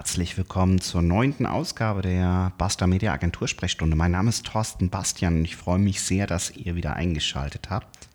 Herzlich 0.00 0.38
willkommen 0.38 0.80
zur 0.80 1.02
neunten 1.02 1.44
Ausgabe 1.44 2.00
der 2.00 2.52
Basta 2.56 2.86
Media 2.86 3.12
Agentur 3.12 3.46
Sprechstunde. 3.46 3.96
Mein 3.96 4.12
Name 4.12 4.30
ist 4.30 4.46
Thorsten 4.46 4.88
Bastian 4.88 5.36
und 5.36 5.44
ich 5.44 5.56
freue 5.56 5.78
mich 5.78 6.00
sehr, 6.00 6.26
dass 6.26 6.56
ihr 6.56 6.74
wieder 6.74 6.94
eingeschaltet 6.96 7.68
habt. 7.68 8.08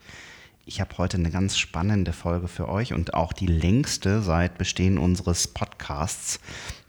Ich 0.65 0.81
habe 0.81 0.97
heute 0.97 1.17
eine 1.17 1.29
ganz 1.29 1.59
spannende 1.59 2.11
Folge 2.11 2.47
für 2.47 2.69
euch 2.69 2.93
und 2.93 3.13
auch 3.13 3.33
die 3.33 3.45
längste 3.45 4.23
seit 4.23 4.57
Bestehen 4.57 4.97
unseres 4.97 5.47
Podcasts. 5.47 6.39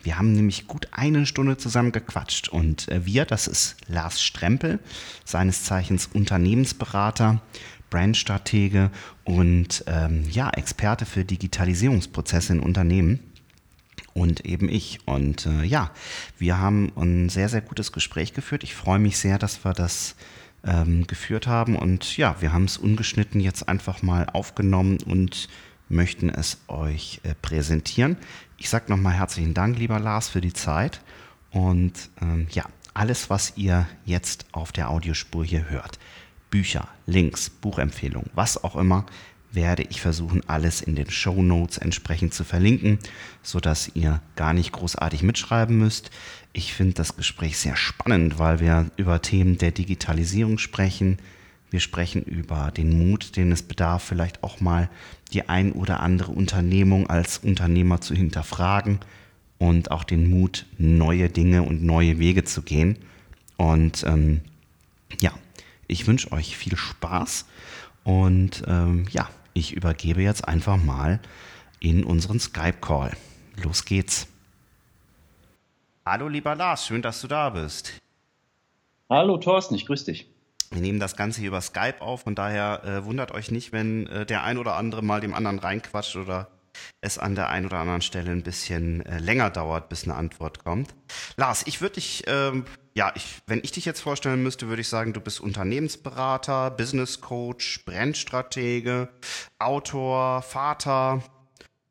Wir 0.03 0.19
haben 0.19 0.33
nämlich 0.33 0.67
gut 0.67 0.89
eine 0.93 1.27
Stunde 1.27 1.59
zusammen 1.59 1.93
gequatscht 1.93 2.49
und 2.49 2.89
äh, 2.89 3.05
wir, 3.05 3.27
das 3.27 3.49
ist 3.49 3.77
Lars 3.89 4.23
Strempel, 4.23 4.79
seines 5.27 5.65
Zeichens 5.65 6.09
Unternehmensberater, 6.15 7.43
Brandstratege 7.91 8.91
und 9.25 9.85
ähm, 9.89 10.25
ja, 10.31 10.49
Experte 10.49 11.05
für 11.05 11.27
Digitalisierungsprozesse 11.27 12.55
in 12.55 12.61
Unternehmen 12.61 13.21
und 14.17 14.47
eben 14.47 14.71
ich. 14.71 15.01
Und 15.05 15.45
äh, 15.45 15.63
ja, 15.65 15.91
wir 16.39 16.59
haben 16.59 16.91
ein 16.97 17.29
sehr, 17.29 17.51
sehr 17.51 17.61
gutes 17.61 17.93
Gespräch 17.93 18.33
geführt. 18.33 18.65
Ich 18.65 18.75
freue 18.75 18.99
mich 18.99 19.19
sehr, 19.19 19.39
dass 19.39 19.63
wir 19.63 19.75
das 19.75 20.17
ähm, 20.65 21.07
geführt 21.07 21.47
haben. 21.47 21.77
Und 21.77 22.17
ja, 22.17 22.37
wir 22.41 22.53
haben 22.53 22.65
es 22.65 22.79
ungeschnitten 22.79 23.41
jetzt 23.41 23.69
einfach 23.69 24.03
mal 24.03 24.27
aufgenommen 24.33 24.99
und 25.05 25.49
möchten 25.91 26.31
es 26.31 26.59
euch 26.67 27.21
äh, 27.25 27.35
präsentieren. 27.43 28.17
Ich 28.57 28.71
sage 28.71 28.87
nochmal 28.89 29.13
herzlichen 29.13 29.53
Dank, 29.53 29.79
lieber 29.79 30.01
Lars, 30.01 30.31
für 30.31 30.41
die 30.41 30.55
Zeit. 30.55 31.03
Und 31.51 32.09
ähm, 32.23 32.47
ja, 32.51 32.65
alles, 32.95 33.29
was 33.29 33.53
ihr 33.57 33.87
jetzt 34.07 34.47
auf 34.53 34.73
der 34.73 34.89
Audiospur 34.89 35.45
hier 35.45 35.69
hört, 35.69 35.99
Bücher, 36.49 36.89
Links, 37.05 37.51
Buchempfehlungen, 37.51 38.31
was 38.35 38.65
auch 38.65 38.77
immer, 38.77 39.05
werde 39.53 39.85
ich 39.85 40.01
versuchen, 40.01 40.43
alles 40.49 40.81
in 40.81 40.97
den 40.97 41.11
Show 41.11 41.43
Notes 41.43 41.79
entsprechend 41.79 42.35
zu 42.35 42.45
verlinken, 42.45 42.99
sodass 43.43 43.91
ihr 43.95 44.21
gar 44.37 44.53
nicht 44.53 44.73
großartig 44.73 45.23
mitschreiben 45.23 45.79
müsst. 45.79 46.11
Ich 46.53 46.75
finde 46.75 46.95
das 46.95 47.17
Gespräch 47.17 47.59
sehr 47.59 47.77
spannend, 47.77 48.39
weil 48.39 48.61
wir 48.61 48.91
über 48.97 49.23
Themen 49.23 49.59
der 49.59 49.73
Digitalisierung 49.73 50.59
sprechen. 50.59 51.19
Wir 51.71 51.81
sprechen 51.81 52.23
über 52.23 52.71
den 52.71 52.97
Mut, 52.97 53.37
den 53.37 53.51
es 53.53 53.63
bedarf, 53.63 54.03
vielleicht 54.03 54.43
auch 54.43 54.61
mal 54.61 54.89
die 55.33 55.49
ein 55.49 55.73
oder 55.73 56.01
andere 56.01 56.33
Unternehmung 56.33 57.11
als 57.11 57.39
Unternehmer 57.39 58.01
zu 58.01 58.15
hinterfragen 58.15 59.01
und 59.59 59.91
auch 59.91 60.05
den 60.05 60.31
Mut, 60.31 60.67
neue 60.79 61.29
Dinge 61.29 61.63
und 61.63 61.83
neue 61.83 62.19
Wege 62.19 62.45
zu 62.45 62.63
gehen. 62.63 62.99
Und 63.57 64.05
ähm, 64.07 64.43
ja, 65.21 65.33
ich 65.89 66.07
wünsche 66.07 66.33
euch 66.33 66.57
viel 66.57 66.77
Spaß 66.77 67.47
und 68.05 68.63
ähm, 68.67 69.07
ja, 69.11 69.29
ich 69.57 69.73
übergebe 69.73 70.23
jetzt 70.23 70.47
einfach 70.47 70.77
mal 70.77 71.19
in 71.81 72.05
unseren 72.05 72.39
Skype-Call. 72.39 73.17
Los 73.63 73.85
geht's. 73.85 74.29
Hallo 76.05 76.29
lieber 76.29 76.55
Lars, 76.55 76.87
schön, 76.87 77.03
dass 77.03 77.21
du 77.23 77.27
da 77.27 77.51
bist. 77.51 77.95
Hallo 79.09 79.39
Thorsten, 79.39 79.75
ich 79.75 79.87
grüße 79.87 80.05
dich. 80.05 80.29
Wir 80.71 80.81
nehmen 80.81 81.01
das 81.01 81.17
Ganze 81.17 81.41
hier 81.41 81.49
über 81.49 81.61
Skype 81.61 82.01
auf, 82.01 82.23
von 82.23 82.35
daher 82.35 82.85
äh, 82.85 83.05
wundert 83.05 83.33
euch 83.33 83.51
nicht, 83.51 83.73
wenn 83.73 84.07
äh, 84.09 84.27
der 84.27 84.43
ein 84.45 84.59
oder 84.59 84.77
andere 84.77 85.03
mal 85.03 85.21
dem 85.21 85.33
anderen 85.33 85.59
reinquatscht 85.59 86.17
oder 86.17 86.49
es 87.01 87.19
an 87.19 87.35
der 87.35 87.49
einen 87.49 87.67
oder 87.67 87.79
anderen 87.79 88.03
Stelle 88.03 88.33
ein 88.33 88.43
bisschen 88.43 89.07
äh, 89.07 89.19
länger 89.19 89.51
dauert, 89.51 89.89
bis 89.89 90.05
eine 90.05 90.17
Antwort 90.17 90.65
kommt. 90.65 90.95
Lars, 91.37 91.67
ich 91.67 91.81
würde 91.81 91.95
dich, 91.95 92.25
ähm, 92.27 92.67
ja, 92.97 93.13
ich, 93.15 93.43
wenn 93.47 93.61
ich 93.63 93.73
dich 93.73 93.85
jetzt 93.85 94.01
vorstellen 94.01 94.43
müsste, 94.43 94.69
würde 94.69 94.81
ich 94.81 94.89
sagen, 94.89 95.13
du 95.13 95.21
bist 95.21 95.39
Unternehmensberater, 95.39 96.71
Business 96.71 97.21
Coach, 97.21 97.85
Brandstratege, 97.85 99.11
Autor, 99.59 100.41
Vater. 100.41 101.23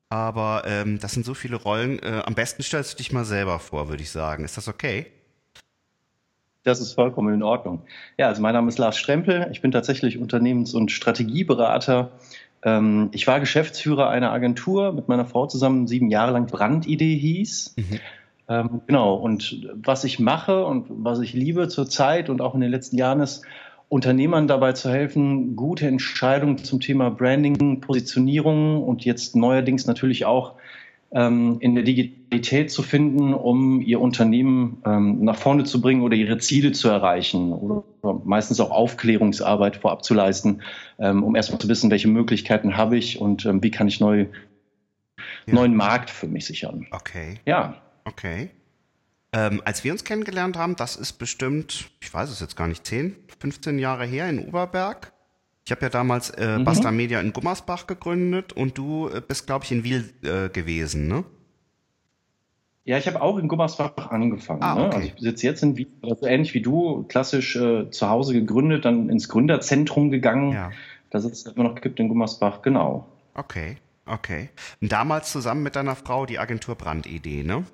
Aber 0.09 0.63
ähm, 0.65 0.97
das 0.99 1.11
sind 1.11 1.23
so 1.23 1.35
viele 1.35 1.57
Rollen. 1.57 1.99
Äh, 1.99 2.23
am 2.25 2.33
besten 2.33 2.63
stellst 2.63 2.93
du 2.93 2.97
dich 2.97 3.11
mal 3.11 3.23
selber 3.23 3.59
vor, 3.59 3.87
würde 3.87 4.01
ich 4.01 4.09
sagen. 4.09 4.43
Ist 4.43 4.57
das 4.57 4.67
okay? 4.67 5.05
Das 6.63 6.81
ist 6.81 6.93
vollkommen 6.93 7.35
in 7.35 7.43
Ordnung. 7.43 7.83
Ja, 8.17 8.29
also 8.29 8.41
mein 8.41 8.55
Name 8.55 8.69
ist 8.69 8.79
Lars 8.79 8.97
Strempel. 8.97 9.47
Ich 9.51 9.61
bin 9.61 9.69
tatsächlich 9.71 10.17
Unternehmens- 10.17 10.73
und 10.73 10.91
Strategieberater 10.91 12.13
ähm, 12.63 13.09
ich 13.11 13.27
war 13.27 13.39
Geschäftsführer 13.39 14.09
einer 14.09 14.31
Agentur 14.31 14.91
mit 14.91 15.07
meiner 15.07 15.25
Frau 15.25 15.45
zusammen, 15.45 15.85
sieben 15.85 16.09
Jahre 16.09 16.31
lang 16.31 16.47
Brandidee 16.47 17.15
hieß. 17.15 17.75
Mhm. 17.77 17.99
Ähm, 18.47 18.81
genau, 18.85 19.15
und 19.15 19.67
was 19.73 20.03
ich 20.03 20.19
mache 20.19 20.65
und 20.65 20.85
was 20.89 21.19
ich 21.19 21.33
liebe 21.33 21.67
zurzeit 21.67 22.29
und 22.29 22.41
auch 22.41 22.53
in 22.53 22.61
den 22.61 22.71
letzten 22.71 22.97
Jahren 22.97 23.21
ist, 23.21 23.43
Unternehmern 23.89 24.47
dabei 24.47 24.73
zu 24.73 24.89
helfen, 24.89 25.55
gute 25.55 25.87
Entscheidungen 25.87 26.57
zum 26.57 26.79
Thema 26.79 27.11
Branding, 27.11 27.81
Positionierung 27.81 28.83
und 28.83 29.05
jetzt 29.05 29.35
neuerdings 29.35 29.85
natürlich 29.85 30.25
auch 30.25 30.53
ähm, 31.11 31.57
in 31.59 31.75
der 31.75 31.83
Digitalität 31.83 32.71
zu 32.71 32.81
finden, 32.81 33.33
um 33.33 33.81
ihr 33.81 34.01
Unternehmen 34.01 34.81
ähm, 34.85 35.23
nach 35.23 35.37
vorne 35.37 35.63
zu 35.63 35.81
bringen 35.81 36.01
oder 36.01 36.15
ihre 36.15 36.39
Ziele 36.39 36.71
zu 36.71 36.89
erreichen 36.89 37.53
oder 37.53 37.83
meistens 38.25 38.59
auch 38.59 38.71
Aufklärungsarbeit 38.71 39.77
vorab 39.77 40.03
zu 40.03 40.13
leisten, 40.13 40.61
ähm, 40.99 41.23
um 41.23 41.35
erstmal 41.35 41.59
zu 41.59 41.69
wissen, 41.69 41.91
welche 41.91 42.07
Möglichkeiten 42.07 42.75
habe 42.75 42.97
ich 42.97 43.21
und 43.21 43.47
wie 43.61 43.71
kann 43.71 43.87
ich 43.87 43.99
neu, 43.99 44.25
ja. 45.45 45.53
neuen 45.53 45.75
Markt 45.75 46.09
für 46.09 46.27
mich 46.27 46.45
sichern. 46.45 46.87
Okay. 46.91 47.35
Ja. 47.45 47.84
Okay. 48.05 48.51
Ähm, 49.33 49.61
als 49.65 49.83
wir 49.83 49.91
uns 49.91 50.03
kennengelernt 50.03 50.57
haben, 50.57 50.75
das 50.77 50.95
ist 50.95 51.13
bestimmt, 51.13 51.89
ich 51.99 52.13
weiß 52.13 52.29
es 52.29 52.39
jetzt 52.39 52.55
gar 52.55 52.67
nicht, 52.67 52.85
10, 52.85 53.15
15 53.39 53.79
Jahre 53.79 54.05
her 54.05 54.29
in 54.29 54.39
Oberberg. 54.39 55.11
Ich 55.65 55.71
habe 55.71 55.81
ja 55.81 55.89
damals 55.89 56.29
äh, 56.29 56.59
mhm. 56.59 56.63
Basta 56.63 56.91
Media 56.91 57.19
in 57.19 57.33
Gummersbach 57.33 57.87
gegründet 57.87 58.53
und 58.53 58.77
du 58.77 59.09
äh, 59.09 59.21
bist, 59.27 59.47
glaube 59.47 59.65
ich, 59.65 59.71
in 59.71 59.83
Wiel 59.83 60.13
äh, 60.21 60.47
gewesen, 60.49 61.07
ne? 61.07 61.25
Ja, 62.85 62.99
ich 62.99 63.07
habe 63.07 63.19
auch 63.19 63.39
in 63.39 63.47
Gummersbach 63.47 64.11
angefangen. 64.11 64.61
Ah, 64.61 64.73
okay. 64.73 64.81
ne? 64.83 64.93
Also 64.93 65.07
ich 65.07 65.13
sitze 65.17 65.47
jetzt 65.47 65.63
in 65.63 65.75
Wiel, 65.75 65.87
also 66.03 66.27
ähnlich 66.27 66.53
wie 66.53 66.61
du, 66.61 67.03
klassisch 67.09 67.55
äh, 67.55 67.89
zu 67.89 68.07
Hause 68.07 68.33
gegründet, 68.33 68.85
dann 68.85 69.09
ins 69.09 69.27
Gründerzentrum 69.27 70.11
gegangen. 70.11 70.53
Ja. 70.53 70.71
Da 71.09 71.19
sitzt 71.19 71.47
immer 71.47 71.63
noch 71.63 71.81
gibt 71.81 71.99
in 71.99 72.09
Gummersbach, 72.09 72.61
genau. 72.61 73.07
Okay, 73.33 73.77
okay. 74.05 74.49
Und 74.81 74.91
damals 74.91 75.31
zusammen 75.31 75.63
mit 75.63 75.75
deiner 75.75 75.95
Frau 75.95 76.27
die 76.27 76.37
Agentur 76.37 76.75
Brandidee, 76.75 77.43
ne? 77.43 77.65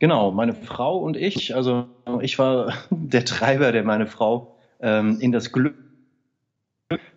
Genau, 0.00 0.32
meine 0.32 0.54
Frau 0.54 0.98
und 0.98 1.16
ich, 1.16 1.54
also 1.54 1.86
ich 2.20 2.38
war 2.38 2.72
der 2.90 3.24
Treiber, 3.24 3.70
der 3.70 3.84
meine 3.84 4.06
Frau 4.06 4.56
ähm, 4.80 5.18
in 5.20 5.30
das 5.30 5.52
Glück 5.52 5.74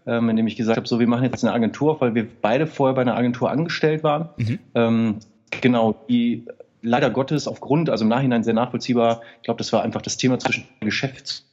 ähm, 0.05 0.29
indem 0.29 0.47
ich 0.47 0.55
gesagt 0.55 0.77
habe, 0.77 0.87
so 0.87 0.99
wir 0.99 1.07
machen 1.07 1.23
jetzt 1.23 1.43
eine 1.43 1.53
Agentur, 1.53 1.99
weil 2.01 2.13
wir 2.13 2.27
beide 2.41 2.67
vorher 2.67 2.93
bei 2.93 3.01
einer 3.01 3.15
Agentur 3.15 3.49
angestellt 3.49 4.03
waren. 4.03 4.29
Mhm. 4.37 4.59
Ähm, 4.75 5.19
genau, 5.61 5.95
die 6.09 6.45
leider 6.81 7.09
Gottes 7.09 7.47
aufgrund, 7.47 7.89
also 7.89 8.03
im 8.03 8.09
Nachhinein 8.09 8.43
sehr 8.43 8.53
nachvollziehbar, 8.53 9.21
ich 9.37 9.43
glaube, 9.43 9.57
das 9.57 9.71
war 9.73 9.81
einfach 9.81 10.01
das 10.01 10.17
Thema 10.17 10.37
zwischen 10.39 10.65
Geschäfts, 10.81 11.45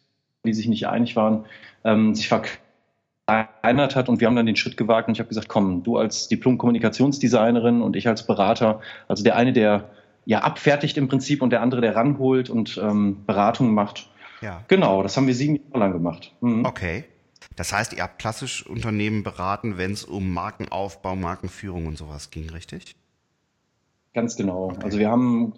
die 0.44 0.52
sich 0.52 0.68
nicht 0.68 0.88
einig 0.88 1.16
waren, 1.16 1.46
ähm, 1.84 2.14
sich 2.14 2.28
verkleinert 2.28 3.94
hat 3.94 4.08
und 4.08 4.20
wir 4.20 4.26
haben 4.26 4.36
dann 4.36 4.46
den 4.46 4.56
Schritt 4.56 4.76
gewagt 4.76 5.08
und 5.08 5.14
ich 5.14 5.20
habe 5.20 5.28
gesagt, 5.28 5.48
komm, 5.48 5.82
du 5.84 5.96
als 5.96 6.28
Diplom-Kommunikationsdesignerin 6.28 7.80
und 7.80 7.94
ich 7.96 8.08
als 8.08 8.26
Berater, 8.26 8.80
also 9.06 9.22
der 9.22 9.36
eine, 9.36 9.52
der 9.52 9.88
ja 10.30 10.42
abfertigt 10.42 10.96
im 10.96 11.08
Prinzip 11.08 11.42
und 11.42 11.50
der 11.50 11.60
andere, 11.60 11.80
der 11.80 11.96
ranholt 11.96 12.50
und 12.50 12.80
ähm, 12.80 13.24
Beratungen 13.26 13.74
macht. 13.74 14.08
Ja. 14.40 14.62
Genau, 14.68 15.02
das 15.02 15.16
haben 15.16 15.26
wir 15.26 15.34
sieben 15.34 15.56
Jahre 15.56 15.78
lang 15.80 15.92
gemacht. 15.92 16.32
Mhm. 16.40 16.64
Okay. 16.64 17.04
Das 17.56 17.72
heißt, 17.72 17.94
ihr 17.94 18.04
habt 18.04 18.20
klassisch 18.20 18.64
Unternehmen 18.64 19.24
beraten, 19.24 19.76
wenn 19.76 19.90
es 19.90 20.04
um 20.04 20.32
Markenaufbau, 20.32 21.16
Markenführung 21.16 21.86
und 21.86 21.98
sowas 21.98 22.30
ging, 22.30 22.48
richtig? 22.48 22.94
Ganz 24.14 24.36
genau. 24.36 24.66
Okay. 24.66 24.84
Also 24.84 24.98
wir 25.00 25.10
haben 25.10 25.54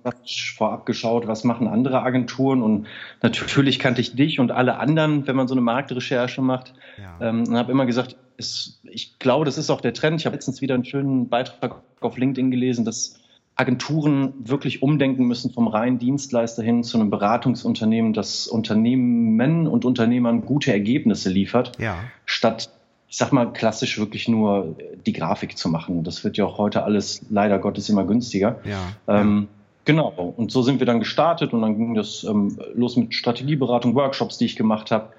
vorab 0.57 0.87
geschaut, 0.87 1.27
was 1.27 1.45
machen 1.45 1.69
andere 1.69 2.03
Agenturen 2.03 2.63
und 2.63 2.87
natürlich 3.21 3.79
kannte 3.79 4.01
ich 4.01 4.17
dich 4.17 4.41
und 4.41 4.53
alle 4.53 4.79
anderen, 4.79 5.27
wenn 5.27 5.37
man 5.37 5.49
so 5.49 5.55
eine 5.55 5.61
Marktrecherche 5.61 6.41
macht. 6.41 6.73
Ja. 6.97 7.29
Ähm, 7.29 7.47
und 7.47 7.59
habe 7.59 7.73
immer 7.73 7.85
gesagt, 7.85 8.17
es, 8.39 8.81
ich 8.85 9.19
glaube, 9.19 9.45
das 9.45 9.59
ist 9.59 9.69
auch 9.69 9.83
der 9.83 9.93
Trend. 9.93 10.21
Ich 10.21 10.25
habe 10.25 10.35
letztens 10.35 10.63
wieder 10.63 10.75
einen 10.75 10.87
schönen 10.87 11.29
Beitrag 11.29 11.83
auf 12.01 12.17
LinkedIn 12.17 12.51
gelesen, 12.51 12.87
dass 12.87 13.22
Agenturen 13.55 14.33
wirklich 14.39 14.83
umdenken 14.83 15.27
müssen 15.27 15.53
vom 15.53 15.69
reinen 15.69 15.99
Dienstleister 15.99 16.63
hin 16.63 16.83
zu 16.85 16.99
einem 16.99 17.11
Beratungsunternehmen, 17.11 18.13
das 18.13 18.47
Unternehmen 18.47 19.67
und 19.67 19.85
Unternehmern 19.85 20.45
gute 20.47 20.73
Ergebnisse 20.73 21.29
liefert, 21.29 21.73
ja. 21.79 21.97
statt, 22.25 22.71
ich 23.09 23.19
sag 23.19 23.33
mal, 23.33 23.53
klassisch 23.53 23.99
wirklich 23.99 24.27
nur 24.27 24.75
die 25.05 25.13
Grafik 25.13 25.59
zu 25.59 25.69
machen. 25.69 26.03
Das 26.03 26.25
wird 26.25 26.39
ja 26.39 26.47
auch 26.47 26.57
heute 26.57 26.83
alles 26.85 27.27
leider 27.29 27.59
Gottes 27.59 27.91
immer 27.91 28.05
günstiger. 28.05 28.59
Ja. 28.65 28.81
Ähm, 29.07 29.49
genau. 29.85 30.35
Und 30.37 30.51
so 30.51 30.63
sind 30.63 30.79
wir 30.79 30.87
dann 30.87 30.99
gestartet 30.99 31.53
und 31.53 31.61
dann 31.61 31.77
ging 31.77 31.95
das 31.95 32.25
ähm, 32.25 32.59
los 32.75 32.97
mit 32.97 33.15
Strategieberatung, 33.15 33.95
Workshops, 33.95 34.39
die 34.39 34.47
ich 34.47 34.57
gemacht 34.57 34.91
habe, 34.91 35.11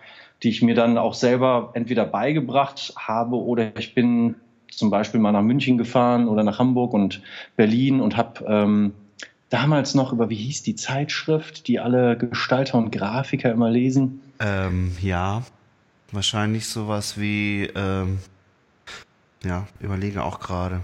die 0.42 0.50
ich 0.50 0.64
mir 0.64 0.74
dann 0.74 0.98
auch 0.98 1.14
selber 1.14 1.70
entweder 1.76 2.06
beigebracht 2.06 2.94
habe 2.98 3.36
oder 3.36 3.78
ich 3.78 3.94
bin 3.94 4.36
zum 4.78 4.90
Beispiel 4.90 5.20
mal 5.20 5.32
nach 5.32 5.42
München 5.42 5.78
gefahren 5.78 6.28
oder 6.28 6.44
nach 6.44 6.60
Hamburg 6.60 6.94
und 6.94 7.22
Berlin 7.56 8.02
und 8.02 8.18
habe 8.18 8.46
ähm, 8.48 8.94
damals 9.50 9.94
noch 9.94 10.12
über, 10.14 10.30
wie 10.30 10.36
hieß 10.36 10.64
die 10.64 10.76
Zeitschrift, 10.76 11.68
die 11.68 11.80
alle 11.80 12.18
Gestalter 12.18 12.78
und 12.78 12.92
Grafiker 12.92 13.52
immer 13.52 13.70
lesen? 13.70 14.22
Ähm, 14.40 14.96
ja, 15.02 15.44
wahrscheinlich 16.12 16.68
sowas 16.68 17.20
wie, 17.20 17.70
ähm, 17.76 18.20
ja, 19.44 19.68
überlege 19.80 20.24
auch 20.24 20.40
gerade. 20.40 20.82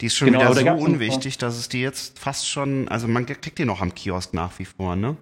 Die 0.00 0.06
ist 0.06 0.16
schon 0.16 0.32
genau, 0.32 0.56
wieder 0.56 0.76
so 0.78 0.84
unwichtig, 0.84 1.38
dass 1.38 1.56
es 1.56 1.68
die 1.68 1.80
jetzt 1.80 2.18
fast 2.18 2.48
schon, 2.48 2.88
also 2.88 3.08
man 3.08 3.26
kriegt 3.26 3.58
die 3.58 3.64
noch 3.64 3.80
am 3.80 3.94
Kiosk 3.94 4.34
nach 4.34 4.58
wie 4.58 4.64
vor, 4.64 4.96
ne? 4.96 5.16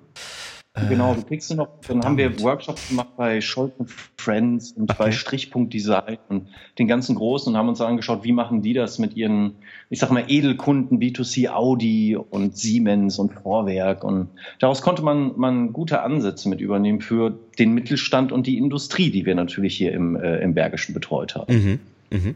Genau, 0.88 1.14
du 1.14 1.23
kriegst 1.23 1.50
du 1.50 1.55
noch, 1.55 1.69
dann 1.88 2.05
haben 2.05 2.19
wir 2.19 2.38
Workshops 2.40 2.88
gemacht 2.88 3.17
bei 3.17 3.40
Scholz 3.40 3.73
Friends 4.19 4.73
und 4.73 4.90
okay. 4.90 4.96
bei 4.99 5.12
Strichpunkt 5.12 5.73
Design 5.73 6.19
und 6.28 6.49
den 6.78 6.87
ganzen 6.87 7.14
Großen 7.14 7.52
und 7.52 7.58
haben 7.58 7.69
uns 7.69 7.81
angeschaut, 7.81 8.25
wie 8.25 8.32
machen 8.32 8.61
die 8.61 8.75
das 8.75 8.99
mit 8.99 9.17
ihren, 9.17 9.52
ich 9.88 10.00
sag 10.00 10.11
mal, 10.11 10.25
Edelkunden, 10.28 10.99
B2C 10.99 11.49
Audi 11.49 12.17
und 12.17 12.56
Siemens 12.56 13.19
und 13.19 13.32
Vorwerk 13.32 14.05
und 14.05 14.28
daraus 14.58 14.82
konnte 14.82 15.02
man, 15.02 15.32
man 15.37 15.73
gute 15.73 16.02
Ansätze 16.02 16.49
mit 16.49 16.61
übernehmen 16.61 17.00
für 17.00 17.38
den 17.58 17.72
Mittelstand 17.72 18.31
und 18.31 18.46
die 18.46 18.58
Industrie, 18.58 19.11
die 19.11 19.25
wir 19.25 19.34
natürlich 19.34 19.76
hier 19.76 19.93
im, 19.93 20.17
äh, 20.17 20.38
im 20.40 20.52
Bergischen 20.52 20.93
betreut 20.93 21.34
haben. 21.37 21.55
Mhm. 21.55 21.81
Mhm. 22.11 22.34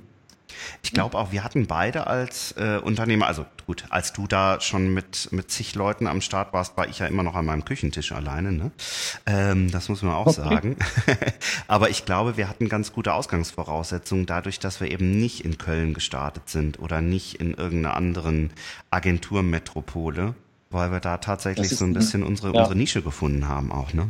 Ich 0.83 0.93
glaube 0.93 1.19
auch, 1.19 1.33
wir 1.33 1.45
hatten 1.45 1.67
beide 1.67 2.07
als 2.07 2.53
äh, 2.53 2.79
Unternehmer, 2.79 3.27
also 3.27 3.47
gut, 3.67 3.85
als 3.91 4.13
du 4.13 4.27
da 4.27 4.61
schon 4.61 4.93
mit, 4.93 5.29
mit 5.33 5.51
zig 5.51 5.75
Leuten 5.75 6.07
am 6.07 6.21
Start 6.21 6.53
warst, 6.53 6.77
war 6.77 6.89
ich 6.89 6.99
ja 6.99 7.07
immer 7.07 7.23
noch 7.23 7.35
an 7.35 7.47
meinem 7.47 7.65
Küchentisch 7.65 8.13
alleine. 8.13 8.53
Ne? 8.53 8.71
Ähm, 9.27 9.71
das 9.71 9.89
muss 9.89 10.03
man 10.03 10.15
auch 10.15 10.27
okay. 10.27 10.41
sagen. 10.41 10.77
Aber 11.69 11.91
ich 11.91 12.05
glaube, 12.05 12.37
wir 12.37 12.49
hatten 12.49 12.69
ganz 12.69 12.93
gute 12.93 13.15
Ausgangsvoraussetzungen 13.15 14.27
dadurch, 14.27 14.59
dass 14.59 14.81
wir 14.81 14.91
eben 14.91 15.19
nicht 15.19 15.45
in 15.45 15.59
Köln 15.59 15.95
gestartet 15.95 16.49
sind 16.49 16.79
oder 16.79 17.01
nicht 17.01 17.35
in 17.37 17.55
irgendeiner 17.55 17.97
anderen 17.97 18.51
Agenturmetropole, 18.91 20.35
weil 20.71 20.93
wir 20.93 21.01
da 21.01 21.19
tatsächlich 21.19 21.71
so 21.71 21.85
ein 21.85 21.95
bisschen 21.95 22.23
unsere, 22.23 22.55
ja. 22.55 22.61
unsere 22.61 22.77
Nische 22.77 23.03
gefunden 23.03 23.49
haben 23.49 23.73
auch. 23.73 23.93
Ne? 23.93 24.09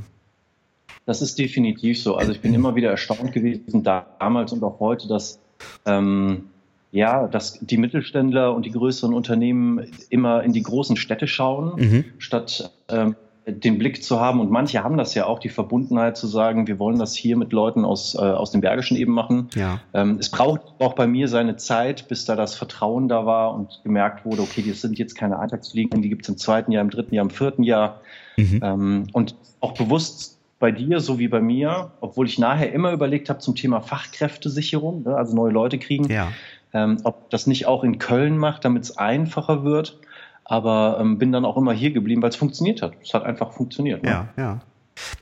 Das 1.07 1.23
ist 1.23 1.39
definitiv 1.39 2.01
so. 2.01 2.17
Also 2.17 2.33
ich 2.33 2.41
bin 2.41 2.55
immer 2.55 2.75
wieder 2.75 2.91
erstaunt 2.91 3.33
gewesen, 3.33 3.83
damals 3.83 4.53
und 4.53 4.63
auch 4.63 4.79
heute, 4.81 5.09
dass 5.09 5.41
ähm, 5.87 6.47
ja, 6.93 7.29
dass 7.29 7.59
die 7.61 7.77
Mittelständler 7.77 8.55
und 8.55 8.67
die 8.67 8.73
größeren 8.73 9.15
Unternehmen 9.15 9.87
immer 10.09 10.43
in 10.43 10.53
die 10.53 10.63
großen 10.63 10.97
Städte 10.97 11.29
schauen, 11.29 11.73
mhm. 11.77 12.05
statt 12.19 12.73
ähm, 12.89 13.15
den 13.47 13.79
Blick 13.79 14.03
zu 14.03 14.21
haben. 14.21 14.41
Und 14.41 14.51
manche 14.51 14.83
haben 14.83 14.97
das 14.97 15.15
ja 15.15 15.27
auch, 15.27 15.39
die 15.39 15.49
Verbundenheit 15.49 16.17
zu 16.17 16.27
sagen, 16.27 16.67
wir 16.67 16.79
wollen 16.79 16.99
das 16.99 17.15
hier 17.15 17.37
mit 17.37 17.53
Leuten 17.53 17.85
aus, 17.85 18.15
äh, 18.15 18.19
aus 18.19 18.51
dem 18.51 18.61
Bergischen 18.61 18.97
eben 18.97 19.13
machen. 19.13 19.49
Ja. 19.55 19.81
Ähm, 19.95 20.17
es 20.19 20.31
braucht 20.31 20.61
auch 20.79 20.95
bei 20.95 21.07
mir 21.07 21.29
seine 21.29 21.57
Zeit, 21.57 22.09
bis 22.09 22.25
da 22.25 22.37
das 22.37 22.55
Vertrauen 22.55 23.09
da 23.09 23.25
war 23.25 23.55
und 23.55 23.81
gemerkt 23.85 24.25
wurde, 24.25 24.43
okay, 24.43 24.65
das 24.67 24.81
sind 24.81 24.99
jetzt 24.99 25.15
keine 25.15 25.39
Alltagsfliegen, 25.39 26.03
die 26.03 26.09
gibt 26.09 26.23
es 26.23 26.29
im 26.29 26.39
zweiten 26.39 26.73
Jahr, 26.73 26.83
im 26.83 26.91
dritten 26.91 27.15
Jahr, 27.15 27.25
im 27.25 27.31
vierten 27.31 27.63
Jahr. 27.63 28.01
Mhm. 28.37 28.61
Ähm, 28.63 29.07
und 29.13 29.37
auch 29.61 29.75
bewusst 29.75 30.40
bei 30.61 30.71
dir 30.71 31.01
so 31.01 31.19
wie 31.19 31.27
bei 31.27 31.41
mir, 31.41 31.91
obwohl 32.01 32.27
ich 32.27 32.39
nachher 32.39 32.73
immer 32.73 32.93
überlegt 32.93 33.31
habe 33.31 33.41
zum 33.41 33.57
Thema 33.57 33.81
Fachkräftesicherung, 33.81 35.03
ne, 35.03 35.17
also 35.17 35.35
neue 35.35 35.51
Leute 35.51 35.79
kriegen, 35.79 36.05
ja. 36.05 36.29
ähm, 36.73 36.99
ob 37.03 37.31
das 37.31 37.49
nicht 37.49 37.67
auch 37.67 37.83
in 37.83 37.99
Köln 37.99 38.39
macht, 38.39 38.65
damit 38.65 38.85
es 38.85 38.97
einfacher 38.97 39.65
wird. 39.65 39.99
Aber 40.45 40.99
ähm, 41.01 41.17
bin 41.17 41.33
dann 41.33 41.45
auch 41.45 41.57
immer 41.57 41.73
hier 41.73 41.93
geblieben, 41.93 42.23
weil 42.23 42.31
es 42.31 42.37
funktioniert 42.37 42.83
hat. 42.83 42.93
Es 43.03 43.15
hat 43.15 43.25
einfach 43.25 43.53
funktioniert. 43.53 44.03
Ne? 44.03 44.11
Ja, 44.11 44.29
ja. 44.37 44.61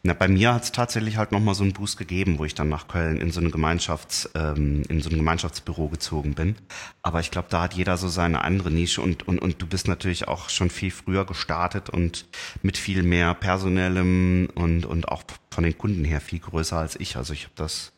Na, 0.02 0.12
bei 0.12 0.28
mir 0.28 0.54
hat 0.54 0.64
es 0.64 0.72
tatsächlich 0.72 1.16
halt 1.16 1.32
nochmal 1.32 1.54
so 1.54 1.64
einen 1.64 1.72
Boost 1.72 1.96
gegeben, 1.98 2.38
wo 2.38 2.44
ich 2.44 2.54
dann 2.54 2.68
nach 2.68 2.88
Köln 2.88 3.20
in 3.20 3.30
so, 3.30 3.40
eine 3.40 3.50
Gemeinschafts, 3.50 4.30
ähm, 4.34 4.82
in 4.88 5.00
so 5.00 5.10
ein 5.10 5.16
Gemeinschaftsbüro 5.16 5.88
gezogen 5.88 6.34
bin. 6.34 6.56
Aber 7.02 7.20
ich 7.20 7.30
glaube, 7.30 7.48
da 7.50 7.62
hat 7.62 7.74
jeder 7.74 7.96
so 7.96 8.08
seine 8.08 8.42
andere 8.42 8.70
Nische 8.70 9.02
und, 9.02 9.26
und, 9.26 9.38
und 9.38 9.60
du 9.60 9.66
bist 9.66 9.88
natürlich 9.88 10.28
auch 10.28 10.48
schon 10.48 10.70
viel 10.70 10.90
früher 10.90 11.24
gestartet 11.24 11.90
und 11.90 12.26
mit 12.62 12.76
viel 12.76 13.02
mehr 13.02 13.34
personellem 13.34 14.48
und, 14.54 14.86
und 14.86 15.08
auch 15.08 15.22
von 15.50 15.64
den 15.64 15.76
Kunden 15.76 16.04
her 16.04 16.20
viel 16.20 16.38
größer 16.38 16.76
als 16.76 16.98
ich. 16.98 17.16
Also 17.16 17.32
ich 17.32 17.44
habe 17.44 17.54
das 17.56 17.92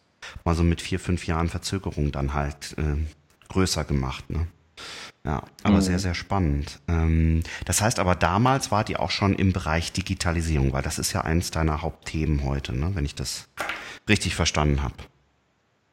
mal 0.45 0.55
so 0.55 0.63
mit 0.63 0.81
vier, 0.81 1.01
fünf 1.01 1.27
Jahren 1.27 1.49
Verzögerung 1.49 2.13
dann 2.13 2.35
halt 2.35 2.77
äh, 2.79 2.97
größer 3.49 3.85
gemacht. 3.85 4.31
Ne? 4.31 4.47
Ja, 5.25 5.43
aber 5.63 5.77
mhm. 5.77 5.81
sehr, 5.83 5.99
sehr 5.99 6.15
spannend. 6.15 6.81
Ähm, 6.89 7.43
das 7.67 7.83
heißt 7.83 7.99
aber, 7.99 8.15
damals 8.15 8.71
war 8.71 8.85
die 8.85 8.97
auch 8.97 9.11
schon 9.11 9.35
im 9.35 9.53
Bereich 9.53 9.93
Digitalisierung, 9.93 10.73
weil 10.73 10.83
das 10.83 10.99
ist 10.99 11.13
ja 11.13 11.21
eins 11.23 11.51
deiner 11.51 11.83
Hauptthemen 11.83 12.45
heute, 12.45 12.75
ne? 12.75 12.93
wenn 12.95 13.05
ich 13.05 13.15
das 13.15 13.49
richtig 14.09 14.35
verstanden 14.35 14.83
habe. 14.83 14.95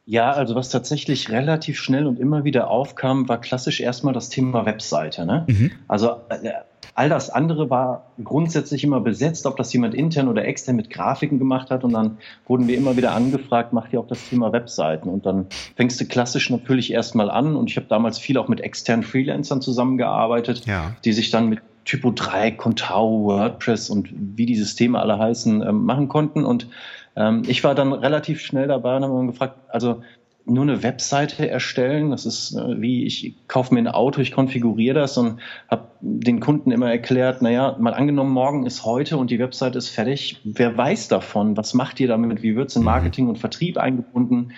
Ja, 0.06 0.32
also 0.32 0.54
was 0.54 0.70
tatsächlich 0.70 1.28
relativ 1.28 1.78
schnell 1.78 2.06
und 2.06 2.18
immer 2.18 2.44
wieder 2.44 2.70
aufkam, 2.70 3.28
war 3.28 3.38
klassisch 3.38 3.80
erstmal 3.80 4.14
das 4.14 4.30
Thema 4.30 4.64
Webseite. 4.64 5.26
Ne? 5.26 5.44
Mhm. 5.46 5.72
Also 5.86 6.22
äh, 6.30 6.50
All 6.94 7.08
das 7.08 7.30
andere 7.30 7.70
war 7.70 8.06
grundsätzlich 8.22 8.84
immer 8.84 9.00
besetzt, 9.00 9.46
ob 9.46 9.56
das 9.56 9.72
jemand 9.72 9.94
intern 9.94 10.28
oder 10.28 10.44
extern 10.44 10.76
mit 10.76 10.90
Grafiken 10.90 11.38
gemacht 11.38 11.70
hat. 11.70 11.84
Und 11.84 11.92
dann 11.92 12.18
wurden 12.46 12.68
wir 12.68 12.76
immer 12.76 12.96
wieder 12.96 13.12
angefragt, 13.12 13.72
macht 13.72 13.92
ihr 13.92 14.00
auch 14.00 14.06
das 14.06 14.28
Thema 14.28 14.52
Webseiten? 14.52 15.08
Und 15.08 15.26
dann 15.26 15.46
fängst 15.76 16.00
du 16.00 16.06
klassisch 16.06 16.50
natürlich 16.50 16.92
erstmal 16.92 17.30
an. 17.30 17.56
Und 17.56 17.70
ich 17.70 17.76
habe 17.76 17.86
damals 17.88 18.18
viel 18.18 18.38
auch 18.38 18.48
mit 18.48 18.60
externen 18.60 19.04
Freelancern 19.04 19.60
zusammengearbeitet, 19.60 20.66
ja. 20.66 20.92
die 21.04 21.12
sich 21.12 21.30
dann 21.30 21.48
mit 21.48 21.60
Typo 21.84 22.12
3, 22.14 22.50
Contao, 22.50 23.24
WordPress 23.24 23.88
und 23.88 24.10
wie 24.12 24.44
die 24.44 24.56
Systeme 24.56 24.98
alle 24.98 25.18
heißen, 25.18 25.62
ähm, 25.62 25.84
machen 25.84 26.08
konnten. 26.08 26.44
Und 26.44 26.68
ähm, 27.16 27.42
ich 27.46 27.64
war 27.64 27.74
dann 27.74 27.92
relativ 27.92 28.40
schnell 28.40 28.68
dabei 28.68 28.96
und 28.96 29.04
habe 29.04 29.26
gefragt, 29.26 29.56
also 29.68 30.02
nur 30.48 30.62
eine 30.62 30.82
Webseite 30.82 31.48
erstellen. 31.48 32.10
Das 32.10 32.26
ist 32.26 32.54
äh, 32.54 32.80
wie 32.80 33.04
ich 33.04 33.34
kaufe 33.48 33.74
mir 33.74 33.80
ein 33.80 33.88
Auto, 33.88 34.20
ich 34.20 34.32
konfiguriere 34.32 34.98
das 34.98 35.16
und 35.18 35.40
habe 35.68 35.88
den 36.00 36.40
Kunden 36.40 36.70
immer 36.70 36.90
erklärt, 36.90 37.42
naja, 37.42 37.76
mal 37.78 37.94
angenommen, 37.94 38.32
morgen 38.32 38.66
ist 38.66 38.84
heute 38.84 39.16
und 39.16 39.30
die 39.30 39.38
Webseite 39.38 39.78
ist 39.78 39.88
fertig. 39.88 40.40
Wer 40.44 40.76
weiß 40.76 41.08
davon? 41.08 41.56
Was 41.56 41.74
macht 41.74 42.00
ihr 42.00 42.08
damit? 42.08 42.42
Wie 42.42 42.56
wird 42.56 42.70
es 42.70 42.76
in 42.76 42.82
mhm. 42.82 42.86
Marketing 42.86 43.28
und 43.28 43.38
Vertrieb 43.38 43.78
eingebunden? 43.78 44.52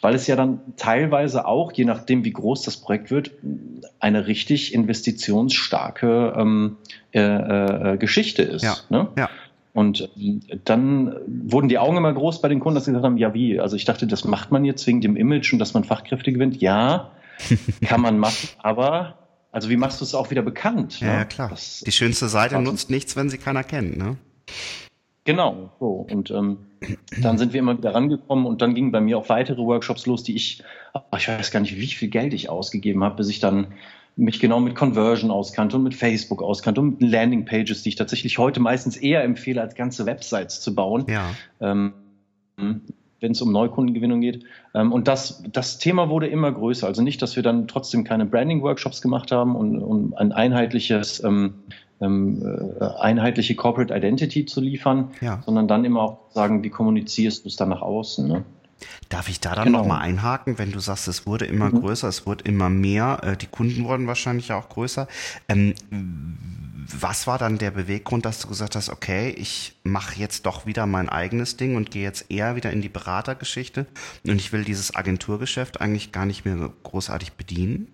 Weil 0.00 0.14
es 0.14 0.26
ja 0.26 0.36
dann 0.36 0.60
teilweise 0.76 1.46
auch, 1.46 1.72
je 1.72 1.84
nachdem 1.84 2.24
wie 2.24 2.32
groß 2.32 2.62
das 2.62 2.76
Projekt 2.76 3.10
wird, 3.10 3.30
eine 4.00 4.26
richtig 4.26 4.74
investitionsstarke 4.74 6.34
ähm, 6.36 6.76
äh, 7.12 7.20
äh, 7.20 7.96
Geschichte 7.96 8.42
ist. 8.42 8.64
Ja. 8.64 8.76
Ne? 8.90 9.08
ja. 9.16 9.30
Und 9.74 10.08
dann 10.64 11.16
wurden 11.26 11.68
die 11.68 11.78
Augen 11.78 11.96
immer 11.96 12.12
groß 12.12 12.40
bei 12.40 12.48
den 12.48 12.60
Kunden, 12.60 12.76
dass 12.76 12.84
sie 12.84 12.92
gesagt 12.92 13.04
haben, 13.04 13.16
ja 13.16 13.34
wie? 13.34 13.58
Also 13.58 13.74
ich 13.74 13.84
dachte, 13.84 14.06
das 14.06 14.24
macht 14.24 14.52
man 14.52 14.64
jetzt 14.64 14.86
wegen 14.86 15.00
dem 15.00 15.16
Image 15.16 15.52
und 15.52 15.58
dass 15.58 15.74
man 15.74 15.82
Fachkräfte 15.82 16.32
gewinnt. 16.32 16.62
Ja, 16.62 17.10
kann 17.84 18.00
man 18.00 18.18
machen, 18.18 18.48
aber 18.62 19.18
also 19.50 19.68
wie 19.70 19.76
machst 19.76 20.00
du 20.00 20.04
es 20.04 20.14
auch 20.14 20.30
wieder 20.30 20.42
bekannt? 20.42 21.00
Ja, 21.00 21.18
ne? 21.18 21.26
klar. 21.26 21.48
Das, 21.50 21.82
die 21.84 21.90
schönste 21.90 22.28
Seite 22.28 22.60
nutzt 22.60 22.88
nichts, 22.88 23.16
wenn 23.16 23.28
sie 23.28 23.38
keiner 23.38 23.64
kennt, 23.64 23.96
ne? 23.96 24.16
Genau, 25.24 25.70
so. 25.80 26.06
Und 26.08 26.30
ähm, 26.30 26.58
dann 27.20 27.38
sind 27.38 27.52
wir 27.52 27.60
immer 27.60 27.76
wieder 27.76 27.94
rangekommen 27.94 28.46
und 28.46 28.62
dann 28.62 28.74
gingen 28.74 28.92
bei 28.92 29.00
mir 29.00 29.18
auch 29.18 29.28
weitere 29.28 29.62
Workshops 29.62 30.06
los, 30.06 30.22
die 30.22 30.36
ich, 30.36 30.62
ich 31.16 31.28
weiß 31.28 31.50
gar 31.50 31.60
nicht, 31.60 31.76
wie 31.76 31.86
viel 31.86 32.10
Geld 32.10 32.32
ich 32.32 32.48
ausgegeben 32.48 33.02
habe, 33.02 33.16
bis 33.16 33.28
ich 33.28 33.40
dann 33.40 33.68
mich 34.16 34.40
genau 34.40 34.60
mit 34.60 34.74
Conversion 34.74 35.30
auskannte 35.30 35.76
und 35.76 35.82
mit 35.82 35.94
Facebook 35.94 36.42
auskannte 36.42 36.80
und 36.80 37.00
mit 37.00 37.10
Landingpages, 37.10 37.82
die 37.82 37.90
ich 37.90 37.96
tatsächlich 37.96 38.38
heute 38.38 38.60
meistens 38.60 38.96
eher 38.96 39.24
empfehle, 39.24 39.60
als 39.60 39.74
ganze 39.74 40.06
Websites 40.06 40.60
zu 40.60 40.74
bauen. 40.74 41.06
Ja. 41.08 41.30
Ähm, 41.60 41.94
wenn 43.24 43.32
es 43.32 43.40
um 43.40 43.50
Neukundengewinnung 43.52 44.20
geht. 44.20 44.44
Ähm, 44.74 44.92
und 44.92 45.08
das, 45.08 45.42
das 45.50 45.78
Thema 45.78 46.10
wurde 46.10 46.26
immer 46.28 46.52
größer. 46.52 46.86
Also 46.86 47.02
nicht, 47.02 47.22
dass 47.22 47.36
wir 47.36 47.42
dann 47.42 47.66
trotzdem 47.66 48.04
keine 48.04 48.26
Branding-Workshops 48.26 49.00
gemacht 49.00 49.32
haben 49.32 49.56
und 49.56 49.78
um 49.82 50.14
ein 50.14 50.32
einheitliches, 50.32 51.24
ähm, 51.24 51.54
ähm, 52.00 52.76
äh, 52.80 52.84
einheitliche 53.00 53.54
Corporate 53.54 53.94
Identity 53.94 54.44
zu 54.44 54.60
liefern, 54.60 55.10
ja. 55.20 55.40
sondern 55.44 55.66
dann 55.66 55.84
immer 55.84 56.02
auch 56.02 56.18
sagen, 56.30 56.62
wie 56.62 56.70
kommunizierst 56.70 57.44
du 57.44 57.48
es 57.48 57.56
dann 57.56 57.70
nach 57.70 57.82
außen. 57.82 58.28
Ne? 58.28 58.44
Darf 59.08 59.28
ich 59.28 59.40
da 59.40 59.54
dann 59.54 59.66
genau. 59.66 59.78
nochmal 59.78 60.02
einhaken, 60.02 60.58
wenn 60.58 60.72
du 60.72 60.80
sagst, 60.80 61.08
es 61.08 61.26
wurde 61.26 61.46
immer 61.46 61.70
mhm. 61.70 61.80
größer, 61.80 62.08
es 62.08 62.26
wurde 62.26 62.44
immer 62.44 62.68
mehr, 62.68 63.20
äh, 63.22 63.36
die 63.36 63.46
Kunden 63.46 63.84
wurden 63.84 64.06
wahrscheinlich 64.06 64.52
auch 64.52 64.68
größer. 64.68 65.08
Ähm, 65.48 65.74
was 66.86 67.26
war 67.26 67.38
dann 67.38 67.58
der 67.58 67.70
Beweggrund, 67.70 68.24
dass 68.24 68.40
du 68.40 68.48
gesagt 68.48 68.76
hast, 68.76 68.90
okay, 68.90 69.30
ich 69.30 69.74
mache 69.84 70.18
jetzt 70.18 70.46
doch 70.46 70.66
wieder 70.66 70.86
mein 70.86 71.08
eigenes 71.08 71.56
Ding 71.56 71.76
und 71.76 71.90
gehe 71.90 72.02
jetzt 72.02 72.30
eher 72.30 72.56
wieder 72.56 72.72
in 72.72 72.82
die 72.82 72.88
Beratergeschichte 72.88 73.86
und 74.26 74.36
ich 74.36 74.52
will 74.52 74.64
dieses 74.64 74.94
Agenturgeschäft 74.94 75.80
eigentlich 75.80 76.12
gar 76.12 76.26
nicht 76.26 76.44
mehr 76.44 76.70
großartig 76.82 77.34
bedienen? 77.34 77.88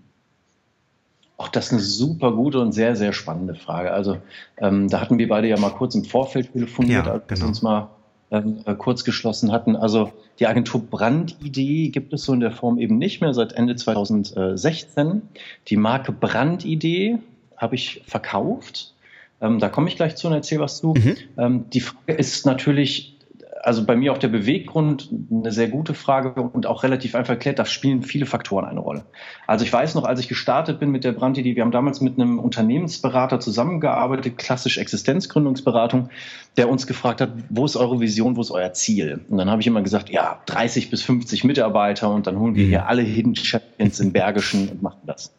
Auch 1.37 1.49
das 1.49 1.66
ist 1.66 1.73
eine 1.73 1.80
super 1.80 2.32
gute 2.32 2.61
und 2.61 2.73
sehr, 2.73 2.97
sehr 2.97 3.12
spannende 3.12 3.54
Frage. 3.54 3.92
Also 3.92 4.18
ähm, 4.59 4.88
da 4.88 5.00
hatten 5.00 5.16
wir 5.18 5.28
beide 5.28 5.49
ja 5.49 5.59
mal 5.59 5.70
kurz 5.70 5.94
im 5.94 6.04
Vorfeld 6.04 6.52
telefoniert, 6.52 7.06
ja, 7.06 7.12
als 7.12 7.28
genau. 7.28 7.40
wir 7.40 7.49
uns 7.49 7.62
mal 7.62 7.88
ähm, 8.30 8.60
äh, 8.64 8.75
kurz 8.75 9.04
geschlossen 9.04 9.52
hatten. 9.52 9.76
Also 9.76 10.12
die 10.38 10.46
Agentur 10.46 10.82
Brandidee 10.82 11.88
gibt 11.88 12.12
es 12.12 12.25
so 12.25 12.32
in 12.32 12.40
der 12.40 12.52
Form 12.52 12.78
eben 12.78 12.99
nicht 12.99 13.20
mehr 13.20 13.34
seit 13.34 13.52
Ende 13.52 13.76
2016. 13.76 15.22
Die 15.68 15.76
Marke 15.76 16.12
Brandidee 16.12 17.18
habe 17.56 17.75
ich 17.75 18.02
verkauft. 18.06 18.94
Ähm, 19.40 19.58
da 19.58 19.68
komme 19.68 19.88
ich 19.88 19.96
gleich 19.96 20.16
zu 20.16 20.28
und 20.28 20.34
erzähle 20.34 20.62
was 20.62 20.78
zu. 20.78 20.94
Mhm. 20.94 21.16
Ähm, 21.37 21.64
die 21.72 21.80
Frage 21.80 22.12
ist 22.12 22.46
natürlich, 22.46 23.16
also 23.62 23.85
bei 23.85 23.95
mir 23.95 24.12
auch 24.12 24.19
der 24.19 24.29
Beweggrund 24.29 25.11
eine 25.31 25.52
sehr 25.52 25.69
gute 25.69 25.93
Frage 25.93 26.40
und 26.40 26.67
auch 26.67 26.83
relativ 26.83 27.14
einfach 27.14 27.35
erklärt, 27.35 27.59
da 27.59 27.67
spielen 27.67 28.02
viele 28.02 28.25
Faktoren 28.25 28.64
eine 28.64 28.81
Rolle. 28.81 29.05
Also 29.47 29.64
ich 29.64 29.73
weiß 29.73 29.95
noch, 29.95 30.05
als 30.05 30.19
ich 30.21 30.29
gestartet 30.29 30.81
bin 30.81 30.90
mit 30.90 31.05
der 31.05 31.12
Brandidee, 31.12 31.57
wir 31.57 31.62
haben 31.62 31.71
damals 31.71 32.00
mit 32.00 32.19
einem 32.19 32.38
Unternehmensberater 32.38 33.38
zusammengearbeitet, 33.38 34.38
klassisch 34.38 34.79
Existenzgründungsberatung, 34.79 36.09
der 36.57 36.71
uns 36.71 36.87
gefragt 36.87 37.21
hat, 37.21 37.33
wo 37.50 37.64
ist 37.67 37.76
eure 37.76 38.00
Vision, 38.00 38.37
wo 38.37 38.40
ist 38.40 38.50
euer 38.50 38.73
Ziel? 38.73 39.21
Und 39.29 39.37
dann 39.37 39.50
habe 39.50 39.61
ich 39.61 39.67
immer 39.67 39.83
gesagt, 39.83 40.09
ja, 40.09 40.40
30 40.47 40.90
bis 40.90 41.02
50 41.02 41.45
Mitarbeiter 41.45 42.11
und 42.11 42.26
dann 42.26 42.38
holen 42.38 42.55
wir 42.55 42.64
mhm. 42.64 42.69
hier 42.69 42.88
alle 42.88 43.02
Hidden 43.02 43.37
Champions 43.37 44.00
im 44.00 44.12
Bergischen 44.12 44.69
und 44.69 44.83
machen 44.83 45.00
das. 45.07 45.35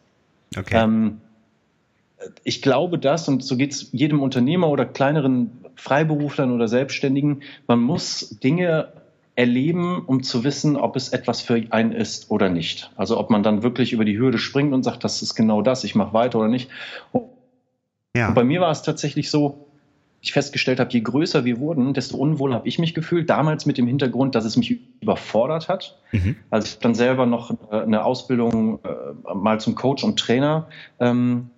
Okay. 0.56 0.76
Ähm, 0.76 1.20
ich 2.44 2.62
glaube 2.62 3.00
das, 3.00 3.28
und 3.28 3.42
so 3.42 3.56
geht 3.56 3.72
es 3.72 3.88
jedem 3.90 4.20
Unternehmer 4.20 4.68
oder 4.68 4.84
kleineren 4.84 5.61
Freiberuflern 5.82 6.52
oder 6.52 6.68
Selbstständigen, 6.68 7.42
man 7.66 7.80
muss 7.80 8.38
Dinge 8.38 8.92
erleben, 9.34 10.04
um 10.06 10.22
zu 10.22 10.44
wissen, 10.44 10.76
ob 10.76 10.94
es 10.94 11.08
etwas 11.08 11.40
für 11.40 11.60
einen 11.70 11.90
ist 11.90 12.30
oder 12.30 12.48
nicht. 12.50 12.92
Also 12.94 13.18
ob 13.18 13.30
man 13.30 13.42
dann 13.42 13.64
wirklich 13.64 13.92
über 13.92 14.04
die 14.04 14.16
Hürde 14.16 14.38
springt 14.38 14.72
und 14.72 14.84
sagt, 14.84 15.02
das 15.02 15.22
ist 15.22 15.34
genau 15.34 15.60
das, 15.60 15.82
ich 15.82 15.96
mache 15.96 16.12
weiter 16.12 16.38
oder 16.38 16.46
nicht. 16.46 16.70
Ja. 18.14 18.28
Und 18.28 18.34
bei 18.34 18.44
mir 18.44 18.60
war 18.60 18.70
es 18.70 18.82
tatsächlich 18.82 19.28
so, 19.28 19.66
ich 20.20 20.32
festgestellt 20.32 20.78
habe, 20.78 20.92
je 20.92 21.00
größer 21.00 21.44
wir 21.44 21.58
wurden, 21.58 21.94
desto 21.94 22.16
unwohl 22.16 22.54
habe 22.54 22.68
ich 22.68 22.78
mich 22.78 22.94
gefühlt. 22.94 23.28
Damals 23.28 23.66
mit 23.66 23.76
dem 23.76 23.88
Hintergrund, 23.88 24.36
dass 24.36 24.44
es 24.44 24.56
mich 24.56 24.78
überfordert 25.00 25.68
hat. 25.68 25.98
Mhm. 26.12 26.36
Also 26.48 26.66
ich 26.66 26.78
dann 26.78 26.94
selber 26.94 27.26
noch 27.26 27.50
äh, 27.72 27.80
eine 27.80 28.04
Ausbildung 28.04 28.78
äh, 28.84 29.34
mal 29.34 29.58
zum 29.58 29.74
Coach 29.74 30.04
und 30.04 30.16
Trainer 30.20 30.68
ähm, 31.00 31.50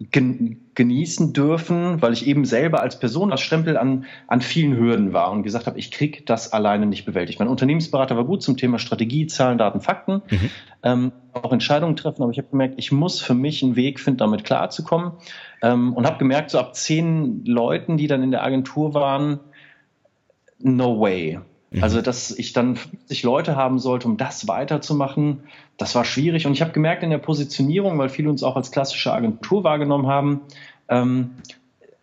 genießen 0.75 1.33
dürfen, 1.33 2.03
weil 2.03 2.13
ich 2.13 2.27
eben 2.27 2.45
selber 2.45 2.83
als 2.83 2.99
Person, 2.99 3.31
als 3.31 3.41
Stempel 3.41 3.77
an, 3.77 4.07
an 4.27 4.41
vielen 4.41 4.77
Hürden 4.77 5.13
war 5.13 5.31
und 5.31 5.43
gesagt 5.43 5.67
habe, 5.67 5.79
ich 5.79 5.91
kriege 5.91 6.23
das 6.25 6.53
alleine 6.53 6.87
nicht 6.87 7.05
bewältigt. 7.05 7.39
Mein 7.39 7.49
Unternehmensberater 7.49 8.17
war 8.17 8.25
gut 8.25 8.43
zum 8.43 8.57
Thema 8.57 8.79
Strategie, 8.79 9.27
Zahlen, 9.27 9.59
Daten, 9.59 9.81
Fakten, 9.81 10.23
mhm. 10.31 10.51
ähm, 10.83 11.13
auch 11.33 11.53
Entscheidungen 11.53 11.97
treffen, 11.97 12.23
aber 12.23 12.33
ich 12.33 12.39
habe 12.39 12.49
gemerkt, 12.49 12.75
ich 12.79 12.93
muss 12.93 13.21
für 13.21 13.35
mich 13.35 13.63
einen 13.63 13.77
Weg 13.77 14.01
finden, 14.01 14.19
damit 14.19 14.45
klarzukommen 14.45 15.13
ähm, 15.63 15.93
und 15.93 16.07
habe 16.07 16.19
gemerkt, 16.19 16.51
so 16.51 16.59
ab 16.59 16.75
zehn 16.75 17.45
Leuten, 17.45 17.97
die 17.97 18.07
dann 18.07 18.23
in 18.23 18.31
der 18.31 18.43
Agentur 18.43 18.95
waren, 18.95 19.41
no 20.59 21.01
way. 21.01 21.41
Mhm. 21.75 21.83
Also, 21.83 22.01
dass 22.01 22.31
ich 22.31 22.53
dann 22.53 22.77
50 22.77 23.25
Leute 23.25 23.57
haben 23.57 23.81
sollte, 23.81 24.07
um 24.07 24.17
das 24.17 24.47
weiterzumachen, 24.47 25.41
das 25.77 25.95
war 25.97 26.05
schwierig. 26.05 26.47
Und 26.47 26.53
ich 26.53 26.63
habe 26.63 26.71
gemerkt 26.71 27.03
in 27.03 27.11
der 27.11 27.19
Positionierung, 27.19 27.99
weil 27.99 28.09
viele 28.09 28.31
uns 28.31 28.45
auch 28.45 28.55
als 28.55 28.71
klassische 28.71 29.13
Agentur 29.13 29.65
wahrgenommen 29.65 30.07
haben, 30.07 30.43
ähm, 30.89 31.33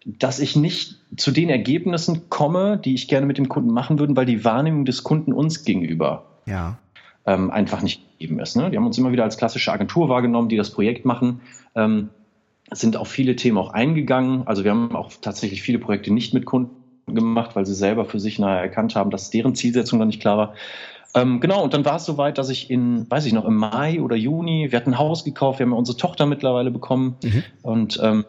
dass 0.06 0.40
ich 0.40 0.58
nicht 0.58 0.98
zu 1.16 1.32
den 1.32 1.50
Ergebnissen 1.50 2.30
komme, 2.30 2.78
die 2.84 2.94
ich 2.94 3.08
gerne 3.08 3.26
mit 3.26 3.38
dem 3.38 3.48
Kunden 3.48 3.72
machen 3.72 3.98
würde, 3.98 4.16
weil 4.16 4.26
die 4.26 4.44
Wahrnehmung 4.44 4.84
des 4.84 5.04
Kunden 5.04 5.32
uns 5.32 5.64
gegenüber 5.64 6.26
ja. 6.46 6.78
ähm, 7.26 7.50
einfach 7.50 7.82
nicht 7.82 8.02
gegeben 8.18 8.40
ist. 8.40 8.58
Ne? 8.58 8.72
Die 8.72 8.78
haben 8.78 8.86
uns 8.86 8.98
immer 8.98 9.14
wieder 9.14 9.24
als 9.24 9.38
klassische 9.38 9.72
Agentur 9.72 10.10
wahrgenommen, 10.10 10.50
die 10.50 10.58
das 10.58 10.72
Projekt 10.72 11.06
machen. 11.06 11.40
Ähm, 11.76 12.10
sind 12.72 12.98
auf 12.98 13.08
viele 13.08 13.38
Themen 13.38 13.58
auch 13.58 13.72
eingegangen. 13.72 14.48
Also 14.48 14.64
wir 14.64 14.72
haben 14.72 14.96
auch 14.96 15.12
tatsächlich 15.22 15.62
viele 15.62 15.80
Projekte 15.80 16.12
nicht 16.12 16.34
mit 16.34 16.46
Kunden 16.46 16.81
gemacht, 17.08 17.56
weil 17.56 17.66
sie 17.66 17.74
selber 17.74 18.06
für 18.06 18.20
sich 18.20 18.40
nachher 18.40 18.62
erkannt 18.62 18.96
haben, 18.96 19.12
dass 19.12 19.30
deren 19.30 19.56
Zielsetzung 19.56 20.00
dann 20.00 20.08
nicht 20.08 20.22
klar 20.22 20.38
war. 20.38 20.54
Ähm, 21.14 21.42
genau, 21.42 21.64
und 21.64 21.74
dann 21.74 21.84
war 21.84 21.98
es 21.98 22.06
soweit, 22.06 22.38
dass 22.38 22.50
ich 22.50 22.70
in, 22.70 23.10
weiß 23.10 23.26
ich 23.26 23.34
noch, 23.34 23.46
im 23.46 23.56
Mai 23.56 24.02
oder 24.02 24.16
Juni, 24.16 24.72
wir 24.72 24.78
hatten 24.78 24.92
ein 24.92 24.98
Haus 24.98 25.26
gekauft, 25.26 25.60
wir 25.60 25.66
haben 25.66 25.74
unsere 25.74 25.98
Tochter 25.98 26.26
mittlerweile 26.26 26.72
bekommen 26.72 27.18
mhm. 27.24 27.44
und 27.64 28.00
ähm, 28.02 28.26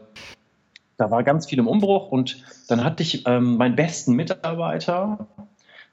da 0.96 1.10
war 1.10 1.22
ganz 1.22 1.46
viel 1.46 1.58
im 1.58 1.68
Umbruch 1.68 2.10
und 2.10 2.42
dann 2.68 2.82
hatte 2.82 3.02
ich 3.02 3.24
ähm, 3.26 3.56
meinen 3.56 3.76
besten 3.76 4.14
Mitarbeiter, 4.14 5.28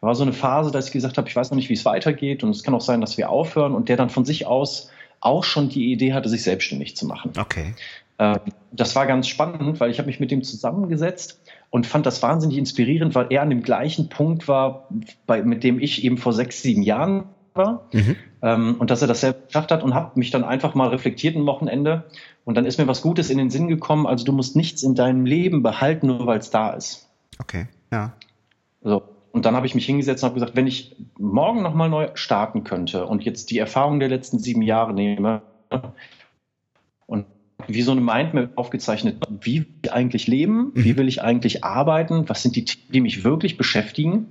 da 0.01 0.07
war 0.07 0.15
so 0.15 0.23
eine 0.23 0.33
Phase, 0.33 0.71
dass 0.71 0.87
ich 0.87 0.91
gesagt 0.91 1.17
habe, 1.17 1.27
ich 1.27 1.35
weiß 1.35 1.51
noch 1.51 1.57
nicht, 1.57 1.69
wie 1.69 1.73
es 1.73 1.85
weitergeht 1.85 2.43
und 2.43 2.49
es 2.49 2.63
kann 2.63 2.73
auch 2.73 2.81
sein, 2.81 3.01
dass 3.01 3.17
wir 3.17 3.29
aufhören 3.29 3.75
und 3.75 3.87
der 3.89 3.97
dann 3.97 4.09
von 4.09 4.25
sich 4.25 4.47
aus 4.47 4.89
auch 5.19 5.43
schon 5.43 5.69
die 5.69 5.91
Idee 5.91 6.13
hatte, 6.13 6.29
sich 6.29 6.43
selbstständig 6.43 6.95
zu 6.95 7.05
machen. 7.05 7.33
Okay. 7.37 7.75
Ähm, 8.17 8.39
das 8.71 8.95
war 8.95 9.05
ganz 9.05 9.27
spannend, 9.27 9.79
weil 9.79 9.91
ich 9.91 9.99
habe 9.99 10.07
mich 10.07 10.19
mit 10.19 10.31
dem 10.31 10.43
zusammengesetzt 10.43 11.39
und 11.69 11.85
fand 11.85 12.05
das 12.05 12.21
wahnsinnig 12.21 12.57
inspirierend, 12.57 13.15
weil 13.15 13.27
er 13.29 13.41
an 13.41 13.49
dem 13.49 13.61
gleichen 13.61 14.09
Punkt 14.09 14.47
war, 14.47 14.87
bei, 15.27 15.43
mit 15.43 15.63
dem 15.63 15.79
ich 15.79 16.03
eben 16.03 16.17
vor 16.17 16.33
sechs, 16.33 16.61
sieben 16.61 16.81
Jahren 16.81 17.25
war. 17.53 17.87
Mhm. 17.91 18.15
Ähm, 18.41 18.75
und 18.79 18.89
dass 18.89 19.01
er 19.01 19.07
das 19.07 19.21
selbst 19.21 19.47
geschafft 19.47 19.71
hat 19.71 19.83
und 19.83 19.93
habe 19.93 20.17
mich 20.17 20.31
dann 20.31 20.43
einfach 20.43 20.75
mal 20.75 20.89
reflektiert 20.89 21.35
ein 21.35 21.45
Wochenende. 21.45 22.05
Und 22.45 22.55
dann 22.55 22.65
ist 22.65 22.79
mir 22.79 22.87
was 22.87 23.01
Gutes 23.01 23.29
in 23.29 23.37
den 23.37 23.49
Sinn 23.49 23.67
gekommen. 23.67 24.07
Also 24.07 24.25
du 24.25 24.31
musst 24.31 24.55
nichts 24.55 24.81
in 24.81 24.95
deinem 24.95 25.25
Leben 25.25 25.61
behalten, 25.61 26.07
nur 26.07 26.25
weil 26.25 26.39
es 26.39 26.49
da 26.49 26.71
ist. 26.71 27.09
Okay, 27.39 27.67
ja. 27.91 28.13
So. 28.81 29.03
Und 29.31 29.45
dann 29.45 29.55
habe 29.55 29.67
ich 29.67 29.75
mich 29.75 29.85
hingesetzt 29.85 30.23
und 30.23 30.29
habe 30.29 30.39
gesagt, 30.39 30.55
wenn 30.55 30.65
ich 30.65 30.95
morgen 31.19 31.61
nochmal 31.61 31.89
neu 31.89 32.09
starten 32.15 32.63
könnte 32.63 33.05
und 33.05 33.23
jetzt 33.23 33.51
die 33.51 33.59
Erfahrung 33.59 33.99
der 33.99 34.09
letzten 34.09 34.39
sieben 34.39 34.63
Jahre 34.63 34.93
nehme 34.93 35.43
und 37.05 37.25
wie 37.67 37.81
so 37.81 37.91
eine 37.91 38.01
Mindmap 38.01 38.51
aufgezeichnet, 38.55 39.17
wie 39.41 39.59
will 39.59 39.67
ich 39.83 39.93
eigentlich 39.93 40.27
leben, 40.27 40.71
wie 40.75 40.93
mhm. 40.93 40.97
will 40.97 41.07
ich 41.07 41.21
eigentlich 41.21 41.63
arbeiten, 41.63 42.27
was 42.27 42.41
sind 42.41 42.55
die 42.55 42.65
Themen, 42.65 42.91
die 42.91 43.01
mich 43.01 43.23
wirklich 43.23 43.57
beschäftigen. 43.57 44.27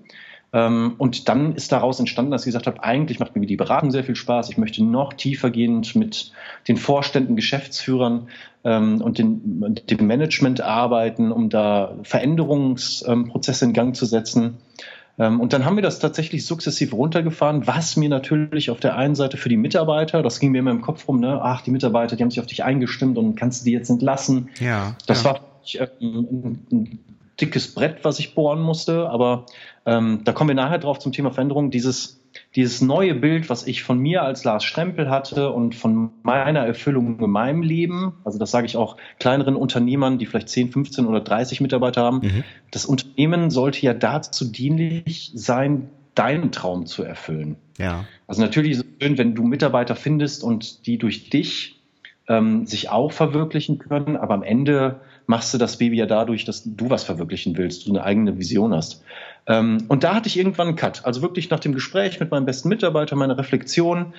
Ähm, 0.52 0.94
und 0.96 1.28
dann 1.28 1.54
ist 1.54 1.72
daraus 1.72 2.00
entstanden, 2.00 2.30
dass 2.30 2.42
ich 2.42 2.52
gesagt 2.52 2.66
habe, 2.66 2.82
eigentlich 2.82 3.18
macht 3.18 3.36
mir 3.36 3.46
die 3.46 3.56
Beratung 3.56 3.90
sehr 3.90 4.04
viel 4.04 4.16
Spaß. 4.16 4.48
Ich 4.48 4.56
möchte 4.56 4.82
noch 4.82 5.12
tiefergehend 5.12 5.94
mit 5.94 6.32
den 6.68 6.78
Vorständen, 6.78 7.36
Geschäftsführern 7.36 8.28
ähm, 8.64 9.02
und 9.02 9.18
den, 9.18 9.78
dem 9.90 10.06
Management 10.06 10.62
arbeiten, 10.62 11.32
um 11.32 11.50
da 11.50 11.96
Veränderungsprozesse 12.02 13.66
in 13.66 13.72
Gang 13.74 13.94
zu 13.94 14.06
setzen. 14.06 14.56
Ähm, 15.18 15.40
und 15.40 15.52
dann 15.52 15.64
haben 15.64 15.76
wir 15.76 15.82
das 15.82 15.98
tatsächlich 15.98 16.46
sukzessiv 16.46 16.92
runtergefahren, 16.92 17.66
was 17.66 17.96
mir 17.96 18.08
natürlich 18.08 18.70
auf 18.70 18.80
der 18.80 18.96
einen 18.96 19.14
Seite 19.14 19.36
für 19.36 19.48
die 19.48 19.56
Mitarbeiter, 19.56 20.22
das 20.22 20.40
ging 20.40 20.52
mir 20.52 20.58
immer 20.58 20.70
im 20.70 20.80
Kopf 20.80 21.08
rum, 21.08 21.20
ne, 21.20 21.40
ach, 21.42 21.62
die 21.62 21.70
Mitarbeiter, 21.70 22.16
die 22.16 22.22
haben 22.22 22.30
sich 22.30 22.40
auf 22.40 22.46
dich 22.46 22.64
eingestimmt 22.64 23.18
und 23.18 23.34
kannst 23.34 23.62
du 23.62 23.64
die 23.66 23.72
jetzt 23.72 23.90
entlassen. 23.90 24.50
Ja. 24.60 24.94
Das 25.06 25.24
ja. 25.24 25.30
war 25.30 25.40
ein, 26.00 26.58
ein, 26.70 26.98
dickes 27.40 27.72
Brett, 27.72 27.98
was 28.02 28.18
ich 28.18 28.34
bohren 28.34 28.60
musste, 28.60 29.08
aber 29.08 29.46
ähm, 29.86 30.22
da 30.24 30.32
kommen 30.32 30.48
wir 30.48 30.54
nachher 30.56 30.78
drauf 30.78 30.98
zum 30.98 31.12
Thema 31.12 31.30
Veränderung. 31.30 31.70
Dieses, 31.70 32.20
dieses 32.56 32.80
neue 32.80 33.14
Bild, 33.14 33.50
was 33.50 33.66
ich 33.66 33.82
von 33.82 33.98
mir 33.98 34.22
als 34.22 34.44
Lars 34.44 34.64
Strempel 34.64 35.10
hatte 35.10 35.52
und 35.52 35.74
von 35.74 36.10
meiner 36.22 36.60
Erfüllung 36.60 37.20
in 37.20 37.30
meinem 37.30 37.62
Leben, 37.62 38.14
also 38.24 38.38
das 38.38 38.50
sage 38.50 38.66
ich 38.66 38.76
auch 38.76 38.96
kleineren 39.18 39.54
Unternehmern, 39.54 40.18
die 40.18 40.26
vielleicht 40.26 40.48
10, 40.48 40.72
15 40.72 41.06
oder 41.06 41.20
30 41.20 41.60
Mitarbeiter 41.60 42.02
haben, 42.02 42.20
mhm. 42.22 42.44
das 42.70 42.86
Unternehmen 42.86 43.50
sollte 43.50 43.80
ja 43.82 43.92
dazu 43.94 44.50
dienlich 44.50 45.30
sein, 45.34 45.90
deinen 46.14 46.50
Traum 46.50 46.86
zu 46.86 47.04
erfüllen. 47.04 47.56
Ja. 47.78 48.04
Also 48.26 48.42
natürlich 48.42 48.72
ist 48.72 48.78
es 48.78 48.86
schön, 49.00 49.18
wenn 49.18 49.34
du 49.34 49.44
Mitarbeiter 49.44 49.94
findest 49.94 50.42
und 50.42 50.86
die 50.86 50.98
durch 50.98 51.30
dich 51.30 51.80
ähm, 52.28 52.66
sich 52.66 52.90
auch 52.90 53.12
verwirklichen 53.12 53.78
können, 53.78 54.16
aber 54.16 54.34
am 54.34 54.42
Ende 54.42 55.00
machst 55.26 55.52
du 55.54 55.58
das 55.58 55.76
Baby 55.76 55.98
ja 55.98 56.06
dadurch, 56.06 56.44
dass 56.44 56.62
du 56.64 56.90
was 56.90 57.04
verwirklichen 57.04 57.56
willst, 57.56 57.86
du 57.86 57.90
eine 57.90 58.02
eigene 58.02 58.38
Vision 58.38 58.74
hast. 58.74 59.04
Ähm, 59.48 59.78
und 59.88 60.04
da 60.04 60.14
hatte 60.14 60.28
ich 60.28 60.38
irgendwann 60.38 60.68
einen 60.68 60.76
Cut. 60.76 61.04
Also 61.04 61.22
wirklich 61.22 61.50
nach 61.50 61.60
dem 61.60 61.72
Gespräch 61.72 62.20
mit 62.20 62.30
meinem 62.30 62.44
besten 62.44 62.68
Mitarbeiter, 62.68 63.16
meiner 63.16 63.36
Reflexion, 63.36 64.14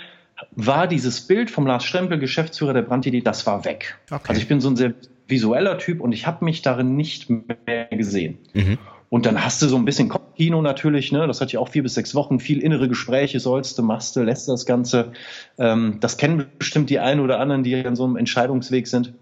war 0.51 0.87
dieses 0.87 1.21
Bild 1.21 1.51
vom 1.51 1.67
Lars 1.67 1.83
Strempel, 1.83 2.17
Geschäftsführer 2.17 2.73
der 2.73 2.81
Brandidee, 2.81 3.21
das 3.21 3.45
war 3.45 3.65
weg. 3.65 3.99
Okay. 4.09 4.23
Also 4.27 4.41
ich 4.41 4.47
bin 4.47 4.59
so 4.59 4.69
ein 4.69 4.75
sehr 4.75 4.93
visueller 5.27 5.77
Typ 5.77 6.01
und 6.01 6.11
ich 6.11 6.25
habe 6.25 6.43
mich 6.43 6.61
darin 6.61 6.95
nicht 6.95 7.29
mehr 7.29 7.85
gesehen. 7.91 8.39
Mhm. 8.53 8.77
Und 9.09 9.25
dann 9.25 9.43
hast 9.43 9.61
du 9.61 9.67
so 9.67 9.75
ein 9.75 9.85
bisschen 9.85 10.07
Kopfkino 10.07 10.61
natürlich, 10.61 11.11
ne? 11.11 11.25
Das 11.25 11.41
hat 11.41 11.51
ja 11.51 11.59
auch 11.59 11.69
vier 11.69 11.81
bis 11.81 11.95
sechs 11.95 12.13
Wochen, 12.13 12.39
viel 12.39 12.59
innere 12.59 12.87
Gespräche, 12.87 13.39
sollst 13.39 13.77
du, 13.77 13.83
machst 13.83 14.15
du, 14.15 14.21
lässt 14.21 14.47
das 14.47 14.65
Ganze. 14.65 15.13
Ähm, 15.57 15.97
das 15.99 16.17
kennen 16.17 16.45
bestimmt 16.59 16.91
die 16.91 16.99
einen 16.99 17.19
oder 17.19 17.39
anderen, 17.39 17.63
die 17.63 17.75
an 17.75 17.95
so 17.95 18.05
einem 18.05 18.17
Entscheidungsweg 18.17 18.87
sind. 18.87 19.13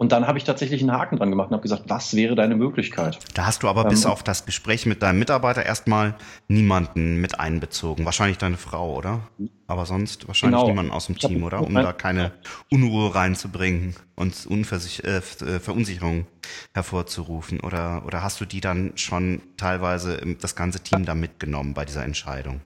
Und 0.00 0.12
dann 0.12 0.26
habe 0.26 0.38
ich 0.38 0.44
tatsächlich 0.44 0.80
einen 0.80 0.92
Haken 0.92 1.18
dran 1.18 1.28
gemacht 1.28 1.48
und 1.48 1.52
habe 1.52 1.62
gesagt, 1.62 1.82
was 1.88 2.16
wäre 2.16 2.34
deine 2.34 2.56
Möglichkeit? 2.56 3.18
Da 3.34 3.44
hast 3.44 3.62
du 3.62 3.68
aber 3.68 3.82
ähm, 3.82 3.90
bis 3.90 4.06
auf 4.06 4.22
das 4.22 4.46
Gespräch 4.46 4.86
mit 4.86 5.02
deinem 5.02 5.18
Mitarbeiter 5.18 5.66
erstmal 5.66 6.14
niemanden 6.48 7.16
mit 7.16 7.38
einbezogen. 7.38 8.06
Wahrscheinlich 8.06 8.38
deine 8.38 8.56
Frau, 8.56 8.96
oder? 8.96 9.28
Aber 9.66 9.84
sonst 9.84 10.26
wahrscheinlich 10.26 10.58
genau. 10.58 10.70
niemanden 10.70 10.90
aus 10.90 11.08
dem 11.08 11.18
Team, 11.18 11.42
oder? 11.42 11.60
Um 11.60 11.74
da 11.74 11.92
keine 11.92 12.32
Unruhe 12.70 13.14
reinzubringen 13.14 13.94
und 14.16 14.46
Unversich 14.46 15.04
äh, 15.04 15.18
äh, 15.18 15.60
Verunsicherung 15.60 16.26
hervorzurufen. 16.72 17.60
Oder, 17.60 18.02
oder 18.06 18.22
hast 18.22 18.40
du 18.40 18.46
die 18.46 18.62
dann 18.62 18.92
schon 18.94 19.42
teilweise 19.58 20.18
das 20.40 20.56
ganze 20.56 20.80
Team 20.80 21.04
da 21.04 21.14
mitgenommen 21.14 21.74
bei 21.74 21.84
dieser 21.84 22.04
Entscheidung? 22.04 22.62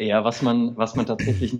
Ja, 0.00 0.24
was 0.24 0.40
man, 0.40 0.78
was 0.78 0.94
man 0.94 1.04
tatsächlich 1.04 1.58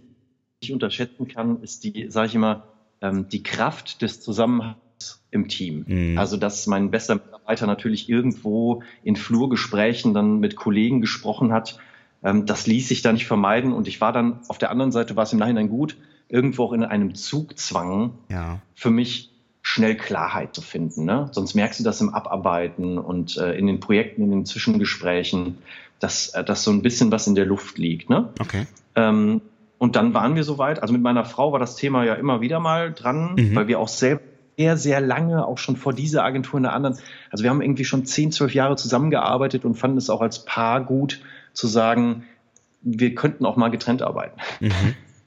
nicht 0.62 0.72
unterschätzen 0.72 1.28
kann, 1.28 1.62
ist 1.62 1.84
die, 1.84 2.10
sage 2.10 2.28
ich 2.28 2.34
immer, 2.34 2.77
ähm, 3.02 3.28
die 3.28 3.42
Kraft 3.42 4.02
des 4.02 4.20
Zusammenhangs 4.20 4.76
im 5.30 5.48
Team. 5.48 5.84
Mhm. 5.86 6.18
Also, 6.18 6.36
dass 6.36 6.66
mein 6.66 6.90
bester 6.90 7.16
Mitarbeiter 7.16 7.66
natürlich 7.66 8.08
irgendwo 8.08 8.82
in 9.04 9.16
Flurgesprächen 9.16 10.14
dann 10.14 10.40
mit 10.40 10.56
Kollegen 10.56 11.00
gesprochen 11.00 11.52
hat, 11.52 11.78
ähm, 12.22 12.46
das 12.46 12.66
ließ 12.66 12.88
sich 12.88 13.02
da 13.02 13.12
nicht 13.12 13.26
vermeiden. 13.26 13.72
Und 13.72 13.88
ich 13.88 14.00
war 14.00 14.12
dann 14.12 14.40
auf 14.48 14.58
der 14.58 14.70
anderen 14.70 14.92
Seite, 14.92 15.16
war 15.16 15.24
es 15.24 15.32
im 15.32 15.38
Nachhinein 15.38 15.68
gut, 15.68 15.96
irgendwo 16.28 16.64
auch 16.64 16.72
in 16.72 16.84
einem 16.84 17.14
Zugzwang 17.14 18.12
ja. 18.28 18.60
für 18.74 18.90
mich 18.90 19.30
schnell 19.62 19.96
Klarheit 19.96 20.54
zu 20.54 20.62
finden. 20.62 21.04
Ne? 21.04 21.28
Sonst 21.32 21.54
merkst 21.54 21.80
du 21.80 21.84
das 21.84 22.00
im 22.00 22.14
Abarbeiten 22.14 22.98
und 22.98 23.36
äh, 23.36 23.52
in 23.52 23.66
den 23.66 23.80
Projekten, 23.80 24.22
in 24.22 24.30
den 24.30 24.46
Zwischengesprächen, 24.46 25.58
dass, 26.00 26.28
äh, 26.30 26.44
dass 26.44 26.64
so 26.64 26.70
ein 26.70 26.82
bisschen 26.82 27.10
was 27.12 27.26
in 27.26 27.34
der 27.34 27.44
Luft 27.44 27.78
liegt. 27.78 28.08
Ne? 28.08 28.30
Okay. 28.40 28.66
Ähm, 28.94 29.42
und 29.78 29.96
dann 29.96 30.12
waren 30.14 30.34
wir 30.34 30.44
soweit. 30.44 30.82
Also 30.82 30.92
mit 30.92 31.02
meiner 31.02 31.24
Frau 31.24 31.52
war 31.52 31.58
das 31.58 31.76
Thema 31.76 32.04
ja 32.04 32.14
immer 32.14 32.40
wieder 32.40 32.60
mal 32.60 32.92
dran, 32.92 33.34
mhm. 33.36 33.54
weil 33.54 33.68
wir 33.68 33.78
auch 33.78 33.88
selbst 33.88 34.26
sehr, 34.56 34.76
sehr 34.76 35.00
lange, 35.00 35.46
auch 35.46 35.58
schon 35.58 35.76
vor 35.76 35.92
dieser 35.92 36.24
Agentur 36.24 36.56
in 36.56 36.64
der 36.64 36.72
anderen, 36.72 36.98
also 37.30 37.44
wir 37.44 37.50
haben 37.50 37.62
irgendwie 37.62 37.84
schon 37.84 38.04
zehn, 38.04 38.32
zwölf 38.32 38.54
Jahre 38.54 38.74
zusammengearbeitet 38.74 39.64
und 39.64 39.76
fanden 39.76 39.98
es 39.98 40.10
auch 40.10 40.20
als 40.20 40.44
Paar 40.44 40.84
gut 40.84 41.20
zu 41.52 41.68
sagen, 41.68 42.24
wir 42.82 43.14
könnten 43.14 43.46
auch 43.46 43.56
mal 43.56 43.68
getrennt 43.68 44.02
arbeiten. 44.02 44.40
Mhm. 44.60 44.70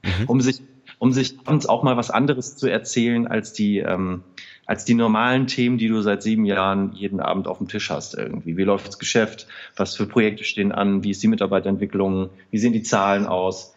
Mhm. 0.02 0.24
Um 0.26 0.40
sich 0.42 0.60
um 0.98 1.12
sich 1.12 1.36
abends 1.46 1.66
auch 1.66 1.82
mal 1.82 1.96
was 1.96 2.10
anderes 2.10 2.56
zu 2.56 2.68
erzählen 2.68 3.26
als 3.26 3.52
die, 3.52 3.78
ähm, 3.78 4.22
als 4.66 4.84
die 4.84 4.94
normalen 4.94 5.48
Themen, 5.48 5.76
die 5.76 5.88
du 5.88 6.00
seit 6.00 6.22
sieben 6.22 6.44
Jahren 6.44 6.92
jeden 6.92 7.18
Abend 7.18 7.48
auf 7.48 7.58
dem 7.58 7.66
Tisch 7.66 7.90
hast 7.90 8.14
irgendwie. 8.14 8.56
Wie 8.56 8.62
läuft 8.62 8.86
das 8.86 9.00
Geschäft? 9.00 9.48
Was 9.74 9.96
für 9.96 10.06
Projekte 10.06 10.44
stehen 10.44 10.70
an? 10.70 11.02
Wie 11.02 11.10
ist 11.10 11.20
die 11.20 11.26
Mitarbeiterentwicklung? 11.26 12.30
Wie 12.52 12.58
sehen 12.58 12.72
die 12.72 12.84
Zahlen 12.84 13.26
aus? 13.26 13.74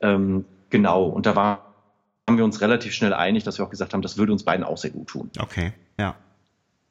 Ähm, 0.00 0.44
genau. 0.70 1.04
Und 1.04 1.26
da 1.26 1.36
waren 1.36 1.58
wir 2.28 2.44
uns 2.44 2.60
relativ 2.60 2.92
schnell 2.92 3.14
einig, 3.14 3.44
dass 3.44 3.58
wir 3.58 3.64
auch 3.64 3.70
gesagt 3.70 3.94
haben, 3.94 4.02
das 4.02 4.18
würde 4.18 4.32
uns 4.32 4.44
beiden 4.44 4.64
auch 4.64 4.78
sehr 4.78 4.90
gut 4.90 5.08
tun. 5.08 5.30
Okay, 5.38 5.72
ja. 5.98 6.16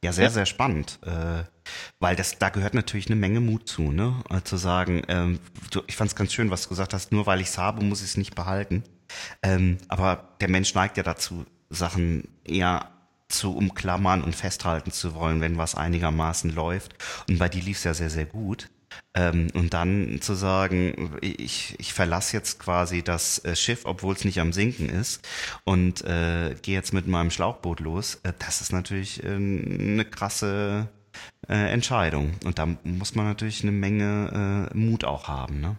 Ja, 0.04 0.12
sehr, 0.14 0.30
sehr 0.30 0.46
spannend, 0.46 1.00
äh, 1.02 1.44
weil 2.00 2.16
das 2.16 2.38
da 2.38 2.50
gehört 2.50 2.76
natürlich 2.76 3.08
eine 3.08 3.16
Menge 3.16 3.40
Mut 3.40 3.68
zu, 3.68 3.92
ne? 3.92 4.14
Äh, 4.30 4.42
zu 4.42 4.56
sagen, 4.56 5.02
ähm, 5.08 5.40
du, 5.72 5.82
ich 5.88 5.96
fand 5.96 6.10
es 6.10 6.16
ganz 6.16 6.32
schön, 6.32 6.52
was 6.52 6.62
du 6.62 6.70
gesagt 6.70 6.94
hast, 6.94 7.12
nur 7.12 7.26
weil 7.26 7.42
ich 7.42 7.48
es 7.48 7.58
habe, 7.58 7.84
muss 7.84 8.02
ich 8.02 8.10
es 8.10 8.18
nicht 8.18 8.36
behalten. 8.36 8.84
Ähm, 9.42 9.80
aber 9.88 10.36
der 10.42 10.50
Mensch 10.50 10.76
neigt 10.76 10.98
ja 10.98 11.04
dazu, 11.04 11.46
Sachen 11.72 12.28
eher 12.44 12.92
zu 13.30 13.56
umklammern 13.56 14.24
und 14.24 14.36
festhalten 14.36 14.92
zu 14.92 15.16
wollen, 15.16 15.42
wenn 15.42 15.58
was 15.58 15.74
einigermaßen 15.74 16.54
läuft. 16.54 16.94
Und 17.28 17.40
bei 17.40 17.50
dir 17.50 17.64
lief 17.64 17.78
es 17.78 17.84
ja 17.84 17.96
sehr, 17.96 18.12
sehr 18.12 18.26
gut. 18.26 18.70
Ähm, 19.14 19.48
und 19.54 19.74
dann 19.74 20.20
zu 20.22 20.34
sagen, 20.34 21.12
ich, 21.22 21.76
ich 21.78 21.94
verlasse 21.94 22.36
jetzt 22.36 22.60
quasi 22.60 23.02
das 23.02 23.44
äh, 23.46 23.56
Schiff, 23.56 23.82
obwohl 23.86 24.14
es 24.14 24.26
nicht 24.26 24.40
am 24.40 24.52
Sinken 24.52 24.90
ist 24.90 25.26
und 25.64 26.04
äh, 26.04 26.56
gehe 26.62 26.76
jetzt 26.76 26.94
mit 26.94 27.08
meinem 27.08 27.32
Schlauchboot 27.32 27.80
los, 27.80 28.20
äh, 28.24 28.34
das 28.40 28.62
ist 28.62 28.74
natürlich 28.74 29.24
äh, 29.24 29.36
eine 29.36 30.06
krasse 30.06 30.88
äh, 31.48 31.72
Entscheidung. 31.72 32.32
Und 32.44 32.60
da 32.60 32.68
muss 32.84 33.16
man 33.16 33.26
natürlich 33.26 33.64
eine 33.64 33.72
Menge 33.72 34.70
äh, 34.74 34.78
Mut 34.78 35.06
auch 35.06 35.28
haben. 35.28 35.62
Ne? 35.62 35.78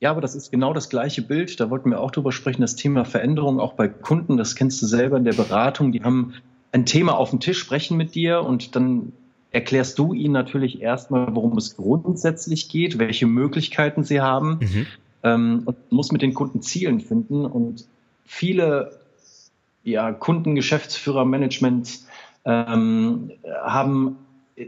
Ja, 0.00 0.10
aber 0.10 0.20
das 0.20 0.34
ist 0.34 0.50
genau 0.50 0.72
das 0.72 0.90
gleiche 0.90 1.22
Bild. 1.22 1.60
Da 1.60 1.70
wollten 1.70 1.90
wir 1.90 2.00
auch 2.00 2.10
drüber 2.10 2.32
sprechen, 2.32 2.60
das 2.60 2.76
Thema 2.76 3.04
Veränderung 3.04 3.60
auch 3.60 3.74
bei 3.74 3.88
Kunden. 3.88 4.36
Das 4.36 4.56
kennst 4.56 4.82
du 4.82 4.86
selber 4.86 5.16
in 5.16 5.24
der 5.24 5.32
Beratung. 5.32 5.92
Die 5.92 6.02
haben 6.02 6.34
ein 6.72 6.86
Thema 6.86 7.16
auf 7.16 7.30
dem 7.30 7.40
Tisch, 7.40 7.58
sprechen 7.58 7.96
mit 7.96 8.14
dir 8.14 8.42
und 8.42 8.74
dann 8.74 9.12
erklärst 9.52 9.98
du 9.98 10.14
ihnen 10.14 10.32
natürlich 10.32 10.80
erstmal, 10.80 11.34
worum 11.34 11.56
es 11.58 11.76
grundsätzlich 11.76 12.68
geht, 12.68 12.98
welche 12.98 13.26
Möglichkeiten 13.26 14.02
sie 14.02 14.20
haben 14.20 14.58
mhm. 14.60 14.86
ähm, 15.22 15.62
und 15.66 15.92
muss 15.92 16.10
mit 16.10 16.22
den 16.22 16.34
Kunden 16.34 16.62
Zielen 16.62 17.00
finden. 17.00 17.44
Und 17.44 17.86
viele 18.24 18.98
ja, 19.84 20.12
Kunden, 20.12 20.54
Geschäftsführer, 20.54 21.24
Management 21.24 22.00
ähm, 22.44 23.30
haben, 23.62 24.16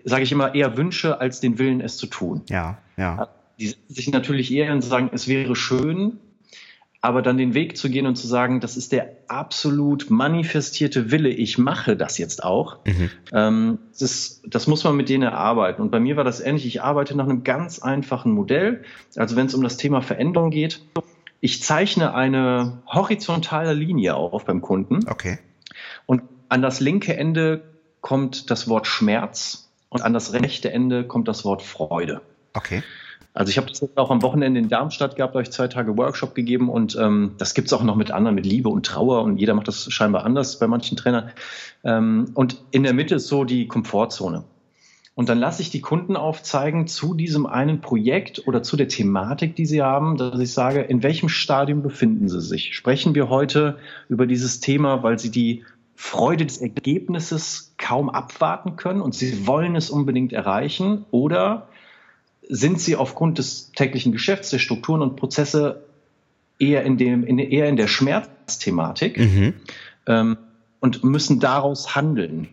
sage 0.05 0.23
ich 0.23 0.33
immer, 0.33 0.55
eher 0.55 0.77
Wünsche 0.77 1.21
als 1.21 1.41
den 1.41 1.59
Willen, 1.59 1.81
es 1.81 1.97
zu 1.97 2.07
tun. 2.07 2.43
Ja, 2.49 2.79
ja. 2.97 3.29
Die 3.59 3.69
setzen 3.69 3.95
sich 3.95 4.11
natürlich 4.11 4.53
eher 4.53 4.73
und 4.73 4.83
sagen, 4.83 5.11
es 5.13 5.29
wäre 5.29 5.57
schön, 5.57 6.19
aber 7.05 7.21
dann 7.21 7.37
den 7.37 7.53
Weg 7.53 7.77
zu 7.77 7.91
gehen 7.91 8.07
und 8.07 8.17
zu 8.17 8.27
sagen, 8.27 8.61
das 8.61 8.79
ist 8.79 8.91
der 8.91 9.11
absolut 9.29 10.09
manifestierte 10.09 11.11
Wille, 11.11 11.29
ich 11.29 11.59
mache 11.59 11.99
das 11.99 12.17
jetzt 12.17 12.43
auch, 12.43 12.79
mhm. 12.87 13.11
ähm, 13.31 13.79
das, 14.01 14.41
das, 14.47 14.67
muss 14.67 14.85
man 14.85 14.97
mit 14.97 15.11
denen 15.11 15.23
erarbeiten. 15.23 15.83
Und 15.83 15.91
bei 15.91 16.01
mir 16.01 16.17
war 16.17 16.25
das 16.25 16.41
ähnlich, 16.41 16.65
ich 16.65 16.81
arbeite 16.81 17.15
nach 17.15 17.25
einem 17.25 17.45
ganz 17.45 17.79
einfachen 17.79 18.33
Modell. 18.33 18.85
Also 19.17 19.37
wenn 19.37 19.45
es 19.45 19.55
um 19.55 19.63
das 19.63 19.77
Thema 19.77 20.01
Veränderung 20.01 20.49
geht, 20.49 20.81
ich 21.41 21.63
zeichne 21.63 22.15
eine 22.15 22.79
horizontale 22.87 23.75
Linie 23.75 24.15
auf 24.15 24.47
beim 24.47 24.63
Kunden. 24.63 25.01
Okay. 25.07 25.39
Und 26.07 26.23
an 26.49 26.63
das 26.63 26.81
linke 26.81 27.15
Ende 27.15 27.65
kommt 28.01 28.51
das 28.51 28.67
Wort 28.67 28.87
Schmerz 28.87 29.69
und 29.91 30.01
an 30.01 30.15
das 30.15 30.33
rechte 30.33 30.73
Ende 30.73 31.05
kommt 31.05 31.29
das 31.29 31.45
Wort 31.45 31.61
Freude. 31.61 32.23
Okay. 32.55 32.83
Also 33.35 33.51
ich 33.51 33.59
habe 33.59 33.67
das 33.67 33.85
auch 33.97 34.13
am 34.13 34.23
Wochenende 34.23 34.61
in 34.61 34.69
Darmstadt 34.69 35.17
gehabt, 35.17 35.35
euch 35.35 35.51
zwei 35.51 35.67
Tage 35.67 35.99
Workshop 35.99 36.37
gegeben 36.37 36.69
und 36.69 36.97
ähm, 36.97 37.33
das 37.37 37.55
gibt's 37.55 37.73
auch 37.73 37.83
noch 37.83 37.97
mit 37.97 38.13
anderen, 38.13 38.37
mit 38.37 38.47
Liebe 38.47 38.69
und 38.69 38.87
Trauer 38.87 39.23
und 39.23 39.39
jeder 39.39 39.55
macht 39.55 39.67
das 39.67 39.93
scheinbar 39.93 40.25
anders 40.25 40.61
bei 40.61 40.69
manchen 40.69 40.97
Trainern. 40.97 41.31
Ähm, 41.83 42.31
und 42.35 42.63
in 42.71 42.85
der 42.85 42.95
Mitte 42.95 43.17
ist 43.17 43.27
so 43.27 43.43
die 43.43 43.67
Komfortzone. 43.67 44.45
Und 45.17 45.29
dann 45.29 45.39
lasse 45.39 45.63
ich 45.63 45.71
die 45.71 45.81
Kunden 45.81 46.17
aufzeigen 46.17 46.87
zu 46.87 47.15
diesem 47.15 47.47
einen 47.47 47.81
Projekt 47.81 48.47
oder 48.47 48.63
zu 48.63 48.77
der 48.77 48.89
Thematik, 48.89 49.57
die 49.57 49.67
sie 49.67 49.83
haben, 49.83 50.17
dass 50.17 50.39
ich 50.39 50.53
sage, 50.53 50.81
in 50.83 51.03
welchem 51.03 51.29
Stadium 51.29 51.83
befinden 51.83 52.29
sie 52.29 52.41
sich? 52.41 52.75
Sprechen 52.75 53.17
wir 53.17 53.29
heute 53.29 53.79
über 54.09 54.27
dieses 54.27 54.61
Thema, 54.61 55.03
weil 55.03 55.19
sie 55.19 55.31
die 55.31 55.65
Freude 55.97 56.47
des 56.47 56.59
Ergebnisses 56.59 57.75
kaum 57.79 58.11
abwarten 58.11 58.77
können 58.77 59.01
und 59.01 59.15
sie 59.15 59.47
wollen 59.47 59.77
es 59.77 59.91
unbedingt 59.91 60.33
erreichen? 60.33 61.05
Oder 61.13 61.69
sind 62.49 62.81
sie 62.81 62.97
aufgrund 62.97 63.39
des 63.39 63.73
täglichen 63.73 64.13
Geschäfts, 64.13 64.51
der 64.51 64.59
Strukturen 64.59 65.03
und 65.03 65.17
Prozesse 65.17 65.85
eher 66.59 66.85
in, 66.85 66.97
dem, 66.97 67.25
in, 67.25 67.39
eher 67.39 67.69
in 67.69 67.77
der 67.77 67.89
Schmerzthematik 67.89 69.19
mhm. 69.19 69.55
ähm, 70.07 70.37
und 70.81 71.05
müssen 71.05 71.41
daraus 71.41 71.95
handeln. 71.97 72.49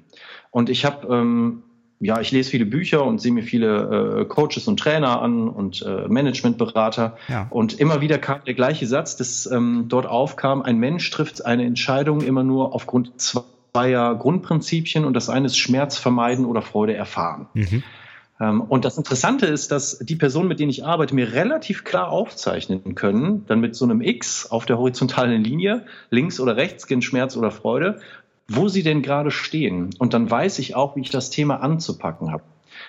Und 0.49 0.69
ich 0.69 0.86
habe, 0.86 1.08
ähm, 1.13 1.63
ja, 1.99 2.19
ich 2.19 2.32
lese 2.32 2.49
viele 2.49 2.65
Bücher 2.65 3.06
und 3.06 3.19
sehe 3.19 3.32
mir 3.32 3.43
viele 3.43 4.21
äh, 4.21 4.25
Coaches 4.25 4.67
und 4.67 4.80
Trainer 4.80 5.21
an 5.21 5.47
und 5.47 5.84
äh, 5.86 6.08
Managementberater. 6.08 7.17
Ja. 7.27 7.47
Und 7.49 7.80
immer 7.80 8.01
wieder 8.01 8.17
kam 8.17 8.43
der 8.45 8.54
gleiche 8.54 8.88
Satz, 8.88 9.17
dass 9.17 9.49
ähm, 9.51 9.86
dort 9.88 10.08
aufkam, 10.08 10.62
ein 10.62 10.77
Mensch 10.77 11.10
trifft 11.12 11.45
eine 11.45 11.65
Entscheidung 11.65 12.21
immer 12.21 12.43
nur 12.43 12.73
aufgrund 12.73 13.21
zweier 13.21 14.15
Grundprinzipien 14.15 15.06
und 15.06 15.13
das 15.13 15.30
eine 15.30 15.45
ist 15.45 15.58
Schmerz 15.58 15.97
vermeiden 15.97 16.45
oder 16.45 16.62
Freude 16.62 16.95
erfahren. 16.95 17.47
Mhm. 17.54 17.84
Ähm, 18.41 18.62
und 18.62 18.84
das 18.84 18.97
Interessante 18.97 19.45
ist, 19.45 19.71
dass 19.71 19.99
die 19.99 20.15
Personen, 20.15 20.47
mit 20.47 20.60
denen 20.60 20.71
ich 20.71 20.84
arbeite, 20.84 21.13
mir 21.13 21.34
relativ 21.34 21.84
klar 21.84 22.10
aufzeichnen 22.10 22.95
können, 22.95 23.45
dann 23.47 23.60
mit 23.60 23.75
so 23.75 23.86
einem 23.86 24.01
X 24.01 24.47
auf 24.49 24.65
der 24.65 24.77
horizontalen 24.77 25.43
Linie, 25.43 25.86
links 26.10 26.39
oder 26.39 26.58
rechts, 26.58 26.88
gehen 26.88 27.01
Schmerz 27.01 27.38
oder 27.38 27.51
Freude, 27.51 28.01
wo 28.47 28.67
sie 28.67 28.84
denn 28.84 29.01
gerade 29.01 29.32
stehen. 29.32 29.91
Und 29.99 30.13
dann 30.13 30.30
weiß 30.30 30.60
ich 30.60 30.75
auch, 30.75 30.95
wie 30.95 31.01
ich 31.01 31.12
das 31.12 31.30
Thema 31.30 31.62
anzupacken 31.62 32.32
habe. 32.32 32.43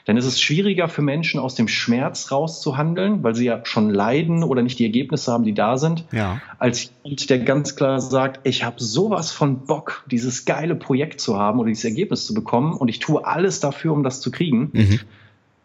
Denn 0.06 0.16
es 0.16 0.24
ist 0.24 0.40
schwieriger 0.40 0.88
für 0.88 1.02
Menschen 1.02 1.38
aus 1.38 1.54
dem 1.54 1.68
Schmerz 1.68 2.32
rauszuhandeln, 2.32 3.22
weil 3.22 3.34
sie 3.34 3.44
ja 3.44 3.60
schon 3.64 3.90
leiden 3.90 4.42
oder 4.42 4.62
nicht 4.62 4.78
die 4.78 4.84
Ergebnisse 4.84 5.30
haben, 5.30 5.44
die 5.44 5.54
da 5.54 5.76
sind, 5.76 6.06
ja. 6.12 6.40
als 6.58 6.90
jemand, 7.04 7.30
der 7.30 7.38
ganz 7.40 7.76
klar 7.76 8.00
sagt, 8.00 8.40
ich 8.44 8.64
habe 8.64 8.76
sowas 8.78 9.30
von 9.30 9.64
Bock, 9.66 10.04
dieses 10.10 10.44
geile 10.44 10.74
Projekt 10.74 11.20
zu 11.20 11.38
haben 11.38 11.60
oder 11.60 11.68
dieses 11.68 11.84
Ergebnis 11.84 12.26
zu 12.26 12.34
bekommen 12.34 12.72
und 12.74 12.88
ich 12.88 12.98
tue 12.98 13.24
alles 13.24 13.60
dafür, 13.60 13.92
um 13.92 14.02
das 14.02 14.20
zu 14.20 14.30
kriegen. 14.30 14.70
Mhm. 14.72 15.00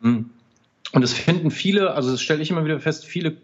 Hm. 0.02 0.30
Und 0.94 1.04
es 1.04 1.12
finden 1.14 1.52
viele, 1.52 1.94
also 1.94 2.12
das 2.12 2.22
stelle 2.22 2.42
ich 2.42 2.50
immer 2.50 2.64
wieder 2.64 2.80
fest, 2.80 3.06
viele 3.06 3.36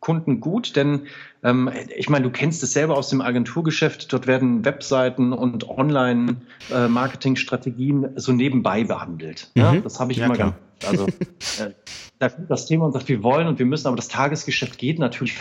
Kunden 0.00 0.40
gut, 0.40 0.74
denn 0.76 1.06
ähm, 1.42 1.70
ich 1.96 2.08
meine, 2.08 2.22
du 2.24 2.30
kennst 2.30 2.62
es 2.62 2.72
selber 2.72 2.96
aus 2.96 3.10
dem 3.10 3.20
Agenturgeschäft, 3.20 4.10
dort 4.12 4.26
werden 4.26 4.64
Webseiten 4.64 5.34
und 5.34 5.68
Online-Marketing-Strategien 5.68 8.16
äh, 8.16 8.18
so 8.20 8.32
nebenbei 8.32 8.84
behandelt. 8.84 9.50
Mhm. 9.54 9.62
Ja, 9.62 9.76
das 9.76 10.00
habe 10.00 10.12
ich 10.12 10.18
ja, 10.18 10.24
immer 10.24 10.34
klar. 10.34 10.56
ganz. 10.80 10.86
Also 10.86 11.06
äh, 11.62 11.74
da 12.18 12.30
kommt 12.30 12.50
das 12.50 12.64
Thema 12.66 12.86
und 12.86 12.92
sagt, 12.92 13.08
wir 13.08 13.22
wollen 13.22 13.46
und 13.46 13.58
wir 13.58 13.66
müssen, 13.66 13.86
aber 13.86 13.96
das 13.96 14.08
Tagesgeschäft 14.08 14.78
geht 14.78 14.98
natürlich 14.98 15.36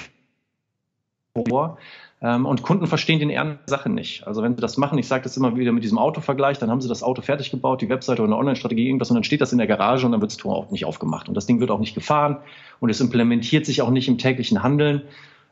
vor. 1.33 1.77
Ähm, 2.21 2.45
und 2.45 2.63
Kunden 2.63 2.88
verstehen 2.88 3.19
den 3.19 3.29
Ernst 3.29 3.60
der 3.67 3.77
Sache 3.77 3.89
nicht. 3.89 4.27
Also 4.27 4.43
wenn 4.43 4.55
sie 4.55 4.62
das 4.62 4.77
machen, 4.77 4.97
ich 4.97 5.08
sage 5.08 5.23
das 5.23 5.38
immer 5.38 5.55
wieder 5.55 5.71
mit 5.71 5.84
diesem 5.84 5.97
Autovergleich, 5.97 6.58
dann 6.58 6.69
haben 6.69 6.82
sie 6.82 6.89
das 6.89 7.01
Auto 7.01 7.21
fertig 7.21 7.49
gebaut, 7.51 7.82
die 7.82 7.89
Webseite 7.89 8.21
oder 8.21 8.29
eine 8.29 8.38
Online-Strategie, 8.38 8.88
irgendwas, 8.88 9.10
und 9.10 9.15
dann 9.15 9.23
steht 9.23 9.41
das 9.41 9.51
in 9.53 9.58
der 9.58 9.67
Garage 9.67 10.05
und 10.05 10.12
dann 10.12 10.21
wird 10.21 10.32
das 10.32 10.38
Tor 10.38 10.55
auch 10.55 10.71
nicht 10.71 10.86
aufgemacht. 10.86 11.29
Und 11.29 11.36
das 11.36 11.45
Ding 11.45 11.60
wird 11.60 11.71
auch 11.71 11.79
nicht 11.79 11.95
gefahren 11.95 12.38
und 12.79 12.89
es 12.89 12.99
implementiert 12.99 13.65
sich 13.65 13.82
auch 13.82 13.89
nicht 13.89 14.10
im 14.10 14.17
täglichen 14.17 14.63
Handeln. 14.63 15.03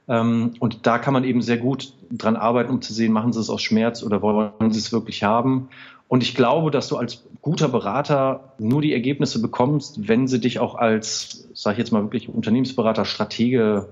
Ähm, 0.09 0.53
und 0.59 0.85
da 0.85 0.99
kann 0.99 1.13
man 1.13 1.23
eben 1.23 1.41
sehr 1.41 1.57
gut 1.57 1.93
dran 2.11 2.35
arbeiten, 2.35 2.71
um 2.71 2.81
zu 2.81 2.93
sehen, 2.93 3.13
machen 3.13 3.31
sie 3.31 3.39
es 3.39 3.49
aus 3.49 3.61
Schmerz 3.61 4.03
oder 4.03 4.21
wollen 4.21 4.71
sie 4.71 4.79
es 4.79 4.91
wirklich 4.91 5.23
haben. 5.23 5.69
Und 6.09 6.23
ich 6.23 6.35
glaube, 6.35 6.71
dass 6.71 6.87
du 6.87 6.97
als 6.97 7.25
guter 7.41 7.67
Berater 7.67 8.53
nur 8.59 8.81
die 8.81 8.93
Ergebnisse 8.93 9.41
bekommst, 9.41 10.07
wenn 10.07 10.27
sie 10.27 10.39
dich 10.39 10.59
auch 10.59 10.75
als, 10.75 11.49
sage 11.53 11.75
ich 11.75 11.79
jetzt 11.79 11.91
mal 11.91 12.03
wirklich 12.03 12.29
Unternehmensberater, 12.29 13.03
Stratege 13.05 13.89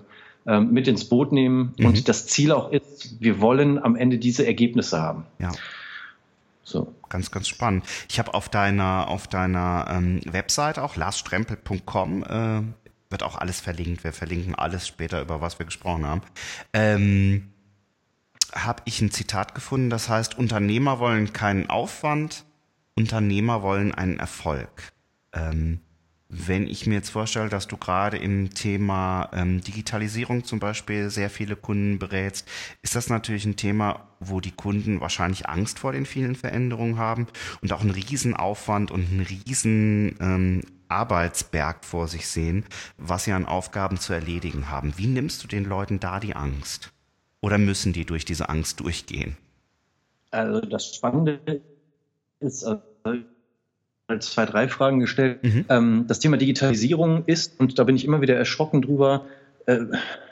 ähm, 0.47 0.71
mit 0.71 0.87
ins 0.87 1.09
Boot 1.09 1.31
nehmen. 1.31 1.73
Mhm. 1.77 1.85
Und 1.85 2.07
das 2.07 2.27
Ziel 2.27 2.51
auch 2.51 2.71
ist, 2.71 3.21
wir 3.21 3.39
wollen 3.41 3.81
am 3.81 3.95
Ende 3.95 4.17
diese 4.17 4.45
Ergebnisse 4.45 5.01
haben. 5.01 5.25
Ja. 5.39 5.51
So. 6.63 6.93
Ganz, 7.09 7.31
ganz 7.31 7.47
spannend. 7.47 7.85
Ich 8.09 8.19
habe 8.19 8.33
auf 8.33 8.49
deiner, 8.49 9.07
auf 9.07 9.27
deiner 9.27 9.85
ähm, 9.89 10.21
Website 10.25 10.79
auch 10.79 10.95
larsstrempel.com 10.95 12.23
äh, 12.23 12.61
wird 13.09 13.23
auch 13.23 13.37
alles 13.37 13.61
verlinkt. 13.61 14.03
Wir 14.03 14.13
verlinken 14.13 14.55
alles 14.55 14.87
später, 14.87 15.21
über 15.21 15.41
was 15.41 15.59
wir 15.59 15.65
gesprochen 15.65 16.05
haben. 16.05 16.21
Ähm, 16.73 17.51
habe 18.53 18.83
ich 18.85 19.01
ein 19.01 19.11
Zitat 19.11 19.53
gefunden, 19.53 19.89
das 19.89 20.09
heißt, 20.09 20.37
Unternehmer 20.37 20.99
wollen 20.99 21.33
keinen 21.33 21.69
Aufwand, 21.69 22.45
Unternehmer 22.95 23.61
wollen 23.61 23.93
einen 23.93 24.19
Erfolg. 24.19 24.91
Ähm, 25.33 25.81
wenn 26.37 26.67
ich 26.67 26.85
mir 26.85 26.95
jetzt 26.95 27.09
vorstelle, 27.09 27.49
dass 27.49 27.67
du 27.67 27.77
gerade 27.77 28.17
im 28.17 28.53
Thema 28.53 29.29
ähm, 29.33 29.61
Digitalisierung 29.61 30.43
zum 30.43 30.59
Beispiel 30.59 31.09
sehr 31.09 31.29
viele 31.29 31.55
Kunden 31.55 31.97
berätst, 31.97 32.47
ist 32.81 32.95
das 32.95 33.09
natürlich 33.09 33.45
ein 33.45 33.55
Thema, 33.55 34.07
wo 34.19 34.41
die 34.41 34.51
Kunden 34.51 35.01
wahrscheinlich 35.01 35.47
Angst 35.47 35.79
vor 35.79 35.93
den 35.93 36.05
vielen 36.05 36.35
Veränderungen 36.35 36.97
haben 36.97 37.27
und 37.61 37.71
auch 37.71 37.81
einen 37.81 37.91
Riesenaufwand 37.91 38.91
und 38.91 39.09
einen 39.09 39.21
riesen 39.21 40.15
ähm, 40.19 40.61
Arbeitsberg 40.89 41.85
vor 41.85 42.07
sich 42.07 42.27
sehen, 42.27 42.65
was 42.97 43.23
sie 43.23 43.31
an 43.31 43.45
Aufgaben 43.45 43.97
zu 43.97 44.13
erledigen 44.13 44.69
haben. 44.69 44.93
Wie 44.97 45.07
nimmst 45.07 45.43
du 45.43 45.47
den 45.47 45.63
Leuten 45.63 45.99
da 45.99 46.19
die 46.19 46.35
Angst? 46.35 46.91
Oder 47.41 47.57
müssen 47.57 47.93
die 47.93 48.05
durch 48.05 48.25
diese 48.25 48.49
Angst 48.49 48.79
durchgehen? 48.81 49.37
Also 50.31 50.61
das 50.61 50.95
Spannende 50.95 51.61
ist, 52.39 52.63
also 52.63 52.81
zwei, 54.19 54.45
drei 54.45 54.67
Fragen 54.67 54.99
gestellt. 54.99 55.43
Mhm. 55.43 55.65
Ähm, 55.69 56.05
das 56.07 56.19
Thema 56.19 56.37
Digitalisierung 56.37 57.23
ist, 57.25 57.59
und 57.59 57.79
da 57.79 57.83
bin 57.83 57.95
ich 57.95 58.05
immer 58.05 58.21
wieder 58.21 58.35
erschrocken 58.35 58.81
drüber, 58.81 59.25
äh, 59.65 59.79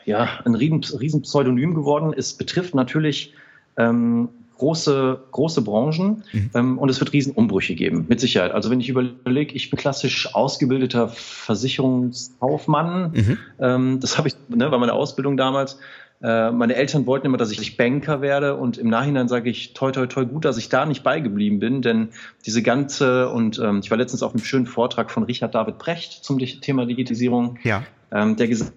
ja, 0.05 0.41
ein 0.45 0.55
riesen, 0.55 0.83
riesen 0.99 1.21
Pseudonym 1.23 1.73
geworden. 1.73 2.13
Es 2.15 2.33
betrifft 2.33 2.75
natürlich 2.75 3.33
ähm, 3.77 4.29
große, 4.57 5.19
große 5.31 5.61
Branchen 5.61 6.23
mhm. 6.31 6.49
ähm, 6.53 6.77
und 6.77 6.89
es 6.89 6.99
wird 6.99 7.13
Riesenumbrüche 7.13 7.75
geben, 7.75 8.05
mit 8.07 8.19
Sicherheit. 8.19 8.51
Also 8.51 8.69
wenn 8.69 8.79
ich 8.79 8.89
überlege, 8.89 9.55
ich 9.55 9.69
bin 9.69 9.79
klassisch 9.79 10.33
ausgebildeter 10.33 11.09
Versicherungskaufmann, 11.09 13.11
mhm. 13.11 13.37
ähm, 13.59 13.99
das 13.99 14.17
habe 14.17 14.27
ich, 14.27 14.35
ne, 14.49 14.71
war 14.71 14.79
meine 14.79 14.93
Ausbildung 14.93 15.35
damals. 15.35 15.79
Äh, 16.23 16.51
meine 16.51 16.75
Eltern 16.75 17.05
wollten 17.05 17.25
immer, 17.25 17.37
dass 17.37 17.51
ich 17.51 17.75
Banker 17.75 18.21
werde 18.21 18.55
und 18.55 18.77
im 18.77 18.87
Nachhinein 18.87 19.27
sage 19.27 19.49
ich, 19.49 19.73
toi, 19.73 19.91
toi, 19.91 20.07
toi, 20.07 20.25
gut, 20.25 20.45
dass 20.45 20.57
ich 20.57 20.69
da 20.69 20.85
nicht 20.85 21.03
beigeblieben 21.03 21.59
bin, 21.59 21.81
denn 21.81 22.09
diese 22.45 22.63
ganze, 22.63 23.29
und 23.29 23.59
ähm, 23.59 23.81
ich 23.83 23.91
war 23.91 23.97
letztens 23.97 24.23
auf 24.23 24.33
einem 24.33 24.43
schönen 24.43 24.65
Vortrag 24.65 25.11
von 25.11 25.23
Richard 25.23 25.53
David 25.53 25.77
Brecht 25.79 26.23
zum 26.23 26.39
Thema 26.39 26.85
Digitalisierung, 26.85 27.59
ja. 27.63 27.83
ähm, 28.11 28.37
der 28.37 28.47
gesagt 28.47 28.73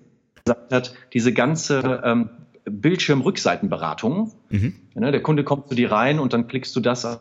hat, 0.72 0.94
diese 1.12 1.32
ganze 1.32 2.02
ähm, 2.04 2.30
Bildschirmrückseitenberatung, 2.64 4.32
mhm. 4.48 4.74
ja, 4.96 5.12
der 5.12 5.22
Kunde 5.22 5.44
kommt 5.44 5.68
zu 5.68 5.76
dir 5.76 5.92
rein 5.92 6.18
und 6.18 6.32
dann 6.32 6.48
klickst 6.48 6.74
du 6.74 6.80
das 6.80 7.20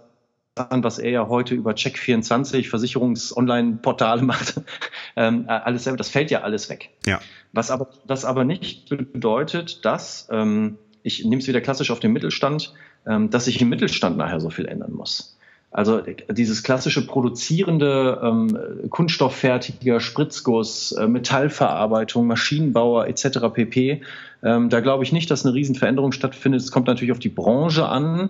an, 0.56 0.84
was 0.84 1.00
er 1.00 1.12
ja 1.12 1.28
heute 1.28 1.54
über 1.54 1.72
Check24, 1.72 2.70
Versicherungs-Online-Portale 2.70 4.22
macht, 4.22 4.62
ähm, 5.16 5.46
alles 5.48 5.84
selber, 5.84 5.98
das 5.98 6.10
fällt 6.10 6.32
ja 6.32 6.42
alles 6.42 6.70
weg. 6.70 6.92
Ja. 7.06 7.20
Was 7.52 7.72
aber, 7.72 7.90
das 8.08 8.26
aber 8.26 8.46
nicht 8.46 8.90
bedeutet, 8.90 9.84
dass, 9.84 10.28
ähm, 10.32 10.78
ich 11.04 11.24
nehme 11.26 11.42
es 11.42 11.48
wieder 11.48 11.62
klassisch 11.62 11.92
auf 11.92 12.00
den 12.00 12.14
Mittelstand, 12.14 12.74
ähm, 13.06 13.30
dass 13.30 13.46
sich 13.46 13.62
im 13.62 13.70
Mittelstand 13.70 14.18
nachher 14.18 14.40
so 14.40 14.50
viel 14.50 14.66
ändern 14.66 14.94
muss. 14.94 15.38
Also 15.72 16.02
dieses 16.30 16.64
klassische 16.64 17.06
produzierende 17.06 18.22
ähm, 18.24 18.58
Kunststofffertiger, 18.90 20.00
Spritzguss, 20.00 20.94
äh, 20.94 21.06
Metallverarbeitung, 21.06 22.28
Maschinenbauer 22.28 23.08
etc. 23.08 23.40
pp. 23.54 24.02
Ähm, 24.42 24.70
da 24.70 24.80
glaube 24.80 25.04
ich 25.04 25.12
nicht, 25.12 25.30
dass 25.30 25.46
eine 25.46 25.54
Riesenveränderung 25.54 26.14
stattfindet. 26.14 26.62
Es 26.62 26.72
kommt 26.72 26.88
natürlich 26.88 27.12
auf 27.12 27.20
die 27.20 27.28
Branche 27.28 27.90
an 27.90 28.30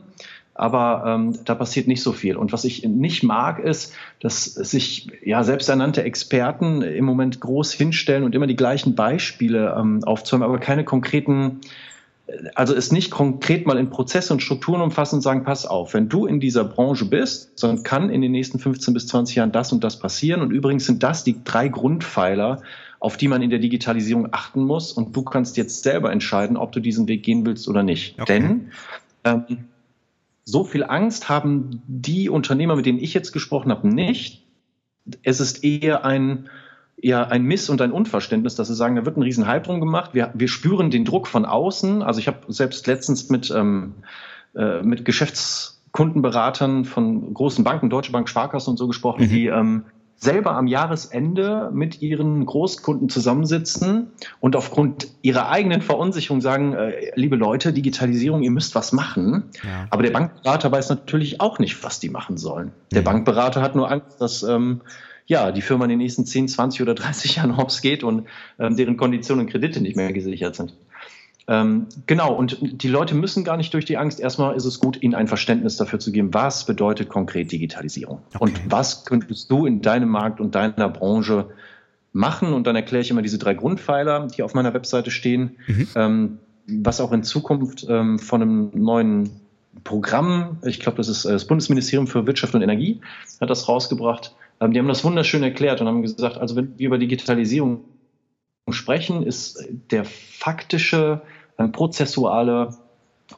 aber 0.55 1.03
ähm, 1.05 1.37
da 1.43 1.53
passiert 1.53 1.87
nicht 1.87 2.01
so 2.01 2.13
viel. 2.13 2.37
Und 2.37 2.53
was 2.53 2.63
ich 2.63 2.87
nicht 2.87 3.23
mag, 3.23 3.59
ist, 3.59 3.93
dass 4.21 4.45
sich 4.45 5.11
ja 5.21 5.43
selbsternannte 5.43 6.03
Experten 6.03 6.81
im 6.81 7.03
Moment 7.03 7.41
groß 7.41 7.73
hinstellen 7.73 8.23
und 8.23 8.33
immer 8.33 8.47
die 8.47 8.55
gleichen 8.55 8.95
Beispiele 8.95 9.75
ähm, 9.77 10.03
aufzäumen, 10.05 10.47
aber 10.47 10.57
keine 10.57 10.85
konkreten, 10.85 11.59
also 12.55 12.73
es 12.73 12.93
nicht 12.93 13.11
konkret 13.11 13.67
mal 13.67 13.77
in 13.77 13.89
Prozesse 13.89 14.31
und 14.31 14.41
Strukturen 14.41 14.79
umfassen 14.79 15.15
und 15.15 15.21
sagen, 15.21 15.43
pass 15.43 15.65
auf, 15.65 15.93
wenn 15.93 16.07
du 16.07 16.25
in 16.25 16.39
dieser 16.39 16.63
Branche 16.63 17.03
bist, 17.03 17.61
dann 17.61 17.83
kann 17.83 18.09
in 18.09 18.21
den 18.21 18.31
nächsten 18.31 18.57
15 18.57 18.93
bis 18.93 19.07
20 19.07 19.35
Jahren 19.35 19.51
das 19.51 19.73
und 19.73 19.83
das 19.83 19.99
passieren. 19.99 20.41
Und 20.41 20.51
übrigens 20.51 20.85
sind 20.85 21.03
das 21.03 21.25
die 21.25 21.43
drei 21.43 21.67
Grundpfeiler, 21.67 22.61
auf 23.01 23.17
die 23.17 23.27
man 23.27 23.41
in 23.41 23.49
der 23.49 23.59
Digitalisierung 23.59 24.29
achten 24.31 24.63
muss. 24.63 24.93
Und 24.93 25.13
du 25.13 25.21
kannst 25.21 25.57
jetzt 25.57 25.83
selber 25.83 26.13
entscheiden, 26.13 26.55
ob 26.55 26.71
du 26.71 26.79
diesen 26.79 27.09
Weg 27.09 27.23
gehen 27.23 27.45
willst 27.45 27.67
oder 27.67 27.83
nicht. 27.83 28.19
Okay. 28.21 28.39
Denn 28.39 28.71
ähm, 29.25 29.65
so 30.45 30.63
viel 30.63 30.83
Angst 30.83 31.27
haben 31.27 31.81
die 31.87 32.29
Unternehmer, 32.29 32.75
mit 32.75 32.85
denen 32.85 32.99
ich 32.99 33.13
jetzt 33.13 33.31
gesprochen 33.31 33.71
habe, 33.71 33.87
nicht. 33.87 34.45
Es 35.23 35.39
ist 35.39 35.63
eher 35.63 36.05
ein, 36.05 36.49
eher 36.97 37.31
ein 37.31 37.43
Miss- 37.43 37.69
und 37.69 37.81
ein 37.81 37.91
Unverständnis, 37.91 38.55
dass 38.55 38.67
sie 38.67 38.75
sagen, 38.75 38.95
da 38.95 39.05
wird 39.05 39.17
ein 39.17 39.23
Riesenhype 39.23 39.61
drum 39.61 39.79
gemacht. 39.79 40.11
Wir, 40.13 40.31
wir 40.35 40.47
spüren 40.47 40.91
den 40.91 41.03
Druck 41.03 41.27
von 41.27 41.45
außen. 41.45 42.03
Also 42.03 42.19
ich 42.19 42.27
habe 42.27 42.41
selbst 42.53 42.85
letztens 42.85 43.29
mit, 43.29 43.51
ähm, 43.51 43.95
äh, 44.55 44.83
mit 44.83 45.03
Geschäftskundenberatern 45.03 46.85
von 46.85 47.33
großen 47.33 47.63
Banken, 47.63 47.89
Deutsche 47.89 48.11
Bank, 48.11 48.29
Sparkasse 48.29 48.69
und 48.69 48.77
so 48.77 48.87
gesprochen, 48.87 49.23
mhm. 49.23 49.29
die 49.29 49.47
ähm, 49.47 49.85
selber 50.17 50.53
am 50.55 50.67
Jahresende 50.67 51.69
mit 51.73 52.01
ihren 52.01 52.45
Großkunden 52.45 53.09
zusammensitzen 53.09 54.11
und 54.39 54.55
aufgrund 54.55 55.07
ihrer 55.21 55.49
eigenen 55.49 55.81
Verunsicherung 55.81 56.41
sagen, 56.41 56.73
äh, 56.73 57.11
liebe 57.15 57.35
Leute, 57.35 57.73
Digitalisierung, 57.73 58.41
ihr 58.41 58.51
müsst 58.51 58.75
was 58.75 58.91
machen. 58.91 59.43
Ja. 59.63 59.87
Aber 59.89 60.03
der 60.03 60.11
Bankberater 60.11 60.71
weiß 60.71 60.89
natürlich 60.89 61.41
auch 61.41 61.59
nicht, 61.59 61.83
was 61.83 61.99
die 61.99 62.09
machen 62.09 62.37
sollen. 62.37 62.71
Der 62.91 63.01
mhm. 63.01 63.05
Bankberater 63.05 63.61
hat 63.61 63.75
nur 63.75 63.91
Angst, 63.91 64.21
dass 64.21 64.43
ähm, 64.43 64.81
ja, 65.27 65.51
die 65.51 65.61
Firma 65.61 65.85
in 65.85 65.89
den 65.89 65.99
nächsten 65.99 66.25
10, 66.25 66.47
20 66.47 66.81
oder 66.81 66.95
30 66.95 67.37
Jahren 67.37 67.57
hops 67.57 67.81
geht 67.81 68.03
und 68.03 68.27
ähm, 68.59 68.75
deren 68.75 68.95
Konditionen 68.95 69.45
und 69.45 69.51
Kredite 69.51 69.81
nicht 69.81 69.95
mehr 69.95 70.13
gesichert 70.13 70.55
sind. 70.55 70.73
Ähm, 71.47 71.87
genau, 72.07 72.33
und 72.33 72.57
die 72.61 72.87
Leute 72.87 73.13
müssen 73.13 73.43
gar 73.43 73.57
nicht 73.57 73.73
durch 73.73 73.85
die 73.85 73.97
Angst. 73.97 74.19
Erstmal 74.19 74.55
ist 74.55 74.65
es 74.65 74.79
gut, 74.79 75.01
ihnen 75.03 75.13
ein 75.13 75.27
Verständnis 75.27 75.77
dafür 75.77 75.99
zu 75.99 76.11
geben, 76.11 76.33
was 76.33 76.65
bedeutet 76.65 77.09
konkret 77.09 77.51
Digitalisierung 77.51 78.21
okay. 78.33 78.37
und 78.39 78.71
was 78.71 79.05
könntest 79.05 79.51
du 79.51 79.65
in 79.65 79.81
deinem 79.81 80.09
Markt 80.09 80.39
und 80.39 80.55
deiner 80.55 80.89
Branche 80.89 81.49
machen. 82.13 82.53
Und 82.53 82.65
dann 82.65 82.75
erkläre 82.75 83.01
ich 83.01 83.11
immer 83.11 83.21
diese 83.21 83.37
drei 83.37 83.53
Grundpfeiler, 83.53 84.27
die 84.27 84.41
auf 84.41 84.53
meiner 84.53 84.73
Webseite 84.73 85.11
stehen, 85.11 85.57
mhm. 85.67 85.87
ähm, 85.95 86.37
was 86.67 86.99
auch 86.99 87.11
in 87.11 87.23
Zukunft 87.23 87.85
ähm, 87.87 88.17
von 88.17 88.41
einem 88.41 88.71
neuen 88.73 89.29
Programm, 89.83 90.57
ich 90.63 90.79
glaube, 90.79 90.97
das 90.97 91.09
ist 91.09 91.25
äh, 91.25 91.33
das 91.33 91.45
Bundesministerium 91.45 92.07
für 92.07 92.25
Wirtschaft 92.25 92.55
und 92.55 92.61
Energie, 92.61 93.01
hat 93.39 93.49
das 93.49 93.67
rausgebracht. 93.67 94.33
Ähm, 94.59 94.71
die 94.71 94.79
haben 94.79 94.87
das 94.87 95.03
wunderschön 95.03 95.43
erklärt 95.43 95.81
und 95.81 95.87
haben 95.87 96.01
gesagt, 96.01 96.37
also 96.37 96.55
wenn 96.55 96.77
wir 96.79 96.87
über 96.87 96.97
Digitalisierung 96.97 97.81
sprechen, 98.71 99.21
ist 99.21 99.63
der 99.91 100.05
faktische 100.05 101.21
ein 101.57 101.71
prozessualer 101.71 102.75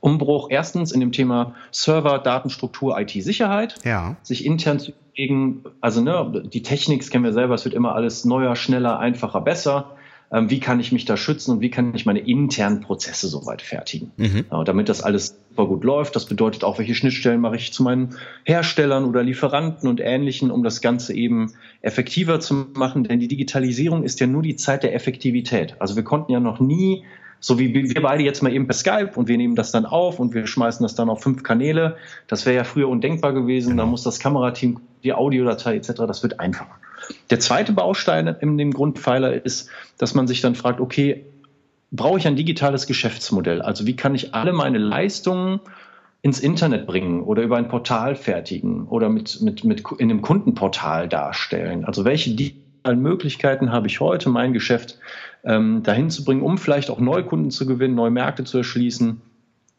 Umbruch 0.01 0.49
erstens 0.49 0.91
in 0.91 0.99
dem 0.99 1.11
Thema 1.11 1.55
Server, 1.71 2.19
Datenstruktur, 2.19 2.99
IT-Sicherheit, 2.99 3.75
ja. 3.85 4.17
sich 4.21 4.45
intern 4.45 4.79
zu 4.79 4.91
bewegen. 4.91 5.63
Also 5.81 6.01
ne, 6.01 6.43
die 6.45 6.61
Technik 6.61 7.09
kennen 7.09 7.23
wir 7.23 7.33
selber, 7.33 7.55
es 7.55 7.65
wird 7.65 7.73
immer 7.73 7.95
alles 7.95 8.25
neuer, 8.25 8.55
schneller, 8.55 8.99
einfacher, 8.99 9.41
besser. 9.41 9.91
Ähm, 10.29 10.49
wie 10.49 10.59
kann 10.59 10.81
ich 10.81 10.91
mich 10.91 11.05
da 11.05 11.15
schützen 11.15 11.51
und 11.51 11.61
wie 11.61 11.69
kann 11.69 11.95
ich 11.95 12.05
meine 12.05 12.19
internen 12.19 12.81
Prozesse 12.81 13.29
soweit 13.29 13.61
fertigen, 13.61 14.11
mhm. 14.17 14.43
ja, 14.51 14.65
damit 14.65 14.89
das 14.89 15.01
alles 15.01 15.39
super 15.49 15.67
gut 15.67 15.85
läuft. 15.85 16.17
Das 16.17 16.25
bedeutet 16.25 16.65
auch, 16.65 16.79
welche 16.79 16.95
Schnittstellen 16.95 17.39
mache 17.39 17.55
ich 17.55 17.71
zu 17.71 17.81
meinen 17.81 18.17
Herstellern 18.43 19.05
oder 19.05 19.23
Lieferanten 19.23 19.87
und 19.87 20.01
Ähnlichen, 20.01 20.51
um 20.51 20.63
das 20.63 20.81
Ganze 20.81 21.13
eben 21.13 21.53
effektiver 21.81 22.41
zu 22.41 22.67
machen. 22.75 23.05
Denn 23.05 23.21
die 23.21 23.29
Digitalisierung 23.29 24.03
ist 24.03 24.19
ja 24.19 24.27
nur 24.27 24.41
die 24.41 24.57
Zeit 24.57 24.83
der 24.83 24.93
Effektivität. 24.93 25.77
Also 25.79 25.95
wir 25.95 26.03
konnten 26.03 26.33
ja 26.33 26.41
noch 26.41 26.59
nie 26.59 27.05
so 27.39 27.59
wie 27.59 27.73
wir 27.73 28.01
beide 28.01 28.23
jetzt 28.23 28.41
mal 28.41 28.51
eben 28.51 28.67
per 28.67 28.73
Skype 28.73 29.11
und 29.15 29.27
wir 29.27 29.37
nehmen 29.37 29.55
das 29.55 29.71
dann 29.71 29.85
auf 29.85 30.19
und 30.19 30.33
wir 30.33 30.47
schmeißen 30.47 30.83
das 30.83 30.95
dann 30.95 31.09
auf 31.09 31.21
fünf 31.21 31.43
Kanäle. 31.43 31.97
Das 32.27 32.45
wäre 32.45 32.55
ja 32.55 32.63
früher 32.63 32.89
undenkbar 32.89 33.33
gewesen. 33.33 33.77
Da 33.77 33.83
genau. 33.83 33.91
muss 33.91 34.03
das 34.03 34.19
Kamerateam, 34.19 34.79
die 35.03 35.13
Audiodatei 35.13 35.75
etc., 35.75 35.93
das 36.07 36.23
wird 36.23 36.39
einfacher. 36.39 36.75
Der 37.29 37.39
zweite 37.39 37.73
Baustein 37.73 38.27
in 38.27 38.57
dem 38.57 38.73
Grundpfeiler 38.73 39.45
ist, 39.45 39.69
dass 39.97 40.13
man 40.13 40.27
sich 40.27 40.41
dann 40.41 40.55
fragt, 40.55 40.81
okay, 40.81 41.25
brauche 41.91 42.17
ich 42.17 42.27
ein 42.27 42.35
digitales 42.35 42.87
Geschäftsmodell? 42.87 43.61
Also 43.61 43.85
wie 43.85 43.95
kann 43.95 44.15
ich 44.15 44.33
alle 44.33 44.51
meine 44.51 44.77
Leistungen 44.77 45.59
ins 46.21 46.39
Internet 46.39 46.87
bringen 46.87 47.21
oder 47.21 47.43
über 47.43 47.57
ein 47.57 47.69
Portal 47.69 48.15
fertigen 48.15 48.87
oder 48.87 49.09
mit, 49.09 49.41
mit, 49.41 49.63
mit 49.63 49.83
in 49.99 50.09
einem 50.09 50.21
Kundenportal 50.21 51.07
darstellen? 51.07 51.85
Also 51.85 52.03
welche 52.03 52.31
digitalen 52.31 52.66
Möglichkeiten 52.95 53.71
habe 53.71 53.87
ich 53.87 53.99
heute, 53.99 54.29
mein 54.29 54.53
Geschäft 54.53 54.99
ähm, 55.43 55.83
dahin 55.83 56.09
zu 56.09 56.23
bringen, 56.23 56.41
um 56.41 56.57
vielleicht 56.57 56.89
auch 56.89 56.99
neue 56.99 57.23
Kunden 57.23 57.51
zu 57.51 57.65
gewinnen, 57.65 57.95
neue 57.95 58.11
Märkte 58.11 58.43
zu 58.43 58.57
erschließen 58.57 59.21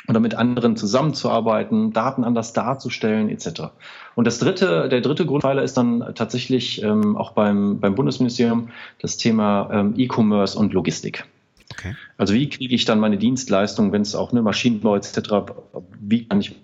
oder 0.08 0.20
mit 0.20 0.34
anderen 0.34 0.76
zusammenzuarbeiten, 0.76 1.92
Daten 1.92 2.24
anders 2.24 2.52
darzustellen 2.52 3.28
etc. 3.28 3.72
Und 4.14 4.26
das 4.26 4.38
dritte, 4.38 4.88
der 4.88 5.00
dritte 5.00 5.26
Grundpfeiler 5.26 5.62
ist 5.62 5.76
dann 5.76 6.12
tatsächlich 6.14 6.82
ähm, 6.82 7.16
auch 7.16 7.32
beim, 7.32 7.78
beim 7.80 7.94
Bundesministerium 7.94 8.70
das 9.00 9.18
Thema 9.18 9.68
ähm, 9.72 9.94
E-Commerce 9.96 10.58
und 10.58 10.72
Logistik. 10.72 11.26
Okay. 11.72 11.94
Also 12.16 12.32
wie 12.32 12.48
kriege 12.48 12.74
ich 12.74 12.86
dann 12.86 12.98
meine 12.98 13.18
Dienstleistung, 13.18 13.92
wenn 13.92 14.02
es 14.02 14.14
auch 14.14 14.32
eine 14.32 14.40
Maschinenbau 14.40 14.96
etc., 14.96 15.52
wie 16.00 16.26
kann 16.26 16.40
ich 16.40 16.56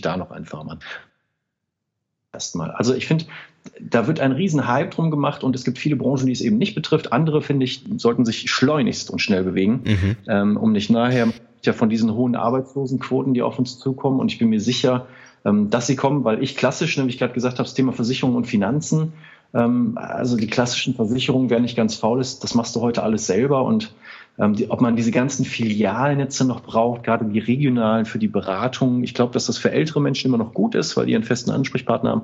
da 0.00 0.16
noch 0.16 0.30
einfacher 0.30 0.64
machen? 0.64 0.80
Erstmal. 2.32 2.70
Also 2.72 2.94
ich 2.94 3.06
finde, 3.06 3.26
da 3.80 4.06
wird 4.06 4.20
ein 4.20 4.32
riesen 4.32 4.66
Hype 4.66 4.90
drum 4.90 5.10
gemacht 5.10 5.42
und 5.42 5.56
es 5.56 5.64
gibt 5.64 5.78
viele 5.78 5.96
Branchen, 5.96 6.26
die 6.26 6.32
es 6.32 6.40
eben 6.40 6.58
nicht 6.58 6.74
betrifft. 6.74 7.12
Andere, 7.12 7.42
finde 7.42 7.64
ich, 7.64 7.84
sollten 7.96 8.24
sich 8.24 8.50
schleunigst 8.50 9.10
und 9.10 9.20
schnell 9.20 9.44
bewegen, 9.44 9.82
mhm. 9.84 10.16
ähm, 10.28 10.56
um 10.56 10.72
nicht 10.72 10.90
nachher 10.90 11.28
ja 11.62 11.72
von 11.72 11.88
diesen 11.88 12.14
hohen 12.14 12.36
Arbeitslosenquoten, 12.36 13.34
die 13.34 13.42
auf 13.42 13.58
uns 13.58 13.78
zukommen. 13.78 14.20
Und 14.20 14.30
ich 14.30 14.38
bin 14.38 14.50
mir 14.50 14.60
sicher, 14.60 15.06
ähm, 15.44 15.70
dass 15.70 15.86
sie 15.86 15.96
kommen, 15.96 16.24
weil 16.24 16.42
ich 16.42 16.56
klassisch, 16.56 16.96
nämlich 16.96 17.18
gerade 17.18 17.32
gesagt 17.32 17.54
habe, 17.54 17.64
das 17.64 17.74
Thema 17.74 17.92
Versicherung 17.92 18.36
und 18.36 18.46
Finanzen, 18.46 19.14
ähm, 19.54 19.96
also 19.96 20.36
die 20.36 20.46
klassischen 20.46 20.94
Versicherungen, 20.94 21.48
wer 21.48 21.60
nicht 21.60 21.76
ganz 21.76 21.94
faul 21.94 22.20
ist, 22.20 22.44
das 22.44 22.54
machst 22.54 22.76
du 22.76 22.80
heute 22.80 23.02
alles 23.02 23.26
selber 23.26 23.64
und 23.64 23.94
ähm, 24.38 24.54
die, 24.54 24.70
ob 24.70 24.80
man 24.80 24.96
diese 24.96 25.10
ganzen 25.10 25.44
Filialnetze 25.44 26.44
noch 26.44 26.60
braucht, 26.60 27.04
gerade 27.04 27.24
die 27.24 27.38
regionalen 27.38 28.04
für 28.04 28.18
die 28.18 28.28
Beratung. 28.28 29.02
Ich 29.04 29.14
glaube, 29.14 29.32
dass 29.32 29.46
das 29.46 29.56
für 29.56 29.70
ältere 29.70 30.00
Menschen 30.00 30.28
immer 30.28 30.38
noch 30.38 30.52
gut 30.52 30.74
ist, 30.74 30.96
weil 30.96 31.06
die 31.06 31.14
einen 31.14 31.24
festen 31.24 31.50
Ansprechpartner 31.50 32.10
haben. 32.10 32.22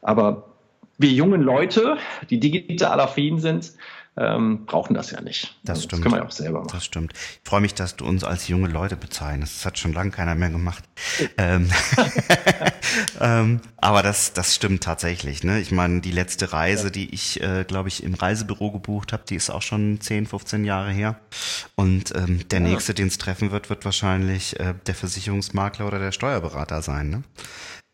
Aber 0.00 0.53
wir 0.98 1.10
jungen 1.10 1.42
Leute, 1.42 1.98
die 2.30 2.40
digital 2.40 3.00
affin 3.00 3.38
sind, 3.38 3.72
ähm, 4.16 4.64
brauchen 4.66 4.94
das 4.94 5.10
ja 5.10 5.20
nicht. 5.20 5.56
Das 5.64 5.78
also, 5.78 5.82
stimmt. 5.82 5.92
Das 5.92 6.00
können 6.02 6.14
wir 6.14 6.18
ja 6.18 6.26
auch 6.26 6.30
selber 6.30 6.58
machen. 6.60 6.70
Das 6.72 6.84
stimmt. 6.84 7.12
Ich 7.14 7.48
freue 7.48 7.60
mich, 7.60 7.74
dass 7.74 7.96
du 7.96 8.04
uns 8.04 8.22
als 8.22 8.46
junge 8.46 8.68
Leute 8.68 8.96
bezeichnest. 8.96 9.56
Das 9.56 9.66
hat 9.66 9.78
schon 9.78 9.92
lange 9.92 10.12
keiner 10.12 10.36
mehr 10.36 10.50
gemacht. 10.50 10.84
ähm, 11.36 11.68
ähm, 13.20 13.60
aber 13.76 14.02
das, 14.04 14.32
das 14.32 14.54
stimmt 14.54 14.84
tatsächlich. 14.84 15.42
Ne? 15.42 15.60
Ich 15.60 15.72
meine, 15.72 16.00
die 16.00 16.12
letzte 16.12 16.52
Reise, 16.52 16.92
die 16.92 17.12
ich, 17.12 17.42
äh, 17.42 17.64
glaube 17.64 17.88
ich, 17.88 18.04
im 18.04 18.14
Reisebüro 18.14 18.70
gebucht 18.70 19.12
habe, 19.12 19.24
die 19.28 19.34
ist 19.34 19.50
auch 19.50 19.62
schon 19.62 20.00
10, 20.00 20.26
15 20.26 20.64
Jahre 20.64 20.92
her. 20.92 21.18
Und 21.74 22.14
ähm, 22.14 22.46
der 22.48 22.60
ja. 22.60 22.68
nächste, 22.68 22.94
den 22.94 23.08
es 23.08 23.18
treffen 23.18 23.50
wird, 23.50 23.68
wird 23.68 23.84
wahrscheinlich 23.84 24.60
äh, 24.60 24.74
der 24.86 24.94
Versicherungsmakler 24.94 25.88
oder 25.88 25.98
der 25.98 26.12
Steuerberater 26.12 26.82
sein. 26.82 27.10
Ne? 27.10 27.22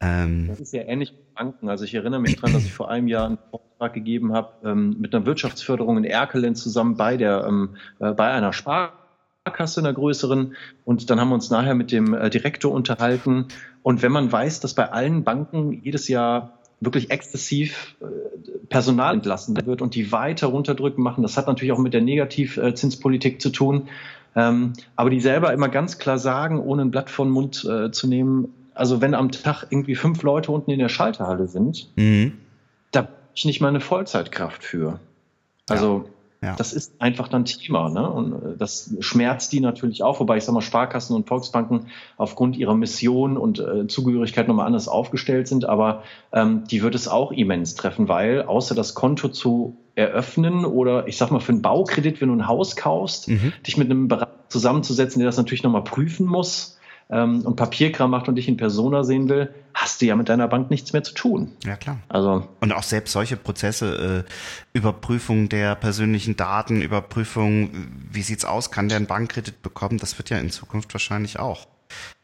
Ähm, 0.03 0.49
das 0.49 0.61
ist 0.61 0.73
ja 0.75 0.83
ähnlich 0.83 1.15
Banken. 1.41 1.71
Also 1.71 1.85
ich 1.85 1.95
erinnere 1.95 2.21
mich 2.21 2.37
daran, 2.37 2.53
dass 2.53 2.67
ich 2.67 2.73
vor 2.73 2.91
einem 2.91 3.09
Jahr 3.09 3.25
einen 3.25 3.39
Vortrag 3.51 3.95
gegeben 3.95 4.35
habe 4.35 4.53
ähm, 4.63 4.97
mit 4.99 5.15
einer 5.15 5.25
Wirtschaftsförderung 5.25 5.97
in 5.97 6.05
Erkelen 6.05 6.55
zusammen 6.55 6.99
bei 6.99 7.17
der 7.17 7.47
ähm, 7.49 7.77
äh, 7.99 8.13
bei 8.13 8.31
einer 8.31 8.53
Sparkasse, 8.53 9.81
einer 9.81 9.95
größeren. 9.95 10.55
Und 10.85 11.09
dann 11.09 11.19
haben 11.19 11.31
wir 11.31 11.35
uns 11.37 11.49
nachher 11.49 11.75
mit 11.75 11.93
dem 11.93 12.13
äh, 12.13 12.29
Direktor 12.29 12.73
unterhalten. 12.73 13.47
Und 13.83 14.03
wenn 14.03 14.13
man 14.13 14.31
weiß, 14.31 14.61
dass 14.61 14.75
bei 14.75 14.93
allen 14.93 15.25
Banken 15.25 15.73
jedes 15.83 16.09
Jahr 16.09 16.59
wirklich 16.79 17.11
exzessiv 17.11 17.97
äh, 18.03 18.05
Personal 18.69 19.15
entlassen 19.15 19.57
wird 19.65 19.81
und 19.81 19.95
die 19.95 20.13
weiter 20.13 20.49
runterdrücken 20.49 21.03
machen, 21.03 21.23
das 21.23 21.39
hat 21.39 21.47
natürlich 21.47 21.73
auch 21.73 21.79
mit 21.79 21.95
der 21.95 22.03
Negativzinspolitik 22.03 23.41
zu 23.41 23.49
tun. 23.49 23.89
Ähm, 24.37 24.75
aber 24.95 25.09
die 25.09 25.21
selber 25.21 25.55
immer 25.55 25.71
ganz 25.71 25.97
klar 25.97 26.19
sagen, 26.19 26.61
ohne 26.61 26.83
ein 26.83 26.91
Blatt 26.91 27.09
von 27.09 27.31
Mund 27.31 27.65
äh, 27.65 27.91
zu 27.91 28.09
nehmen, 28.09 28.53
also 28.75 29.01
wenn 29.01 29.15
am 29.15 29.31
Tag 29.31 29.67
irgendwie 29.71 29.95
fünf 29.95 30.23
Leute 30.23 30.53
unten 30.53 30.71
in 30.71 30.79
der 30.79 30.89
Schalterhalle 30.89 31.49
sind, 31.49 31.89
mhm. 31.97 32.33
da 32.93 33.03
bin 33.03 33.11
ich 33.35 33.45
nicht 33.45 33.61
mal 33.61 33.69
eine 33.69 33.81
Vollzeitkraft 33.81 34.65
für. 34.65 35.01
Also 35.69 36.05
ja, 36.43 36.49
ja. 36.49 36.57
das 36.57 36.73
ist 36.73 37.01
einfach 37.01 37.29
dann 37.29 37.45
Thema. 37.45 37.91
Ne? 37.91 38.11
Und 38.11 38.33
äh, 38.33 38.57
das 38.57 38.95
schmerzt 39.01 39.53
die 39.53 39.61
natürlich 39.61 40.03
auch, 40.03 40.21
wobei 40.21 40.39
ich 40.39 40.45
sage 40.45 40.55
mal, 40.55 40.63
Sparkassen 40.63 41.15
und 41.15 41.29
Volksbanken 41.29 41.87
aufgrund 42.17 42.57
ihrer 42.57 42.75
Mission 42.75 43.37
und 43.37 43.59
äh, 43.59 43.87
Zugehörigkeit 43.87 44.49
nochmal 44.49 44.67
anders 44.67 44.89
aufgestellt 44.89 45.49
sind, 45.49 45.65
aber 45.65 46.03
ähm, 46.33 46.65
die 46.71 46.83
wird 46.83 46.95
es 46.95 47.09
auch 47.09 47.33
immens 47.33 47.75
treffen, 47.75 48.09
weil 48.09 48.43
außer 48.43 48.75
das 48.75 48.95
Konto 48.95 49.29
zu 49.29 49.77
eröffnen 49.95 50.65
oder 50.65 51.07
ich 51.09 51.19
sag 51.19 51.31
mal 51.31 51.41
für 51.41 51.53
einen 51.53 51.63
Baukredit, 51.63 52.21
wenn 52.21 52.29
du 52.29 52.35
ein 52.35 52.47
Haus 52.47 52.75
kaufst, 52.77 53.29
mhm. 53.29 53.53
dich 53.67 53.77
mit 53.77 53.91
einem 53.91 54.09
Berater 54.09 54.33
zusammenzusetzen, 54.49 55.21
der 55.21 55.27
das 55.27 55.37
natürlich 55.37 55.63
nochmal 55.63 55.85
prüfen 55.85 56.27
muss, 56.27 56.80
ähm, 57.11 57.43
und 57.43 57.57
Papierkram 57.57 58.11
macht 58.11 58.29
und 58.29 58.37
dich 58.37 58.49
in 58.49 58.57
Persona 58.57 59.05
sehen 59.05 59.29
will, 59.29 59.53
hast 59.75 60.01
du 60.01 60.07
ja 60.07 60.17
mit 60.17 60.29
deiner 60.29 60.49
Bank 60.49 60.71
nichts 60.71 60.93
mehr 60.93 61.03
zu 61.03 61.15
tun. 61.15 61.53
Ja, 61.65 61.77
klar. 61.77 61.99
Also, 62.09 62.49
und 62.61 62.73
auch 62.73 62.83
selbst 62.83 63.13
solche 63.13 63.37
Prozesse, 63.37 64.25
äh, 64.27 64.79
Überprüfung 64.79 65.49
der 65.49 65.75
persönlichen 65.75 66.37
Daten, 66.37 66.83
Überprüfung, 66.83 67.71
wie 68.11 68.23
sieht's 68.23 68.45
aus, 68.45 68.71
kann 68.71 68.89
der 68.89 68.97
einen 68.97 69.07
Bankkredit 69.07 69.63
bekommen, 69.63 69.99
das 69.99 70.19
wird 70.19 70.31
ja 70.31 70.39
in 70.39 70.51
Zukunft 70.51 70.93
wahrscheinlich 70.95 71.39
auch 71.39 71.67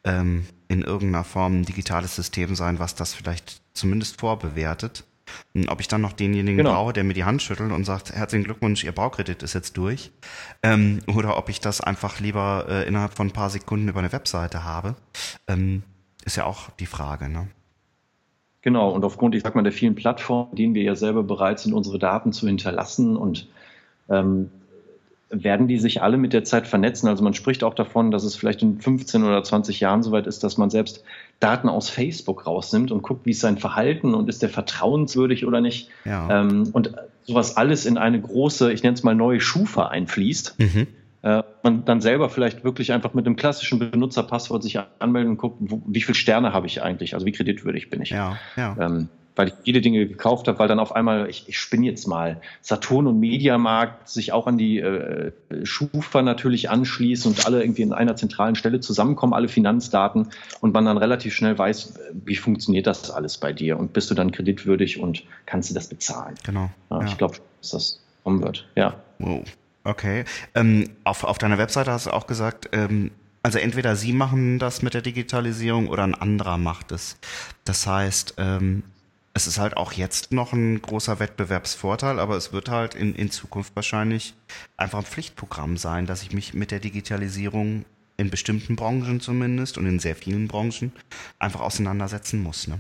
ähm, 0.05 0.46
in 0.68 0.83
irgendeiner 0.83 1.25
Form 1.25 1.61
ein 1.61 1.64
digitales 1.64 2.14
System 2.14 2.55
sein, 2.55 2.79
was 2.79 2.94
das 2.94 3.14
vielleicht 3.14 3.61
zumindest 3.75 4.20
vorbewertet. 4.20 5.05
Ob 5.69 5.81
ich 5.81 5.89
dann 5.89 6.01
noch 6.01 6.12
denjenigen 6.12 6.59
genau. 6.59 6.73
brauche, 6.73 6.93
der 6.93 7.05
mir 7.05 7.15
die 7.15 7.25
Hand 7.25 7.43
schüttelt 7.43 7.73
und 7.73 7.85
sagt, 7.85 8.12
herzlichen 8.12 8.45
Glückwunsch, 8.45 8.85
Ihr 8.85 8.93
Baukredit 8.93 9.43
ist 9.43 9.55
jetzt 9.55 9.77
durch. 9.77 10.12
Ähm, 10.62 11.01
oder 11.07 11.37
ob 11.37 11.49
ich 11.49 11.61
das 11.61 11.81
einfach 11.81 12.21
lieber 12.21 12.67
äh, 12.69 12.87
innerhalb 12.87 13.15
von 13.15 13.29
ein 13.29 13.33
paar 13.33 13.51
Sekunden 13.51 13.89
über 13.89 13.99
eine 13.99 14.12
Webseite 14.12 14.65
habe, 14.65 14.97
ähm, 15.49 15.83
ist 16.25 16.37
ja 16.37 16.45
auch 16.45 16.71
die 16.79 16.87
Frage. 16.87 17.29
Ne? 17.29 17.49
Genau, 18.62 18.91
und 18.91 19.05
aufgrund, 19.05 19.35
ich 19.35 19.43
sag 19.43 19.55
mal, 19.55 19.62
der 19.62 19.73
vielen 19.73 19.95
Plattformen, 19.95 20.55
denen 20.55 20.75
wir 20.75 20.83
ja 20.83 20.97
selber 20.97 21.23
bereit 21.23 21.61
sind, 21.61 21.73
unsere 21.73 21.99
Daten 21.99 22.33
zu 22.33 22.47
hinterlassen 22.49 23.17
und 23.17 23.49
ähm, 24.09 24.51
werden 25.31 25.69
die 25.69 25.79
sich 25.79 26.03
alle 26.03 26.17
mit 26.17 26.33
der 26.33 26.45
Zeit 26.45 26.67
vernetzen? 26.67 27.09
Also 27.09 27.23
man 27.23 27.35
spricht 27.35 27.65
auch 27.65 27.75
davon, 27.75 28.11
dass 28.11 28.25
es 28.25 28.37
vielleicht 28.37 28.62
in 28.62 28.81
15 28.81 29.25
oder 29.25 29.43
20 29.43 29.81
Jahren 29.81 30.03
soweit 30.03 30.27
ist, 30.27 30.45
dass 30.45 30.57
man 30.57 30.71
selbst 30.71 31.05
Daten 31.40 31.68
aus 31.68 31.90
Facebook 31.90 32.46
rausnimmt 32.46 32.90
und 32.90 33.03
guckt, 33.03 33.27
wie 33.27 33.31
ist 33.31 33.40
sein 33.40 33.59
Verhalten 33.59 34.14
und 34.14 34.29
ist 34.29 34.42
der 34.42 34.49
vertrauenswürdig 34.49 35.46
oder 35.46 35.61
nicht. 35.61 35.90
Ja. 36.05 36.40
Ähm, 36.40 36.70
und 36.72 36.94
sowas 37.25 37.57
alles 37.57 37.85
in 37.87 37.99
eine 37.99 38.20
große, 38.20 38.72
ich 38.72 38.83
nenne 38.83 38.94
es 38.94 39.03
mal 39.03 39.14
neue 39.14 39.40
Schufa 39.40 39.88
einfließt. 39.88 40.59
Mhm. 40.59 40.87
Äh, 41.22 41.42
man 41.62 41.85
dann 41.85 42.01
selber 42.01 42.31
vielleicht 42.31 42.64
wirklich 42.64 42.92
einfach 42.92 43.12
mit 43.12 43.27
einem 43.27 43.37
klassischen 43.37 43.79
Benutzerpasswort 43.79 44.62
sich 44.62 44.79
anmelden 44.99 45.33
und 45.33 45.38
guckt, 45.38 45.57
wo, 45.61 45.83
wie 45.87 46.01
viele 46.01 46.14
Sterne 46.14 46.53
habe 46.53 46.66
ich 46.66 46.83
eigentlich, 46.83 47.14
also 47.14 47.27
wie 47.27 47.33
kreditwürdig 47.33 47.90
bin 47.90 48.01
ich. 48.01 48.11
Ja, 48.11 48.38
ja. 48.57 48.77
Ähm, 48.79 49.09
weil 49.37 49.49
ich 49.49 49.55
viele 49.62 49.81
Dinge 49.81 50.07
gekauft 50.07 50.49
habe, 50.49 50.59
weil 50.59 50.66
dann 50.66 50.81
auf 50.81 50.96
einmal, 50.96 51.29
ich, 51.29 51.49
ich 51.49 51.59
spinne 51.59 51.87
jetzt 51.87 52.09
mal, 52.09 52.40
Saturn 52.62 53.07
und 53.07 53.20
Mediamarkt 53.20 54.09
sich 54.09 54.33
auch 54.33 54.46
an 54.46 54.59
die 54.59 54.81
äh, 54.81 55.33
Schufa 55.62 56.22
natürlich 56.22 56.70
anschließen 56.70 57.31
und 57.31 57.46
alle 57.46 57.62
irgendwie 57.62 57.83
in 57.83 57.92
einer 57.92 58.16
zentralen 58.16 58.55
Stelle 58.55 58.81
zusammenkommen, 58.81 59.35
alle 59.35 59.49
Finanzdaten 59.49 60.29
und 60.61 60.72
man 60.72 60.87
dann 60.87 60.96
relativ 60.96 61.35
schnell 61.35 61.57
weiß, 61.57 62.01
wie 62.25 62.37
funktioniert 62.37 62.87
das 62.87 63.11
alles 63.11 63.37
bei 63.38 63.53
dir 63.53 63.79
und 63.79 63.92
bist 63.92 64.11
du 64.11 64.14
dann 64.14 64.33
kreditwürdig 64.33 65.01
und 65.01 65.22
kannst 65.44 65.70
du 65.70 65.75
das 65.75 65.88
bezahlen. 65.88 66.35
Genau. 66.44 66.70
Ja, 66.90 67.01
ja. 67.01 67.07
Ich 67.07 67.18
glaube, 67.18 67.37
dass 67.61 67.70
das 67.70 68.01
kommen 68.25 68.42
wird, 68.42 68.66
ja. 68.75 68.94
Wow. 69.18 69.44
Okay. 69.85 70.25
Ähm, 70.55 70.90
auf, 71.05 71.22
auf 71.22 71.38
deiner 71.38 71.59
Webseite 71.59 71.92
hast 71.92 72.07
du 72.07 72.11
auch 72.11 72.27
gesagt, 72.27 72.70
ähm, 72.72 73.12
also 73.44 73.59
entweder 73.59 73.94
Sie 73.94 74.12
machen 74.12 74.59
das 74.59 74.83
mit 74.83 74.94
der 74.94 75.03
Digitalisierung 75.03 75.87
oder 75.87 76.03
ein 76.03 76.16
anderer 76.16 76.59
macht 76.59 76.90
es. 76.90 77.16
Das 77.64 77.87
heißt, 77.87 78.35
ähm, 78.38 78.83
es 79.37 79.46
ist 79.46 79.59
halt 79.59 79.77
auch 79.77 79.92
jetzt 79.92 80.33
noch 80.33 80.55
ein 80.55 80.81
großer 80.81 81.20
Wettbewerbsvorteil, 81.20 82.18
aber 82.20 82.37
es 82.37 82.55
wird 82.55 82.70
halt 82.70 82.94
in, 82.94 83.14
in 83.14 83.31
Zukunft 83.31 83.77
wahrscheinlich 83.77 84.33
einfach 84.79 85.01
ein 85.01 85.05
Pflichtprogramm 85.05 85.77
sein, 85.77 86.07
dass 86.07 86.22
ich 86.22 86.33
mich 86.33 86.55
mit 86.55 86.70
der 86.70 86.81
Digitalisierung 86.81 87.85
in 88.16 88.31
bestimmten 88.31 88.77
Branchen 88.77 89.20
zumindest 89.20 89.77
und 89.77 89.85
in 89.85 89.99
sehr 89.99 90.16
vielen 90.16 90.49
Branchen 90.49 90.90
einfach 91.38 91.61
auseinandersetzen 91.61 92.42
muss. 92.42 92.66
Ne? 92.66 92.79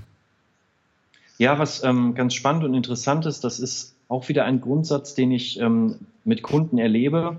Ja, 1.36 1.58
was 1.58 1.84
ähm, 1.84 2.14
ganz 2.14 2.32
spannend 2.32 2.64
und 2.64 2.72
interessant 2.72 3.26
ist, 3.26 3.44
das 3.44 3.60
ist 3.60 3.94
auch 4.08 4.30
wieder 4.30 4.46
ein 4.46 4.62
Grundsatz, 4.62 5.14
den 5.14 5.32
ich 5.32 5.60
ähm, 5.60 5.96
mit 6.24 6.42
Kunden 6.42 6.78
erlebe. 6.78 7.38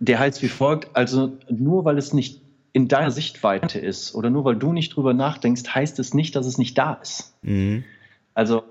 Der 0.00 0.18
heißt 0.18 0.42
wie 0.42 0.48
folgt, 0.48 0.96
also 0.96 1.38
nur 1.48 1.84
weil 1.84 1.98
es 1.98 2.12
nicht 2.12 2.40
in 2.74 2.88
deiner 2.88 3.12
Sichtweite 3.12 3.78
ist 3.78 4.14
oder 4.16 4.30
nur 4.30 4.44
weil 4.44 4.56
du 4.56 4.72
nicht 4.72 4.94
drüber 4.94 5.14
nachdenkst, 5.14 5.62
heißt 5.74 5.98
es 6.00 6.12
nicht, 6.12 6.34
dass 6.34 6.44
es 6.44 6.58
nicht 6.58 6.76
da 6.76 6.94
ist. 6.94 7.32
Mhm. 7.42 7.84
Also 8.34 8.64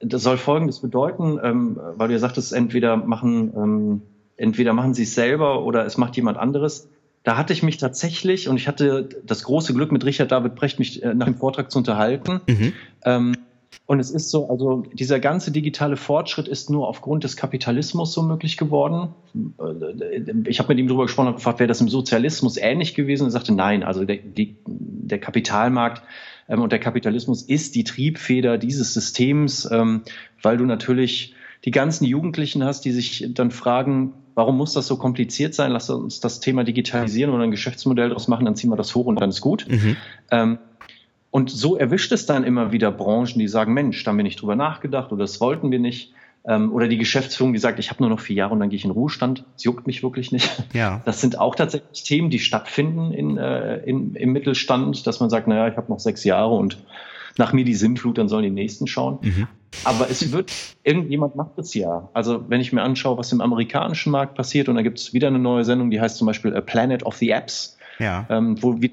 das 0.00 0.22
soll 0.22 0.38
Folgendes 0.38 0.80
bedeuten, 0.80 1.38
ähm, 1.42 1.78
weil 1.94 2.08
du 2.08 2.14
ja 2.14 2.18
sagtest, 2.18 2.54
entweder 2.54 2.96
machen, 2.96 3.52
ähm, 3.54 4.02
entweder 4.38 4.72
machen 4.72 4.94
sie 4.94 5.02
es 5.02 5.14
selber 5.14 5.62
oder 5.62 5.84
es 5.84 5.98
macht 5.98 6.16
jemand 6.16 6.38
anderes. 6.38 6.88
Da 7.22 7.36
hatte 7.36 7.52
ich 7.52 7.62
mich 7.62 7.76
tatsächlich 7.76 8.48
und 8.48 8.56
ich 8.56 8.66
hatte 8.66 9.10
das 9.24 9.42
große 9.42 9.74
Glück, 9.74 9.92
mit 9.92 10.06
Richard 10.06 10.32
David 10.32 10.54
Brecht 10.54 10.78
mich 10.78 11.02
äh, 11.02 11.12
nach 11.12 11.26
dem 11.26 11.36
Vortrag 11.36 11.70
zu 11.70 11.76
unterhalten. 11.76 12.40
Mhm. 12.48 12.72
Ähm, 13.04 13.34
und 13.90 13.98
es 13.98 14.12
ist 14.12 14.30
so, 14.30 14.48
also 14.48 14.84
dieser 14.92 15.18
ganze 15.18 15.50
digitale 15.50 15.96
Fortschritt 15.96 16.46
ist 16.46 16.70
nur 16.70 16.86
aufgrund 16.86 17.24
des 17.24 17.36
Kapitalismus 17.36 18.12
so 18.12 18.22
möglich 18.22 18.56
geworden. 18.56 19.08
Ich 20.46 20.60
habe 20.60 20.68
mit 20.68 20.78
ihm 20.78 20.86
darüber 20.86 21.06
gesprochen 21.06 21.26
und 21.26 21.34
gefragt, 21.34 21.58
wäre 21.58 21.66
das 21.66 21.80
im 21.80 21.88
Sozialismus 21.88 22.56
ähnlich 22.56 22.94
gewesen? 22.94 23.24
Er 23.26 23.30
sagte, 23.32 23.52
nein, 23.52 23.82
also 23.82 24.04
der, 24.04 24.18
die, 24.18 24.54
der 24.64 25.18
Kapitalmarkt 25.18 26.04
ähm, 26.48 26.62
und 26.62 26.70
der 26.70 26.78
Kapitalismus 26.78 27.42
ist 27.42 27.74
die 27.74 27.82
Triebfeder 27.82 28.58
dieses 28.58 28.94
Systems, 28.94 29.68
ähm, 29.72 30.02
weil 30.40 30.56
du 30.56 30.66
natürlich 30.66 31.34
die 31.64 31.72
ganzen 31.72 32.04
Jugendlichen 32.04 32.62
hast, 32.62 32.84
die 32.84 32.92
sich 32.92 33.26
dann 33.34 33.50
fragen, 33.50 34.12
warum 34.36 34.56
muss 34.56 34.72
das 34.72 34.86
so 34.86 34.98
kompliziert 34.98 35.52
sein? 35.52 35.72
Lass 35.72 35.90
uns 35.90 36.20
das 36.20 36.38
Thema 36.38 36.62
digitalisieren 36.62 37.34
oder 37.34 37.42
ein 37.42 37.50
Geschäftsmodell 37.50 38.10
daraus 38.10 38.28
machen, 38.28 38.44
dann 38.44 38.54
ziehen 38.54 38.70
wir 38.70 38.76
das 38.76 38.94
hoch 38.94 39.06
und 39.06 39.20
dann 39.20 39.30
ist 39.30 39.40
gut. 39.40 39.66
Mhm. 39.68 39.96
Ähm, 40.30 40.58
und 41.30 41.50
so 41.50 41.76
erwischt 41.76 42.12
es 42.12 42.26
dann 42.26 42.44
immer 42.44 42.72
wieder 42.72 42.90
Branchen, 42.90 43.38
die 43.38 43.48
sagen, 43.48 43.72
Mensch, 43.72 44.02
da 44.02 44.10
haben 44.10 44.16
wir 44.16 44.24
nicht 44.24 44.40
drüber 44.40 44.56
nachgedacht 44.56 45.12
oder 45.12 45.22
das 45.22 45.40
wollten 45.40 45.70
wir 45.70 45.78
nicht. 45.78 46.12
Ähm, 46.44 46.72
oder 46.72 46.88
die 46.88 46.96
Geschäftsführung, 46.96 47.52
die 47.52 47.58
sagt, 47.58 47.78
ich 47.78 47.90
habe 47.90 48.02
nur 48.02 48.10
noch 48.10 48.20
vier 48.20 48.36
Jahre 48.36 48.54
und 48.54 48.60
dann 48.60 48.70
gehe 48.70 48.78
ich 48.78 48.84
in 48.84 48.90
Ruhestand. 48.90 49.44
Das 49.54 49.64
juckt 49.64 49.86
mich 49.86 50.02
wirklich 50.02 50.32
nicht. 50.32 50.50
Ja. 50.72 51.02
Das 51.04 51.20
sind 51.20 51.38
auch 51.38 51.54
tatsächlich 51.54 52.02
Themen, 52.02 52.30
die 52.30 52.38
stattfinden 52.38 53.12
in, 53.12 53.36
äh, 53.36 53.76
in, 53.78 54.14
im 54.14 54.32
Mittelstand, 54.32 55.06
dass 55.06 55.20
man 55.20 55.30
sagt, 55.30 55.48
naja, 55.48 55.68
ich 55.68 55.76
habe 55.76 55.92
noch 55.92 56.00
sechs 56.00 56.24
Jahre 56.24 56.54
und 56.54 56.78
nach 57.36 57.52
mir 57.52 57.64
die 57.64 57.74
Sinnflut, 57.74 58.18
dann 58.18 58.28
sollen 58.28 58.44
die 58.44 58.50
nächsten 58.50 58.86
schauen. 58.86 59.18
Mhm. 59.22 59.46
Aber 59.84 60.10
es 60.10 60.32
wird, 60.32 60.52
irgendjemand 60.82 61.36
macht 61.36 61.58
es 61.58 61.74
ja. 61.74 62.08
Also 62.12 62.48
wenn 62.48 62.60
ich 62.60 62.72
mir 62.72 62.82
anschaue, 62.82 63.18
was 63.18 63.32
im 63.32 63.40
amerikanischen 63.40 64.10
Markt 64.10 64.34
passiert, 64.34 64.68
und 64.68 64.74
da 64.74 64.82
gibt 64.82 64.98
es 64.98 65.12
wieder 65.12 65.28
eine 65.28 65.38
neue 65.38 65.64
Sendung, 65.64 65.90
die 65.90 66.00
heißt 66.00 66.16
zum 66.16 66.26
Beispiel 66.26 66.56
A 66.56 66.60
Planet 66.60 67.04
of 67.04 67.16
the 67.16 67.30
Apps, 67.30 67.78
ja. 67.98 68.26
ähm, 68.30 68.60
wo 68.62 68.80
wir 68.80 68.90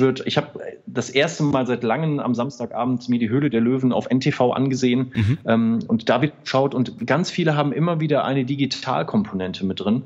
wird. 0.00 0.22
Ich 0.26 0.36
habe 0.36 0.60
das 0.86 1.10
erste 1.10 1.42
Mal 1.42 1.66
seit 1.66 1.82
langem 1.82 2.20
am 2.20 2.34
Samstagabend 2.34 3.08
mir 3.08 3.18
die 3.18 3.28
Höhle 3.28 3.50
der 3.50 3.60
Löwen 3.60 3.92
auf 3.92 4.08
NTV 4.10 4.52
angesehen 4.52 5.12
mhm. 5.14 5.38
ähm, 5.46 5.78
und 5.88 6.08
da 6.08 6.22
wird 6.22 6.32
geschaut 6.44 6.74
und 6.74 7.06
ganz 7.06 7.30
viele 7.30 7.56
haben 7.56 7.72
immer 7.72 8.00
wieder 8.00 8.24
eine 8.24 8.44
Digitalkomponente 8.44 9.64
mit 9.64 9.80
drin, 9.80 10.02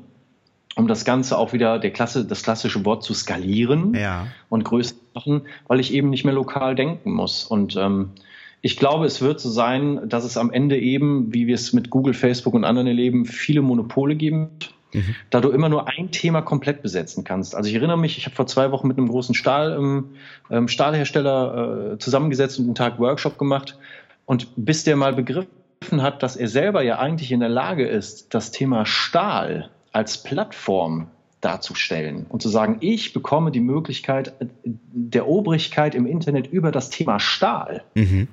um 0.75 0.87
das 0.87 1.05
Ganze 1.05 1.37
auch 1.37 1.53
wieder 1.53 1.79
der 1.79 1.91
Klasse, 1.91 2.25
das 2.25 2.43
klassische 2.43 2.85
Wort 2.85 3.03
zu 3.03 3.13
skalieren 3.13 3.93
ja. 3.93 4.27
und 4.49 4.63
größer 4.63 4.95
machen, 5.13 5.41
weil 5.67 5.79
ich 5.79 5.93
eben 5.93 6.09
nicht 6.09 6.25
mehr 6.25 6.33
lokal 6.33 6.75
denken 6.75 7.11
muss. 7.11 7.43
Und 7.43 7.75
ähm, 7.75 8.11
Ich 8.61 8.75
glaube, 8.75 9.05
es 9.05 9.21
wird 9.21 9.39
so 9.39 9.49
sein, 9.49 10.09
dass 10.09 10.25
es 10.25 10.35
am 10.37 10.51
Ende 10.51 10.77
eben, 10.77 11.33
wie 11.33 11.47
wir 11.47 11.55
es 11.55 11.71
mit 11.73 11.89
Google, 11.89 12.13
Facebook 12.13 12.53
und 12.53 12.65
anderen 12.65 12.87
erleben, 12.87 13.25
viele 13.25 13.61
Monopole 13.61 14.15
geben 14.15 14.49
wird. 14.51 14.73
Mhm. 14.93 15.15
Da 15.29 15.41
du 15.41 15.49
immer 15.49 15.69
nur 15.69 15.87
ein 15.87 16.11
Thema 16.11 16.41
komplett 16.41 16.81
besetzen 16.81 17.23
kannst. 17.23 17.55
Also 17.55 17.69
ich 17.69 17.75
erinnere 17.75 17.97
mich, 17.97 18.17
ich 18.17 18.25
habe 18.25 18.35
vor 18.35 18.47
zwei 18.47 18.71
Wochen 18.71 18.87
mit 18.87 18.97
einem 18.97 19.07
großen 19.07 19.35
Stahl, 19.35 19.73
ähm, 19.73 20.09
ähm, 20.49 20.67
Stahlhersteller 20.67 21.93
äh, 21.93 21.97
zusammengesetzt 21.99 22.59
und 22.59 22.65
einen 22.65 22.75
Tag 22.75 22.99
Workshop 22.99 23.37
gemacht. 23.37 23.77
Und 24.25 24.47
bis 24.55 24.83
der 24.83 24.95
mal 24.95 25.13
begriffen 25.13 25.47
hat, 25.91 26.23
dass 26.23 26.35
er 26.35 26.47
selber 26.47 26.81
ja 26.83 26.99
eigentlich 26.99 27.31
in 27.31 27.39
der 27.39 27.49
Lage 27.49 27.87
ist, 27.87 28.33
das 28.33 28.51
Thema 28.51 28.85
Stahl 28.85 29.69
als 29.91 30.21
Plattform 30.21 31.07
darzustellen 31.41 32.25
und 32.27 32.41
zu 32.41 32.49
sagen, 32.49 32.77
ich 32.81 33.13
bekomme 33.13 33.49
die 33.51 33.61
Möglichkeit 33.61 34.33
der 34.65 35.27
Obrigkeit 35.27 35.95
im 35.95 36.05
Internet 36.05 36.47
über 36.47 36.71
das 36.71 36.89
Thema 36.89 37.19
Stahl. 37.19 37.83
Mhm 37.95 38.27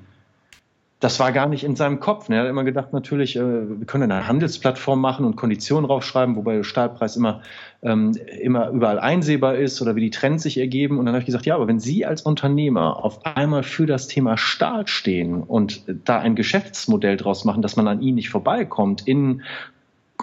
das 1.07 1.21
war 1.21 1.31
gar 1.31 1.47
nicht 1.47 1.63
in 1.63 1.77
seinem 1.77 2.01
Kopf. 2.01 2.29
Er 2.31 2.41
hat 2.41 2.49
immer 2.49 2.65
gedacht, 2.65 2.93
natürlich, 2.93 3.37
äh, 3.37 3.41
wir 3.41 3.87
können 3.87 4.11
eine 4.11 4.27
Handelsplattform 4.27 5.01
machen 5.01 5.25
und 5.25 5.37
Konditionen 5.37 5.87
draufschreiben, 5.87 6.35
wobei 6.35 6.57
der 6.57 6.65
Stahlpreis 6.65 7.15
immer, 7.15 7.43
ähm, 7.85 8.19
immer 8.43 8.71
überall 8.71 8.99
einsehbar 8.99 9.55
ist 9.55 9.81
oder 9.81 9.95
wie 9.95 10.01
die 10.01 10.11
Trends 10.11 10.43
sich 10.43 10.59
ergeben. 10.59 10.99
Und 10.99 11.07
dann 11.07 11.15
habe 11.15 11.21
ich 11.21 11.27
gesagt, 11.27 11.47
ja, 11.47 11.55
aber 11.55 11.69
wenn 11.69 11.79
Sie 11.79 12.05
als 12.05 12.23
Unternehmer 12.23 13.05
auf 13.05 13.25
einmal 13.25 13.63
für 13.63 13.87
das 13.87 14.09
Thema 14.09 14.37
Stahl 14.37 14.89
stehen 14.89 15.45
und 15.45 15.85
da 15.87 16.19
ein 16.19 16.35
Geschäftsmodell 16.35 17.17
draus 17.17 17.45
machen, 17.45 17.63
dass 17.63 17.77
man 17.77 17.87
an 17.87 18.01
Ihnen 18.01 18.17
nicht 18.17 18.31
vorbeikommt, 18.31 19.07
in 19.07 19.43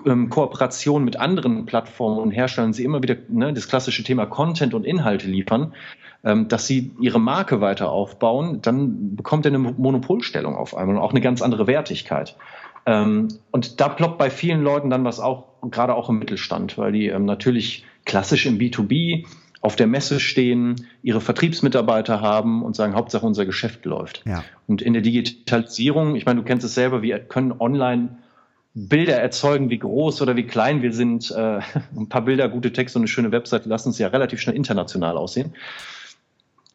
ähm, 0.06 0.30
Kooperation 0.30 1.06
mit 1.06 1.16
anderen 1.16 1.66
Plattformen 1.66 2.20
und 2.20 2.32
Herstellern 2.32 2.74
sie 2.74 2.84
immer 2.84 3.02
wieder 3.02 3.16
ne, 3.30 3.54
das 3.54 3.70
klassische 3.70 4.04
Thema 4.04 4.26
Content 4.26 4.74
und 4.74 4.86
Inhalte 4.86 5.30
liefern, 5.30 5.72
dass 6.24 6.68
sie 6.68 6.92
ihre 7.02 7.20
Marke 7.20 7.60
weiter 7.60 7.92
aufbauen, 7.92 8.62
dann 8.62 9.16
bekommt 9.16 9.46
er 9.46 9.52
eine 9.52 9.60
Monopolstellung 9.60 10.56
auf 10.56 10.76
einmal 10.76 10.96
und 10.96 11.02
auch 11.02 11.12
eine 11.12 11.22
ganz 11.22 11.42
andere 11.42 11.68
Wertigkeit. 11.68 12.38
Ähm, 12.86 13.28
und 13.52 13.80
da 13.80 13.90
ploppt 13.90 14.18
bei 14.18 14.30
vielen 14.30 14.62
Leuten 14.62 14.90
dann 14.90 15.04
was 15.06 15.20
auch, 15.20 15.48
gerade 15.70 15.96
auch 15.96 16.10
im 16.10 16.20
Mittelstand, 16.20 16.78
weil 16.78 16.92
die 16.92 17.08
ähm, 17.08 17.26
natürlich 17.26 17.86
klassisch 18.06 18.46
im 18.46 18.58
B2B 18.58 19.26
auf 19.62 19.78
der 19.78 19.88
Messe 19.88 20.20
stehen, 20.20 20.88
ihre 21.04 21.22
Vertriebsmitarbeiter 21.22 22.20
haben 22.20 22.64
und 22.64 22.76
sagen, 22.76 22.96
Hauptsache 22.96 23.26
unser 23.26 23.46
Geschäft 23.46 23.86
läuft. 23.86 24.22
Ja. 24.26 24.44
Und 24.68 24.82
in 24.82 24.92
der 24.92 25.02
Digitalisierung, 25.02 26.18
ich 26.18 26.26
meine, 26.26 26.42
du 26.42 26.46
kennst 26.46 26.66
es 26.66 26.76
selber, 26.76 27.02
wir 27.02 27.20
können 27.20 27.54
online 27.58 28.18
Bilder 28.74 29.16
erzeugen, 29.16 29.70
wie 29.70 29.80
groß 29.80 30.22
oder 30.22 30.36
wie 30.36 30.44
klein 30.44 30.82
wir 30.82 30.92
sind. 30.92 31.32
Äh, 31.32 31.60
ein 31.96 32.10
paar 32.10 32.24
Bilder, 32.24 32.50
gute 32.50 32.74
Texte 32.74 33.00
und 33.00 33.04
eine 33.04 33.08
schöne 33.08 33.32
Webseite 33.32 33.70
lassen 33.70 33.90
uns 33.90 34.00
ja 34.00 34.08
relativ 34.08 34.42
schnell 34.42 34.58
international 34.58 35.16
aussehen. 35.16 35.54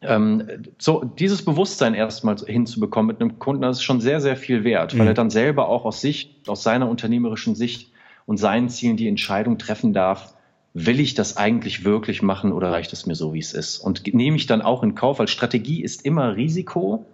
Ähm, 0.01 0.47
so 0.77 1.03
dieses 1.03 1.43
Bewusstsein 1.43 1.93
erstmal 1.93 2.37
hinzubekommen 2.37 3.07
mit 3.07 3.21
einem 3.21 3.37
Kunden, 3.39 3.63
das 3.63 3.77
ist 3.77 3.83
schon 3.83 3.99
sehr, 3.99 4.21
sehr 4.21 4.37
viel 4.37 4.63
wert, 4.63 4.93
mhm. 4.93 4.99
weil 4.99 5.07
er 5.07 5.13
dann 5.13 5.29
selber 5.29 5.67
auch 5.67 5.85
aus 5.85 5.99
Sicht, 6.01 6.47
aus 6.47 6.63
seiner 6.63 6.89
unternehmerischen 6.89 7.55
Sicht 7.55 7.91
und 8.25 8.37
seinen 8.37 8.69
Zielen 8.69 8.95
die 8.95 9.07
Entscheidung 9.07 9.57
treffen 9.57 9.93
darf, 9.93 10.33
will 10.73 10.99
ich 10.99 11.15
das 11.15 11.35
eigentlich 11.35 11.83
wirklich 11.83 12.21
machen 12.21 12.53
oder 12.53 12.71
reicht 12.71 12.93
es 12.93 13.05
mir 13.05 13.15
so, 13.15 13.33
wie 13.33 13.39
es 13.39 13.53
ist? 13.53 13.79
Und 13.79 14.13
nehme 14.13 14.37
ich 14.37 14.45
dann 14.45 14.61
auch 14.61 14.83
in 14.83 14.95
Kauf, 14.95 15.19
weil 15.19 15.27
Strategie 15.27 15.83
ist 15.83 16.05
immer 16.05 16.35
Risiko, 16.35 17.05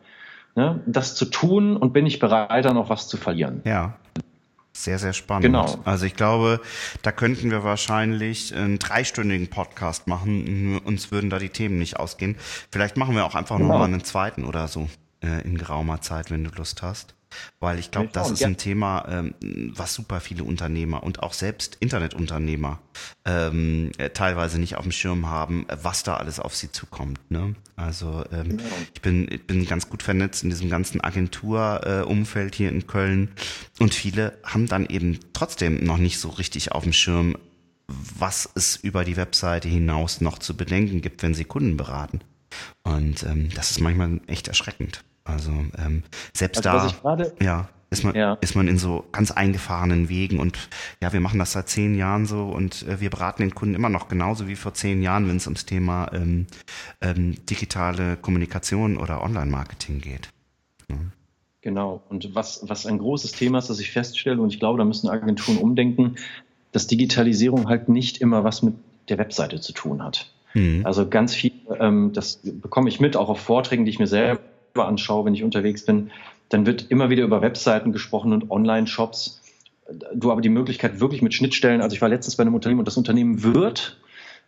ne, 0.56 0.82
das 0.86 1.15
zu 1.15 1.26
tun 1.26 1.78
und 1.78 1.93
bin 1.93 2.06
ich 2.06 2.19
bereit, 2.19 2.65
dann 2.65 2.78
auch 2.78 2.89
was 2.89 3.08
zu 3.08 3.17
verlieren. 3.17 3.62
Ja. 3.65 3.95
Sehr, 4.77 4.99
sehr 4.99 5.13
spannend. 5.13 5.45
Genau. 5.45 5.79
Also 5.85 6.05
ich 6.05 6.15
glaube, 6.15 6.59
da 7.01 7.13
könnten 7.13 7.49
wir 7.49 7.63
wahrscheinlich 7.63 8.53
einen 8.53 8.77
dreistündigen 8.77 9.47
Podcast 9.47 10.05
machen. 10.05 10.79
Uns 10.79 11.11
würden 11.11 11.29
da 11.29 11.39
die 11.39 11.47
Themen 11.47 11.79
nicht 11.79 11.97
ausgehen. 11.97 12.35
Vielleicht 12.71 12.97
machen 12.97 13.15
wir 13.15 13.25
auch 13.25 13.35
einfach 13.35 13.55
genau. 13.55 13.69
nochmal 13.69 13.88
einen 13.88 14.03
zweiten 14.03 14.43
oder 14.43 14.67
so 14.67 14.89
äh, 15.23 15.41
in 15.43 15.57
geraumer 15.57 16.01
Zeit, 16.01 16.29
wenn 16.29 16.43
du 16.43 16.49
Lust 16.51 16.81
hast. 16.81 17.15
Weil 17.60 17.80
ich 17.80 17.91
glaube, 17.91 18.10
das 18.12 18.32
ist 18.32 18.43
ein 18.43 18.58
Thema, 18.58 19.06
ähm, 19.10 19.34
was 19.76 19.93
super 19.93 20.19
viele 20.19 20.43
Unternehmer 20.43 21.04
und 21.04 21.24
auch 21.24 21.34
selbst 21.34 21.78
Internetunternehmer 21.80 22.80
ähm, 23.26 23.91
äh, 23.98 24.10
teilweise 24.10 24.60
nicht 24.60 24.76
auf 24.76 24.84
dem 24.84 24.91
Schirm 24.91 25.28
haben, 25.28 25.65
was 25.82 26.04
da 26.04 26.17
alles 26.17 26.39
auf 26.39 26.56
sie 26.56 26.71
zukommt. 26.71 27.19
Ne? 27.30 27.56
Also 27.76 28.24
ähm, 28.32 28.60
ich 28.93 29.02
bin, 29.02 29.28
ich 29.30 29.45
bin 29.45 29.65
ganz 29.65 29.89
gut 29.89 30.04
vernetzt 30.04 30.43
in 30.43 30.50
diesem 30.50 30.69
ganzen 30.69 31.02
Agenturumfeld 31.02 32.54
äh, 32.54 32.58
hier 32.58 32.69
in 32.69 32.88
Köln 32.88 33.30
und 33.80 33.93
viele 33.93 34.38
haben 34.43 34.67
dann 34.67 34.86
eben 34.86 35.19
trotzdem 35.34 35.84
noch 35.84 35.98
nicht 35.98 36.19
so 36.19 36.30
richtig 36.30 36.71
auf 36.71 36.84
dem 36.84 36.93
Schirm, 36.93 37.38
was 37.88 38.50
es 38.56 38.76
über 38.78 39.06
die 39.06 39.17
Webseite 39.17 39.67
hinaus 39.67 40.21
noch 40.21 40.39
zu 40.39 40.56
bedenken 40.56 41.02
gibt, 41.02 41.21
wenn 41.24 41.34
sie 41.34 41.45
Kunden 41.45 41.78
beraten. 41.78 42.21
Und 42.84 43.24
ähm, 43.24 43.50
das 43.54 43.71
ist 43.71 43.82
manchmal 43.82 44.21
echt 44.28 44.48
erschreckend. 44.48 45.04
Also 45.25 45.51
ähm, 45.51 46.03
selbst 46.33 46.65
also, 46.65 46.95
da 47.03 47.17
ja, 47.41 47.67
ist, 47.89 48.03
man, 48.03 48.15
ja. 48.15 48.35
ist 48.41 48.55
man 48.55 48.67
in 48.67 48.77
so 48.77 49.03
ganz 49.11 49.31
eingefahrenen 49.31 50.07
Wegen 50.07 50.39
und 50.39 50.69
ja, 51.01 51.11
wir 51.13 51.19
machen 51.19 51.39
das 51.39 51.53
seit 51.53 51.67
zehn 51.67 51.95
Jahren 51.95 52.27
so 52.27 52.43
und 52.45 52.88
äh, 52.88 53.01
wir 53.01 53.09
beraten 53.09 53.41
den 53.41 53.55
Kunden 53.55 53.73
immer 53.73 53.89
noch 53.89 54.07
genauso 54.07 54.47
wie 54.47 54.55
vor 54.55 54.75
zehn 54.75 55.01
Jahren, 55.01 55.27
wenn 55.27 55.38
es 55.38 55.47
ums 55.47 55.65
Thema 55.65 56.11
ähm, 56.13 56.45
ähm, 57.01 57.43
digitale 57.47 58.17
Kommunikation 58.17 58.97
oder 58.97 59.23
Online-Marketing 59.23 59.99
geht. 59.99 60.29
Ja. 60.89 60.97
Genau. 61.61 62.03
Und 62.09 62.35
was, 62.35 62.61
was 62.67 62.85
ein 62.85 62.99
großes 62.99 63.31
Thema 63.31 63.57
ist, 63.57 63.71
das 63.71 63.79
ich 63.79 63.91
feststelle, 63.91 64.39
und 64.39 64.53
ich 64.53 64.59
glaube, 64.59 64.77
da 64.77 64.85
müssen 64.85 65.09
Agenturen 65.09 65.57
umdenken, 65.57 66.15
dass 66.71 66.85
Digitalisierung 66.85 67.67
halt 67.67 67.89
nicht 67.89 68.19
immer 68.19 68.43
was 68.43 68.61
mit 68.61 68.75
der 69.09 69.17
Webseite 69.17 69.59
zu 69.59 69.73
tun 69.73 70.03
hat. 70.03 70.31
Mhm. 70.53 70.85
Also 70.85 71.09
ganz 71.09 71.33
viel, 71.33 71.53
ähm, 71.79 72.11
das 72.13 72.41
bekomme 72.43 72.89
ich 72.89 72.99
mit, 72.99 73.17
auch 73.17 73.29
auf 73.29 73.39
Vorträgen, 73.39 73.85
die 73.85 73.89
ich 73.89 73.97
mir 73.97 74.05
selber 74.05 74.39
anschaue, 74.83 75.25
wenn 75.25 75.33
ich 75.33 75.43
unterwegs 75.43 75.85
bin, 75.85 76.11
dann 76.49 76.65
wird 76.65 76.91
immer 76.91 77.09
wieder 77.09 77.23
über 77.23 77.41
Webseiten 77.41 77.91
gesprochen 77.91 78.33
und 78.33 78.51
Online-Shops. 78.51 79.41
Du 80.13 80.31
aber 80.31 80.41
die 80.41 80.49
Möglichkeit 80.49 80.99
wirklich 80.99 81.21
mit 81.21 81.33
Schnittstellen, 81.33 81.81
also 81.81 81.95
ich 81.95 82.01
war 82.01 82.09
letztens 82.09 82.35
bei 82.35 82.41
einem 82.41 82.55
Unternehmen 82.55 82.79
und 82.79 82.88
das 82.88 82.97
Unternehmen 82.97 83.43
wird, 83.43 83.97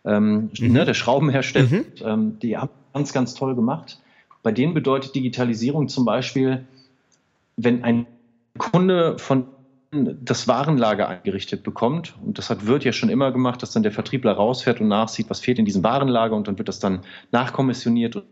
ähm, 0.04 0.50
mhm. 0.58 0.72
ne, 0.72 0.84
der 0.84 0.94
Schraubenhersteller, 0.94 1.68
mhm. 1.68 1.84
ähm, 2.02 2.38
die 2.40 2.56
haben 2.56 2.70
ganz, 2.92 3.12
ganz 3.12 3.34
toll 3.34 3.54
gemacht. 3.54 4.00
Bei 4.42 4.52
denen 4.52 4.74
bedeutet 4.74 5.14
Digitalisierung 5.14 5.88
zum 5.88 6.04
Beispiel, 6.04 6.64
wenn 7.56 7.84
ein 7.84 8.06
Kunde 8.56 9.18
von 9.18 9.46
das 9.90 10.46
Warenlager 10.46 11.08
eingerichtet 11.08 11.62
bekommt, 11.62 12.14
und 12.24 12.36
das 12.36 12.50
hat 12.50 12.66
Wirt 12.66 12.84
ja 12.84 12.92
schon 12.92 13.08
immer 13.08 13.32
gemacht, 13.32 13.62
dass 13.62 13.70
dann 13.70 13.82
der 13.82 13.92
Vertriebler 13.92 14.32
rausfährt 14.32 14.80
und 14.80 14.88
nachsieht, 14.88 15.30
was 15.30 15.40
fehlt 15.40 15.58
in 15.58 15.64
diesem 15.64 15.82
Warenlager 15.82 16.36
und 16.36 16.46
dann 16.46 16.58
wird 16.58 16.68
das 16.68 16.78
dann 16.78 17.00
nachkommissioniert 17.32 18.22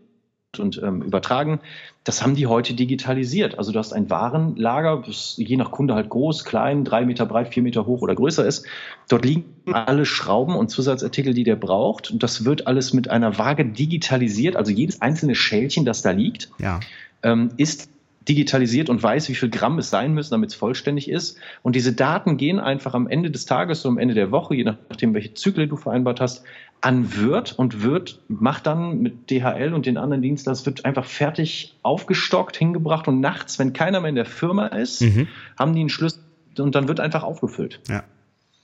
und 0.57 0.81
ähm, 0.83 1.01
übertragen. 1.01 1.59
Das 2.03 2.23
haben 2.23 2.35
die 2.35 2.47
heute 2.47 2.73
digitalisiert. 2.73 3.57
Also 3.57 3.71
du 3.71 3.79
hast 3.79 3.93
ein 3.93 4.09
Warenlager, 4.09 5.03
das 5.05 5.35
je 5.37 5.57
nach 5.57 5.71
Kunde 5.71 5.93
halt 5.93 6.09
groß, 6.09 6.45
klein, 6.45 6.83
drei 6.83 7.05
Meter 7.05 7.25
breit, 7.25 7.53
vier 7.53 7.63
Meter 7.63 7.85
hoch 7.85 8.01
oder 8.01 8.15
größer 8.15 8.45
ist. 8.45 8.65
Dort 9.09 9.25
liegen 9.25 9.45
alle 9.71 10.05
Schrauben 10.05 10.55
und 10.55 10.69
Zusatzartikel, 10.69 11.33
die 11.33 11.43
der 11.43 11.57
braucht. 11.57 12.11
Und 12.11 12.23
das 12.23 12.45
wird 12.45 12.65
alles 12.65 12.93
mit 12.93 13.09
einer 13.09 13.37
Waage 13.37 13.65
digitalisiert. 13.65 14.55
Also 14.55 14.71
jedes 14.71 15.01
einzelne 15.01 15.35
Schälchen, 15.35 15.85
das 15.85 16.01
da 16.01 16.11
liegt, 16.11 16.49
ja. 16.59 16.79
ähm, 17.23 17.51
ist 17.57 17.89
digitalisiert 18.27 18.89
und 18.89 19.01
weiß, 19.01 19.29
wie 19.29 19.35
viel 19.35 19.49
Gramm 19.49 19.79
es 19.79 19.89
sein 19.89 20.13
müssen, 20.13 20.31
damit 20.31 20.49
es 20.49 20.55
vollständig 20.55 21.09
ist. 21.09 21.37
Und 21.63 21.75
diese 21.75 21.93
Daten 21.93 22.37
gehen 22.37 22.59
einfach 22.59 22.93
am 22.93 23.07
Ende 23.07 23.31
des 23.31 23.45
Tages 23.45 23.85
oder 23.85 23.93
am 23.93 23.97
Ende 23.97 24.15
der 24.15 24.31
Woche, 24.31 24.55
je 24.55 24.65
nachdem, 24.65 25.13
welche 25.13 25.33
Zyklen 25.33 25.69
du 25.69 25.77
vereinbart 25.77 26.19
hast, 26.19 26.43
an 26.81 27.15
Wirt 27.15 27.57
und 27.57 27.83
Wirt 27.83 28.21
macht 28.27 28.67
dann 28.67 28.99
mit 28.99 29.29
DHL 29.29 29.73
und 29.73 29.85
den 29.85 29.97
anderen 29.97 30.21
Diensten, 30.21 30.49
das 30.49 30.65
wird 30.65 30.85
einfach 30.85 31.05
fertig 31.05 31.75
aufgestockt, 31.81 32.55
hingebracht 32.57 33.07
und 33.07 33.19
nachts, 33.19 33.57
wenn 33.59 33.73
keiner 33.73 33.99
mehr 33.99 34.09
in 34.09 34.15
der 34.15 34.25
Firma 34.25 34.67
ist, 34.67 35.01
mhm. 35.01 35.27
haben 35.57 35.73
die 35.73 35.81
einen 35.81 35.89
Schlüssel 35.89 36.21
und 36.57 36.75
dann 36.75 36.87
wird 36.87 36.99
einfach 36.99 37.23
aufgefüllt. 37.23 37.81
Ja. 37.87 38.03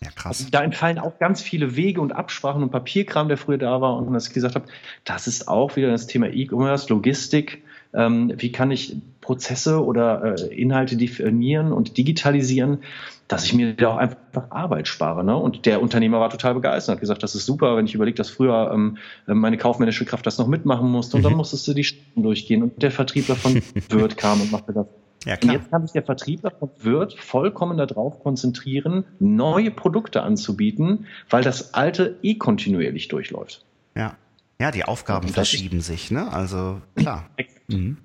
Ja, 0.04 0.12
krass. 0.12 0.40
Also 0.40 0.52
da 0.52 0.62
entfallen 0.64 1.00
auch 1.00 1.18
ganz 1.18 1.42
viele 1.42 1.78
Wege 1.78 2.02
und 2.02 2.12
Absprachen 2.12 2.62
und 2.62 2.72
Papierkram, 2.72 3.30
der 3.30 3.38
früher 3.38 3.58
da 3.58 3.80
war. 3.80 3.96
Und 3.96 4.14
was 4.14 4.28
ich 4.28 4.34
gesagt 4.34 4.56
habe, 4.56 4.66
das 5.06 5.28
ist 5.28 5.48
auch 5.48 5.78
wieder 5.78 5.90
das 5.90 6.08
Thema 6.08 6.28
E-Commerce, 6.28 6.90
Logistik. 6.90 7.64
Ähm, 7.94 8.34
wie 8.38 8.52
kann 8.52 8.72
ich 8.72 8.98
Prozesse 9.24 9.84
oder 9.84 10.36
äh, 10.38 10.54
Inhalte 10.54 10.98
definieren 10.98 11.72
und 11.72 11.98
digitalisieren, 11.98 12.80
dass 13.28 13.46
ich 13.46 13.54
mir 13.54 13.74
da 13.74 13.90
auch 13.90 13.98
einfach 13.98 14.52
Arbeit 14.52 14.88
spare. 14.88 15.24
Ne? 15.24 15.36
Und 15.36 15.66
der 15.66 15.82
Unternehmer 15.82 16.20
war 16.20 16.30
total 16.30 16.54
begeistert, 16.54 16.96
hat 16.96 17.00
gesagt, 17.00 17.24
das 17.24 17.34
ist 17.34 17.46
super, 17.46 17.78
wenn 17.78 17.86
ich 17.86 17.96
überlege, 17.96 18.16
dass 18.16 18.30
früher 18.30 18.72
ähm, 18.74 18.98
meine 19.26 19.58
kaufmännische 19.58 20.06
Kraft 20.06 20.28
das 20.28 20.38
noch 20.38 20.48
mitmachen 20.48 20.90
musste 20.90 21.16
und 21.16 21.22
mhm. 21.22 21.30
dann 21.30 21.38
musstest 21.38 21.68
du 21.68 21.74
die 21.74 21.86
Stunden 21.86 22.22
durchgehen 22.22 22.62
und 22.62 22.82
der 22.82 22.92
Vertriebler 22.92 23.36
von 23.36 23.56
Wirt 23.90 24.18
kam 24.18 24.42
und 24.42 24.52
machte 24.52 24.74
das. 24.74 24.88
Ja. 25.26 25.36
Und 25.42 25.54
jetzt 25.54 25.72
kann 25.72 25.84
sich 25.84 25.94
der 25.94 26.04
Vertriebler 26.04 26.52
von 26.52 26.70
Wirt 26.80 27.14
vollkommen 27.14 27.78
darauf 27.78 28.22
konzentrieren, 28.22 29.06
neue 29.20 29.72
Produkte 29.72 30.22
anzubieten, 30.22 31.06
weil 31.30 31.44
das 31.44 31.74
alte 31.74 32.18
eh 32.24 32.36
kontinuierlich 32.36 33.08
durchläuft. 33.08 33.64
Ja. 33.96 34.18
Ja, 34.60 34.72
die 34.72 34.86
Aufgaben 34.86 35.28
verschieben 35.30 35.82
sich, 35.82 36.12
ne? 36.12 36.32
Also 36.32 36.82
klar. 36.96 37.30
Mhm. 37.68 37.98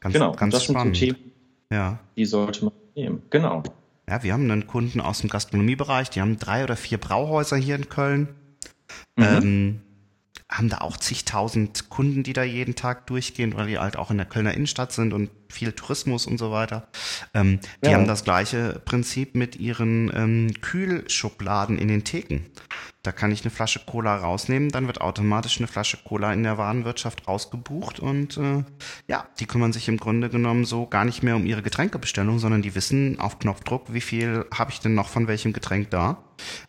Ganz, 0.00 0.12
genau, 0.12 0.32
ganz 0.32 0.52
das 0.52 0.64
spannend. 0.64 0.96
sind 0.96 1.08
so 1.08 1.14
Themen, 1.14 1.32
ja. 1.70 1.98
die 2.16 2.26
sollte 2.26 2.66
man 2.66 2.74
nehmen. 2.94 3.22
Genau. 3.30 3.62
Ja, 4.08 4.22
wir 4.22 4.32
haben 4.34 4.50
einen 4.50 4.66
Kunden 4.66 5.00
aus 5.00 5.20
dem 5.20 5.30
Gastronomiebereich, 5.30 6.10
die 6.10 6.20
haben 6.20 6.38
drei 6.38 6.62
oder 6.64 6.76
vier 6.76 6.98
Brauhäuser 6.98 7.56
hier 7.56 7.76
in 7.76 7.88
Köln. 7.88 8.28
Mhm. 9.16 9.24
Ähm, 9.24 9.80
haben 10.54 10.68
da 10.68 10.78
auch 10.78 10.96
zigtausend 10.96 11.90
Kunden, 11.90 12.22
die 12.22 12.32
da 12.32 12.44
jeden 12.44 12.76
Tag 12.76 13.06
durchgehen, 13.06 13.56
weil 13.56 13.66
die 13.66 13.78
halt 13.78 13.96
auch 13.96 14.10
in 14.10 14.16
der 14.16 14.26
Kölner 14.26 14.54
Innenstadt 14.54 14.92
sind 14.92 15.12
und 15.12 15.30
viel 15.48 15.72
Tourismus 15.72 16.26
und 16.26 16.38
so 16.38 16.50
weiter. 16.50 16.86
Ähm, 17.34 17.58
die 17.84 17.90
ja. 17.90 17.96
haben 17.96 18.06
das 18.06 18.24
gleiche 18.24 18.80
Prinzip 18.84 19.34
mit 19.34 19.56
ihren 19.56 20.12
ähm, 20.14 20.54
Kühlschubladen 20.60 21.78
in 21.78 21.88
den 21.88 22.04
Theken. 22.04 22.46
Da 23.02 23.12
kann 23.12 23.32
ich 23.32 23.42
eine 23.42 23.50
Flasche 23.50 23.80
Cola 23.84 24.16
rausnehmen, 24.16 24.70
dann 24.70 24.86
wird 24.86 25.00
automatisch 25.00 25.58
eine 25.58 25.66
Flasche 25.66 25.98
Cola 26.04 26.32
in 26.32 26.42
der 26.42 26.56
Warenwirtschaft 26.56 27.28
rausgebucht 27.28 28.00
und 28.00 28.38
äh, 28.38 28.64
ja, 29.08 29.26
die 29.38 29.46
kümmern 29.46 29.74
sich 29.74 29.88
im 29.88 29.98
Grunde 29.98 30.30
genommen 30.30 30.64
so 30.64 30.86
gar 30.86 31.04
nicht 31.04 31.22
mehr 31.22 31.36
um 31.36 31.44
ihre 31.44 31.62
Getränkebestellung, 31.62 32.38
sondern 32.38 32.62
die 32.62 32.74
wissen 32.74 33.20
auf 33.20 33.38
Knopfdruck, 33.38 33.92
wie 33.92 34.00
viel 34.00 34.46
habe 34.54 34.70
ich 34.70 34.80
denn 34.80 34.94
noch 34.94 35.08
von 35.08 35.26
welchem 35.28 35.52
Getränk 35.52 35.90
da. 35.90 36.23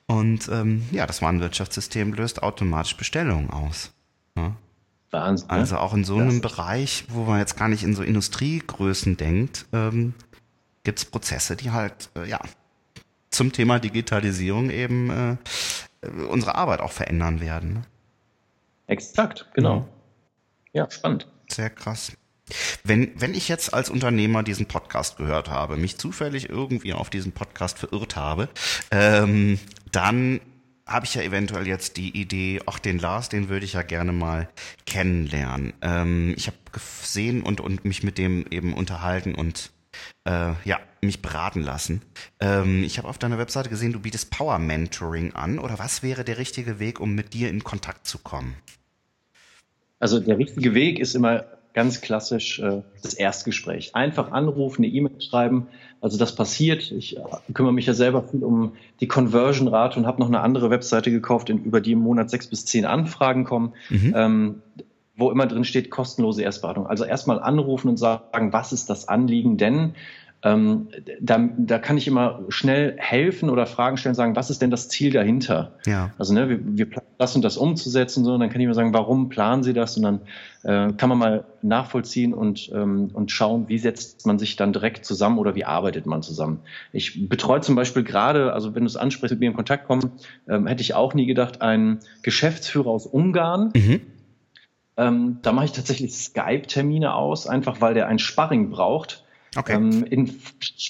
Und 0.07 0.47
ähm, 0.49 0.87
ja, 0.91 1.05
das 1.05 1.21
Warenwirtschaftssystem 1.21 2.13
löst 2.13 2.43
automatisch 2.43 2.97
Bestellungen 2.97 3.49
aus. 3.49 3.93
Ja. 4.37 4.55
Wahnsinn. 5.11 5.47
Ne? 5.47 5.53
Also 5.53 5.77
auch 5.77 5.93
in 5.93 6.03
so 6.03 6.17
einem 6.17 6.41
Bereich, 6.41 7.05
wo 7.09 7.23
man 7.23 7.39
jetzt 7.39 7.57
gar 7.57 7.67
nicht 7.67 7.83
in 7.83 7.95
so 7.95 8.03
Industriegrößen 8.03 9.17
denkt, 9.17 9.65
ähm, 9.73 10.13
gibt 10.83 10.99
es 10.99 11.05
Prozesse, 11.05 11.55
die 11.55 11.71
halt, 11.71 12.09
äh, 12.15 12.27
ja, 12.29 12.39
zum 13.29 13.51
Thema 13.51 13.79
Digitalisierung 13.79 14.69
eben 14.69 15.09
äh, 15.09 15.37
unsere 16.29 16.55
Arbeit 16.55 16.79
auch 16.79 16.91
verändern 16.91 17.41
werden. 17.41 17.73
Ne? 17.73 17.81
Exakt, 18.87 19.49
genau. 19.53 19.81
Mhm. 19.81 19.85
Ja, 20.73 20.91
spannend. 20.91 21.27
Sehr 21.49 21.69
krass. 21.69 22.11
Wenn, 22.83 23.11
wenn 23.19 23.33
ich 23.33 23.47
jetzt 23.47 23.73
als 23.73 23.89
Unternehmer 23.89 24.43
diesen 24.43 24.67
Podcast 24.67 25.17
gehört 25.17 25.49
habe, 25.49 25.77
mich 25.77 25.97
zufällig 25.97 26.49
irgendwie 26.49 26.93
auf 26.93 27.09
diesen 27.09 27.31
Podcast 27.31 27.79
verirrt 27.79 28.15
habe, 28.15 28.49
ähm, 28.91 29.59
dann 29.91 30.39
habe 30.85 31.05
ich 31.05 31.15
ja 31.15 31.23
eventuell 31.23 31.67
jetzt 31.67 31.97
die 31.97 32.15
Idee, 32.15 32.61
ach, 32.67 32.77
den 32.77 32.99
Lars, 32.99 33.29
den 33.29 33.49
würde 33.49 33.65
ich 33.65 33.73
ja 33.73 33.81
gerne 33.81 34.11
mal 34.11 34.47
kennenlernen. 34.85 35.73
Ähm, 35.81 36.35
ich 36.37 36.47
habe 36.47 36.57
gesehen 36.71 37.41
und, 37.41 37.59
und 37.59 37.85
mich 37.85 38.03
mit 38.03 38.19
dem 38.19 38.45
eben 38.51 38.73
unterhalten 38.73 39.33
und 39.33 39.71
äh, 40.25 40.53
ja, 40.63 40.79
mich 41.01 41.21
beraten 41.21 41.61
lassen. 41.61 42.01
Ähm, 42.39 42.83
ich 42.83 42.97
habe 42.97 43.07
auf 43.07 43.17
deiner 43.17 43.37
Webseite 43.37 43.69
gesehen, 43.69 43.93
du 43.93 43.99
bietest 43.99 44.29
Power 44.29 44.59
Mentoring 44.59 45.33
an. 45.33 45.57
Oder 45.57 45.79
was 45.79 46.03
wäre 46.03 46.23
der 46.23 46.37
richtige 46.37 46.79
Weg, 46.79 46.99
um 46.99 47.15
mit 47.15 47.33
dir 47.33 47.49
in 47.49 47.63
Kontakt 47.63 48.05
zu 48.05 48.19
kommen? 48.19 48.55
Also 49.99 50.19
der 50.19 50.37
richtige 50.37 50.73
Weg 50.73 50.99
ist 50.99 51.15
immer 51.15 51.45
ganz 51.75 51.99
klassisch 52.01 52.59
äh, 52.59 52.81
das 53.03 53.13
Erstgespräch. 53.13 53.93
Einfach 53.95 54.31
anrufen, 54.31 54.83
eine 54.83 54.91
E-Mail 54.91 55.21
schreiben. 55.21 55.67
Also 56.01 56.17
das 56.17 56.33
passiert. 56.33 56.89
Ich 56.91 57.17
äh, 57.17 57.21
kümmere 57.53 57.73
mich 57.73 57.85
ja 57.85 57.93
selber 57.93 58.23
viel 58.23 58.43
um 58.43 58.71
die 59.01 59.07
Conversion-Rate 59.07 59.99
und 59.99 60.07
habe 60.07 60.21
noch 60.21 60.27
eine 60.27 60.39
andere 60.39 60.69
Webseite 60.69 61.11
gekauft, 61.11 61.49
in, 61.49 61.63
über 61.63 61.81
die 61.81 61.91
im 61.91 61.99
Monat 61.99 62.29
sechs 62.29 62.47
bis 62.47 62.65
zehn 62.65 62.85
Anfragen 62.85 63.43
kommen. 63.43 63.73
Mhm. 63.89 64.13
Ähm, 64.15 64.55
wo 65.17 65.31
immer 65.31 65.47
drin 65.47 65.63
steht 65.63 65.91
kostenlose 65.91 66.43
Erstberatung. 66.43 66.87
Also 66.87 67.05
erstmal 67.05 67.39
anrufen 67.39 67.89
und 67.89 67.97
sagen, 67.97 68.51
was 68.51 68.73
ist 68.73 68.89
das 68.89 69.07
Anliegen 69.07 69.57
denn? 69.57 69.95
Ähm, 70.45 70.89
da, 71.19 71.49
da 71.57 71.79
kann 71.79 71.97
ich 71.97 72.07
immer 72.07 72.43
schnell 72.49 72.93
helfen 72.97 73.49
oder 73.49 73.65
Fragen 73.65 73.97
stellen, 73.97 74.13
sagen, 74.13 74.35
was 74.35 74.51
ist 74.51 74.61
denn 74.61 74.69
das 74.69 74.89
Ziel 74.89 75.11
dahinter? 75.11 75.73
Ja. 75.87 76.11
Also 76.19 76.35
ne, 76.35 76.47
wir, 76.47 76.59
wir 76.61 76.87
planen 76.87 77.07
das 77.17 77.35
und 77.35 77.41
das 77.41 77.57
umzusetzen, 77.57 78.23
so, 78.23 78.35
und 78.35 78.41
dann 78.41 78.51
kann 78.51 78.61
ich 78.61 78.67
mir 78.67 78.75
sagen, 78.75 78.93
warum 78.93 79.29
planen 79.29 79.63
Sie 79.63 79.73
das? 79.73 79.97
Und 79.97 80.03
dann 80.03 80.21
äh, 80.61 80.93
kann 80.93 81.09
man 81.09 81.17
mal 81.17 81.45
nachvollziehen 81.63 82.35
und, 82.35 82.69
ähm, 82.75 83.09
und 83.11 83.31
schauen, 83.31 83.67
wie 83.69 83.79
setzt 83.79 84.27
man 84.27 84.37
sich 84.37 84.55
dann 84.55 84.71
direkt 84.71 85.03
zusammen 85.03 85.39
oder 85.39 85.55
wie 85.55 85.65
arbeitet 85.65 86.05
man 86.05 86.21
zusammen. 86.21 86.59
Ich 86.93 87.27
betreue 87.27 87.61
zum 87.61 87.73
Beispiel 87.73 88.03
gerade, 88.03 88.53
also 88.53 88.75
wenn 88.75 88.83
du 88.83 88.87
es 88.87 88.97
ansprichst, 88.97 89.33
mit 89.33 89.39
mir 89.39 89.49
in 89.49 89.55
Kontakt 89.55 89.87
kommen, 89.87 90.11
ähm, 90.47 90.67
hätte 90.67 90.81
ich 90.81 90.93
auch 90.93 91.15
nie 91.15 91.25
gedacht, 91.25 91.63
einen 91.63 92.01
Geschäftsführer 92.21 92.91
aus 92.91 93.07
Ungarn. 93.07 93.71
Mhm 93.75 94.01
ähm, 94.97 95.39
da 95.41 95.51
mache 95.51 95.65
ich 95.65 95.71
tatsächlich 95.73 96.13
Skype-Termine 96.13 97.15
aus, 97.15 97.47
einfach 97.47 97.81
weil 97.81 97.93
der 97.93 98.07
ein 98.07 98.19
Sparring 98.19 98.69
braucht. 98.69 99.24
Okay. 99.57 99.73
Ähm, 99.73 100.03
in 100.03 100.33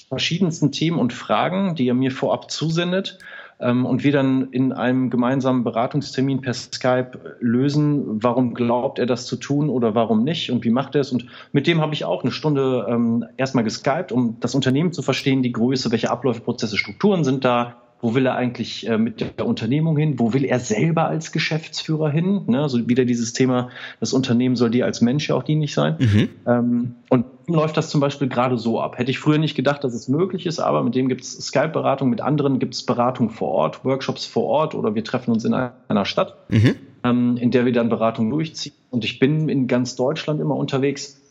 verschiedensten 0.08 0.72
Themen 0.72 0.98
und 0.98 1.12
Fragen, 1.12 1.74
die 1.74 1.88
er 1.88 1.94
mir 1.94 2.10
vorab 2.10 2.50
zusendet. 2.50 3.18
Ähm, 3.58 3.86
und 3.86 4.04
wir 4.04 4.12
dann 4.12 4.50
in 4.50 4.72
einem 4.72 5.08
gemeinsamen 5.08 5.64
Beratungstermin 5.64 6.42
per 6.42 6.52
Skype 6.52 7.36
lösen, 7.40 8.22
warum 8.22 8.52
glaubt 8.52 8.98
er 8.98 9.06
das 9.06 9.26
zu 9.26 9.36
tun 9.36 9.70
oder 9.70 9.94
warum 9.94 10.24
nicht 10.24 10.50
und 10.50 10.64
wie 10.64 10.70
macht 10.70 10.94
er 10.94 11.00
es. 11.00 11.10
Und 11.10 11.26
mit 11.52 11.66
dem 11.66 11.80
habe 11.80 11.94
ich 11.94 12.04
auch 12.04 12.22
eine 12.22 12.32
Stunde 12.32 12.86
ähm, 12.88 13.24
erstmal 13.38 13.64
geskypt, 13.64 14.12
um 14.12 14.36
das 14.40 14.54
Unternehmen 14.54 14.92
zu 14.92 15.00
verstehen, 15.00 15.42
die 15.42 15.52
Größe, 15.52 15.90
welche 15.90 16.10
Abläufe, 16.10 16.42
Prozesse, 16.42 16.76
Strukturen 16.76 17.24
sind 17.24 17.46
da, 17.46 17.76
wo 18.00 18.14
will 18.14 18.26
er 18.26 18.36
eigentlich 18.36 18.86
äh, 18.88 18.98
mit 18.98 19.20
der 19.20 19.46
Unternehmung 19.46 19.96
hin? 19.96 20.18
Wo 20.18 20.32
will 20.32 20.44
er 20.44 20.60
selber 20.60 21.06
als 21.06 21.32
Geschäftsführer 21.32 22.10
hin? 22.10 22.42
Ne? 22.46 22.60
Also 22.60 22.88
wieder 22.88 23.04
dieses 23.04 23.32
Thema, 23.32 23.70
das 24.00 24.12
Unternehmen 24.12 24.56
soll 24.56 24.70
dir 24.70 24.84
als 24.84 25.00
Mensch 25.00 25.28
ja 25.28 25.34
auch 25.34 25.42
dienlich 25.42 25.72
sein. 25.74 25.96
Mhm. 25.98 26.28
Ähm, 26.46 26.94
und 27.08 27.24
läuft 27.48 27.76
das 27.76 27.90
zum 27.90 28.00
Beispiel 28.00 28.28
gerade 28.28 28.58
so 28.58 28.80
ab. 28.80 28.98
Hätte 28.98 29.10
ich 29.10 29.18
früher 29.18 29.38
nicht 29.38 29.54
gedacht, 29.54 29.82
dass 29.84 29.94
es 29.94 30.08
möglich 30.08 30.46
ist, 30.46 30.58
aber 30.58 30.82
mit 30.82 30.94
dem 30.94 31.08
gibt 31.08 31.22
es 31.22 31.32
Skype-Beratung, 31.32 32.10
mit 32.10 32.20
anderen 32.20 32.58
gibt 32.58 32.74
es 32.74 32.84
Beratung 32.84 33.30
vor 33.30 33.48
Ort, 33.48 33.84
Workshops 33.84 34.26
vor 34.26 34.44
Ort 34.44 34.74
oder 34.74 34.94
wir 34.94 35.04
treffen 35.04 35.30
uns 35.30 35.44
in 35.44 35.54
einer 35.54 36.04
Stadt, 36.04 36.36
mhm. 36.48 36.76
ähm, 37.04 37.36
in 37.38 37.50
der 37.50 37.64
wir 37.64 37.72
dann 37.72 37.88
Beratung 37.88 38.30
durchziehen. 38.30 38.74
Und 38.90 39.04
ich 39.04 39.18
bin 39.18 39.48
in 39.48 39.68
ganz 39.68 39.96
Deutschland 39.96 40.40
immer 40.40 40.56
unterwegs 40.56 41.25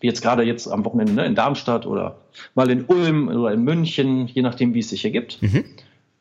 wie 0.00 0.06
jetzt 0.06 0.22
gerade 0.22 0.42
jetzt 0.42 0.68
am 0.68 0.84
Wochenende 0.84 1.12
ne, 1.12 1.26
in 1.26 1.34
Darmstadt 1.34 1.86
oder 1.86 2.16
mal 2.54 2.70
in 2.70 2.84
Ulm 2.84 3.28
oder 3.28 3.52
in 3.52 3.62
München, 3.62 4.26
je 4.26 4.42
nachdem, 4.42 4.74
wie 4.74 4.80
es 4.80 4.90
sich 4.90 5.04
ergibt. 5.04 5.42
Mhm. 5.42 5.64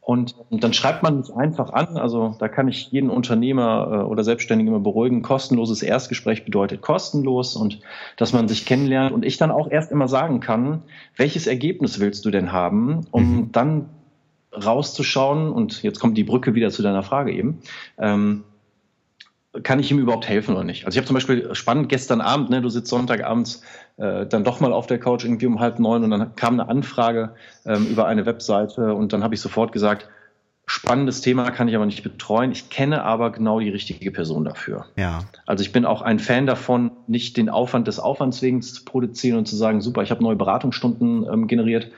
Und, 0.04 0.36
und, 0.50 0.64
dann 0.64 0.74
schreibt 0.74 1.04
man 1.04 1.20
mich 1.20 1.34
einfach 1.34 1.72
an. 1.72 1.96
Also 1.96 2.36
da 2.40 2.48
kann 2.48 2.68
ich 2.68 2.92
jeden 2.92 3.12
Unternehmer 3.12 3.88
äh, 3.92 4.04
oder 4.04 4.24
Selbstständigen 4.24 4.74
immer 4.74 4.84
beruhigen. 4.84 5.22
Kostenloses 5.22 5.84
Erstgespräch 5.84 6.44
bedeutet 6.44 6.82
kostenlos 6.82 7.56
und 7.56 7.80
dass 8.18 8.34
man 8.34 8.48
sich 8.48 8.66
kennenlernt 8.66 9.12
und 9.12 9.24
ich 9.24 9.38
dann 9.38 9.52
auch 9.52 9.70
erst 9.70 9.92
immer 9.92 10.08
sagen 10.08 10.40
kann, 10.40 10.82
welches 11.18 11.46
Ergebnis 11.46 12.00
willst 12.00 12.26
du 12.26 12.32
denn 12.32 12.52
haben, 12.52 13.02
um 13.12 13.24
mhm. 13.24 13.52
dann 13.52 13.90
rauszuschauen. 14.52 15.52
Und 15.52 15.84
jetzt 15.84 16.00
kommt 16.00 16.18
die 16.18 16.24
Brücke 16.24 16.56
wieder 16.56 16.72
zu 16.72 16.82
deiner 16.82 17.04
Frage 17.04 17.32
eben. 17.32 17.60
Ähm, 18.00 18.44
kann 19.64 19.80
ich 19.80 19.92
ihm 19.92 20.00
überhaupt 20.00 20.28
helfen 20.28 20.56
oder 20.56 20.64
nicht? 20.64 20.86
Also 20.86 20.96
ich 20.96 20.98
habe 21.00 21.08
zum 21.08 21.14
Beispiel 21.16 21.54
spannend 21.54 21.90
gestern 21.90 22.22
Abend, 22.22 22.50
ne, 22.50 22.62
du 22.62 22.70
sitzt 22.70 22.90
Sonntagabends 22.90 23.64
äh, 23.98 24.26
dann 24.26 24.44
doch 24.44 24.60
mal 24.62 24.72
auf 24.72 24.88
der 24.88 25.00
Couch 25.00 25.26
irgendwie 25.26 25.46
um 25.46 25.60
halb 25.60 25.80
neun 25.80 26.04
und 26.04 26.12
dann 26.12 26.36
kam 26.36 26.60
eine 26.60 26.70
Anfrage 26.70 27.36
ähm, 27.66 27.86
über 27.88 28.08
eine 28.08 28.26
Webseite 28.26 28.94
und 28.94 29.12
dann 29.12 29.24
habe 29.24 29.36
ich 29.36 29.42
sofort 29.42 29.74
gesagt, 29.74 30.08
spannendes 30.66 31.20
Thema 31.20 31.52
kann 31.52 31.68
ich 31.68 31.76
aber 31.76 31.86
nicht 31.86 32.02
betreuen. 32.02 32.52
Ich 32.52 32.70
kenne 32.70 33.04
aber 33.04 33.32
genau 33.32 33.60
die 33.60 33.70
richtige 33.70 34.10
Person 34.12 34.46
dafür. 34.46 34.86
Ja. 34.96 35.26
Also 35.46 35.64
ich 35.64 35.74
bin 35.74 35.86
auch 35.86 36.02
ein 36.02 36.20
Fan 36.20 36.46
davon, 36.46 36.92
nicht 37.08 37.36
den 37.36 37.50
Aufwand 37.50 37.88
des 37.88 38.00
Aufwands 38.00 38.42
wegen 38.42 38.62
zu 38.62 38.86
produzieren 38.86 39.40
und 39.40 39.48
zu 39.48 39.58
sagen, 39.58 39.82
super, 39.82 40.02
ich 40.02 40.12
habe 40.12 40.24
neue 40.24 40.38
Beratungsstunden 40.38 41.28
ähm, 41.30 41.48
generiert, 41.48 41.92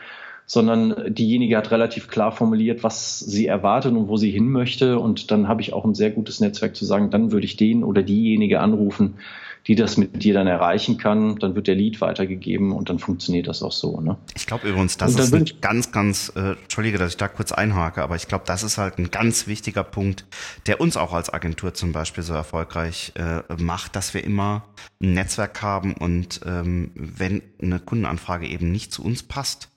sondern 0.45 1.13
diejenige 1.13 1.57
hat 1.57 1.71
relativ 1.71 2.07
klar 2.07 2.31
formuliert, 2.31 2.83
was 2.83 3.19
sie 3.19 3.47
erwartet 3.47 3.93
und 3.93 4.07
wo 4.07 4.17
sie 4.17 4.31
hin 4.31 4.49
möchte. 4.49 4.99
Und 4.99 5.31
dann 5.31 5.47
habe 5.47 5.61
ich 5.61 5.73
auch 5.73 5.85
ein 5.85 5.95
sehr 5.95 6.11
gutes 6.11 6.39
Netzwerk 6.39 6.75
zu 6.75 6.85
sagen, 6.85 7.09
dann 7.09 7.31
würde 7.31 7.45
ich 7.45 7.57
den 7.57 7.83
oder 7.83 8.03
diejenige 8.03 8.59
anrufen, 8.59 9.15
die 9.67 9.75
das 9.75 9.95
mit 9.95 10.23
dir 10.23 10.33
dann 10.33 10.47
erreichen 10.47 10.97
kann. 10.97 11.37
Dann 11.37 11.55
wird 11.55 11.67
der 11.67 11.75
Lied 11.75 12.01
weitergegeben 12.01 12.73
und 12.73 12.89
dann 12.89 12.99
funktioniert 12.99 13.47
das 13.47 13.63
auch 13.63 13.71
so. 13.71 14.01
Ne? 14.01 14.17
Ich 14.35 14.45
glaube 14.45 14.67
übrigens, 14.67 14.97
das 14.97 15.15
ist 15.15 15.33
ein 15.33 15.45
ganz, 15.61 15.91
ganz, 15.91 16.33
äh, 16.35 16.51
entschuldige, 16.61 16.97
dass 16.97 17.11
ich 17.11 17.17
da 17.17 17.29
kurz 17.29 17.53
einhake, 17.53 18.03
aber 18.03 18.17
ich 18.17 18.27
glaube, 18.27 18.43
das 18.45 18.63
ist 18.63 18.77
halt 18.77 18.97
ein 18.97 19.11
ganz 19.11 19.47
wichtiger 19.47 19.83
Punkt, 19.83 20.25
der 20.67 20.81
uns 20.81 20.97
auch 20.97 21.13
als 21.13 21.33
Agentur 21.33 21.73
zum 21.73 21.93
Beispiel 21.93 22.23
so 22.23 22.33
erfolgreich 22.33 23.13
äh, 23.15 23.41
macht, 23.61 23.95
dass 23.95 24.13
wir 24.13 24.23
immer 24.23 24.65
ein 25.01 25.13
Netzwerk 25.13 25.61
haben 25.61 25.93
und 25.93 26.41
ähm, 26.45 26.91
wenn 26.95 27.41
eine 27.61 27.79
Kundenanfrage 27.79 28.47
eben 28.47 28.71
nicht 28.71 28.91
zu 28.91 29.03
uns 29.03 29.23
passt, 29.23 29.69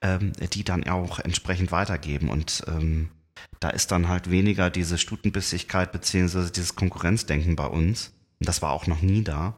ähm, 0.00 0.32
die 0.52 0.64
dann 0.64 0.86
auch 0.88 1.18
entsprechend 1.18 1.72
weitergeben. 1.72 2.28
Und 2.28 2.64
ähm, 2.68 3.08
da 3.60 3.70
ist 3.70 3.90
dann 3.92 4.08
halt 4.08 4.30
weniger 4.30 4.70
diese 4.70 4.98
Stutenbissigkeit 4.98 5.92
beziehungsweise 5.92 6.50
dieses 6.50 6.74
Konkurrenzdenken 6.74 7.56
bei 7.56 7.66
uns. 7.66 8.12
Und 8.40 8.48
das 8.48 8.62
war 8.62 8.72
auch 8.72 8.86
noch 8.86 9.02
nie 9.02 9.22
da. 9.22 9.54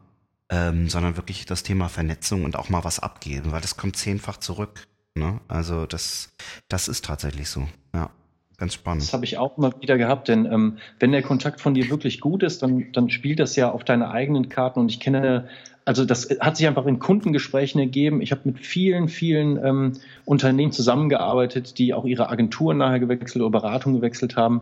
Ähm, 0.47 0.89
sondern 0.89 1.17
wirklich 1.17 1.47
das 1.47 1.63
Thema 1.63 1.89
Vernetzung 1.89 2.45
und 2.45 2.55
auch 2.55 2.69
mal 2.69 2.83
was 2.83 2.99
abgeben, 2.99 3.51
weil 3.51 3.61
das 3.61 3.77
kommt 3.77 3.97
zehnfach 3.97 4.37
zurück. 4.37 4.87
Ne? 5.15 5.41
Also 5.47 5.87
das, 5.87 6.35
das 6.67 6.87
ist 6.87 7.03
tatsächlich 7.03 7.49
so. 7.49 7.67
Ja. 7.95 8.11
Ganz 8.57 8.73
spannend. 8.73 9.03
Das 9.03 9.13
habe 9.13 9.25
ich 9.25 9.37
auch 9.37 9.57
mal 9.57 9.73
wieder 9.81 9.97
gehabt, 9.97 10.29
denn 10.29 10.45
ähm, 10.45 10.77
wenn 10.99 11.11
der 11.11 11.23
Kontakt 11.23 11.59
von 11.59 11.73
dir 11.73 11.89
wirklich 11.89 12.21
gut 12.21 12.41
ist, 12.41 12.61
dann, 12.63 12.91
dann 12.93 13.09
spielt 13.09 13.39
das 13.39 13.55
ja 13.57 13.69
auf 13.71 13.83
deine 13.83 14.11
eigenen 14.11 14.47
Karten. 14.47 14.79
Und 14.79 14.89
ich 14.89 14.99
kenne 14.99 15.49
also 15.85 16.03
das 16.03 16.29
hat 16.39 16.57
sich 16.57 16.67
einfach 16.67 16.87
in 16.87 16.97
Kundengesprächen 16.97 17.79
ergeben. 17.79 18.21
Ich 18.21 18.31
habe 18.31 18.41
mit 18.45 18.59
vielen, 18.59 19.07
vielen 19.07 19.63
ähm, 19.63 19.91
Unternehmen 20.25 20.71
zusammengearbeitet, 20.71 21.77
die 21.77 21.93
auch 21.93 22.05
ihre 22.05 22.29
Agenturen 22.29 22.77
nachher 22.77 22.99
gewechselt 22.99 23.43
oder 23.43 23.51
Beratung 23.51 23.93
gewechselt 23.93 24.35
haben, 24.35 24.61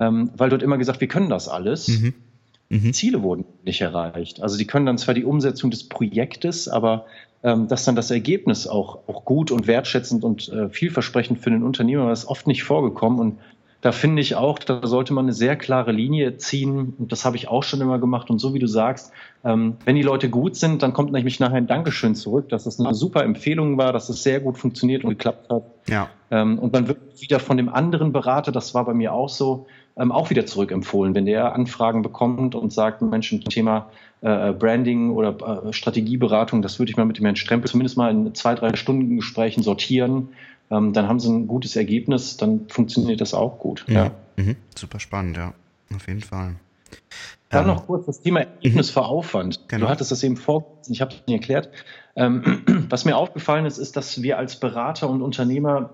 ähm, 0.00 0.30
weil 0.36 0.50
dort 0.50 0.64
immer 0.64 0.76
gesagt, 0.76 1.00
wir 1.00 1.08
können 1.08 1.30
das 1.30 1.48
alles. 1.48 1.86
Mhm. 1.88 2.14
Mhm. 2.70 2.92
Ziele 2.92 3.22
wurden 3.22 3.44
nicht 3.64 3.80
erreicht. 3.80 4.42
Also 4.42 4.58
die 4.58 4.66
können 4.66 4.86
dann 4.86 4.98
zwar 4.98 5.14
die 5.14 5.24
Umsetzung 5.24 5.70
des 5.70 5.84
Projektes, 5.84 6.66
aber 6.66 7.06
ähm, 7.44 7.68
dass 7.68 7.84
dann 7.84 7.94
das 7.94 8.10
Ergebnis 8.10 8.66
auch, 8.66 9.06
auch 9.06 9.24
gut 9.24 9.52
und 9.52 9.68
wertschätzend 9.68 10.24
und 10.24 10.48
äh, 10.48 10.70
vielversprechend 10.70 11.38
für 11.38 11.50
den 11.50 11.62
Unternehmer 11.62 12.10
ist 12.10 12.26
oft 12.26 12.48
nicht 12.48 12.64
vorgekommen. 12.64 13.20
Und 13.20 13.38
da 13.84 13.92
finde 13.92 14.22
ich 14.22 14.34
auch, 14.34 14.58
da 14.58 14.80
sollte 14.86 15.12
man 15.12 15.26
eine 15.26 15.34
sehr 15.34 15.56
klare 15.56 15.92
Linie 15.92 16.38
ziehen. 16.38 16.94
Und 16.98 17.12
das 17.12 17.26
habe 17.26 17.36
ich 17.36 17.48
auch 17.48 17.62
schon 17.62 17.82
immer 17.82 17.98
gemacht. 17.98 18.30
Und 18.30 18.38
so 18.38 18.54
wie 18.54 18.58
du 18.58 18.66
sagst, 18.66 19.12
ähm, 19.44 19.76
wenn 19.84 19.94
die 19.94 20.00
Leute 20.02 20.30
gut 20.30 20.56
sind, 20.56 20.82
dann 20.82 20.94
kommt 20.94 21.12
nämlich 21.12 21.38
nachher 21.38 21.56
ein 21.56 21.66
Dankeschön 21.66 22.14
zurück, 22.14 22.48
dass 22.48 22.64
das 22.64 22.80
eine 22.80 22.94
super 22.94 23.22
Empfehlung 23.24 23.76
war, 23.76 23.92
dass 23.92 24.08
es 24.08 24.22
sehr 24.22 24.40
gut 24.40 24.56
funktioniert 24.56 25.04
und 25.04 25.10
geklappt 25.10 25.50
hat. 25.50 25.64
Ja. 25.86 26.08
Ähm, 26.30 26.58
und 26.58 26.72
man 26.72 26.88
wird 26.88 26.98
wieder 27.20 27.38
von 27.40 27.58
dem 27.58 27.68
anderen 27.68 28.10
Berater, 28.10 28.52
das 28.52 28.72
war 28.72 28.86
bei 28.86 28.94
mir 28.94 29.12
auch 29.12 29.28
so, 29.28 29.66
ähm, 29.98 30.12
auch 30.12 30.30
wieder 30.30 30.46
zurückempfohlen, 30.46 31.14
wenn 31.14 31.26
der 31.26 31.54
Anfragen 31.54 32.00
bekommt 32.00 32.54
und 32.54 32.72
sagt, 32.72 33.02
Mensch, 33.02 33.32
ein 33.32 33.42
Thema 33.42 33.90
äh, 34.22 34.52
Branding 34.52 35.10
oder 35.10 35.66
äh, 35.66 35.74
Strategieberatung, 35.74 36.62
das 36.62 36.78
würde 36.78 36.90
ich 36.90 36.96
mal 36.96 37.04
mit 37.04 37.18
dem 37.18 37.26
Herrn 37.26 37.36
Strempel 37.36 37.70
zumindest 37.70 37.98
mal 37.98 38.10
in 38.10 38.34
zwei, 38.34 38.54
drei 38.54 38.74
Stunden 38.76 39.16
Gesprächen 39.16 39.62
sortieren. 39.62 40.30
Ähm, 40.70 40.92
dann 40.92 41.08
haben 41.08 41.20
sie 41.20 41.30
ein 41.30 41.46
gutes 41.46 41.76
Ergebnis, 41.76 42.36
dann 42.36 42.68
funktioniert 42.68 43.20
das 43.20 43.34
auch 43.34 43.58
gut. 43.58 43.84
Ja. 43.88 44.04
ja. 44.04 44.10
Mhm. 44.36 44.56
Super 44.74 45.00
spannend, 45.00 45.36
ja. 45.36 45.54
Auf 45.94 46.08
jeden 46.08 46.22
Fall. 46.22 46.56
Dann 47.50 47.68
ähm, 47.68 47.74
noch 47.74 47.86
kurz 47.86 48.06
das 48.06 48.20
Thema 48.20 48.40
Ergebnis 48.40 48.88
mhm. 48.88 48.92
für 48.92 49.04
Aufwand. 49.04 49.68
Genau. 49.68 49.86
Du 49.86 49.90
hattest 49.90 50.10
das 50.10 50.22
eben 50.22 50.36
vor, 50.36 50.78
ich 50.88 51.00
habe 51.00 51.14
es 51.14 51.26
nicht 51.26 51.40
erklärt. 51.40 51.68
Ähm, 52.16 52.62
was 52.88 53.04
mir 53.04 53.16
aufgefallen 53.16 53.66
ist, 53.66 53.78
ist, 53.78 53.96
dass 53.96 54.22
wir 54.22 54.38
als 54.38 54.58
Berater 54.58 55.08
und 55.08 55.22
Unternehmer 55.22 55.90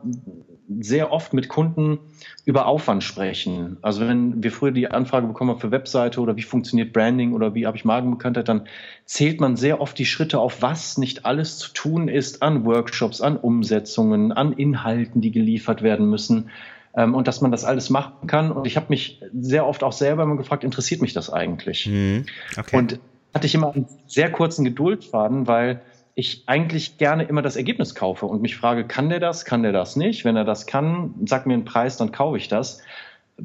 sehr 0.79 1.13
oft 1.13 1.33
mit 1.33 1.49
Kunden 1.49 1.99
über 2.45 2.67
Aufwand 2.67 3.03
sprechen. 3.03 3.79
Also 3.83 4.07
wenn 4.07 4.43
wir 4.43 4.53
früher 4.53 4.71
die 4.71 4.91
Anfrage 4.91 5.27
bekommen 5.27 5.59
für 5.59 5.71
Webseite 5.71 6.21
oder 6.21 6.37
wie 6.37 6.43
funktioniert 6.43 6.93
Branding 6.93 7.33
oder 7.33 7.55
wie 7.55 7.67
habe 7.67 7.77
ich 7.77 7.85
Markenbekanntheit, 7.85 8.49
dann 8.49 8.67
zählt 9.05 9.41
man 9.41 9.57
sehr 9.57 9.81
oft 9.81 9.99
die 9.99 10.07
Schritte 10.07 10.39
auf, 10.39 10.63
was 10.63 10.97
nicht 10.99 11.27
alles 11.27 11.59
zu 11.59 11.73
tun 11.73 12.09
ist 12.09 12.43
an 12.43 12.65
Workshops, 12.65 13.21
an 13.21 13.37
Umsetzungen, 13.37 14.33
an 14.33 14.53
Inhalten, 14.53 15.21
die 15.21 15.33
geliefert 15.33 15.83
werden 15.83 16.09
müssen 16.09 16.51
ähm, 16.95 17.15
und 17.15 17.27
dass 17.27 17.41
man 17.41 17.51
das 17.51 17.65
alles 17.65 17.91
machen 17.91 18.27
kann. 18.27 18.53
Und 18.53 18.67
ich 18.67 18.77
habe 18.77 18.87
mich 18.91 19.21
sehr 19.39 19.67
oft 19.67 19.83
auch 19.83 19.93
selber 19.93 20.23
immer 20.23 20.37
gefragt, 20.37 20.63
interessiert 20.63 21.03
mich 21.03 21.13
das 21.13 21.31
eigentlich? 21.31 21.87
Mhm. 21.87 22.27
Okay. 22.57 22.77
Und 22.77 23.01
hatte 23.35 23.47
ich 23.47 23.55
immer 23.55 23.73
einen 23.73 23.87
sehr 24.07 24.31
kurzen 24.31 24.65
Geduldfaden, 24.65 25.47
weil 25.47 25.83
ich 26.15 26.45
eigentlich 26.47 26.99
gerne 26.99 27.25
immer 27.25 27.43
das 27.43 27.57
Ergebnis 27.57 27.95
kaufe 27.95 28.27
und 28.27 28.43
mich 28.43 28.57
frage, 28.57 28.87
kann 28.87 29.09
der 29.09 29.21
das, 29.21 29.45
kann 29.45 29.63
der 29.63 29.73
das 29.73 29.97
nicht? 29.97 30.25
Wenn 30.25 30.37
er 30.37 30.45
das 30.45 30.67
kann, 30.67 31.15
sag 31.25 31.47
mir 31.47 31.55
einen 31.55 31.65
Preis, 31.65 31.97
dann 31.97 32.13
kaufe 32.13 32.37
ich 32.37 32.49
das. 32.49 32.83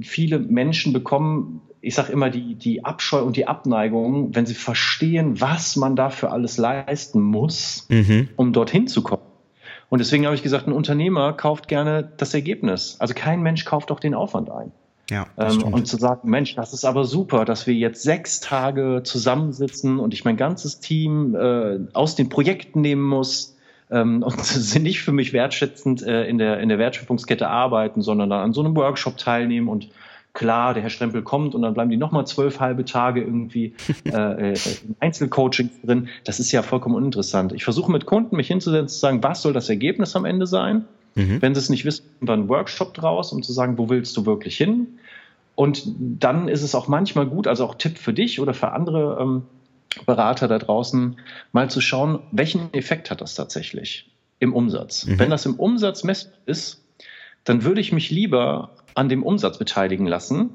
Viele 0.02 0.40
Menschen 0.40 0.92
bekommen, 0.92 1.62
ich 1.82 1.96
sage 1.96 2.12
immer, 2.12 2.30
die, 2.30 2.56
die 2.56 2.84
Abscheu 2.84 3.22
und 3.22 3.38
die 3.38 3.48
Abneigung, 3.48 4.36
wenn 4.36 4.46
sie 4.46 4.56
verstehen, 4.56 5.40
was 5.40 5.76
man 5.76 5.96
dafür 5.96 6.32
alles 6.32 6.58
leisten 6.58 7.22
muss, 7.22 7.86
mhm. 7.90 8.30
um 8.36 8.52
dorthin 8.52 8.88
zu 8.88 9.04
kommen. 9.04 9.22
Und 9.90 10.00
deswegen 10.00 10.26
habe 10.26 10.36
ich 10.36 10.44
gesagt, 10.44 10.68
ein 10.68 10.74
Unternehmer 10.74 11.34
kauft 11.34 11.68
gerne 11.68 12.12
das 12.18 12.34
Ergebnis. 12.34 12.98
Also 13.00 13.14
kein 13.14 13.42
Mensch 13.42 13.66
kauft 13.66 13.92
doch 13.92 14.00
den 14.00 14.16
Aufwand 14.16 14.50
ein. 14.50 14.72
Ja, 15.10 15.28
ähm, 15.38 15.62
und 15.64 15.88
zu 15.88 15.98
sagen, 15.98 16.30
Mensch, 16.30 16.56
das 16.56 16.74
ist 16.74 16.84
aber 16.84 17.06
super, 17.06 17.46
dass 17.46 17.68
wir 17.68 17.76
jetzt 17.76 18.02
sechs 18.02 18.40
Tage 18.40 19.02
zusammensitzen 19.04 20.00
und 20.00 20.14
ich 20.14 20.26
mein 20.26 20.36
ganzes 20.36 20.80
Team 20.80 21.36
äh, 21.36 21.80
aus 21.94 22.16
den 22.16 22.30
Projekten 22.30 22.82
nehmen 22.82 23.04
muss 23.04 23.56
ähm, 23.92 24.24
und 24.26 24.44
sie 24.44 24.80
nicht 24.80 25.02
für 25.02 25.12
mich 25.12 25.32
wertschätzend 25.32 26.02
äh, 26.02 26.26
in, 26.26 26.40
der, 26.40 26.60
in 26.60 26.70
der 26.70 26.80
Wertschöpfungskette 26.80 27.48
arbeiten, 27.48 28.02
sondern 28.02 28.30
dann 28.32 28.42
an 28.42 28.54
so 28.54 28.62
einem 28.62 28.76
Workshop 28.76 29.18
teilnehmen 29.18 29.68
und 29.68 29.90
klar, 30.34 30.74
der 30.74 30.84
Herr 30.84 30.90
Strempel 30.90 31.22
kommt 31.22 31.54
und 31.54 31.62
dann 31.62 31.74
bleiben 31.76 31.92
die 31.92 31.98
nochmal 31.98 32.26
zwölf 32.26 32.60
halbe 32.60 32.84
Tage 32.84 33.22
irgendwie 33.22 33.76
äh, 34.06 34.54
äh, 34.54 34.60
Einzelcoaching 35.00 35.70
drin. 35.84 36.10
Das 36.24 36.40
ist 36.40 36.52
ja 36.52 36.64
vollkommen 36.64 36.96
uninteressant. 36.96 37.54
Ich 37.54 37.64
versuche 37.64 37.92
mit 37.92 38.08
Kunden 38.08 38.36
mich 38.36 38.48
hinzusetzen, 38.48 38.90
zu 38.90 39.00
sagen, 39.00 39.24
was 39.24 39.44
soll 39.44 39.54
das 39.54 39.70
Ergebnis 39.70 40.16
am 40.16 40.26
Ende 40.26 40.48
sein? 40.48 40.86
Mhm. 41.16 41.42
Wenn 41.42 41.56
sie 41.56 41.60
es 41.60 41.70
nicht 41.70 41.86
wissen, 41.86 42.06
dann 42.22 42.42
einen 42.42 42.50
Workshop 42.50 42.94
draus, 42.94 43.32
um 43.32 43.42
zu 43.42 43.54
sagen, 43.54 43.78
wo 43.78 43.90
willst 43.90 44.16
du 44.18 44.26
wirklich 44.26 44.58
hin? 44.58 45.00
Und 45.56 45.84
dann 45.98 46.50
ist 46.50 46.62
es 46.62 46.76
auch 46.76 46.88
manchmal 46.88 47.26
gut, 47.26 47.48
also 47.48 47.66
auch 47.66 47.76
Tipp 47.76 47.98
für 47.98 48.14
dich 48.14 48.42
oder 48.42 48.54
für 48.54 48.74
andere 48.74 49.18
ähm, 49.22 49.44
Berater 50.06 50.50
da 50.50 50.60
draußen, 50.60 51.18
mal 51.54 51.70
zu 51.70 51.80
schauen, 51.80 52.20
welchen 52.32 52.74
Effekt 52.74 53.10
hat 53.10 53.22
das 53.22 53.36
tatsächlich 53.36 54.12
im 54.40 54.54
Umsatz. 54.54 55.06
Mhm. 55.06 55.20
Wenn 55.20 55.30
das 55.30 55.46
im 55.46 55.56
Umsatz 55.56 56.04
messbar 56.04 56.38
ist, 56.46 56.84
dann 57.46 57.64
würde 57.64 57.80
ich 57.80 57.94
mich 57.94 58.10
lieber 58.10 58.72
an 58.96 59.08
dem 59.08 59.24
Umsatz 59.24 59.58
beteiligen 59.58 60.08
lassen, 60.08 60.50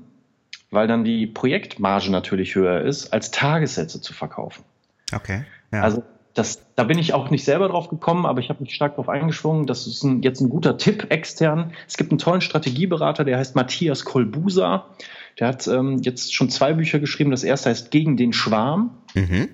weil 0.70 0.86
dann 0.86 1.04
die 1.04 1.26
Projektmarge 1.26 2.10
natürlich 2.10 2.54
höher 2.54 2.82
ist, 2.82 3.12
als 3.12 3.30
Tagessätze 3.30 4.00
zu 4.00 4.12
verkaufen. 4.12 4.64
Okay. 5.12 5.44
Ja. 5.72 5.82
Also 5.82 6.04
das, 6.34 6.60
da 6.76 6.84
bin 6.84 6.98
ich 6.98 7.12
auch 7.12 7.30
nicht 7.30 7.44
selber 7.44 7.68
drauf 7.68 7.88
gekommen, 7.88 8.24
aber 8.24 8.40
ich 8.40 8.50
habe 8.50 8.62
mich 8.62 8.74
stark 8.74 8.92
darauf 8.92 9.08
eingeschwungen. 9.08 9.66
Das 9.66 9.86
ist 9.86 10.02
ein, 10.04 10.22
jetzt 10.22 10.40
ein 10.40 10.48
guter 10.48 10.78
Tipp 10.78 11.06
extern. 11.10 11.72
Es 11.88 11.96
gibt 11.96 12.12
einen 12.12 12.18
tollen 12.18 12.40
Strategieberater, 12.40 13.24
der 13.24 13.38
heißt 13.38 13.56
Matthias 13.56 14.04
Kolbusa. 14.04 14.86
Der 15.38 15.48
hat 15.48 15.66
ähm, 15.66 16.00
jetzt 16.02 16.34
schon 16.34 16.48
zwei 16.50 16.72
Bücher 16.74 17.00
geschrieben. 17.00 17.30
Das 17.30 17.42
erste 17.42 17.70
heißt 17.70 17.90
Gegen 17.90 18.16
den 18.16 18.32
Schwarm. 18.32 18.98
Mhm. 19.14 19.48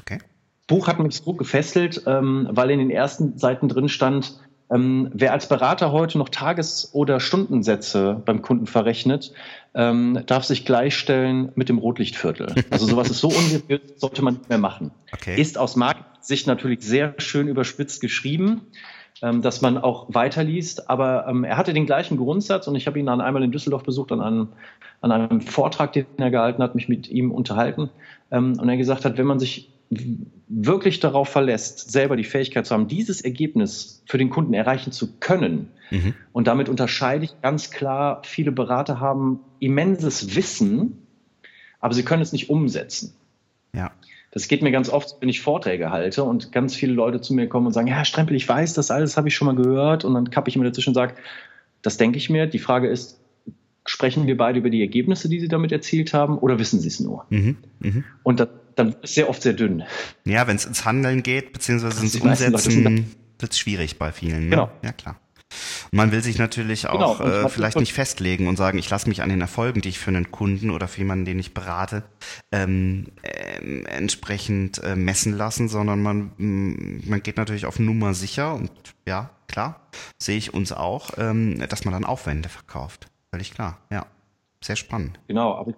Okay. 0.00 0.18
Buch 0.66 0.86
hat 0.86 1.00
mich 1.00 1.16
so 1.16 1.32
gefesselt, 1.32 2.02
ähm, 2.06 2.48
weil 2.52 2.70
in 2.70 2.78
den 2.78 2.90
ersten 2.90 3.36
Seiten 3.36 3.68
drin 3.68 3.88
stand, 3.88 4.38
ähm, 4.70 5.10
wer 5.12 5.32
als 5.32 5.48
Berater 5.48 5.90
heute 5.90 6.16
noch 6.18 6.28
Tages- 6.28 6.90
oder 6.92 7.18
Stundensätze 7.18 8.22
beim 8.24 8.40
Kunden 8.40 8.66
verrechnet, 8.66 9.32
ähm, 9.74 10.22
darf 10.26 10.44
sich 10.44 10.64
gleichstellen 10.64 11.50
mit 11.56 11.68
dem 11.68 11.78
Rotlichtviertel. 11.78 12.54
Also 12.70 12.86
sowas 12.86 13.10
ist 13.10 13.18
so 13.18 13.28
unseriös, 13.36 13.80
sollte 13.96 14.22
man 14.22 14.34
nicht 14.34 14.48
mehr 14.48 14.58
machen. 14.58 14.92
Okay. 15.12 15.40
Ist 15.40 15.58
aus 15.58 15.74
Marktsicht 15.74 16.46
natürlich 16.46 16.82
sehr 16.82 17.14
schön 17.18 17.48
überspitzt 17.48 18.00
geschrieben, 18.00 18.62
ähm, 19.22 19.42
dass 19.42 19.60
man 19.60 19.76
auch 19.76 20.06
weiterliest, 20.08 20.88
aber 20.88 21.26
ähm, 21.28 21.42
er 21.42 21.56
hatte 21.56 21.72
den 21.72 21.86
gleichen 21.86 22.16
Grundsatz 22.16 22.68
und 22.68 22.76
ich 22.76 22.86
habe 22.86 22.98
ihn 22.98 23.06
dann 23.06 23.20
einmal 23.20 23.42
in 23.42 23.50
Düsseldorf 23.50 23.82
besucht 23.82 24.12
an 24.12 24.20
einem, 24.20 24.48
an 25.00 25.10
einem 25.10 25.40
Vortrag, 25.40 25.92
den 25.92 26.06
er 26.16 26.30
gehalten 26.30 26.62
hat, 26.62 26.76
mich 26.76 26.88
mit 26.88 27.08
ihm 27.08 27.32
unterhalten 27.32 27.90
ähm, 28.30 28.56
und 28.58 28.68
er 28.68 28.76
gesagt 28.76 29.04
hat, 29.04 29.18
wenn 29.18 29.26
man 29.26 29.40
sich 29.40 29.68
wirklich 30.48 31.00
darauf 31.00 31.28
verlässt, 31.28 31.90
selber 31.90 32.16
die 32.16 32.24
Fähigkeit 32.24 32.66
zu 32.66 32.74
haben, 32.74 32.86
dieses 32.86 33.20
Ergebnis 33.20 34.02
für 34.06 34.18
den 34.18 34.30
Kunden 34.30 34.54
erreichen 34.54 34.92
zu 34.92 35.18
können. 35.18 35.68
Mhm. 35.90 36.14
Und 36.32 36.46
damit 36.46 36.68
unterscheide 36.68 37.24
ich 37.24 37.40
ganz 37.42 37.70
klar, 37.70 38.22
viele 38.24 38.52
Berater 38.52 39.00
haben 39.00 39.40
immenses 39.58 40.36
Wissen, 40.36 41.06
aber 41.80 41.94
sie 41.94 42.04
können 42.04 42.22
es 42.22 42.32
nicht 42.32 42.50
umsetzen. 42.50 43.14
Ja. 43.74 43.90
Das 44.30 44.46
geht 44.46 44.62
mir 44.62 44.70
ganz 44.70 44.88
oft, 44.88 45.16
wenn 45.20 45.28
ich 45.28 45.40
Vorträge 45.40 45.90
halte 45.90 46.22
und 46.22 46.52
ganz 46.52 46.76
viele 46.76 46.92
Leute 46.92 47.20
zu 47.20 47.34
mir 47.34 47.48
kommen 47.48 47.66
und 47.66 47.72
sagen, 47.72 47.88
ja, 47.88 48.04
Strempel, 48.04 48.36
ich 48.36 48.48
weiß, 48.48 48.74
das 48.74 48.92
alles 48.92 49.16
habe 49.16 49.26
ich 49.26 49.34
schon 49.34 49.46
mal 49.46 49.56
gehört. 49.56 50.04
Und 50.04 50.14
dann 50.14 50.30
kappe 50.30 50.48
ich 50.48 50.56
mir 50.56 50.64
dazwischen 50.64 50.90
und 50.90 50.94
sage, 50.94 51.14
das 51.82 51.96
denke 51.96 52.18
ich 52.18 52.30
mir. 52.30 52.46
Die 52.46 52.60
Frage 52.60 52.86
ist, 52.86 53.18
sprechen 53.84 54.28
wir 54.28 54.36
beide 54.36 54.60
über 54.60 54.70
die 54.70 54.82
Ergebnisse, 54.82 55.28
die 55.28 55.40
Sie 55.40 55.48
damit 55.48 55.72
erzielt 55.72 56.14
haben, 56.14 56.38
oder 56.38 56.60
wissen 56.60 56.78
Sie 56.78 56.86
es 56.86 57.00
nur? 57.00 57.26
Mhm. 57.30 57.56
Mhm. 57.80 58.04
Und 58.22 58.38
das 58.38 58.48
dann 58.80 58.96
ist 59.02 59.14
sehr 59.14 59.28
oft 59.28 59.42
sehr 59.42 59.52
dünn. 59.52 59.84
Ja, 60.24 60.46
wenn 60.46 60.56
es 60.56 60.64
ins 60.64 60.84
Handeln 60.84 61.22
geht, 61.22 61.52
beziehungsweise 61.52 62.02
ins 62.02 62.16
Umsetzen, 62.16 63.14
wird 63.38 63.52
es 63.52 63.58
schwierig 63.58 63.98
bei 63.98 64.12
vielen. 64.12 64.44
Ne? 64.44 64.50
Genau. 64.50 64.70
Ja, 64.82 64.92
klar. 64.92 65.20
Und 65.90 65.96
man 65.96 66.12
will 66.12 66.22
sich 66.22 66.38
natürlich 66.38 66.82
genau, 66.82 67.04
auch 67.04 67.18
genau, 67.18 67.46
äh, 67.46 67.48
vielleicht 67.48 67.78
nicht 67.78 67.92
festlegen 67.92 68.46
und 68.46 68.56
sagen, 68.56 68.78
ich 68.78 68.88
lasse 68.88 69.08
mich 69.08 69.22
an 69.22 69.28
den 69.28 69.40
Erfolgen, 69.40 69.80
die 69.80 69.88
ich 69.88 69.98
für 69.98 70.10
einen 70.10 70.30
Kunden 70.30 70.70
oder 70.70 70.86
für 70.86 70.98
jemanden, 70.98 71.24
den 71.24 71.40
ich 71.40 71.54
berate, 71.54 72.04
ähm, 72.52 73.06
äh, 73.22 73.82
entsprechend 73.86 74.82
äh, 74.84 74.94
messen 74.94 75.36
lassen, 75.36 75.68
sondern 75.68 76.02
man, 76.02 76.30
man 76.36 77.22
geht 77.22 77.36
natürlich 77.36 77.66
auf 77.66 77.80
Nummer 77.80 78.14
sicher 78.14 78.54
und 78.54 78.70
ja, 79.08 79.30
klar, 79.48 79.88
sehe 80.22 80.38
ich 80.38 80.54
uns 80.54 80.70
auch, 80.72 81.10
ähm, 81.18 81.64
dass 81.68 81.84
man 81.84 81.94
dann 81.94 82.04
Aufwände 82.04 82.48
verkauft. 82.48 83.08
Völlig 83.32 83.52
klar, 83.52 83.78
ja. 83.90 84.06
Sehr 84.62 84.76
spannend. 84.76 85.18
Genau, 85.26 85.54
aber 85.54 85.72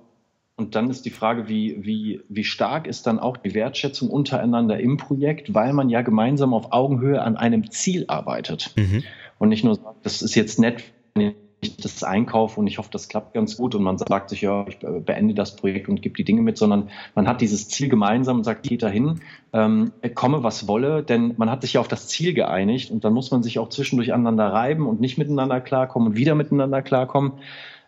und 0.57 0.74
dann 0.74 0.90
ist 0.90 1.07
die 1.07 1.11
Frage, 1.11 1.48
wie, 1.48 1.76
wie, 1.84 2.20
wie 2.28 2.44
stark 2.44 2.86
ist 2.86 3.07
dann 3.07 3.18
auch 3.18 3.36
die 3.36 3.55
Wertschätzung 3.55 4.11
untereinander 4.11 4.78
im 4.78 4.96
Projekt, 4.96 5.55
weil 5.55 5.72
man 5.72 5.88
ja 5.88 6.03
gemeinsam 6.03 6.53
auf 6.53 6.72
Augenhöhe 6.72 7.22
an 7.22 7.36
einem 7.36 7.70
Ziel 7.70 8.05
arbeitet. 8.09 8.72
Mhm. 8.76 9.03
Und 9.38 9.48
nicht 9.48 9.64
nur 9.64 9.76
sagt, 9.76 10.05
das 10.05 10.20
ist 10.20 10.34
jetzt 10.34 10.59
nett, 10.59 10.84
wenn 11.14 11.34
ich 11.62 11.76
das 11.78 12.03
einkaufe 12.05 12.61
und 12.61 12.66
ich 12.66 12.78
hoffe, 12.78 12.90
das 12.92 13.09
klappt 13.09 13.34
ganz 13.34 13.57
gut 13.57 13.74
und 13.74 13.82
man 13.82 13.96
sagt 13.96 14.30
sich, 14.30 14.42
ja, 14.42 14.66
ich 14.68 14.78
beende 14.78 15.32
das 15.32 15.57
Projekt 15.57 15.88
und 15.88 16.03
gebe 16.03 16.14
die 16.14 16.24
Dinge 16.24 16.42
mit, 16.42 16.59
sondern 16.59 16.90
man 17.14 17.26
hat 17.26 17.40
dieses 17.40 17.68
Ziel 17.68 17.88
gemeinsam 17.88 18.38
und 18.38 18.44
sagt, 18.44 18.64
geht 18.64 18.82
dahin, 18.82 19.20
ähm, 19.53 19.92
komme 20.14 20.42
was 20.42 20.68
wolle, 20.68 21.03
denn 21.03 21.34
man 21.38 21.50
hat 21.50 21.62
sich 21.62 21.74
ja 21.74 21.80
auf 21.80 21.88
das 21.88 22.09
Ziel 22.09 22.34
geeinigt 22.34 22.90
und 22.90 23.05
dann 23.05 23.14
muss 23.14 23.30
man 23.30 23.42
sich 23.42 23.59
auch 23.59 23.68
zwischendurch 23.68 24.12
aneinander 24.12 24.53
reiben 24.53 24.86
und 24.86 25.00
nicht 25.00 25.18
miteinander 25.18 25.61
klarkommen 25.61 26.09
und 26.09 26.16
wieder 26.16 26.34
miteinander 26.34 26.82
klarkommen 26.82 27.34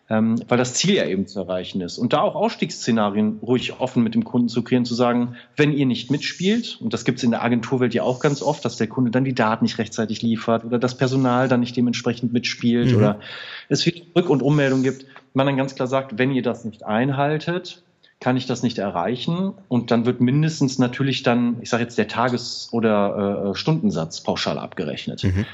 ähm, 0.09 0.35
weil 0.47 0.57
das 0.57 0.75
Ziel 0.75 0.95
ja 0.95 1.05
eben 1.05 1.25
zu 1.25 1.39
erreichen 1.39 1.81
ist. 1.81 1.97
Und 1.97 2.13
da 2.13 2.21
auch 2.21 2.35
Ausstiegsszenarien 2.35 3.39
ruhig 3.41 3.79
offen 3.79 4.03
mit 4.03 4.13
dem 4.13 4.23
Kunden 4.23 4.49
zu 4.49 4.63
kreieren, 4.63 4.85
zu 4.85 4.93
sagen, 4.93 5.35
wenn 5.55 5.73
ihr 5.73 5.87
nicht 5.87 6.11
mitspielt, 6.11 6.77
und 6.79 6.93
das 6.93 7.05
gibt 7.05 7.17
es 7.17 7.23
in 7.23 7.31
der 7.31 7.43
Agenturwelt 7.43 7.93
ja 7.93 8.03
auch 8.03 8.19
ganz 8.19 8.41
oft, 8.43 8.63
dass 8.65 8.77
der 8.77 8.87
Kunde 8.87 9.09
dann 9.09 9.25
die 9.25 9.33
Daten 9.33 9.65
nicht 9.65 9.79
rechtzeitig 9.79 10.21
liefert 10.21 10.63
oder 10.63 10.77
das 10.77 10.95
Personal 10.95 11.47
dann 11.47 11.59
nicht 11.59 11.75
dementsprechend 11.75 12.33
mitspielt 12.33 12.91
mhm. 12.91 12.97
oder 12.97 13.19
es 13.67 13.81
viel 13.81 14.03
Rück- 14.15 14.27
und 14.27 14.43
Ummeldung 14.43 14.83
gibt, 14.83 15.05
man 15.33 15.47
dann 15.47 15.57
ganz 15.57 15.75
klar 15.75 15.87
sagt, 15.87 16.17
wenn 16.17 16.31
ihr 16.31 16.43
das 16.43 16.65
nicht 16.65 16.85
einhaltet, 16.85 17.81
kann 18.19 18.37
ich 18.37 18.45
das 18.45 18.63
nicht 18.63 18.77
erreichen 18.77 19.53
und 19.67 19.91
dann 19.91 20.05
wird 20.05 20.21
mindestens 20.21 20.79
natürlich 20.79 21.23
dann, 21.23 21.57
ich 21.61 21.69
sage 21.69 21.83
jetzt 21.83 21.97
der 21.97 22.07
Tages- 22.07 22.69
oder 22.71 23.51
äh, 23.51 23.55
Stundensatz 23.55 24.21
pauschal 24.21 24.57
abgerechnet, 24.57 25.23
mhm. 25.23 25.45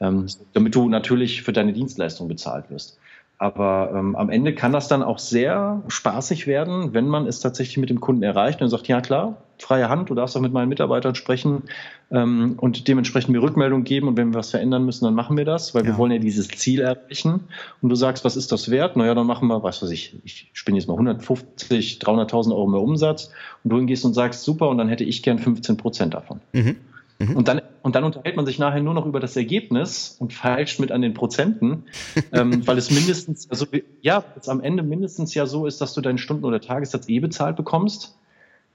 ähm, 0.00 0.26
damit 0.52 0.74
du 0.74 0.88
natürlich 0.88 1.42
für 1.42 1.52
deine 1.52 1.72
Dienstleistung 1.72 2.28
bezahlt 2.28 2.68
wirst. 2.68 2.98
Aber 3.42 3.90
ähm, 3.92 4.14
am 4.14 4.30
Ende 4.30 4.54
kann 4.54 4.70
das 4.70 4.86
dann 4.86 5.02
auch 5.02 5.18
sehr 5.18 5.82
spaßig 5.88 6.46
werden, 6.46 6.94
wenn 6.94 7.08
man 7.08 7.26
es 7.26 7.40
tatsächlich 7.40 7.76
mit 7.76 7.90
dem 7.90 7.98
Kunden 7.98 8.22
erreicht 8.22 8.62
und 8.62 8.68
sagt, 8.68 8.86
ja 8.86 9.00
klar, 9.00 9.36
freie 9.58 9.88
Hand, 9.88 10.10
du 10.10 10.14
darfst 10.14 10.36
auch 10.36 10.40
mit 10.40 10.52
meinen 10.52 10.68
Mitarbeitern 10.68 11.16
sprechen 11.16 11.64
ähm, 12.12 12.54
und 12.58 12.86
dementsprechend 12.86 13.30
mir 13.30 13.42
Rückmeldung 13.42 13.82
geben 13.82 14.06
und 14.06 14.16
wenn 14.16 14.32
wir 14.32 14.38
was 14.38 14.52
verändern 14.52 14.84
müssen, 14.84 15.06
dann 15.06 15.14
machen 15.14 15.36
wir 15.36 15.44
das, 15.44 15.74
weil 15.74 15.82
ja. 15.82 15.88
wir 15.88 15.98
wollen 15.98 16.12
ja 16.12 16.18
dieses 16.18 16.46
Ziel 16.46 16.82
erreichen. 16.82 17.40
Und 17.80 17.88
du 17.88 17.96
sagst, 17.96 18.24
was 18.24 18.36
ist 18.36 18.52
das 18.52 18.70
wert? 18.70 18.94
Naja, 18.94 19.12
dann 19.12 19.26
machen 19.26 19.48
wir, 19.48 19.64
was 19.64 19.82
weiß 19.82 19.90
ich, 19.90 20.14
ich 20.22 20.48
spinne 20.52 20.78
jetzt 20.78 20.86
mal 20.86 20.94
150, 20.94 21.98
300.000 22.00 22.52
Euro 22.52 22.68
mehr 22.68 22.80
Umsatz 22.80 23.32
und 23.64 23.70
du 23.70 23.76
hingehst 23.76 24.04
und 24.04 24.14
sagst, 24.14 24.44
super, 24.44 24.68
und 24.68 24.78
dann 24.78 24.88
hätte 24.88 25.02
ich 25.02 25.20
gern 25.20 25.40
15 25.40 25.76
Prozent 25.78 26.14
davon. 26.14 26.38
Mhm. 26.52 26.76
Mhm. 27.22 27.36
Und, 27.36 27.48
dann, 27.48 27.62
und 27.82 27.94
dann 27.94 28.04
unterhält 28.04 28.36
man 28.36 28.46
sich 28.46 28.58
nachher 28.58 28.80
nur 28.80 28.94
noch 28.94 29.06
über 29.06 29.20
das 29.20 29.36
Ergebnis 29.36 30.16
und 30.18 30.32
feilscht 30.32 30.80
mit 30.80 30.90
an 30.90 31.02
den 31.02 31.14
Prozenten, 31.14 31.84
ähm, 32.32 32.66
weil 32.66 32.78
es 32.78 32.90
mindestens, 32.90 33.48
also 33.50 33.66
ja, 34.00 34.24
es 34.38 34.48
am 34.48 34.60
Ende 34.60 34.82
mindestens 34.82 35.34
ja 35.34 35.46
so 35.46 35.66
ist, 35.66 35.80
dass 35.80 35.94
du 35.94 36.00
deinen 36.00 36.18
Stunden- 36.18 36.44
oder 36.44 36.60
Tagessatz 36.60 37.08
eh 37.08 37.20
bezahlt 37.20 37.56
bekommst. 37.56 38.18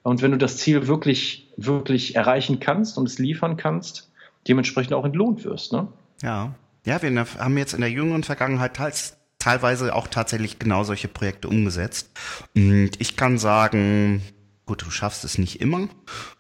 Und 0.04 0.22
wenn 0.22 0.32
du 0.32 0.38
das 0.38 0.58
Ziel 0.58 0.88
wirklich, 0.88 1.52
wirklich 1.58 2.16
erreichen 2.16 2.60
kannst 2.60 2.98
und 2.98 3.08
es 3.08 3.20
liefern 3.20 3.58
kannst, 3.58 4.10
dementsprechend 4.48 4.94
auch 4.94 5.04
entlohnt 5.04 5.44
wirst. 5.44 5.74
Ne? 5.74 5.88
Ja. 6.22 6.56
Ja, 6.86 7.02
wir 7.02 7.26
haben 7.40 7.58
jetzt 7.58 7.74
in 7.74 7.82
der 7.82 7.92
jüngeren 7.92 8.24
Vergangenheit 8.24 8.76
teils, 8.76 9.18
teilweise 9.40 9.94
auch 9.94 10.08
tatsächlich 10.08 10.58
genau 10.58 10.86
solche 10.86 11.10
Projekte 11.10 11.50
umgesetzt. 11.50 12.12
Und 12.56 12.92
ich 13.00 13.18
kann 13.18 13.38
sagen, 13.38 14.22
gut, 14.66 14.86
du 14.86 14.90
schaffst 14.90 15.26
es 15.26 15.38
nicht 15.38 15.60
immer, 15.60 15.90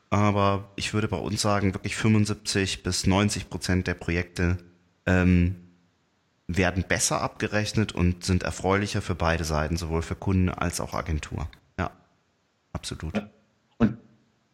aber 0.09 0.69
ich 0.75 0.93
würde 0.93 1.07
bei 1.07 1.17
uns 1.17 1.41
sagen, 1.41 1.73
wirklich 1.73 1.95
75 1.95 2.83
bis 2.83 3.07
90 3.07 3.49
Prozent 3.49 3.87
der 3.87 3.93
Projekte 3.93 4.57
ähm, 5.05 5.55
werden 6.47 6.85
besser 6.87 7.21
abgerechnet 7.21 7.93
und 7.93 8.23
sind 8.23 8.43
erfreulicher 8.43 9.01
für 9.01 9.15
beide 9.15 9.43
Seiten, 9.43 9.75
sowohl 9.75 10.01
für 10.01 10.15
Kunden 10.15 10.49
als 10.49 10.79
auch 10.79 10.93
Agentur. 10.93 11.47
Ja, 11.77 11.91
absolut. 12.71 13.21
Und 13.77 13.97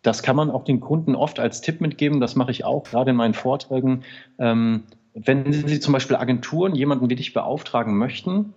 das 0.02 0.24
kann 0.24 0.36
man 0.36 0.50
auch 0.50 0.66
den 0.66 0.80
Kunden 0.80 1.16
oft 1.16 1.40
als 1.40 1.62
Tipp 1.62 1.82
mitgeben, 1.82 2.20
das 2.20 2.36
mache 2.36 2.52
ich 2.52 2.66
auch 2.66 2.84
gerade 2.84 3.12
in 3.12 3.18
meinen 3.18 3.36
Vorträgen. 3.36 4.04
Ähm, 4.40 4.84
wenn 5.14 5.54
Sie 5.54 5.80
zum 5.80 5.94
Beispiel 5.94 6.16
Agenturen 6.16 6.74
jemanden 6.74 7.10
wie 7.10 7.16
dich 7.16 7.34
beauftragen 7.34 7.96
möchten, 7.96 8.56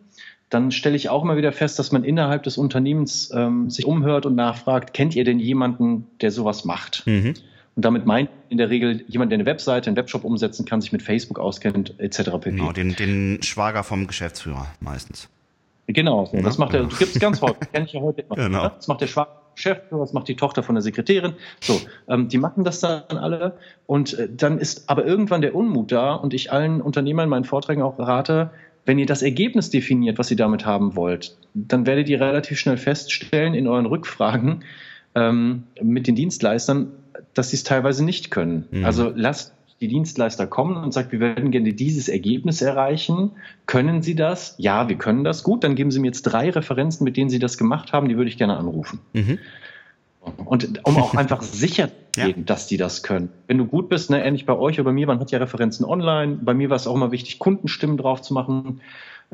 dann 0.51 0.70
stelle 0.70 0.97
ich 0.97 1.09
auch 1.09 1.22
immer 1.22 1.36
wieder 1.36 1.53
fest, 1.53 1.78
dass 1.78 1.92
man 1.92 2.05
innerhalb 2.05 2.44
des 2.44 2.57
Unternehmens 2.57 3.30
ähm, 3.34 3.68
sich 3.68 3.84
umhört 3.84 4.26
und 4.26 4.36
nachfragt, 4.36 4.94
kennt 4.94 5.16
ihr 5.16 5.24
denn 5.24 5.40
jemanden, 5.40 6.07
der 6.20 6.30
sowas 6.30 6.64
macht? 6.64 7.03
Mhm. 7.07 7.34
Und 7.74 7.84
damit 7.84 8.07
meint 8.07 8.30
in 8.49 8.57
der 8.57 8.70
Regel 8.70 9.05
jemand, 9.09 9.32
der 9.32 9.36
eine 9.36 9.47
Webseite, 9.47 9.90
einen 9.90 9.97
Webshop 9.97 10.24
umsetzen 10.24 10.64
kann, 10.64 10.80
sich 10.80 10.92
mit 10.92 11.03
Facebook 11.03 11.38
auskennt, 11.38 11.99
etc. 11.99 12.22
pp. 12.40 12.51
Genau, 12.53 12.72
den, 12.72 12.94
den 12.94 13.42
Schwager 13.42 13.82
vom 13.82 14.07
Geschäftsführer 14.07 14.66
meistens. 14.80 15.28
Genau, 15.88 16.26
so. 16.26 16.40
das 16.40 16.59
macht 16.59 16.74
er, 16.74 16.84
genau. 16.84 16.97
gibt 16.97 17.14
es 17.14 17.20
ganz 17.20 17.42
häufig, 17.42 17.68
kenne 17.72 17.86
ich 17.86 17.92
ja 17.92 18.01
heute 18.01 18.22
immer. 18.22 18.36
Genau. 18.36 18.68
Das 18.68 18.88
macht 18.88 19.01
der 19.03 19.07
Schwager 19.09 19.42
Geschäftsführer, 19.57 20.03
das 20.03 20.12
macht 20.12 20.28
die 20.28 20.36
Tochter 20.36 20.62
von 20.62 20.74
der 20.74 20.82
Sekretärin. 20.82 21.34
So, 21.61 21.80
ähm, 22.09 22.28
die 22.28 22.38
machen 22.38 22.62
das 22.62 22.80
dann 22.80 23.03
alle. 23.11 23.59
Und 23.86 24.14
äh, 24.14 24.28
dann 24.30 24.59
ist 24.59 24.88
aber 24.88 25.05
irgendwann 25.05 25.40
der 25.40 25.55
Unmut 25.55 25.90
da 25.90 26.14
und 26.14 26.34
ich 26.34 26.53
allen 26.53 26.80
Unternehmern 26.80 27.24
in 27.24 27.30
meinen 27.30 27.44
Vorträgen 27.44 27.82
auch 27.82 27.99
rate, 27.99 28.51
wenn 28.87 28.99
ihr 28.99 29.07
das 29.07 29.22
Ergebnis 29.22 29.68
definiert, 29.70 30.18
was 30.18 30.30
ihr 30.30 30.37
damit 30.37 30.64
haben 30.64 30.97
wollt, 30.97 31.37
dann 31.55 31.87
werdet 31.87 32.09
ihr 32.09 32.20
relativ 32.20 32.59
schnell 32.59 32.76
feststellen 32.76 33.53
in 33.53 33.66
euren 33.66 33.87
Rückfragen 33.87 34.64
ähm, 35.14 35.64
mit 35.82 36.07
den 36.07 36.14
Dienstleistern, 36.14 36.93
dass 37.34 37.51
sie 37.51 37.57
es 37.57 37.64
teilweise 37.64 38.05
nicht 38.05 38.30
können. 38.30 38.66
Mhm. 38.70 38.84
Also 38.84 39.12
lasst 39.14 39.53
die 39.80 39.89
Dienstleister 39.89 40.47
kommen 40.47 40.76
und 40.82 40.93
sagt, 40.93 41.12
wir 41.12 41.20
werden 41.20 41.51
gerne 41.51 41.74
dieses 41.74 42.09
Ergebnis 42.09 42.62
erreichen. 42.62 43.32
Können 43.66 44.03
Sie 44.03 44.14
das? 44.14 44.55
Ja, 44.57 44.89
wir 44.89 44.97
können 44.97 45.22
das. 45.22 45.43
Gut, 45.43 45.64
dann 45.64 45.74
geben 45.74 45.91
Sie 45.91 46.01
mir 46.01 46.07
jetzt 46.07 46.22
drei 46.22 46.49
Referenzen, 46.49 47.05
mit 47.05 47.16
denen 47.16 47.28
Sie 47.28 47.39
das 47.39 47.59
gemacht 47.59 47.93
haben, 47.93 48.09
die 48.09 48.16
würde 48.16 48.30
ich 48.30 48.39
gerne 48.39 48.57
anrufen. 48.57 49.01
Mhm. 49.12 49.39
Und 50.45 50.81
um 50.85 50.97
auch 50.97 51.14
einfach 51.16 51.43
sicher 51.43 51.89
zu 51.89 52.20
gehen, 52.20 52.35
ja. 52.39 52.45
dass 52.45 52.66
die 52.66 52.77
das 52.77 53.03
können. 53.03 53.31
Wenn 53.47 53.59
du 53.59 53.66
gut 53.66 53.89
bist, 53.89 54.11
ne, 54.11 54.24
ähnlich 54.24 54.47
bei 54.47 54.57
euch 54.57 54.79
oder 54.79 54.85
bei 54.85 54.93
mir, 54.93 55.07
man 55.07 55.20
hat 55.20 55.31
ja 55.31 55.39
Referenzen 55.39 55.85
online. 55.85 56.39
Bei 56.43 56.55
mir 56.55 56.70
war 56.70 56.77
es 56.77 56.87
auch 56.87 56.95
immer 56.95 57.12
wichtig, 57.12 57.39
Kundenstimmen 57.39 57.97
drauf 57.97 58.22
zu 58.22 58.35
machen. 58.35 58.81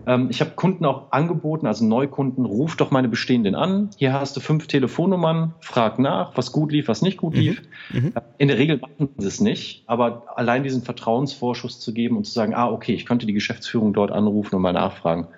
Ähm, 0.07 0.29
ich 0.31 0.41
habe 0.41 0.53
Kunden 0.53 0.85
auch 0.85 1.13
angeboten, 1.13 1.67
also 1.67 1.85
Neukunden, 1.85 2.45
ruf 2.47 2.77
doch 2.77 2.91
meine 2.91 3.09
bestehenden 3.09 3.55
an. 3.55 3.91
Hier 3.97 4.13
hast 4.13 4.37
du 4.37 4.41
fünf 4.41 4.67
Telefonnummern, 4.67 5.55
frag 5.61 5.99
nach, 5.99 6.37
was 6.37 6.53
gut 6.53 6.73
lief, 6.73 6.89
was 6.89 7.03
nicht 7.03 7.19
gut 7.19 7.35
lief. 7.35 7.63
Mhm. 7.93 8.01
mhm. 8.01 8.13
In 8.39 8.49
der 8.49 8.59
Regel 8.59 8.79
machen 8.79 9.11
sie 9.19 9.29
es 9.29 9.41
nicht, 9.41 9.85
aber 9.87 10.25
allein 10.37 10.63
diesen 10.63 10.83
Vertrauensvorschuss 10.83 11.79
zu 11.79 11.93
geben 11.93 12.17
und 12.17 12.25
zu 12.25 12.33
sagen, 12.33 12.55
ah, 12.55 12.71
okay, 12.71 12.95
ich 12.95 13.07
könnte 13.07 13.27
die 13.27 13.33
Geschäftsführung 13.33 13.93
dort 13.93 14.11
anrufen 14.11 14.57
und 14.57 14.63
mal 14.63 14.73
nachfragen 14.73 15.29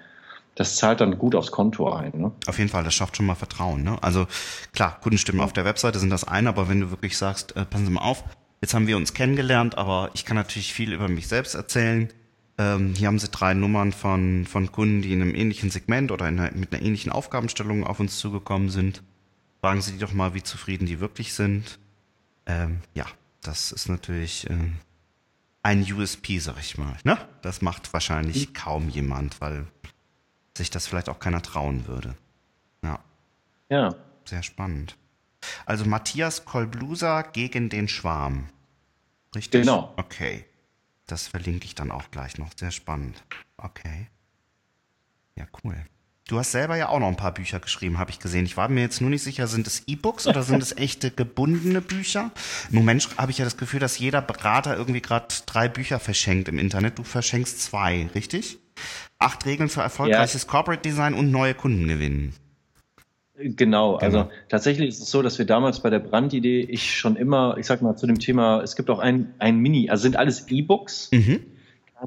das 0.55 0.77
zahlt 0.77 1.01
dann 1.01 1.19
gut 1.19 1.35
aufs 1.35 1.51
Konto 1.51 1.93
ein. 1.93 2.13
Ne? 2.15 2.33
Auf 2.47 2.59
jeden 2.59 2.71
Fall, 2.71 2.85
das 2.85 2.95
schafft 2.95 3.17
schon 3.17 3.27
mal 3.27 3.35
Vertrauen. 3.35 3.83
Ne? 3.83 3.99
Also 4.03 4.27
klar, 4.73 4.99
Kundenstimmen 5.01 5.41
ja. 5.41 5.45
auf 5.45 5.53
der 5.53 5.65
Webseite 5.65 5.99
sind 5.99 6.11
das 6.11 6.25
eine, 6.25 6.49
aber 6.49 6.69
wenn 6.69 6.81
du 6.81 6.91
wirklich 6.91 7.17
sagst, 7.17 7.57
äh, 7.57 7.65
passen 7.65 7.87
Sie 7.87 7.93
mal 7.93 8.03
auf, 8.03 8.25
jetzt 8.61 8.75
haben 8.75 8.87
wir 8.87 8.97
uns 8.97 9.15
kennengelernt, 9.15 9.77
aber 9.77 10.11
ich 10.15 10.25
kann 10.25 10.37
natürlich 10.37 10.73
viel 10.73 10.93
über 10.93 11.09
mich 11.09 11.29
selbst 11.29 11.55
erzählen. 11.55 12.09
Ähm, 12.57 12.95
hier 12.95 13.09
haben 13.09 13.19
Sie 13.19 13.29
drei 13.29 13.55
Nummern 13.55 13.93
von, 13.93 14.47
von 14.47 14.71
Kunden, 14.71 15.03
die 15.03 15.13
in 15.13 15.23
einem 15.23 15.35
ähnlichen 15.35 15.71
Segment 15.71 16.13
oder 16.13 16.27
einer, 16.27 16.53
mit 16.53 16.73
einer 16.73 16.83
ähnlichen 16.83 17.11
Aufgabenstellung 17.11 17.85
auf 17.85 17.99
uns 17.99 18.19
zugekommen 18.19 18.71
sind. 18.71 19.03
Fragen 19.61 19.83
Sie 19.83 19.93
die 19.93 19.99
doch 19.99 20.13
mal, 20.13 20.35
wie 20.35 20.43
zufrieden 20.43 20.87
die 20.87 21.01
wirklich 21.01 21.35
sind. 21.35 21.81
Ähm, 22.47 22.81
ja, 22.95 23.07
das 23.43 23.73
ist 23.73 23.89
natürlich 23.89 24.49
äh, 24.49 24.55
ein 25.65 25.93
USP, 25.93 26.39
sag 26.39 26.61
ich 26.61 26.79
mal. 26.79 26.97
Ne? 27.03 27.19
Das 27.43 27.61
macht 27.61 27.93
wahrscheinlich 27.93 28.49
mhm. 28.49 28.53
kaum 28.53 28.89
jemand, 28.89 29.41
weil 29.41 29.67
sich 30.57 30.71
das 30.71 30.87
vielleicht 30.87 31.09
auch 31.09 31.19
keiner 31.19 31.43
trauen 31.43 31.87
würde. 31.87 32.15
Ja. 32.83 33.01
Ja. 33.69 33.95
Sehr 34.25 34.43
spannend. 34.43 34.97
Also 35.67 35.85
Matthias 35.85 36.45
Kolblusa 36.45 37.23
gegen 37.23 37.69
den 37.69 37.89
Schwarm. 37.89 38.49
Richtig? 39.35 39.63
Genau. 39.63 39.93
Okay. 39.97 40.45
Das 41.07 41.27
verlinke 41.27 41.67
ich 41.67 41.75
dann 41.75 41.91
auch 41.91 42.11
gleich 42.11 42.39
noch. 42.39 42.51
Sehr 42.57 42.71
spannend. 42.71 43.23
Okay. 43.57 44.09
Ja, 45.37 45.47
cool. 45.65 45.77
Du 46.27 46.39
hast 46.39 46.53
selber 46.53 46.77
ja 46.77 46.89
auch 46.89 47.01
noch 47.01 47.09
ein 47.09 47.17
paar 47.17 47.35
Bücher 47.35 47.61
geschrieben, 47.61 47.99
habe 47.99 48.11
ich 48.11 48.19
gesehen. 48.19 48.47
Ich 48.47 48.57
war 48.57 48.69
mir 48.71 48.81
jetzt 48.81 49.03
nur 49.03 49.11
nicht 49.11 49.23
sicher, 49.23 49.47
sind 49.47 49.67
es 49.67 49.83
E-Books 49.87 50.27
oder 50.27 50.43
sind 50.43 50.63
es 50.63 50.73
echte 50.77 51.11
gebundene 51.11 51.83
Bücher? 51.83 52.31
Im 52.71 52.77
Moment 52.77 53.11
habe 53.19 53.31
ich 53.31 53.37
ja 53.37 53.45
das 53.45 53.59
Gefühl, 53.59 53.81
dass 53.81 53.99
jeder 53.99 54.23
Berater 54.23 54.75
irgendwie 54.75 55.03
gerade 55.03 55.27
drei 55.45 55.69
Bücher 55.69 56.01
verschenkt 56.01 56.49
im 56.49 56.59
Internet. 56.59 56.99
Du 56.99 57.05
verschenkst 57.05 57.61
zwei, 57.61 58.09
richtig? 58.15 58.59
Acht 59.19 59.47
Regeln 59.47 59.69
für 59.69 59.81
erfolgreiches 59.81 60.43
ja. 60.43 60.49
Corporate 60.49 60.83
Design 60.83 61.15
und 61.15 61.31
neue 61.31 61.55
Kunden 61.55 61.89
gewinnen. 61.89 62.35
Genau, 63.37 63.97
also 63.97 64.19
genau. 64.19 64.31
tatsächlich 64.49 64.89
ist 64.91 65.03
es 65.03 65.11
so, 65.11 65.21
dass 65.21 65.39
wir 65.39 65.45
damals 65.45 65.81
bei 65.81 65.91
der 65.91 65.99
Brandidee 65.99 66.61
ich 66.61 66.97
schon 66.97 67.17
immer, 67.17 67.57
ich 67.59 67.67
sag 67.67 67.83
mal 67.83 67.97
zu 67.97 68.07
dem 68.07 68.21
Thema, 68.21 68.63
es 68.63 68.77
gibt 68.77 68.91
auch 68.91 69.01
ein, 69.01 69.35
ein 69.41 69.59
Mini, 69.59 69.91
also 69.91 70.03
sind 70.03 70.17
alles 70.17 70.49
E-Books. 70.49 71.11
Mhm. 71.13 71.41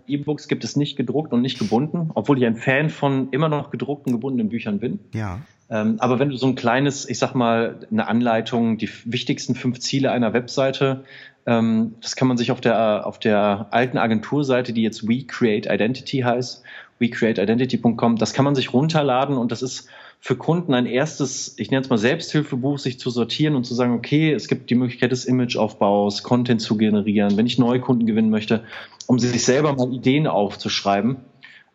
E-Books 0.05 0.47
gibt 0.47 0.63
es 0.63 0.76
nicht 0.76 0.95
gedruckt 0.95 1.34
und 1.34 1.41
nicht 1.41 1.59
gebunden, 1.59 2.11
obwohl 2.13 2.38
ich 2.38 2.45
ein 2.45 2.55
Fan 2.55 2.89
von 2.89 3.30
immer 3.32 3.49
noch 3.49 3.72
gedruckten, 3.72 4.13
gebundenen 4.13 4.49
Büchern 4.49 4.80
bin. 4.80 4.99
Ja. 5.13 5.41
Ähm, 5.70 5.97
aber 5.99 6.20
wenn 6.20 6.30
du 6.30 6.38
so 6.38 6.47
ein 6.47 6.55
kleines, 6.55 7.09
ich 7.09 7.20
sag 7.20 7.34
mal, 7.34 7.80
eine 7.91 8.07
Anleitung, 8.07 8.78
die 8.78 8.89
wichtigsten 9.05 9.55
fünf 9.55 9.80
Ziele 9.80 10.11
einer 10.11 10.34
Webseite, 10.34 11.03
ähm, 11.48 11.95
das 12.02 12.16
kann 12.16 12.28
man 12.28 12.38
sich 12.38 12.52
auf 12.52 12.62
der, 12.62 13.08
auf 13.08 13.20
der 13.20 13.68
alten 13.72 13.98
Agenturseite, 13.98 14.74
die 14.74 14.84
jetzt 14.84 15.08
We 15.08 15.24
Create 15.26 15.66
Identity 15.66 16.20
heißt, 16.20 16.62
wecreateidentity.com, 17.00 18.18
das 18.18 18.34
kann 18.34 18.45
man 18.45 18.56
sich 18.56 18.74
runterladen 18.74 19.38
und 19.38 19.52
das 19.52 19.62
ist 19.62 19.88
für 20.20 20.36
Kunden 20.36 20.74
ein 20.74 20.88
erstes, 20.88 21.58
ich 21.58 21.70
nenne 21.70 21.84
es 21.84 21.89
mal 21.89 21.98
Selbsthilfebuch, 21.98 22.80
sich 22.80 23.00
zu 23.00 23.12
sortieren 23.12 23.56
und 23.56 23.66
zu 23.66 23.76
sagen, 23.76 23.93
okay, 23.93 24.34
es 24.34 24.48
gibt 24.48 24.70
die 24.70 24.76
Möglichkeit 24.76 25.12
des 25.12 25.26
Imageaufbaus, 25.26 26.24
Content 26.24 26.60
zu 26.60 26.76
generieren, 26.76 27.38
wenn 27.38 27.45
ich 27.45 27.60
neue 27.60 27.80
Kunden 27.80 28.06
gewinnen 28.06 28.32
möchte, 28.32 28.64
um 29.06 29.20
sich 29.20 29.45
selber 29.45 29.74
mal 29.74 29.93
Ideen 29.93 30.28
aufzuschreiben 30.28 31.18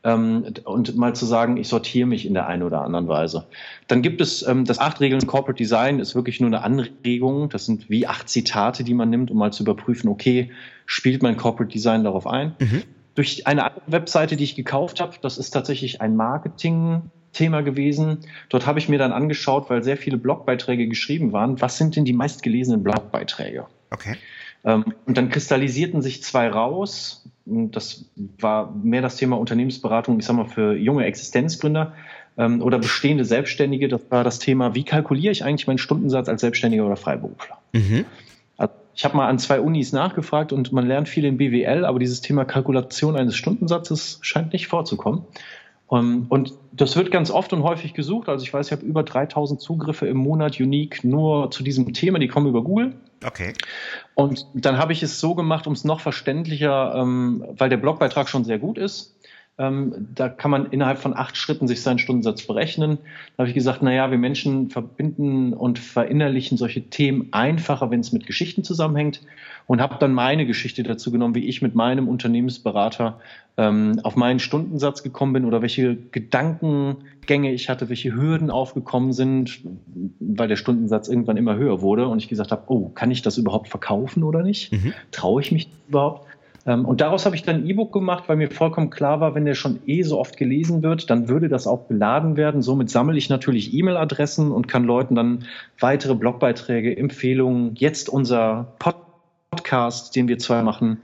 ähm, 0.04 0.44
und 0.64 0.96
mal 0.96 1.14
zu 1.14 1.26
sagen, 1.26 1.56
ich 1.56 1.68
sortiere 1.68 2.06
mich 2.06 2.26
in 2.26 2.34
der 2.34 2.46
einen 2.46 2.62
oder 2.62 2.82
anderen 2.82 3.08
Weise. 3.08 3.46
Dann 3.88 4.02
gibt 4.02 4.20
es 4.20 4.46
ähm, 4.46 4.64
das 4.64 4.78
acht 4.78 5.00
Regeln 5.00 5.26
Corporate 5.26 5.58
Design, 5.58 6.00
ist 6.00 6.14
wirklich 6.14 6.40
nur 6.40 6.48
eine 6.48 6.62
Anregung. 6.62 7.48
Das 7.48 7.66
sind 7.66 7.88
wie 7.88 8.06
acht 8.06 8.28
Zitate, 8.28 8.84
die 8.84 8.94
man 8.94 9.10
nimmt, 9.10 9.30
um 9.30 9.38
mal 9.38 9.52
zu 9.52 9.62
überprüfen, 9.62 10.08
okay, 10.08 10.50
spielt 10.86 11.22
mein 11.22 11.36
Corporate 11.36 11.72
Design 11.72 12.04
darauf 12.04 12.26
ein? 12.26 12.54
Mhm. 12.58 12.82
Durch 13.14 13.46
eine 13.46 13.64
andere 13.64 13.92
Webseite, 13.92 14.36
die 14.36 14.44
ich 14.44 14.56
gekauft 14.56 15.00
habe, 15.00 15.16
das 15.20 15.38
ist 15.38 15.50
tatsächlich 15.50 16.00
ein 16.00 16.16
Marketing 16.16 17.02
Thema 17.32 17.62
gewesen. 17.62 18.18
Dort 18.48 18.66
habe 18.66 18.78
ich 18.78 18.88
mir 18.88 18.98
dann 18.98 19.12
angeschaut, 19.12 19.70
weil 19.70 19.82
sehr 19.82 19.96
viele 19.96 20.16
Blogbeiträge 20.18 20.86
geschrieben 20.86 21.32
waren, 21.32 21.60
was 21.60 21.78
sind 21.78 21.96
denn 21.96 22.04
die 22.04 22.12
meistgelesenen 22.12 22.82
Blogbeiträge? 22.82 23.66
Okay. 23.90 24.16
Ähm, 24.64 24.84
und 25.06 25.16
dann 25.16 25.28
kristallisierten 25.28 26.02
sich 26.02 26.22
zwei 26.22 26.48
raus. 26.48 27.24
Das 27.44 28.04
war 28.38 28.72
mehr 28.82 29.02
das 29.02 29.16
Thema 29.16 29.38
Unternehmensberatung, 29.38 30.18
ich 30.18 30.26
sag 30.26 30.36
mal, 30.36 30.46
für 30.46 30.74
junge 30.76 31.04
Existenzgründer 31.04 31.92
ähm, 32.38 32.62
oder 32.62 32.78
bestehende 32.78 33.24
Selbstständige. 33.24 33.88
Das 33.88 34.02
war 34.10 34.24
das 34.24 34.38
Thema, 34.38 34.74
wie 34.74 34.84
kalkuliere 34.84 35.32
ich 35.32 35.44
eigentlich 35.44 35.66
meinen 35.66 35.78
Stundensatz 35.78 36.28
als 36.28 36.40
Selbstständiger 36.40 36.86
oder 36.86 36.96
Freiberufler? 36.96 37.58
Mhm. 37.72 38.04
Also 38.56 38.74
ich 38.94 39.04
habe 39.04 39.16
mal 39.16 39.28
an 39.28 39.38
zwei 39.38 39.60
Unis 39.60 39.92
nachgefragt 39.92 40.52
und 40.52 40.72
man 40.72 40.86
lernt 40.86 41.08
viel 41.08 41.24
in 41.24 41.36
BWL, 41.36 41.84
aber 41.84 41.98
dieses 41.98 42.20
Thema 42.20 42.44
Kalkulation 42.44 43.16
eines 43.16 43.34
Stundensatzes 43.34 44.18
scheint 44.22 44.52
nicht 44.52 44.68
vorzukommen. 44.68 45.24
Um, 45.88 45.98
ähm, 45.98 46.26
und 46.30 46.54
das 46.72 46.96
wird 46.96 47.10
ganz 47.10 47.30
oft 47.30 47.52
und 47.52 47.62
häufig 47.62 47.92
gesucht. 47.92 48.30
Also 48.30 48.44
ich 48.44 48.54
weiß, 48.54 48.68
ich 48.68 48.72
habe 48.72 48.82
über 48.82 49.02
3000 49.02 49.60
Zugriffe 49.60 50.06
im 50.06 50.16
Monat 50.16 50.58
unique 50.58 51.04
nur 51.04 51.50
zu 51.50 51.62
diesem 51.62 51.92
Thema. 51.92 52.18
Die 52.18 52.28
kommen 52.28 52.46
über 52.46 52.62
Google. 52.64 52.94
Okay. 53.24 53.54
Und 54.14 54.46
dann 54.54 54.78
habe 54.78 54.92
ich 54.92 55.02
es 55.02 55.20
so 55.20 55.34
gemacht, 55.34 55.66
um 55.66 55.72
es 55.72 55.84
noch 55.84 56.00
verständlicher, 56.00 56.94
ähm, 56.96 57.44
weil 57.50 57.68
der 57.68 57.76
Blogbeitrag 57.76 58.28
schon 58.28 58.44
sehr 58.44 58.58
gut 58.58 58.78
ist, 58.78 59.16
ähm, 59.58 60.08
da 60.14 60.30
kann 60.30 60.50
man 60.50 60.66
innerhalb 60.66 60.98
von 60.98 61.14
acht 61.14 61.36
Schritten 61.36 61.68
sich 61.68 61.82
seinen 61.82 61.98
Stundensatz 61.98 62.46
berechnen. 62.46 62.98
Da 63.36 63.42
habe 63.42 63.48
ich 63.48 63.54
gesagt, 63.54 63.82
naja, 63.82 64.10
wir 64.10 64.16
Menschen 64.16 64.70
verbinden 64.70 65.52
und 65.52 65.78
verinnerlichen 65.78 66.56
solche 66.56 66.82
Themen 66.88 67.28
einfacher, 67.32 67.90
wenn 67.90 68.00
es 68.00 68.12
mit 68.12 68.26
Geschichten 68.26 68.64
zusammenhängt. 68.64 69.20
Und 69.66 69.80
habe 69.80 69.96
dann 70.00 70.12
meine 70.12 70.46
Geschichte 70.46 70.82
dazu 70.82 71.12
genommen, 71.12 71.34
wie 71.34 71.46
ich 71.46 71.62
mit 71.62 71.74
meinem 71.74 72.08
Unternehmensberater 72.08 73.20
ähm, 73.58 74.00
auf 74.02 74.16
meinen 74.16 74.40
Stundensatz 74.40 75.02
gekommen 75.02 75.34
bin 75.34 75.44
oder 75.44 75.62
welche 75.62 75.96
Gedankengänge 75.96 77.52
ich 77.52 77.68
hatte, 77.68 77.88
welche 77.88 78.14
Hürden 78.14 78.50
aufgekommen 78.50 79.12
sind, 79.12 79.60
weil 80.18 80.48
der 80.48 80.56
Stundensatz 80.56 81.08
irgendwann 81.08 81.36
immer 81.36 81.56
höher 81.56 81.80
wurde 81.80 82.08
und 82.08 82.18
ich 82.18 82.28
gesagt 82.28 82.50
habe, 82.50 82.62
oh, 82.66 82.88
kann 82.88 83.10
ich 83.10 83.22
das 83.22 83.38
überhaupt 83.38 83.68
verkaufen 83.68 84.24
oder 84.24 84.42
nicht? 84.42 84.72
Mhm. 84.72 84.94
Traue 85.10 85.42
ich 85.42 85.52
mich 85.52 85.68
überhaupt? 85.88 86.26
Ähm, 86.66 86.84
und 86.84 87.00
daraus 87.00 87.26
habe 87.26 87.34
ich 87.34 87.42
dann 87.42 87.56
ein 87.56 87.66
E-Book 87.66 87.92
gemacht, 87.92 88.24
weil 88.28 88.36
mir 88.36 88.50
vollkommen 88.50 88.90
klar 88.90 89.20
war, 89.20 89.34
wenn 89.34 89.44
der 89.44 89.54
schon 89.54 89.80
eh 89.86 90.02
so 90.02 90.18
oft 90.18 90.36
gelesen 90.36 90.82
wird, 90.82 91.10
dann 91.10 91.28
würde 91.28 91.48
das 91.48 91.66
auch 91.66 91.82
beladen 91.82 92.36
werden. 92.36 92.62
Somit 92.62 92.90
sammle 92.90 93.16
ich 93.16 93.28
natürlich 93.28 93.74
E-Mail-Adressen 93.74 94.52
und 94.52 94.68
kann 94.68 94.84
Leuten 94.84 95.14
dann 95.14 95.44
weitere 95.80 96.14
Blogbeiträge, 96.14 96.96
Empfehlungen, 96.96 97.74
jetzt 97.76 98.08
unser 98.08 98.74
Podcast, 98.78 100.14
den 100.14 100.28
wir 100.28 100.38
zwei 100.38 100.62
machen, 100.62 100.98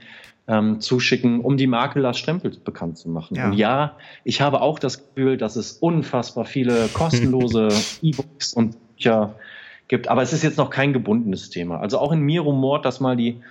ähm, 0.47 0.79
zuschicken, 0.81 1.41
um 1.41 1.57
die 1.57 1.67
Marke 1.67 1.99
Lars 1.99 2.17
Strempel 2.17 2.51
bekannt 2.63 2.97
zu 2.97 3.09
machen. 3.09 3.35
Ja. 3.35 3.45
Und 3.45 3.53
ja, 3.53 3.95
ich 4.23 4.41
habe 4.41 4.61
auch 4.61 4.79
das 4.79 5.05
Gefühl, 5.05 5.37
dass 5.37 5.55
es 5.55 5.73
unfassbar 5.73 6.45
viele 6.45 6.87
kostenlose 6.93 7.69
E-Books 8.01 8.53
und 8.53 8.75
Bücher 8.95 9.35
gibt, 9.87 10.07
aber 10.07 10.21
es 10.21 10.33
ist 10.33 10.43
jetzt 10.43 10.57
noch 10.57 10.69
kein 10.69 10.93
gebundenes 10.93 11.49
Thema. 11.49 11.79
Also 11.79 11.99
auch 11.99 12.11
in 12.11 12.21
mir 12.21 12.41
rumort, 12.41 12.85
dass 12.85 12.99
mal 12.99 13.15
die 13.15 13.41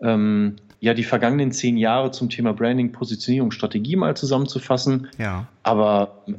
ähm, 0.00 0.56
ja 0.82 0.94
die 0.94 1.04
vergangenen 1.04 1.52
zehn 1.52 1.76
Jahre 1.76 2.10
zum 2.10 2.28
Thema 2.28 2.52
Branding, 2.52 2.90
Positionierung, 2.90 3.52
Strategie 3.52 3.94
mal 3.94 4.16
zusammenzufassen. 4.16 5.06
Ja. 5.16 5.46
Aber 5.62 6.24
äh, 6.26 6.32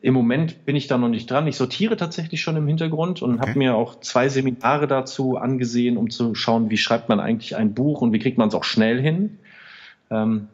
im 0.00 0.14
Moment 0.14 0.64
bin 0.64 0.76
ich 0.76 0.86
da 0.86 0.96
noch 0.96 1.08
nicht 1.08 1.28
dran. 1.28 1.48
Ich 1.48 1.56
sortiere 1.56 1.96
tatsächlich 1.96 2.40
schon 2.40 2.54
im 2.54 2.68
Hintergrund 2.68 3.20
und 3.20 3.34
okay. 3.34 3.48
habe 3.48 3.58
mir 3.58 3.74
auch 3.74 3.98
zwei 3.98 4.28
Seminare 4.28 4.86
dazu 4.86 5.36
angesehen, 5.36 5.96
um 5.96 6.08
zu 6.08 6.36
schauen, 6.36 6.70
wie 6.70 6.76
schreibt 6.76 7.08
man 7.08 7.18
eigentlich 7.18 7.56
ein 7.56 7.74
Buch 7.74 8.00
und 8.00 8.12
wie 8.12 8.20
kriegt 8.20 8.38
man 8.38 8.48
es 8.48 8.54
auch 8.54 8.62
schnell 8.62 9.02
hin, 9.02 9.40
ähm, 10.08 10.46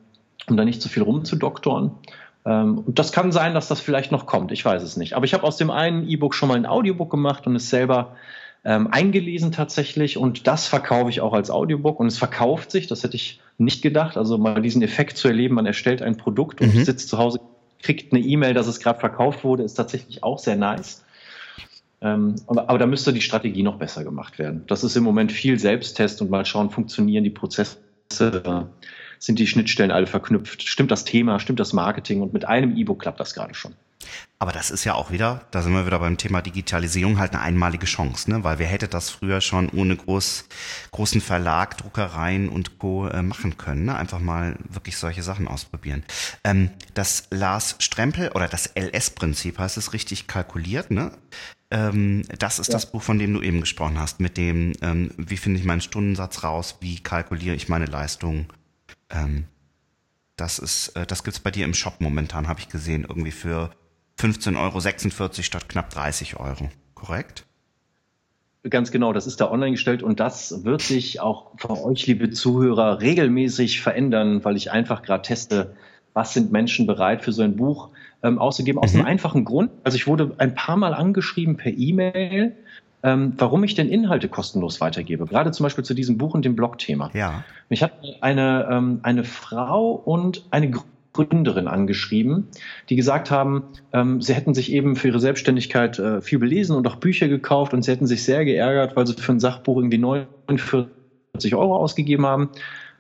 um 0.49 0.57
da 0.57 0.65
nicht 0.65 0.81
zu 0.81 0.89
viel 0.89 1.03
rumzudoktoren. 1.03 1.91
Ähm, 2.47 2.79
und 2.79 2.99
das 2.99 3.13
kann 3.13 3.33
sein, 3.33 3.53
dass 3.53 3.69
das 3.69 3.83
vielleicht 3.83 4.13
noch 4.13 4.25
kommt. 4.25 4.51
Ich 4.51 4.65
weiß 4.65 4.83
es 4.83 4.97
nicht. 4.97 5.13
Aber 5.13 5.27
ich 5.27 5.35
habe 5.35 5.45
aus 5.45 5.59
dem 5.59 5.71
einen 5.71 6.09
E-Book 6.09 6.35
schon 6.35 6.49
mal 6.49 6.57
ein 6.57 6.65
Audiobook 6.65 7.11
gemacht 7.11 7.47
und 7.47 7.55
es 7.55 7.69
selber 7.69 8.17
ähm, 8.67 8.89
eingelesen 8.91 9.53
tatsächlich 9.53 10.19
und 10.19 10.49
das 10.49 10.67
verkaufe 10.67 11.09
ich 11.09 11.21
auch 11.21 11.33
als 11.33 11.51
Audiobook 11.51 12.01
und 12.01 12.09
es 12.09 12.19
verkauft 12.19 12.73
sich, 12.73 12.89
das 12.89 13.05
hätte 13.05 13.15
ich 13.15 13.41
nicht 13.59 13.81
gedacht, 13.81 14.17
also 14.17 14.39
mal 14.39 14.61
diesen 14.61 14.83
Effekt 14.83 15.17
zu 15.17 15.29
erleben, 15.29 15.55
man 15.55 15.67
erstellt 15.67 16.03
ein 16.03 16.17
Produkt 16.17 16.61
und 16.61 16.75
mhm. 16.75 16.85
sitzt 16.85 17.09
zu 17.09 17.17
Hause, 17.17 17.39
kriegt 17.81 18.13
eine 18.13 18.21
E-Mail, 18.21 18.55
dass 18.55 18.67
es 18.67 18.81
gerade 18.81 18.99
verkauft 18.99 19.45
wurde, 19.45 19.63
ist 19.63 19.75
tatsächlich 19.75 20.25
auch 20.25 20.41
sehr 20.41 20.57
nice. 20.57 21.05
Ähm, 22.01 22.35
aber, 22.49 22.69
aber 22.69 22.79
da 22.81 22.87
müsste 22.87 23.13
die 23.13 23.21
Strategie 23.21 23.63
noch 23.63 23.79
besser 23.79 24.03
gemacht 24.03 24.41
werden. 24.41 24.65
Das 24.67 24.83
ist 24.83 24.97
im 24.97 25.05
Moment 25.05 25.31
viel 25.31 25.61
Selbsttest 25.61 26.21
und 26.21 26.29
mal 26.29 26.45
schauen, 26.45 26.71
funktionieren 26.71 27.23
die 27.23 27.31
Prozesse, 27.31 27.79
sind 29.21 29.39
die 29.39 29.47
Schnittstellen 29.47 29.93
alle 29.93 30.09
verknüpft, 30.09 30.65
stimmt 30.65 30.91
das 30.91 31.05
Thema, 31.05 31.39
stimmt 31.39 31.61
das 31.61 31.73
Marketing 31.73 32.21
und 32.21 32.33
mit 32.33 32.45
einem 32.45 32.77
E-Book 32.77 33.01
klappt 33.01 33.21
das 33.21 33.33
gerade 33.33 33.55
schon. 33.55 33.75
Aber 34.39 34.53
das 34.53 34.71
ist 34.71 34.85
ja 34.85 34.95
auch 34.95 35.11
wieder, 35.11 35.47
da 35.51 35.63
sind 35.63 35.73
wir 35.73 35.87
wieder 35.87 35.99
beim 35.99 36.19
Thema 36.19 36.43
Digitalisierung, 36.43 37.19
halt 37.19 37.33
eine 37.33 37.41
einmalige 37.43 37.87
Chance, 37.87 38.31
ne? 38.31 38.45
Weil 38.45 38.59
wer 38.59 38.67
hätte 38.67 38.87
das 38.87 39.09
früher 39.09 39.41
schon 39.41 39.71
ohne 39.71 39.97
groß, 39.97 40.45
großen 40.91 41.23
Verlag, 41.23 41.79
Druckereien 41.79 42.51
und 42.51 42.79
Co. 42.79 43.09
Äh, 43.09 43.23
machen 43.23 43.57
können, 43.57 43.87
ne? 43.87 43.97
Einfach 43.97 44.21
mal 44.21 44.59
wirklich 44.69 44.99
solche 44.99 45.23
Sachen 45.23 45.49
ausprobieren. 45.49 46.05
Ähm, 46.45 46.71
das 46.93 47.29
Lars 47.31 47.77
Strempel 47.79 48.31
oder 48.33 48.47
das 48.47 48.71
LS-Prinzip 48.75 49.59
heißt 49.59 49.79
es 49.79 49.95
richtig 49.95 50.27
kalkuliert, 50.27 50.91
ne? 50.91 51.13
Ähm, 51.71 52.23
das 52.39 52.59
ist 52.59 52.69
ja. 52.69 52.75
das 52.75 52.93
Buch, 52.93 53.03
von 53.03 53.19
dem 53.19 53.33
du 53.33 53.41
eben 53.41 53.61
gesprochen 53.61 53.99
hast, 53.99 54.21
mit 54.21 54.37
dem, 54.37 54.75
ähm, 54.83 55.13
wie 55.17 55.39
finde 55.39 55.59
ich 55.59 55.65
meinen 55.65 55.81
Stundensatz 55.81 56.45
raus, 56.45 56.77
wie 56.81 57.01
kalkuliere 57.01 57.57
ich 57.57 57.71
meine 57.71 57.87
Leistung. 57.87 58.53
Ähm, 59.09 59.47
das 60.37 60.59
ist, 60.59 60.89
äh, 60.89 61.07
das 61.07 61.25
gibt's 61.25 61.41
bei 61.41 61.51
dir 61.51 61.65
im 61.65 61.75
Shop 61.75 62.01
momentan, 62.01 62.49
habe 62.49 62.61
ich 62.61 62.69
gesehen, 62.69 63.07
irgendwie 63.09 63.33
für 63.33 63.71
15,46 64.19 64.57
Euro 64.59 65.43
statt 65.43 65.69
knapp 65.69 65.91
30 65.91 66.39
Euro. 66.41 66.69
Korrekt? 66.95 67.45
Ganz 68.69 68.91
genau, 68.91 69.13
das 69.13 69.27
ist 69.27 69.41
da 69.41 69.51
online 69.51 69.73
gestellt 69.73 70.03
und 70.03 70.19
das 70.19 70.65
wird 70.65 70.83
sich 70.83 71.21
auch 71.21 71.53
für 71.57 71.85
euch, 71.85 72.07
liebe 72.07 72.31
Zuhörer, 72.31 73.01
regelmäßig 73.01 73.81
verändern, 73.81 74.45
weil 74.45 74.57
ich 74.57 74.73
einfach 74.73 75.03
gerade 75.03 75.23
teste, 75.23 75.77
was 76.15 76.33
sind 76.35 76.51
Menschen 76.51 76.87
bereit 76.87 77.23
für 77.23 77.33
so 77.33 77.43
ein 77.43 77.57
Buch 77.57 77.91
ähm, 78.23 78.39
auszugeben. 78.39 78.83
Aus 78.83 78.95
mhm. 78.95 79.01
einem 79.01 79.09
einfachen 79.09 79.45
Grund. 79.45 79.71
Also 79.85 79.97
ich 79.97 80.07
wurde 80.07 80.35
ein 80.39 80.55
paar 80.55 80.77
Mal 80.77 80.95
angeschrieben 80.95 81.57
per 81.57 81.73
E-Mail, 81.73 82.57
ähm, 83.03 83.35
warum 83.37 83.63
ich 83.63 83.75
denn 83.75 83.89
Inhalte 83.89 84.29
kostenlos 84.29 84.81
weitergebe. 84.81 85.27
Gerade 85.27 85.53
zum 85.53 85.65
Beispiel 85.65 85.85
zu 85.85 85.95
diesem 85.95 86.19
Buch 86.19 86.35
und 86.35 86.45
dem 86.45 86.57
Blog-Thema. 86.57 87.11
Ja. 87.15 87.45
Mich 87.69 87.83
hat 87.83 87.93
eine, 88.21 88.69
ähm, 88.71 89.01
eine 89.03 89.25
Frau 89.25 89.91
und 89.93 90.45
eine 90.51 90.73
Gründerin 91.17 91.69
angeschrieben, 91.69 92.49
die 92.89 92.97
gesagt 92.97 93.31
haben, 93.31 93.65
ähm, 93.93 94.21
sie 94.21 94.35
hätten 94.35 94.55
sich 94.55 94.73
eben 94.73 94.97
für 94.97 95.09
ihre 95.09 95.21
Selbstständigkeit 95.21 95.99
äh, 95.99 96.21
viel 96.21 96.39
belesen 96.39 96.77
und 96.77 96.87
auch 96.87 96.97
Bücher 96.97 97.29
gekauft 97.29 97.75
und 97.75 97.83
sie 97.83 97.91
hätten 97.91 98.07
sich 98.07 98.25
sehr 98.25 98.45
geärgert, 98.45 98.97
weil 98.97 99.07
sie 99.07 99.15
für 99.15 99.33
ein 99.33 99.41
Sachbuch 99.41 99.79
irgendwie 99.79 99.99
49 99.99 101.55
Euro 101.55 101.77
ausgegeben 101.77 102.27
haben 102.27 102.51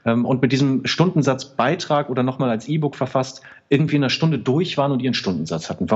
ähm, 0.04 0.24
und 0.24 0.40
mit 0.40 0.52
diesem 0.52 0.86
Stundensatzbeitrag 0.86 2.08
oder 2.08 2.22
nochmal 2.22 2.50
als 2.50 2.68
E-Book 2.68 2.96
verfasst 2.96 3.42
irgendwie 3.68 3.96
in 3.96 4.02
einer 4.02 4.10
Stunde 4.10 4.38
durch 4.38 4.78
waren 4.78 4.92
und 4.92 5.02
ihren 5.02 5.14
Stundensatz 5.14 5.68
hatten. 5.68 5.90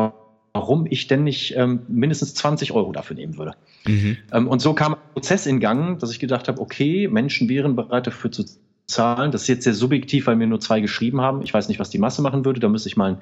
Warum 0.52 0.86
ich 0.90 1.06
denn 1.06 1.24
nicht 1.24 1.54
ähm, 1.56 1.82
mindestens 1.88 2.34
20 2.34 2.72
Euro 2.72 2.92
dafür 2.92 3.16
nehmen 3.16 3.38
würde. 3.38 3.52
Mhm. 3.86 4.16
Ähm, 4.32 4.48
und 4.48 4.60
so 4.60 4.74
kam 4.74 4.94
ein 4.94 5.00
Prozess 5.14 5.46
in 5.46 5.60
Gang, 5.60 5.98
dass 5.98 6.10
ich 6.10 6.18
gedacht 6.18 6.48
habe, 6.48 6.60
okay, 6.60 7.08
Menschen 7.08 7.48
wären 7.48 7.76
bereit 7.76 8.06
dafür 8.06 8.32
zu 8.32 8.44
Zahlen. 8.90 9.30
Das 9.30 9.42
ist 9.42 9.48
jetzt 9.48 9.64
sehr 9.64 9.74
subjektiv, 9.74 10.26
weil 10.26 10.36
mir 10.36 10.46
nur 10.46 10.60
zwei 10.60 10.80
geschrieben 10.80 11.20
haben. 11.20 11.42
Ich 11.42 11.54
weiß 11.54 11.68
nicht, 11.68 11.78
was 11.78 11.90
die 11.90 11.98
Masse 11.98 12.22
machen 12.22 12.44
würde. 12.44 12.60
Da 12.60 12.68
müsste 12.68 12.88
ich 12.88 12.96
mal 12.96 13.12
ein, 13.12 13.18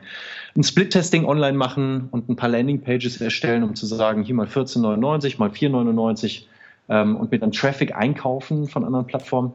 ein 0.56 0.62
Split-Testing 0.62 1.24
online 1.24 1.56
machen 1.56 2.08
und 2.10 2.28
ein 2.28 2.36
paar 2.36 2.48
Landing-Pages 2.48 3.20
erstellen, 3.20 3.62
um 3.62 3.74
zu 3.74 3.86
sagen, 3.86 4.22
hier 4.22 4.34
mal 4.34 4.46
14,99, 4.46 5.38
mal 5.38 5.50
4,99 5.50 6.42
ähm, 6.88 7.16
und 7.16 7.30
mir 7.30 7.38
dann 7.38 7.52
Traffic 7.52 7.94
einkaufen 7.94 8.68
von 8.68 8.84
anderen 8.84 9.06
Plattformen. 9.06 9.52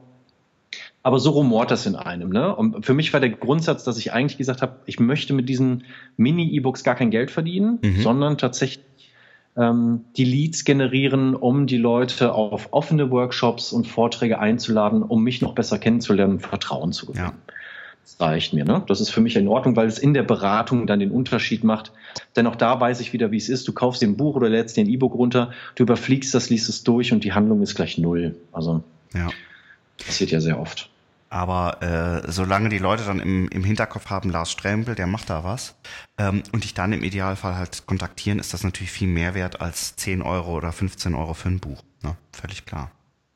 Aber 1.03 1.19
so 1.19 1.31
rumort 1.31 1.69
das 1.69 1.85
in 1.85 1.95
einem. 1.95 2.29
Ne? 2.29 2.55
Und 2.55 2.85
für 2.85 2.93
mich 2.93 3.11
war 3.11 3.19
der 3.19 3.29
Grundsatz, 3.29 3.83
dass 3.83 3.97
ich 3.97 4.13
eigentlich 4.13 4.37
gesagt 4.37 4.61
habe, 4.61 4.77
ich 4.85 4.99
möchte 4.99 5.33
mit 5.33 5.49
diesen 5.49 5.83
Mini-E-Books 6.15 6.83
gar 6.83 6.95
kein 6.95 7.11
Geld 7.11 7.29
verdienen, 7.29 7.79
mhm. 7.81 8.01
sondern 8.01 8.37
tatsächlich 8.37 8.85
ähm, 9.57 10.05
die 10.17 10.25
Leads 10.25 10.65
generieren, 10.65 11.35
um 11.35 11.67
die 11.67 11.77
Leute 11.77 12.33
auf 12.33 12.69
offene 12.71 13.11
Workshops 13.11 13.71
und 13.71 13.87
Vorträge 13.87 14.39
einzuladen, 14.39 15.03
um 15.03 15.23
mich 15.23 15.41
noch 15.41 15.53
besser 15.53 15.77
kennenzulernen, 15.77 16.39
Vertrauen 16.39 16.91
zu 16.91 17.05
gewinnen. 17.05 17.25
Ja. 17.25 17.53
Das 18.03 18.19
reicht 18.19 18.53
mir. 18.53 18.65
Ne? 18.65 18.83
Das 18.87 18.99
ist 18.99 19.11
für 19.11 19.21
mich 19.21 19.35
in 19.37 19.47
Ordnung, 19.47 19.75
weil 19.75 19.87
es 19.87 19.97
in 19.97 20.13
der 20.13 20.23
Beratung 20.23 20.87
dann 20.87 20.99
den 20.99 21.11
Unterschied 21.11 21.63
macht. 21.63 21.93
Denn 22.35 22.47
auch 22.47 22.55
da 22.55 22.79
weiß 22.79 22.99
ich 22.99 23.13
wieder, 23.13 23.31
wie 23.31 23.37
es 23.37 23.47
ist. 23.47 23.67
Du 23.67 23.71
kaufst 23.71 24.01
dir 24.01 24.07
ein 24.07 24.17
Buch 24.17 24.35
oder 24.35 24.49
lädst 24.49 24.75
dir 24.75 24.81
ein 24.81 24.89
E-Book 24.89 25.13
runter, 25.13 25.51
du 25.75 25.83
überfliegst 25.83 26.33
das, 26.33 26.49
liest 26.49 26.67
es 26.67 26.83
durch 26.83 27.13
und 27.13 27.23
die 27.23 27.33
Handlung 27.33 27.61
ist 27.61 27.75
gleich 27.75 27.97
null. 27.97 28.35
Also 28.51 28.83
ja. 29.13 29.29
passiert 30.05 30.31
ja 30.31 30.41
sehr 30.41 30.59
oft. 30.59 30.89
Aber 31.33 31.81
äh, 31.81 32.31
solange 32.31 32.69
die 32.69 32.77
Leute 32.77 33.05
dann 33.05 33.19
im, 33.19 33.47
im 33.47 33.63
Hinterkopf 33.63 34.11
haben, 34.11 34.29
Lars 34.29 34.51
Strempel, 34.51 34.93
der 34.93 35.07
macht 35.07 35.31
da 35.31 35.43
was, 35.43 35.73
ähm, 36.19 36.43
und 36.51 36.63
dich 36.63 36.75
dann 36.75 36.93
im 36.93 37.03
Idealfall 37.03 37.55
halt 37.55 37.87
kontaktieren, 37.87 38.37
ist 38.37 38.53
das 38.53 38.63
natürlich 38.63 38.91
viel 38.91 39.07
mehr 39.07 39.33
wert 39.33 39.59
als 39.59 39.95
10 39.95 40.21
Euro 40.21 40.55
oder 40.55 40.71
15 40.71 41.15
Euro 41.15 41.33
für 41.33 41.49
ein 41.49 41.59
Buch. 41.59 41.81
Ne? 42.03 42.15
Völlig 42.31 42.67
klar. 42.67 42.91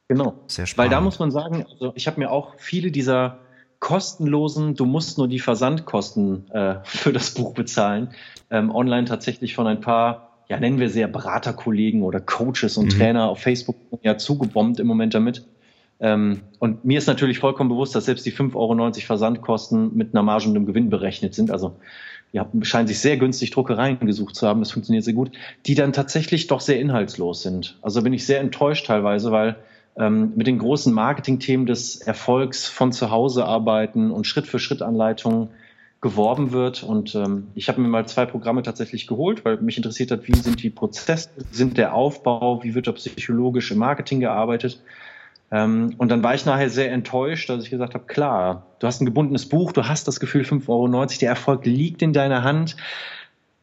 Genau. 0.10 0.36
Sehr 0.45 0.68
spannend. 0.68 0.91
Weil 0.91 0.95
da 0.95 1.02
muss 1.02 1.18
man 1.18 1.32
sagen, 1.32 1.66
also 1.72 1.91
ich 1.95 2.06
habe 2.06 2.20
mir 2.20 2.30
auch 2.30 2.54
viele 2.60 2.91
dieser 2.91 3.39
kostenlosen, 3.80 4.76
du 4.76 4.86
musst 4.86 5.18
nur 5.18 5.28
die 5.28 5.39
Versandkosten 5.39 6.52
äh, 6.52 6.76
für 6.84 7.12
das 7.12 7.34
Buch 7.34 7.56
bezahlen, 7.56 8.10
ähm, 8.52 8.70
online 8.70 9.06
tatsächlich 9.06 9.56
von 9.56 9.66
ein 9.66 9.82
paar, 9.82 10.43
ja 10.50 10.60
nennen 10.60 10.78
wir 10.78 10.91
sehr 10.91 11.08
Beraterkollegen 11.08 12.04
oder 12.04 12.20
Coaches 12.20 12.78
und 12.78 12.93
mhm. 12.93 13.00
Trainer 13.00 13.28
auf 13.28 13.39
Facebook 13.39 13.78
ja 14.04 14.20
zugebombt 14.20 14.80
im 14.80 14.86
Moment 14.86 15.16
damit. 15.16 15.48
Ähm, 16.00 16.41
und 16.60 16.86
mir 16.86 16.98
ist 16.98 17.08
natürlich 17.08 17.39
vollkommen 17.39 17.70
bewusst, 17.70 17.95
dass 17.95 18.06
selbst 18.06 18.26
die 18.26 18.32
5,90 18.32 18.56
Euro 18.56 18.93
Versandkosten 18.93 19.95
mit 19.95 20.14
einer 20.14 20.24
Marge 20.24 20.48
und 20.48 20.56
einem 20.56 20.66
Gewinn 20.66 20.89
berechnet 20.89 21.34
sind. 21.34 21.52
Also 21.52 21.76
habt, 22.36 22.66
scheint 22.66 22.88
sich 22.88 23.00
sehr 23.00 23.18
günstig 23.18 23.52
Druckereien 23.52 24.00
gesucht 24.00 24.36
zu 24.36 24.48
haben, 24.48 24.60
das 24.60 24.72
funktioniert 24.72 25.04
sehr 25.04 25.14
gut, 25.14 25.32
die 25.66 25.76
dann 25.76 25.93
tatsächlich 25.93 26.48
doch 26.48 26.62
sehr 26.62 26.80
inhaltslos 26.80 27.41
sind. 27.41 27.78
Also 27.82 28.02
bin 28.02 28.14
ich 28.14 28.26
sehr 28.26 28.39
enttäuscht 28.39 28.88
teilweise, 28.88 29.32
weil 29.32 29.56
ähm, 29.98 30.34
mit 30.36 30.48
den 30.48 30.60
großen 30.60 30.93
Marketingthemen 30.93 31.66
des 31.66 31.98
Erfolgs 31.98 32.68
von 32.68 32.91
zu 32.91 33.10
Hause 33.10 33.45
arbeiten 33.45 34.12
und 34.12 34.28
Schritt 34.28 34.48
für 34.48 34.60
Schritt 34.60 34.82
Anleitungen 34.82 35.50
geworben 36.02 36.52
wird. 36.52 36.84
Und 36.84 37.16
ähm, 37.16 37.48
ich 37.56 37.70
habe 37.70 37.82
mir 37.82 37.88
mal 37.88 38.08
zwei 38.08 38.26
Programme 38.26 38.62
tatsächlich 38.62 39.08
geholt, 39.08 39.43
weil 39.45 39.58
mich 39.58 39.78
interessiert 39.78 40.12
hat, 40.12 40.28
wie 40.28 40.36
sind 40.36 40.62
die 40.62 40.70
Prozesse, 40.70 41.30
sind 41.52 41.78
der 41.78 41.95
Aufbau, 41.95 42.64
wie 42.64 42.76
wird 42.76 42.88
da 42.88 42.91
psychologisch 42.91 43.72
im 43.72 43.80
Marketing 43.80 44.20
gearbeitet. 44.20 44.80
Ähm, 45.50 45.95
und 45.98 46.10
dann 46.10 46.24
war 46.24 46.36
ich 46.36 46.45
nachher 46.45 46.70
sehr 46.70 46.91
enttäuscht, 46.91 47.50
dass 47.50 47.64
ich 47.64 47.70
gesagt 47.70 47.93
habe, 47.93 48.06
klar, 48.06 48.66
du 48.80 48.88
hast 48.88 49.02
ein 49.02 49.06
gebundenes 49.06 49.48
Buch, 49.48 49.72
du 49.72 49.88
hast 49.88 50.08
das 50.08 50.20
Gefühl 50.20 50.41
5,90 50.41 50.68
Euro, 50.70 51.06
der 51.06 51.30
Erfolg 51.30 51.66
liegt 51.66 52.02
in 52.02 52.12
deiner 52.12 52.43
Hand, 52.43 52.76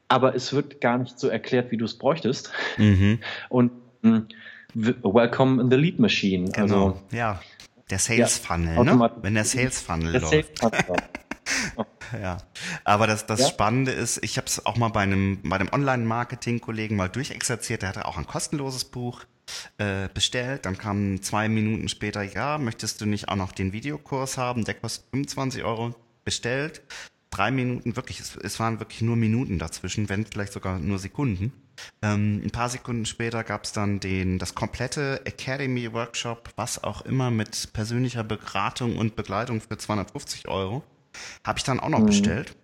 aber 0.09 0.35
es 0.35 0.53
wird 0.53 0.80
gar 0.80 0.99
nicht 0.99 1.18
so 1.18 1.28
erklärt, 1.28 1.70
wie 1.70 1.76
du 1.76 1.85
es 1.85 1.99
bräuchtest. 1.99 2.53
Mhm. 2.78 3.18
Und 3.51 3.70
hm, 4.03 4.26
Welcome 4.74 5.62
in 5.62 5.70
the 5.70 5.76
Lead 5.76 5.99
Machine. 5.99 6.51
Genau, 6.51 6.62
also, 6.62 7.01
ja. 7.12 7.41
Der 7.91 7.99
Sales 7.99 8.39
Funnel, 8.39 8.76
ja, 8.76 8.82
ne? 8.82 9.11
Wenn 9.20 9.35
der 9.35 9.45
Sales 9.45 9.80
Funnel 9.80 10.12
der 10.12 10.20
läuft. 10.22 10.59
Sales 10.59 10.85
Funnel. 10.87 11.03
ja, 12.20 12.39
aber 12.85 13.07
das, 13.07 13.26
das 13.26 13.41
ja? 13.41 13.47
Spannende 13.47 13.93
ist, 13.93 14.24
ich 14.24 14.39
habe 14.39 14.47
es 14.47 14.64
auch 14.64 14.76
mal 14.76 14.89
bei 14.89 15.01
einem, 15.01 15.41
bei 15.43 15.57
einem 15.57 15.68
Online-Marketing-Kollegen 15.70 16.97
mal 16.97 17.09
durchexerziert, 17.09 17.82
der 17.82 17.91
hatte 17.91 18.07
auch 18.07 18.16
ein 18.16 18.26
kostenloses 18.26 18.87
Buch 18.87 19.24
äh, 19.78 20.09
bestellt, 20.12 20.66
dann 20.66 20.78
kam 20.78 21.22
zwei 21.22 21.49
Minuten 21.49 21.88
später, 21.88 22.22
ja, 22.22 22.59
möchtest 22.59 23.01
du 23.01 23.07
nicht 23.07 23.28
auch 23.28 23.36
noch 23.36 23.53
den 23.53 23.72
Videokurs 23.72 24.38
haben, 24.38 24.64
der 24.64 24.74
kostet 24.74 25.05
25 25.11 25.64
Euro, 25.64 25.95
bestellt, 26.24 26.82
drei 27.30 27.51
Minuten, 27.51 27.97
wirklich, 27.97 28.20
es, 28.20 28.36
es 28.36 28.59
waren 28.61 28.80
wirklich 28.80 29.03
nur 29.03 29.16
Minuten 29.16 29.59
dazwischen, 29.59 30.09
wenn 30.09 30.24
vielleicht 30.24 30.53
sogar 30.53 30.78
nur 30.78 30.99
Sekunden. 30.99 31.53
Ähm, 32.03 32.40
ein 32.45 32.51
paar 32.51 32.68
Sekunden 32.68 33.05
später 33.05 33.42
gab 33.42 33.64
es 33.64 33.72
dann 33.72 34.01
den, 34.01 34.38
das 34.38 34.55
komplette 34.55 35.20
Academy 35.26 35.92
Workshop, 35.92 36.51
was 36.57 36.82
auch 36.82 37.03
immer 37.03 37.30
mit 37.30 37.72
persönlicher 37.72 38.24
Beratung 38.24 38.97
und 38.97 39.16
Begleitung 39.16 39.61
für 39.61 39.76
250 39.76 40.49
Euro. 40.49 40.82
Habe 41.45 41.59
ich 41.59 41.64
dann 41.64 41.80
auch 41.80 41.88
noch 41.88 42.01
mhm. 42.01 42.07
bestellt. 42.07 42.57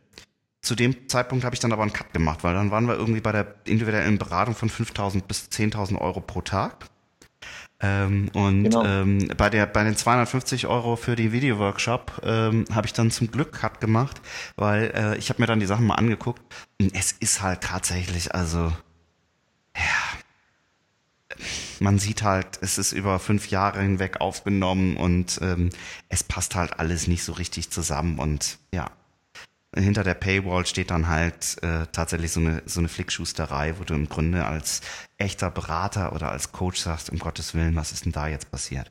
Zu 0.63 0.75
dem 0.75 1.09
Zeitpunkt 1.09 1.45
habe 1.45 1.55
ich 1.55 1.61
dann 1.61 1.73
aber 1.73 1.83
einen 1.83 1.93
Cut 1.93 2.13
gemacht, 2.13 2.45
weil 2.45 2.55
dann 2.55 2.71
waren 2.71 2.87
wir 2.87 2.95
irgendwie 2.95 3.21
bei 3.21 3.33
der 3.33 3.55
individuellen 3.65 4.19
Beratung 4.19 4.55
von 4.55 4.69
5.000 4.69 5.23
bis 5.23 5.49
10.000 5.51 5.99
Euro 5.99 6.21
pro 6.21 6.43
Tag. 6.43 6.87
Ähm, 7.83 8.31
und 8.35 8.65
genau. 8.65 8.85
ähm, 8.85 9.33
bei, 9.39 9.49
der, 9.49 9.65
bei 9.65 9.85
den 9.85 9.97
250 9.97 10.67
Euro 10.67 10.97
für 10.97 11.17
die 11.17 11.33
Video-Workshop 11.33 12.21
ähm, 12.25 12.67
habe 12.71 12.87
ich 12.87 12.93
dann 12.93 13.11
zum 13.11 13.31
Glück 13.31 13.53
Cut 13.53 13.81
gemacht, 13.81 14.21
weil 14.57 14.93
äh, 14.95 15.17
ich 15.17 15.31
habe 15.31 15.41
mir 15.41 15.47
dann 15.47 15.61
die 15.61 15.67
Sachen 15.67 15.87
mal 15.87 15.95
angeguckt. 15.95 16.43
Und 16.79 16.95
es 16.95 17.13
ist 17.13 17.41
halt 17.41 17.63
tatsächlich, 17.63 18.35
also, 18.35 18.71
ja, 19.75 20.21
man 21.79 21.99
sieht 21.99 22.23
halt, 22.23 22.59
es 22.61 22.77
ist 22.77 22.93
über 22.93 23.19
fünf 23.19 23.49
Jahre 23.49 23.81
hinweg 23.81 24.21
aufgenommen 24.21 24.99
und 24.99 25.39
ähm, 25.41 25.71
es 26.11 26.23
passt 26.23 26.55
halt 26.55 26.79
alles 26.79 27.07
nicht 27.07 27.25
so 27.25 27.33
richtig 27.33 27.71
zusammen 27.71 28.19
und 28.19 28.59
ja, 28.75 28.91
hinter 29.77 30.03
der 30.03 30.15
Paywall 30.15 30.67
steht 30.67 30.91
dann 30.91 31.09
halt 31.09 31.57
äh, 31.63 31.87
tatsächlich 31.93 32.33
so 32.33 32.41
eine, 32.41 32.63
so 32.67 32.81
eine 32.81 32.89
Flickschusterei, 32.89 33.75
wo 33.79 33.85
du 33.85 33.95
im 33.95 34.09
Grunde 34.09 34.45
als 34.45 34.81
echter 35.17 35.51
Berater 35.51 36.13
oder 36.13 36.31
als 36.31 36.53
Coach 36.53 36.81
sagst, 36.81 37.11
um 37.11 37.19
Gottes 37.19 37.55
Willen, 37.55 37.77
was 37.77 37.93
ist 37.93 38.05
denn 38.05 38.13
da 38.13 38.27
jetzt 38.27 38.51
passiert? 38.51 38.91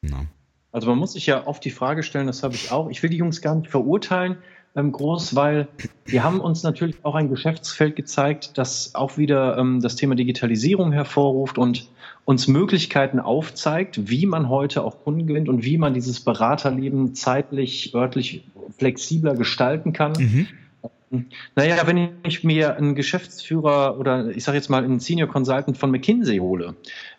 No. 0.00 0.26
Also 0.72 0.88
man 0.88 0.98
muss 0.98 1.12
sich 1.12 1.26
ja 1.26 1.46
oft 1.46 1.64
die 1.64 1.70
Frage 1.70 2.02
stellen, 2.02 2.26
das 2.26 2.42
habe 2.42 2.54
ich 2.54 2.72
auch, 2.72 2.88
ich 2.88 3.02
will 3.02 3.10
die 3.10 3.18
Jungs 3.18 3.42
gar 3.42 3.54
nicht 3.54 3.70
verurteilen, 3.70 4.38
ähm, 4.74 4.90
groß, 4.90 5.36
weil 5.36 5.68
wir 6.06 6.24
haben 6.24 6.40
uns 6.40 6.62
natürlich 6.62 6.96
auch 7.04 7.14
ein 7.14 7.28
Geschäftsfeld 7.28 7.94
gezeigt, 7.94 8.56
das 8.56 8.94
auch 8.94 9.18
wieder 9.18 9.58
ähm, 9.58 9.80
das 9.80 9.96
Thema 9.96 10.14
Digitalisierung 10.14 10.92
hervorruft 10.92 11.58
und 11.58 11.88
uns 12.24 12.46
Möglichkeiten 12.46 13.18
aufzeigt, 13.18 14.08
wie 14.08 14.26
man 14.26 14.48
heute 14.48 14.84
auch 14.84 15.02
Kunden 15.02 15.26
gewinnt 15.26 15.48
und 15.48 15.64
wie 15.64 15.78
man 15.78 15.94
dieses 15.94 16.20
Beraterleben 16.20 17.14
zeitlich, 17.14 17.94
örtlich 17.94 18.44
flexibler 18.78 19.34
gestalten 19.34 19.92
kann. 19.92 20.12
Mhm. 20.12 20.46
Naja, 21.54 21.86
wenn 21.86 22.08
ich 22.22 22.42
mir 22.42 22.76
einen 22.76 22.94
Geschäftsführer 22.94 23.98
oder 23.98 24.30
ich 24.30 24.44
sage 24.44 24.56
jetzt 24.56 24.70
mal 24.70 24.82
einen 24.82 24.98
Senior 24.98 25.28
Consultant 25.28 25.76
von 25.76 25.90
McKinsey 25.90 26.38
hole, 26.38 26.74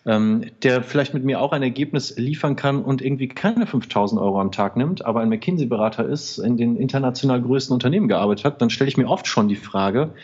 ähm, 0.07 0.45
der 0.63 0.81
vielleicht 0.81 1.13
mit 1.13 1.23
mir 1.23 1.39
auch 1.39 1.51
ein 1.51 1.61
Ergebnis 1.61 2.17
liefern 2.17 2.55
kann 2.55 2.81
und 2.81 3.03
irgendwie 3.03 3.27
keine 3.27 3.67
5000 3.67 4.19
Euro 4.19 4.41
am 4.41 4.51
Tag 4.51 4.77
nimmt, 4.77 5.05
aber 5.05 5.19
ein 5.19 5.29
McKinsey-Berater 5.29 6.07
ist, 6.07 6.39
in 6.39 6.57
den 6.57 6.75
international 6.75 7.39
größten 7.39 7.71
Unternehmen 7.71 8.07
gearbeitet 8.07 8.45
hat, 8.45 8.61
dann 8.63 8.71
stelle 8.71 8.87
ich 8.87 8.97
mir 8.97 9.07
oft 9.07 9.27
schon 9.27 9.47
die 9.47 9.55
Frage, 9.55 10.15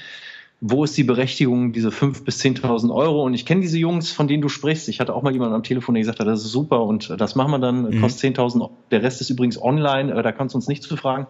wo 0.61 0.83
ist 0.83 0.97
die 0.97 1.03
Berechtigung, 1.03 1.71
diese 1.71 1.89
5.000 1.89 2.23
bis 2.25 2.41
10.000 2.41 2.93
Euro? 2.93 3.23
Und 3.23 3.33
ich 3.33 3.45
kenne 3.45 3.61
diese 3.61 3.77
Jungs, 3.77 4.11
von 4.11 4.27
denen 4.27 4.41
du 4.41 4.49
sprichst. 4.49 4.89
Ich 4.89 4.99
hatte 4.99 5.13
auch 5.13 5.23
mal 5.23 5.31
jemanden 5.31 5.55
am 5.55 5.63
Telefon, 5.63 5.95
der 5.95 6.01
gesagt 6.01 6.19
hat, 6.19 6.27
das 6.27 6.43
ist 6.43 6.51
super 6.51 6.83
und 6.83 7.15
das 7.17 7.35
machen 7.35 7.51
wir 7.51 7.59
dann, 7.59 7.83
mhm. 7.83 8.01
kostet 8.01 8.35
10.000. 8.37 8.69
Der 8.91 9.01
Rest 9.01 9.21
ist 9.21 9.29
übrigens 9.29 9.61
online, 9.61 10.13
äh, 10.13 10.21
da 10.21 10.31
kannst 10.31 10.53
du 10.53 10.57
uns 10.57 10.67
nicht 10.67 10.83
zu 10.83 10.97
fragen. 10.97 11.27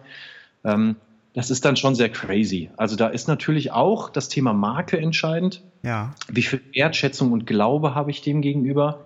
Ähm, 0.64 0.96
das 1.32 1.50
ist 1.50 1.64
dann 1.64 1.76
schon 1.76 1.94
sehr 1.94 2.08
crazy. 2.08 2.70
Also 2.76 2.96
da 2.96 3.06
ist 3.06 3.28
natürlich 3.28 3.70
auch 3.70 4.10
das 4.10 4.28
Thema 4.28 4.52
Marke 4.52 4.98
entscheidend. 4.98 5.62
Ja. 5.84 6.12
Wie 6.28 6.42
viel 6.42 6.60
Wertschätzung 6.74 7.30
und 7.30 7.46
Glaube 7.46 7.94
habe 7.94 8.10
ich 8.10 8.22
dem 8.22 8.40
gegenüber? 8.42 9.04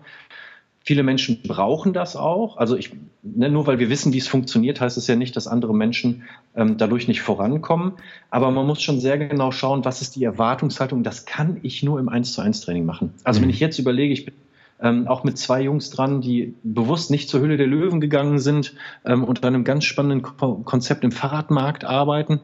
Viele 0.86 1.02
Menschen 1.02 1.40
brauchen 1.40 1.94
das 1.94 2.14
auch. 2.14 2.58
Also 2.58 2.76
ich, 2.76 2.92
ne, 3.22 3.48
nur 3.48 3.66
weil 3.66 3.78
wir 3.78 3.88
wissen, 3.88 4.12
wie 4.12 4.18
es 4.18 4.28
funktioniert, 4.28 4.82
heißt 4.82 4.98
es 4.98 5.06
ja 5.06 5.16
nicht, 5.16 5.34
dass 5.34 5.46
andere 5.46 5.74
Menschen 5.74 6.24
ähm, 6.54 6.76
dadurch 6.76 7.08
nicht 7.08 7.22
vorankommen. 7.22 7.92
Aber 8.28 8.50
man 8.50 8.66
muss 8.66 8.82
schon 8.82 9.00
sehr 9.00 9.16
genau 9.16 9.50
schauen, 9.50 9.86
was 9.86 10.02
ist 10.02 10.14
die 10.14 10.24
Erwartungshaltung. 10.24 11.02
Das 11.02 11.24
kann 11.24 11.58
ich 11.62 11.82
nur 11.82 11.98
im 11.98 12.10
1 12.10 12.34
zu 12.34 12.42
1 12.42 12.60
Training 12.60 12.84
machen. 12.84 13.14
Also 13.24 13.40
mhm. 13.40 13.44
wenn 13.44 13.50
ich 13.50 13.60
jetzt 13.60 13.78
überlege, 13.78 14.12
ich 14.12 14.26
bin 14.26 14.34
ähm, 14.78 15.08
auch 15.08 15.24
mit 15.24 15.38
zwei 15.38 15.62
Jungs 15.62 15.88
dran, 15.88 16.20
die 16.20 16.54
bewusst 16.62 17.10
nicht 17.10 17.30
zur 17.30 17.40
Hülle 17.40 17.56
der 17.56 17.66
Löwen 17.66 18.02
gegangen 18.02 18.38
sind 18.38 18.74
ähm, 19.06 19.24
und 19.24 19.42
an 19.42 19.54
einem 19.54 19.64
ganz 19.64 19.84
spannenden 19.84 20.20
Ko 20.20 20.56
Konzept 20.66 21.02
im 21.02 21.12
Fahrradmarkt 21.12 21.86
arbeiten. 21.86 22.40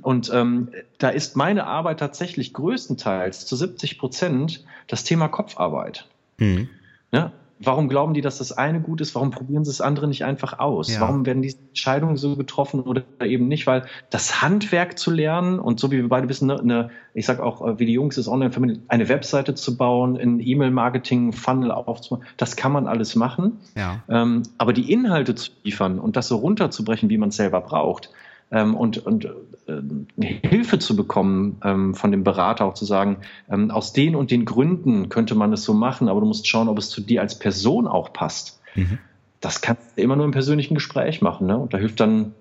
Und 0.00 0.30
ähm, 0.32 0.68
da 0.96 1.10
ist 1.10 1.36
meine 1.36 1.66
Arbeit 1.66 2.00
tatsächlich 2.00 2.54
größtenteils 2.54 3.44
zu 3.44 3.54
70 3.54 3.98
Prozent 3.98 4.64
das 4.86 5.04
Thema 5.04 5.28
Kopfarbeit. 5.28 6.08
Mhm. 6.38 6.70
Ne? 7.14 7.30
Warum 7.60 7.88
glauben 7.88 8.14
die, 8.14 8.20
dass 8.20 8.38
das 8.38 8.50
eine 8.50 8.80
gut 8.80 9.00
ist? 9.00 9.14
Warum 9.14 9.30
probieren 9.30 9.64
sie 9.64 9.70
das 9.70 9.80
andere 9.80 10.08
nicht 10.08 10.24
einfach 10.24 10.58
aus? 10.58 10.92
Ja. 10.92 11.02
Warum 11.02 11.24
werden 11.24 11.40
diese 11.40 11.58
Entscheidungen 11.68 12.16
so 12.16 12.34
getroffen 12.34 12.80
oder 12.80 13.04
eben 13.22 13.46
nicht? 13.46 13.68
Weil 13.68 13.86
das 14.10 14.42
Handwerk 14.42 14.98
zu 14.98 15.12
lernen 15.12 15.60
und 15.60 15.78
so 15.78 15.92
wie 15.92 15.98
wir 15.98 16.08
beide 16.08 16.28
wissen, 16.28 16.48
ne, 16.48 16.58
eine, 16.58 16.90
ich 17.14 17.26
sag 17.26 17.38
auch, 17.38 17.64
äh, 17.64 17.78
wie 17.78 17.86
die 17.86 17.92
Jungs 17.92 18.16
es 18.16 18.26
online 18.26 18.50
vermitteln, 18.50 18.82
eine 18.88 19.08
Webseite 19.08 19.54
zu 19.54 19.76
bauen, 19.76 20.16
ein 20.16 20.40
E-Mail-Marketing, 20.40 21.32
Funnel 21.32 21.70
aufzubauen, 21.70 22.24
das 22.36 22.56
kann 22.56 22.72
man 22.72 22.88
alles 22.88 23.14
machen. 23.14 23.60
Ja. 23.76 24.02
Ähm, 24.08 24.42
aber 24.58 24.72
die 24.72 24.92
Inhalte 24.92 25.36
zu 25.36 25.52
liefern 25.62 26.00
und 26.00 26.16
das 26.16 26.26
so 26.26 26.38
runterzubrechen, 26.38 27.08
wie 27.08 27.18
man 27.18 27.28
es 27.28 27.36
selber 27.36 27.60
braucht, 27.60 28.10
ähm, 28.50 28.74
und, 28.74 28.98
und 28.98 29.24
äh, 29.66 30.46
Hilfe 30.46 30.78
zu 30.78 30.96
bekommen 30.96 31.60
ähm, 31.64 31.94
von 31.94 32.10
dem 32.10 32.24
Berater, 32.24 32.64
auch 32.64 32.74
zu 32.74 32.84
sagen, 32.84 33.18
ähm, 33.50 33.70
aus 33.70 33.92
den 33.92 34.14
und 34.14 34.30
den 34.30 34.44
Gründen 34.44 35.08
könnte 35.08 35.34
man 35.34 35.52
es 35.52 35.64
so 35.64 35.74
machen, 35.74 36.08
aber 36.08 36.20
du 36.20 36.26
musst 36.26 36.46
schauen, 36.46 36.68
ob 36.68 36.78
es 36.78 36.90
zu 36.90 37.00
dir 37.00 37.20
als 37.20 37.38
Person 37.38 37.86
auch 37.86 38.12
passt. 38.12 38.60
Mhm. 38.74 38.98
Das 39.40 39.60
kannst 39.60 39.96
du 39.96 40.02
immer 40.02 40.16
nur 40.16 40.24
im 40.24 40.32
persönlichen 40.32 40.74
Gespräch 40.74 41.20
machen. 41.20 41.46
Ne? 41.46 41.56
Und 41.56 41.74
da 41.74 41.78
hilft 41.78 42.00
dann 42.00 42.32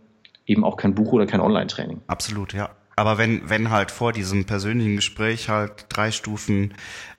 eben 0.45 0.63
auch 0.63 0.77
kein 0.77 0.95
Buch 0.95 1.11
oder 1.11 1.25
kein 1.25 1.41
Online-Training. 1.41 2.01
Absolut, 2.07 2.53
ja. 2.53 2.69
Aber 2.95 3.17
wenn, 3.17 3.49
wenn 3.49 3.71
halt 3.71 3.91
vor 3.91 4.13
diesem 4.13 4.45
persönlichen 4.45 4.97
Gespräch 4.97 5.49
halt 5.49 5.87
drei 5.89 6.11
Stufen 6.11 6.73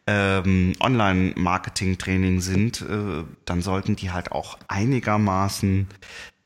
ähm, 0.07 0.74
Online-Marketing-Training 0.80 2.41
sind, 2.41 2.82
äh, 2.82 3.24
dann 3.45 3.61
sollten 3.61 3.97
die 3.97 4.11
halt 4.11 4.32
auch 4.32 4.59
einigermaßen 4.68 5.89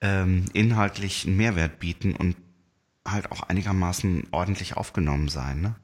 ähm, 0.00 0.46
inhaltlich 0.52 1.26
einen 1.26 1.36
Mehrwert 1.36 1.78
bieten 1.78 2.14
und 2.14 2.36
halt 3.06 3.30
auch 3.32 3.42
einigermaßen 3.42 4.28
ordentlich 4.30 4.76
aufgenommen 4.76 5.28
sein. 5.28 5.60
Ne? 5.60 5.74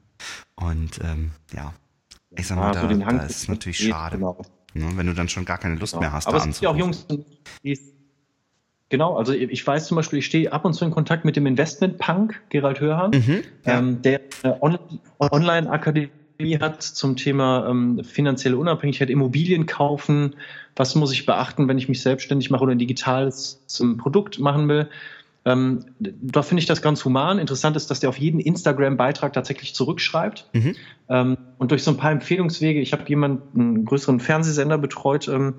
Und 0.55 0.99
ähm, 1.03 1.31
ja, 1.53 1.73
ich 2.37 2.47
sag 2.47 2.57
mal, 2.57 2.73
ja, 2.73 2.87
da, 2.87 3.11
da 3.11 3.25
ist 3.25 3.37
es 3.37 3.47
natürlich 3.47 3.79
schade. 3.79 4.17
Genau. 4.17 4.41
Ne? 4.73 4.91
Wenn 4.95 5.07
du 5.07 5.13
dann 5.13 5.29
schon 5.29 5.45
gar 5.45 5.57
keine 5.57 5.75
Lust 5.75 5.93
genau. 5.93 6.01
mehr 6.01 6.11
hast. 6.11 6.27
Aber 6.27 6.37
es 6.37 6.43
gibt 6.45 6.61
ja 6.61 6.69
auch 6.69 6.77
Jungs, 6.77 7.07
die 7.63 7.79
Genau, 8.89 9.17
also 9.17 9.33
ich 9.33 9.65
weiß 9.65 9.87
zum 9.87 9.95
Beispiel, 9.95 10.19
ich 10.19 10.27
stehe 10.27 10.53
ab 10.53 10.63
und 10.63 10.73
zu 10.73 10.85
in 10.85 10.91
Kontakt 10.91 11.25
mit 11.25 11.35
dem 11.35 11.47
Investment-Punk, 11.47 12.39
Gerald 12.49 12.79
Hörhan, 12.79 13.11
mhm, 13.11 13.41
ja. 13.65 13.79
ähm, 13.79 14.01
der 14.03 14.21
eine 14.43 14.79
Online-Akademie 15.19 16.11
hat 16.39 16.81
zum 16.81 17.15
Thema 17.15 17.67
ähm, 17.69 18.03
finanzielle 18.03 18.57
Unabhängigkeit, 18.57 19.09
Immobilien 19.09 19.65
kaufen, 19.65 20.35
was 20.75 20.95
muss 20.95 21.11
ich 21.11 21.25
beachten, 21.25 21.67
wenn 21.67 21.77
ich 21.77 21.89
mich 21.89 22.01
selbstständig 22.01 22.49
mache 22.49 22.63
oder 22.63 22.73
ein 22.73 22.79
digitales 22.79 23.63
Produkt 23.97 24.39
machen 24.39 24.67
will. 24.67 24.89
Ähm, 25.47 25.85
da 25.99 26.41
finde 26.41 26.61
ich 26.61 26.65
das 26.65 26.81
ganz 26.81 27.05
human. 27.05 27.37
Interessant 27.37 27.75
ist, 27.75 27.91
dass 27.91 27.99
der 27.99 28.09
auf 28.09 28.17
jeden 28.17 28.39
Instagram-Beitrag 28.39 29.31
tatsächlich 29.31 29.75
zurückschreibt. 29.75 30.49
Mhm. 30.53 30.75
Ähm, 31.07 31.37
und 31.59 31.69
durch 31.69 31.83
so 31.83 31.91
ein 31.91 31.97
paar 31.97 32.11
Empfehlungswege, 32.11 32.81
ich 32.81 32.93
habe 32.93 33.03
jemanden, 33.07 33.59
einen 33.59 33.85
größeren 33.85 34.19
Fernsehsender 34.19 34.79
betreut, 34.79 35.27
ähm, 35.27 35.53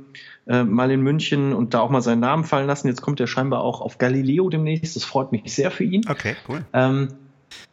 äh, 0.48 0.64
mal 0.64 0.90
in 0.90 1.02
München 1.02 1.52
und 1.52 1.72
da 1.72 1.80
auch 1.80 1.90
mal 1.90 2.02
seinen 2.02 2.20
Namen 2.20 2.42
fallen 2.42 2.66
lassen. 2.66 2.88
Jetzt 2.88 3.00
kommt 3.00 3.20
er 3.20 3.28
scheinbar 3.28 3.60
auch 3.60 3.80
auf 3.80 3.98
Galileo 3.98 4.48
demnächst. 4.48 4.96
Das 4.96 5.04
freut 5.04 5.30
mich 5.30 5.54
sehr 5.54 5.70
für 5.70 5.84
ihn. 5.84 6.02
Okay, 6.08 6.34
cool. 6.48 6.64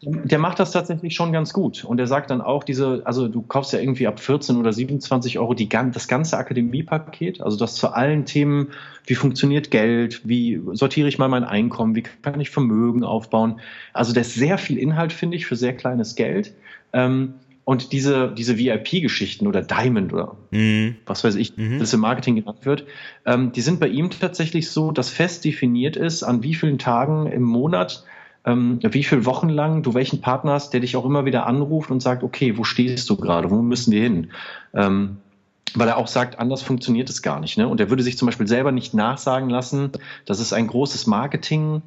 Der 0.06 0.40
macht 0.40 0.60
das 0.60 0.72
tatsächlich 0.72 1.16
schon 1.16 1.32
ganz 1.32 1.54
gut. 1.54 1.84
Und 1.84 2.00
er 2.00 2.08
sagt 2.08 2.30
dann 2.30 2.42
auch, 2.42 2.64
diese, 2.64 3.02
also 3.06 3.28
du 3.28 3.42
kaufst 3.42 3.74
ja 3.74 3.80
irgendwie 3.80 4.08
ab 4.08 4.20
14 4.20 4.58
oder 4.58 4.74
27 4.74 5.40
Euro 5.40 5.54
die, 5.54 5.70
das 5.70 6.08
ganze 6.08 6.38
Akademiepaket, 6.38 7.42
also 7.42 7.58
das 7.58 7.76
zu 7.76 7.90
allen 7.90 8.26
Themen, 8.26 8.70
wie 9.06 9.16
funktioniert 9.16 9.72
Geld, 9.72 10.22
wie 10.24 10.62
sortiere 10.74 11.08
ich 11.08 11.18
mal 11.18 11.28
mein 11.28 11.44
Einkommen, 11.44 11.96
wie 11.96 12.04
kann 12.04 12.40
ich 12.40 12.50
Vermögen 12.50 13.04
aufbauen. 13.04 13.60
Also 13.94 14.14
da 14.14 14.22
ist 14.22 14.34
sehr 14.34 14.58
viel 14.58 14.78
Inhalt, 14.78 15.14
finde 15.14 15.38
ich, 15.38 15.46
für 15.46 15.56
sehr 15.56 15.76
kleines 15.76 16.16
Geld. 16.16 16.54
Ähm, 16.92 17.36
und 17.66 17.94
diese, 17.94 18.34
diese 18.34 18.58
VIP-Geschichten 18.58 19.48
oder 19.48 19.62
Diamond 19.62 20.12
oder 20.12 20.36
mhm. 20.52 20.98
was 21.06 21.24
weiß 21.24 21.36
ich, 21.36 21.56
mhm. 21.56 21.80
das 21.80 21.94
im 21.94 22.02
Marketing 22.02 22.36
genannt 22.36 22.66
wird, 22.66 22.86
ähm, 23.26 23.54
die 23.54 23.62
sind 23.62 23.80
bei 23.80 23.88
ihm 23.88 24.10
tatsächlich 24.10 24.70
so, 24.70 24.92
dass 24.92 25.10
fest 25.10 25.46
definiert 25.46 25.96
ist, 25.96 26.24
an 26.24 26.44
wie 26.44 26.56
vielen 26.56 26.78
Tagen 26.78 27.28
im 27.28 27.44
Monat 27.44 28.04
ähm, 28.46 28.80
wie 28.82 29.04
viele 29.04 29.26
Wochen 29.26 29.50
lang 29.50 29.84
du 29.84 29.94
welchen 29.94 30.22
Partner 30.22 30.54
hast, 30.54 30.74
der 30.74 30.82
dich 30.82 30.96
auch 30.96 31.06
immer 31.06 31.26
wieder 31.26 31.46
anruft 31.46 31.92
und 31.92 32.02
sagt, 32.02 32.24
okay, 32.24 32.58
wo 32.58 32.64
stehst 32.64 33.10
du 33.10 33.16
gerade, 33.16 33.50
wo 33.50 33.62
müssen 33.62 33.92
wir 33.92 34.02
hin? 34.02 34.32
Ähm, 34.74 35.18
weil 35.76 35.88
er 35.88 35.98
auch 35.98 36.08
sagt, 36.08 36.40
anders 36.40 36.62
funktioniert 36.62 37.10
es 37.10 37.22
gar 37.22 37.40
nicht. 37.40 37.58
Ne? 37.58 37.68
Und 37.68 37.80
er 37.80 37.90
würde 37.90 38.04
sich 38.04 38.18
zum 38.18 38.28
Beispiel 38.28 38.48
selber 38.48 38.72
nicht 38.72 38.94
nachsagen 38.94 39.50
lassen, 39.50 39.92
dass 40.26 40.40
es 40.40 40.54
ein 40.54 40.68
großes 40.68 41.08
Marketing 41.08 41.82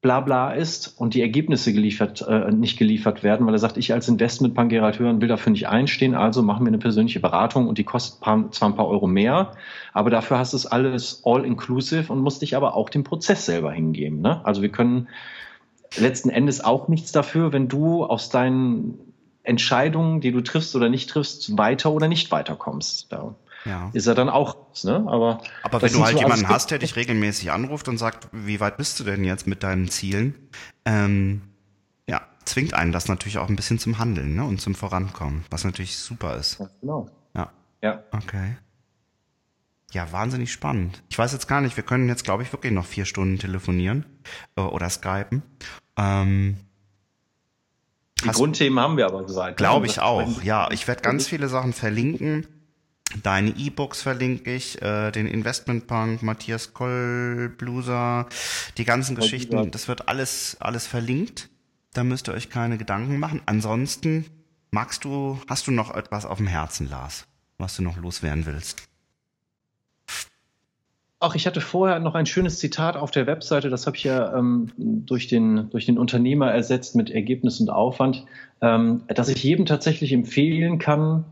Blabla 0.00 0.52
ist 0.52 0.88
und 0.98 1.14
die 1.14 1.22
Ergebnisse 1.22 1.72
geliefert, 1.72 2.22
äh, 2.28 2.52
nicht 2.52 2.78
geliefert 2.78 3.22
werden, 3.22 3.46
weil 3.46 3.54
er 3.54 3.58
sagt, 3.58 3.78
ich 3.78 3.94
als 3.94 4.06
Investmentbank 4.06 4.70
Gerald 4.70 4.98
Hören 4.98 5.22
will 5.22 5.28
dafür 5.28 5.50
nicht 5.50 5.66
einstehen, 5.66 6.14
also 6.14 6.42
machen 6.42 6.66
wir 6.66 6.68
eine 6.68 6.78
persönliche 6.78 7.20
Beratung 7.20 7.68
und 7.68 7.78
die 7.78 7.84
kostet 7.84 8.20
paar, 8.20 8.50
zwar 8.50 8.68
ein 8.68 8.76
paar 8.76 8.86
Euro 8.86 9.06
mehr, 9.06 9.52
aber 9.94 10.10
dafür 10.10 10.38
hast 10.38 10.52
du 10.52 10.58
es 10.58 10.66
alles 10.66 11.22
all-inclusive 11.24 12.12
und 12.12 12.20
musst 12.20 12.42
dich 12.42 12.54
aber 12.54 12.76
auch 12.76 12.90
dem 12.90 13.02
Prozess 13.02 13.46
selber 13.46 13.72
hingeben. 13.72 14.20
Ne? 14.20 14.44
Also 14.44 14.60
wir 14.60 14.68
können 14.68 15.08
letzten 15.96 16.30
Endes 16.30 16.62
auch 16.62 16.88
nichts 16.88 17.12
dafür, 17.12 17.52
wenn 17.52 17.68
du 17.68 18.04
aus 18.04 18.28
deinen 18.28 18.98
Entscheidungen, 19.42 20.20
die 20.20 20.32
du 20.32 20.40
triffst 20.40 20.74
oder 20.74 20.88
nicht 20.88 21.10
triffst, 21.10 21.56
weiter 21.56 21.92
oder 21.92 22.08
nicht 22.08 22.30
weiterkommst. 22.30 23.12
Da 23.12 23.34
ja. 23.64 23.90
ist 23.92 24.06
er 24.06 24.14
dann 24.14 24.28
auch, 24.28 24.56
ne? 24.84 25.04
Aber, 25.06 25.40
Aber 25.62 25.82
wenn 25.82 25.92
du 25.92 26.04
halt 26.04 26.16
so 26.16 26.22
jemanden 26.22 26.48
hast, 26.48 26.70
der 26.70 26.78
dich 26.78 26.96
regelmäßig 26.96 27.50
anruft 27.50 27.88
und 27.88 27.98
sagt, 27.98 28.28
wie 28.32 28.60
weit 28.60 28.76
bist 28.76 28.98
du 29.00 29.04
denn 29.04 29.24
jetzt 29.24 29.46
mit 29.46 29.62
deinen 29.62 29.88
Zielen, 29.88 30.34
ähm, 30.84 31.42
ja, 32.08 32.22
zwingt 32.44 32.74
einen 32.74 32.92
das 32.92 33.08
natürlich 33.08 33.38
auch 33.38 33.48
ein 33.48 33.56
bisschen 33.56 33.78
zum 33.78 33.98
Handeln 33.98 34.34
ne? 34.34 34.44
und 34.44 34.60
zum 34.60 34.74
Vorankommen, 34.74 35.44
was 35.50 35.64
natürlich 35.64 35.96
super 35.96 36.36
ist. 36.36 36.58
Ja, 36.60 36.70
genau. 36.80 37.08
Ja. 37.34 37.52
Ja. 37.82 38.02
Okay. 38.12 38.56
Ja, 39.92 40.10
wahnsinnig 40.10 40.50
spannend. 40.52 41.04
Ich 41.08 41.18
weiß 41.18 41.32
jetzt 41.32 41.46
gar 41.46 41.60
nicht, 41.60 41.76
wir 41.76 41.84
können 41.84 42.08
jetzt, 42.08 42.24
glaube 42.24 42.42
ich, 42.42 42.52
wirklich 42.52 42.72
noch 42.72 42.84
vier 42.84 43.04
Stunden 43.04 43.38
telefonieren 43.38 44.04
äh, 44.56 44.62
oder 44.62 44.90
skypen. 44.90 45.42
Ähm, 45.96 46.56
Die 48.24 48.28
Grundthemen 48.28 48.78
haben 48.80 48.96
wir 48.96 49.06
aber 49.06 49.26
soweit. 49.28 49.50
Ne? 49.50 49.56
Glaube 49.56 49.86
ich 49.86 50.00
auch, 50.00 50.42
ja. 50.42 50.70
Ich 50.70 50.88
werde 50.88 51.02
ganz 51.02 51.26
viele 51.26 51.48
Sachen 51.48 51.72
verlinken. 51.72 52.46
Deine 53.22 53.50
E-Books 53.50 54.02
verlinke 54.02 54.52
ich, 54.54 54.82
äh, 54.82 55.12
den 55.12 55.26
Investmentpunk, 55.28 56.22
Matthias 56.22 56.74
Kollbluser, 56.74 58.26
die 58.76 58.84
ganzen 58.84 59.14
Geschichten, 59.14 59.70
das 59.70 59.86
wird 59.86 60.08
alles, 60.08 60.56
alles 60.58 60.86
verlinkt. 60.88 61.48
Da 61.92 62.02
müsst 62.02 62.28
ihr 62.28 62.34
euch 62.34 62.50
keine 62.50 62.76
Gedanken 62.76 63.18
machen. 63.20 63.40
Ansonsten, 63.46 64.26
magst 64.72 65.04
du, 65.04 65.38
hast 65.48 65.68
du 65.68 65.70
noch 65.70 65.94
etwas 65.94 66.26
auf 66.26 66.38
dem 66.38 66.48
Herzen, 66.48 66.90
Lars, 66.90 67.26
was 67.56 67.76
du 67.76 67.82
noch 67.82 67.96
loswerden 67.98 68.46
willst? 68.46 68.82
Ach, 71.26 71.34
ich 71.34 71.46
hatte 71.46 71.62
vorher 71.62 72.00
noch 72.00 72.14
ein 72.14 72.26
schönes 72.26 72.58
Zitat 72.58 72.98
auf 72.98 73.10
der 73.10 73.26
Webseite, 73.26 73.70
das 73.70 73.86
habe 73.86 73.96
ich 73.96 74.04
ja 74.04 74.36
ähm, 74.36 74.70
durch, 74.76 75.26
den, 75.26 75.70
durch 75.70 75.86
den 75.86 75.96
Unternehmer 75.96 76.50
ersetzt 76.50 76.96
mit 76.96 77.08
Ergebnis 77.08 77.60
und 77.60 77.70
Aufwand, 77.70 78.26
ähm, 78.60 79.04
dass 79.08 79.30
ich 79.30 79.42
jedem 79.42 79.64
tatsächlich 79.64 80.12
empfehlen 80.12 80.78
kann, 80.78 81.24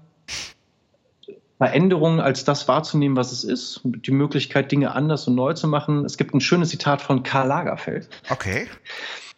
Veränderungen 1.58 2.20
als 2.20 2.44
das 2.44 2.68
wahrzunehmen, 2.68 3.18
was 3.18 3.32
es 3.32 3.44
ist, 3.44 3.82
die 3.84 4.12
Möglichkeit, 4.12 4.72
Dinge 4.72 4.94
anders 4.94 5.28
und 5.28 5.34
neu 5.34 5.52
zu 5.52 5.68
machen. 5.68 6.06
Es 6.06 6.16
gibt 6.16 6.32
ein 6.32 6.40
schönes 6.40 6.70
Zitat 6.70 7.02
von 7.02 7.22
Karl 7.22 7.48
Lagerfeld. 7.48 8.08
Okay. 8.30 8.68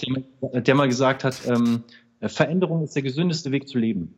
Der, 0.02 0.61
der 0.61 0.74
mal 0.76 0.86
gesagt 0.86 1.24
hat, 1.24 1.48
ähm, 1.48 1.82
Veränderung 2.20 2.84
ist 2.84 2.94
der 2.94 3.02
gesündeste 3.02 3.50
Weg 3.50 3.66
zu 3.66 3.76
leben. 3.76 4.14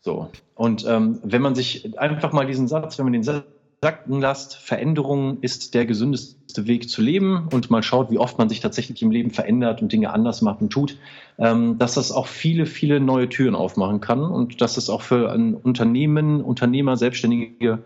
So. 0.00 0.30
Und 0.54 0.86
ähm, 0.88 1.20
wenn 1.22 1.42
man 1.42 1.54
sich 1.54 1.98
einfach 1.98 2.32
mal 2.32 2.46
diesen 2.46 2.68
Satz, 2.68 2.96
wenn 2.96 3.04
man 3.04 3.12
den 3.12 3.22
Satz 3.22 3.44
sacken 3.84 4.18
lasst, 4.18 4.56
Veränderung 4.56 5.42
ist 5.42 5.74
der 5.74 5.84
gesündeste 5.84 6.66
Weg 6.66 6.88
zu 6.88 7.02
leben 7.02 7.48
und 7.52 7.68
mal 7.68 7.82
schaut, 7.82 8.10
wie 8.10 8.16
oft 8.16 8.38
man 8.38 8.48
sich 8.48 8.60
tatsächlich 8.60 9.02
im 9.02 9.10
Leben 9.10 9.30
verändert 9.30 9.82
und 9.82 9.92
Dinge 9.92 10.10
anders 10.10 10.40
macht 10.40 10.62
und 10.62 10.70
tut, 10.70 10.96
ähm, 11.36 11.76
dass 11.76 11.92
das 11.92 12.10
auch 12.10 12.26
viele, 12.26 12.64
viele 12.64 12.98
neue 12.98 13.28
Türen 13.28 13.54
aufmachen 13.54 14.00
kann 14.00 14.22
und 14.22 14.62
dass 14.62 14.78
es 14.78 14.88
auch 14.88 15.02
für 15.02 15.30
ein 15.30 15.52
Unternehmen, 15.52 16.40
Unternehmer, 16.40 16.96
Selbstständige 16.96 17.80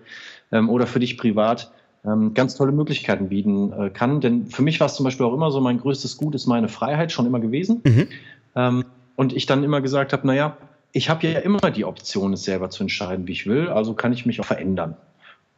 ähm, 0.53 0.70
oder 0.70 0.86
für 0.86 1.01
dich 1.01 1.18
privat 1.18 1.72
ähm, 2.05 2.32
ganz 2.32 2.55
tolle 2.55 2.70
Möglichkeiten 2.70 3.28
bieten 3.28 3.72
äh, 3.72 3.90
kann. 3.90 4.20
Denn 4.20 4.46
für 4.46 4.62
mich 4.62 4.78
war 4.78 4.86
es 4.86 4.94
zum 4.94 5.03
Beispiel 5.03 5.26
auch 5.26 5.34
immer 5.34 5.51
so, 5.51 5.61
mein 5.61 5.80
größtes 5.80 6.16
Gut 6.16 6.36
ist 6.36 6.46
meine 6.46 6.68
Freiheit, 6.68 7.11
schon 7.11 7.26
immer 7.26 7.40
gewesen. 7.40 7.82
Mhm. 7.84 8.84
Und 9.14 9.32
ich 9.32 9.46
dann 9.46 9.62
immer 9.62 9.80
gesagt 9.80 10.12
habe, 10.12 10.26
naja, 10.26 10.57
ich 10.92 11.11
habe 11.11 11.26
ja 11.26 11.40
immer 11.40 11.70
die 11.70 11.84
Option, 11.84 12.32
es 12.32 12.44
selber 12.44 12.70
zu 12.70 12.82
entscheiden, 12.82 13.26
wie 13.26 13.32
ich 13.32 13.46
will, 13.46 13.68
also 13.68 13.94
kann 13.94 14.12
ich 14.12 14.26
mich 14.26 14.40
auch 14.40 14.44
verändern. 14.44 14.96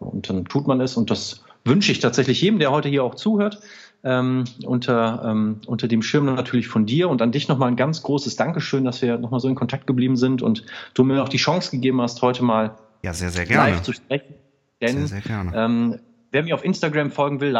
Und 0.00 0.28
dann 0.28 0.44
tut 0.46 0.66
man 0.66 0.80
es 0.80 0.96
und 0.96 1.10
das 1.10 1.44
wünsche 1.64 1.92
ich 1.92 2.00
tatsächlich 2.00 2.40
jedem, 2.40 2.58
der 2.58 2.70
heute 2.70 2.88
hier 2.88 3.04
auch 3.04 3.14
zuhört. 3.14 3.60
Ähm, 4.02 4.44
unter, 4.64 5.22
ähm, 5.26 5.60
unter 5.66 5.86
dem 5.86 6.00
Schirm 6.00 6.24
natürlich 6.24 6.68
von 6.68 6.86
dir 6.86 7.10
und 7.10 7.20
an 7.20 7.32
dich 7.32 7.48
nochmal 7.48 7.68
ein 7.68 7.76
ganz 7.76 8.02
großes 8.02 8.34
Dankeschön, 8.34 8.84
dass 8.84 9.02
wir 9.02 9.18
nochmal 9.18 9.40
so 9.40 9.48
in 9.48 9.54
Kontakt 9.54 9.86
geblieben 9.86 10.16
sind 10.16 10.40
und 10.40 10.64
du 10.94 11.04
mir 11.04 11.22
auch 11.22 11.28
die 11.28 11.36
Chance 11.36 11.70
gegeben 11.70 12.00
hast, 12.00 12.22
heute 12.22 12.42
mal 12.42 12.78
ja, 13.02 13.12
sehr, 13.12 13.28
sehr 13.28 13.44
gerne. 13.44 13.72
live 13.72 13.82
zu 13.82 13.92
sprechen. 13.92 14.34
Denn 14.80 15.06
sehr, 15.06 15.06
sehr 15.06 15.20
gerne. 15.20 15.52
Ähm, 15.54 16.00
wer 16.30 16.42
mir 16.44 16.54
auf 16.54 16.64
Instagram 16.64 17.10
folgen 17.10 17.40
will, 17.40 17.58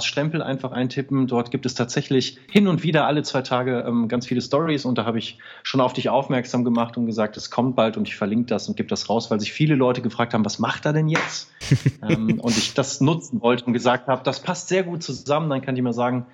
Stempel 0.00 0.42
einfach 0.42 0.72
eintippen. 0.72 1.26
Dort 1.26 1.50
gibt 1.50 1.66
es 1.66 1.74
tatsächlich 1.74 2.38
hin 2.50 2.66
und 2.66 2.82
wieder 2.82 3.06
alle 3.06 3.22
zwei 3.22 3.42
Tage 3.42 3.84
ähm, 3.86 4.08
ganz 4.08 4.26
viele 4.26 4.40
Stories 4.40 4.84
und 4.84 4.96
da 4.96 5.04
habe 5.04 5.18
ich 5.18 5.38
schon 5.62 5.80
auf 5.80 5.92
dich 5.92 6.08
aufmerksam 6.08 6.64
gemacht 6.64 6.96
und 6.96 7.06
gesagt, 7.06 7.36
es 7.36 7.50
kommt 7.50 7.76
bald 7.76 7.96
und 7.96 8.08
ich 8.08 8.16
verlinke 8.16 8.46
das 8.46 8.68
und 8.68 8.76
gebe 8.76 8.88
das 8.88 9.10
raus, 9.10 9.30
weil 9.30 9.38
sich 9.40 9.52
viele 9.52 9.74
Leute 9.74 10.00
gefragt 10.00 10.32
haben, 10.32 10.44
was 10.44 10.58
macht 10.58 10.86
er 10.86 10.92
denn 10.92 11.08
jetzt? 11.08 11.50
ähm, 12.08 12.40
und 12.40 12.56
ich 12.56 12.74
das 12.74 13.00
nutzen 13.00 13.42
wollte 13.42 13.66
und 13.66 13.74
gesagt 13.74 14.08
habe, 14.08 14.22
das 14.24 14.40
passt 14.40 14.68
sehr 14.68 14.82
gut 14.82 15.02
zusammen, 15.02 15.50
dann 15.50 15.60
kann 15.60 15.76
ich 15.76 15.82
mal 15.82 15.92
sagen, 15.92 16.26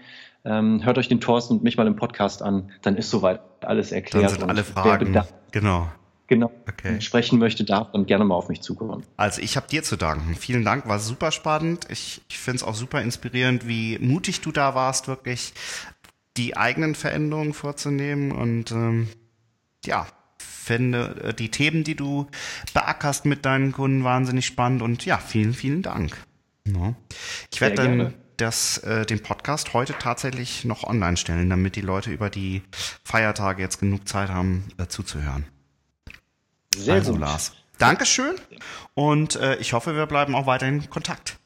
ähm, 0.45 0.85
hört 0.85 0.99
euch 0.99 1.09
den 1.09 1.21
Thorsten 1.21 1.55
und 1.55 1.63
mich 1.65 1.77
mal 1.77 1.87
im 1.87 1.97
Podcast 1.97 2.43
an, 2.43 2.71
dann 2.83 2.97
ist 2.97 3.11
soweit 3.11 3.41
alles 3.63 3.91
erklärt. 3.91 4.25
Dann 4.25 4.41
sind 4.41 4.49
alle 4.49 4.65
Fragen, 4.65 5.21
genau 5.51 5.89
genau 6.29 6.53
okay. 6.69 7.01
sprechen 7.01 7.39
möchte, 7.39 7.65
darf 7.65 7.91
dann 7.93 8.07
gerne 8.07 8.25
mal 8.25 8.35
auf 8.35 8.49
mich 8.49 8.61
zukommen. 8.61 9.05
Also 9.17 9.43
ich 9.43 9.57
habe 9.57 9.67
dir 9.67 9.83
zu 9.83 9.97
danken. 9.97 10.37
Vielen 10.37 10.65
Dank, 10.65 10.87
war 10.87 11.01
super 11.01 11.33
spannend. 11.33 11.87
Ich, 11.91 12.21
ich 12.29 12.39
finde 12.39 12.59
es 12.59 12.63
auch 12.63 12.75
super 12.75 13.03
inspirierend, 13.03 13.67
wie 13.67 13.99
mutig 13.99 14.41
du 14.43 14.53
da 14.53 14.75
warst, 14.75 15.09
wirklich 15.09 15.55
die 16.37 16.57
eigenen 16.57 16.95
Veränderungen 16.95 17.55
vorzunehmen. 17.55 18.31
Und 18.31 18.71
ähm, 18.71 19.09
ja, 19.85 20.07
finde 20.39 21.17
äh, 21.25 21.35
die 21.35 21.51
Themen, 21.51 21.83
die 21.83 21.97
du 21.97 22.29
beackerst 22.75 23.25
mit 23.25 23.45
deinen 23.45 23.73
Kunden, 23.73 24.05
wahnsinnig 24.05 24.47
spannend. 24.47 24.83
Und 24.83 25.05
ja, 25.05 25.19
vielen, 25.19 25.55
vielen 25.55 25.83
Dank. 25.83 26.17
Ja. 26.67 26.95
Ich 27.51 27.61
werde 27.61 27.77
dann 27.77 28.15
das, 28.37 28.79
äh, 28.79 29.05
den 29.05 29.21
Podcast 29.21 29.73
heute 29.73 29.95
tatsächlich 29.99 30.65
noch 30.65 30.85
online 30.85 31.17
stellen, 31.17 31.51
damit 31.51 31.75
die 31.75 31.81
Leute 31.81 32.11
über 32.11 32.31
die 32.31 32.63
Feiertage 33.03 33.63
jetzt 33.63 33.81
genug 33.81 34.07
Zeit 34.07 34.29
haben, 34.29 34.69
äh, 34.79 34.87
zuzuhören. 34.87 35.47
Sehr 36.85 36.95
also, 36.95 37.13
gut. 37.13 37.21
Lars. 37.21 37.53
Dankeschön 37.79 38.35
und 38.95 39.37
äh, 39.37 39.57
ich 39.57 39.73
hoffe, 39.73 39.95
wir 39.95 40.07
bleiben 40.07 40.35
auch 40.35 40.47
weiterhin 40.47 40.83
in 40.83 40.91
Kontakt. 40.91 41.39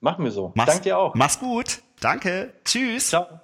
Machen 0.00 0.24
wir 0.24 0.30
so. 0.30 0.52
Mach's, 0.54 0.68
Danke 0.70 0.82
dir 0.84 0.98
auch. 0.98 1.14
Mach's 1.14 1.38
gut. 1.38 1.82
Danke. 2.00 2.54
Tschüss. 2.64 3.08
Ciao. 3.08 3.40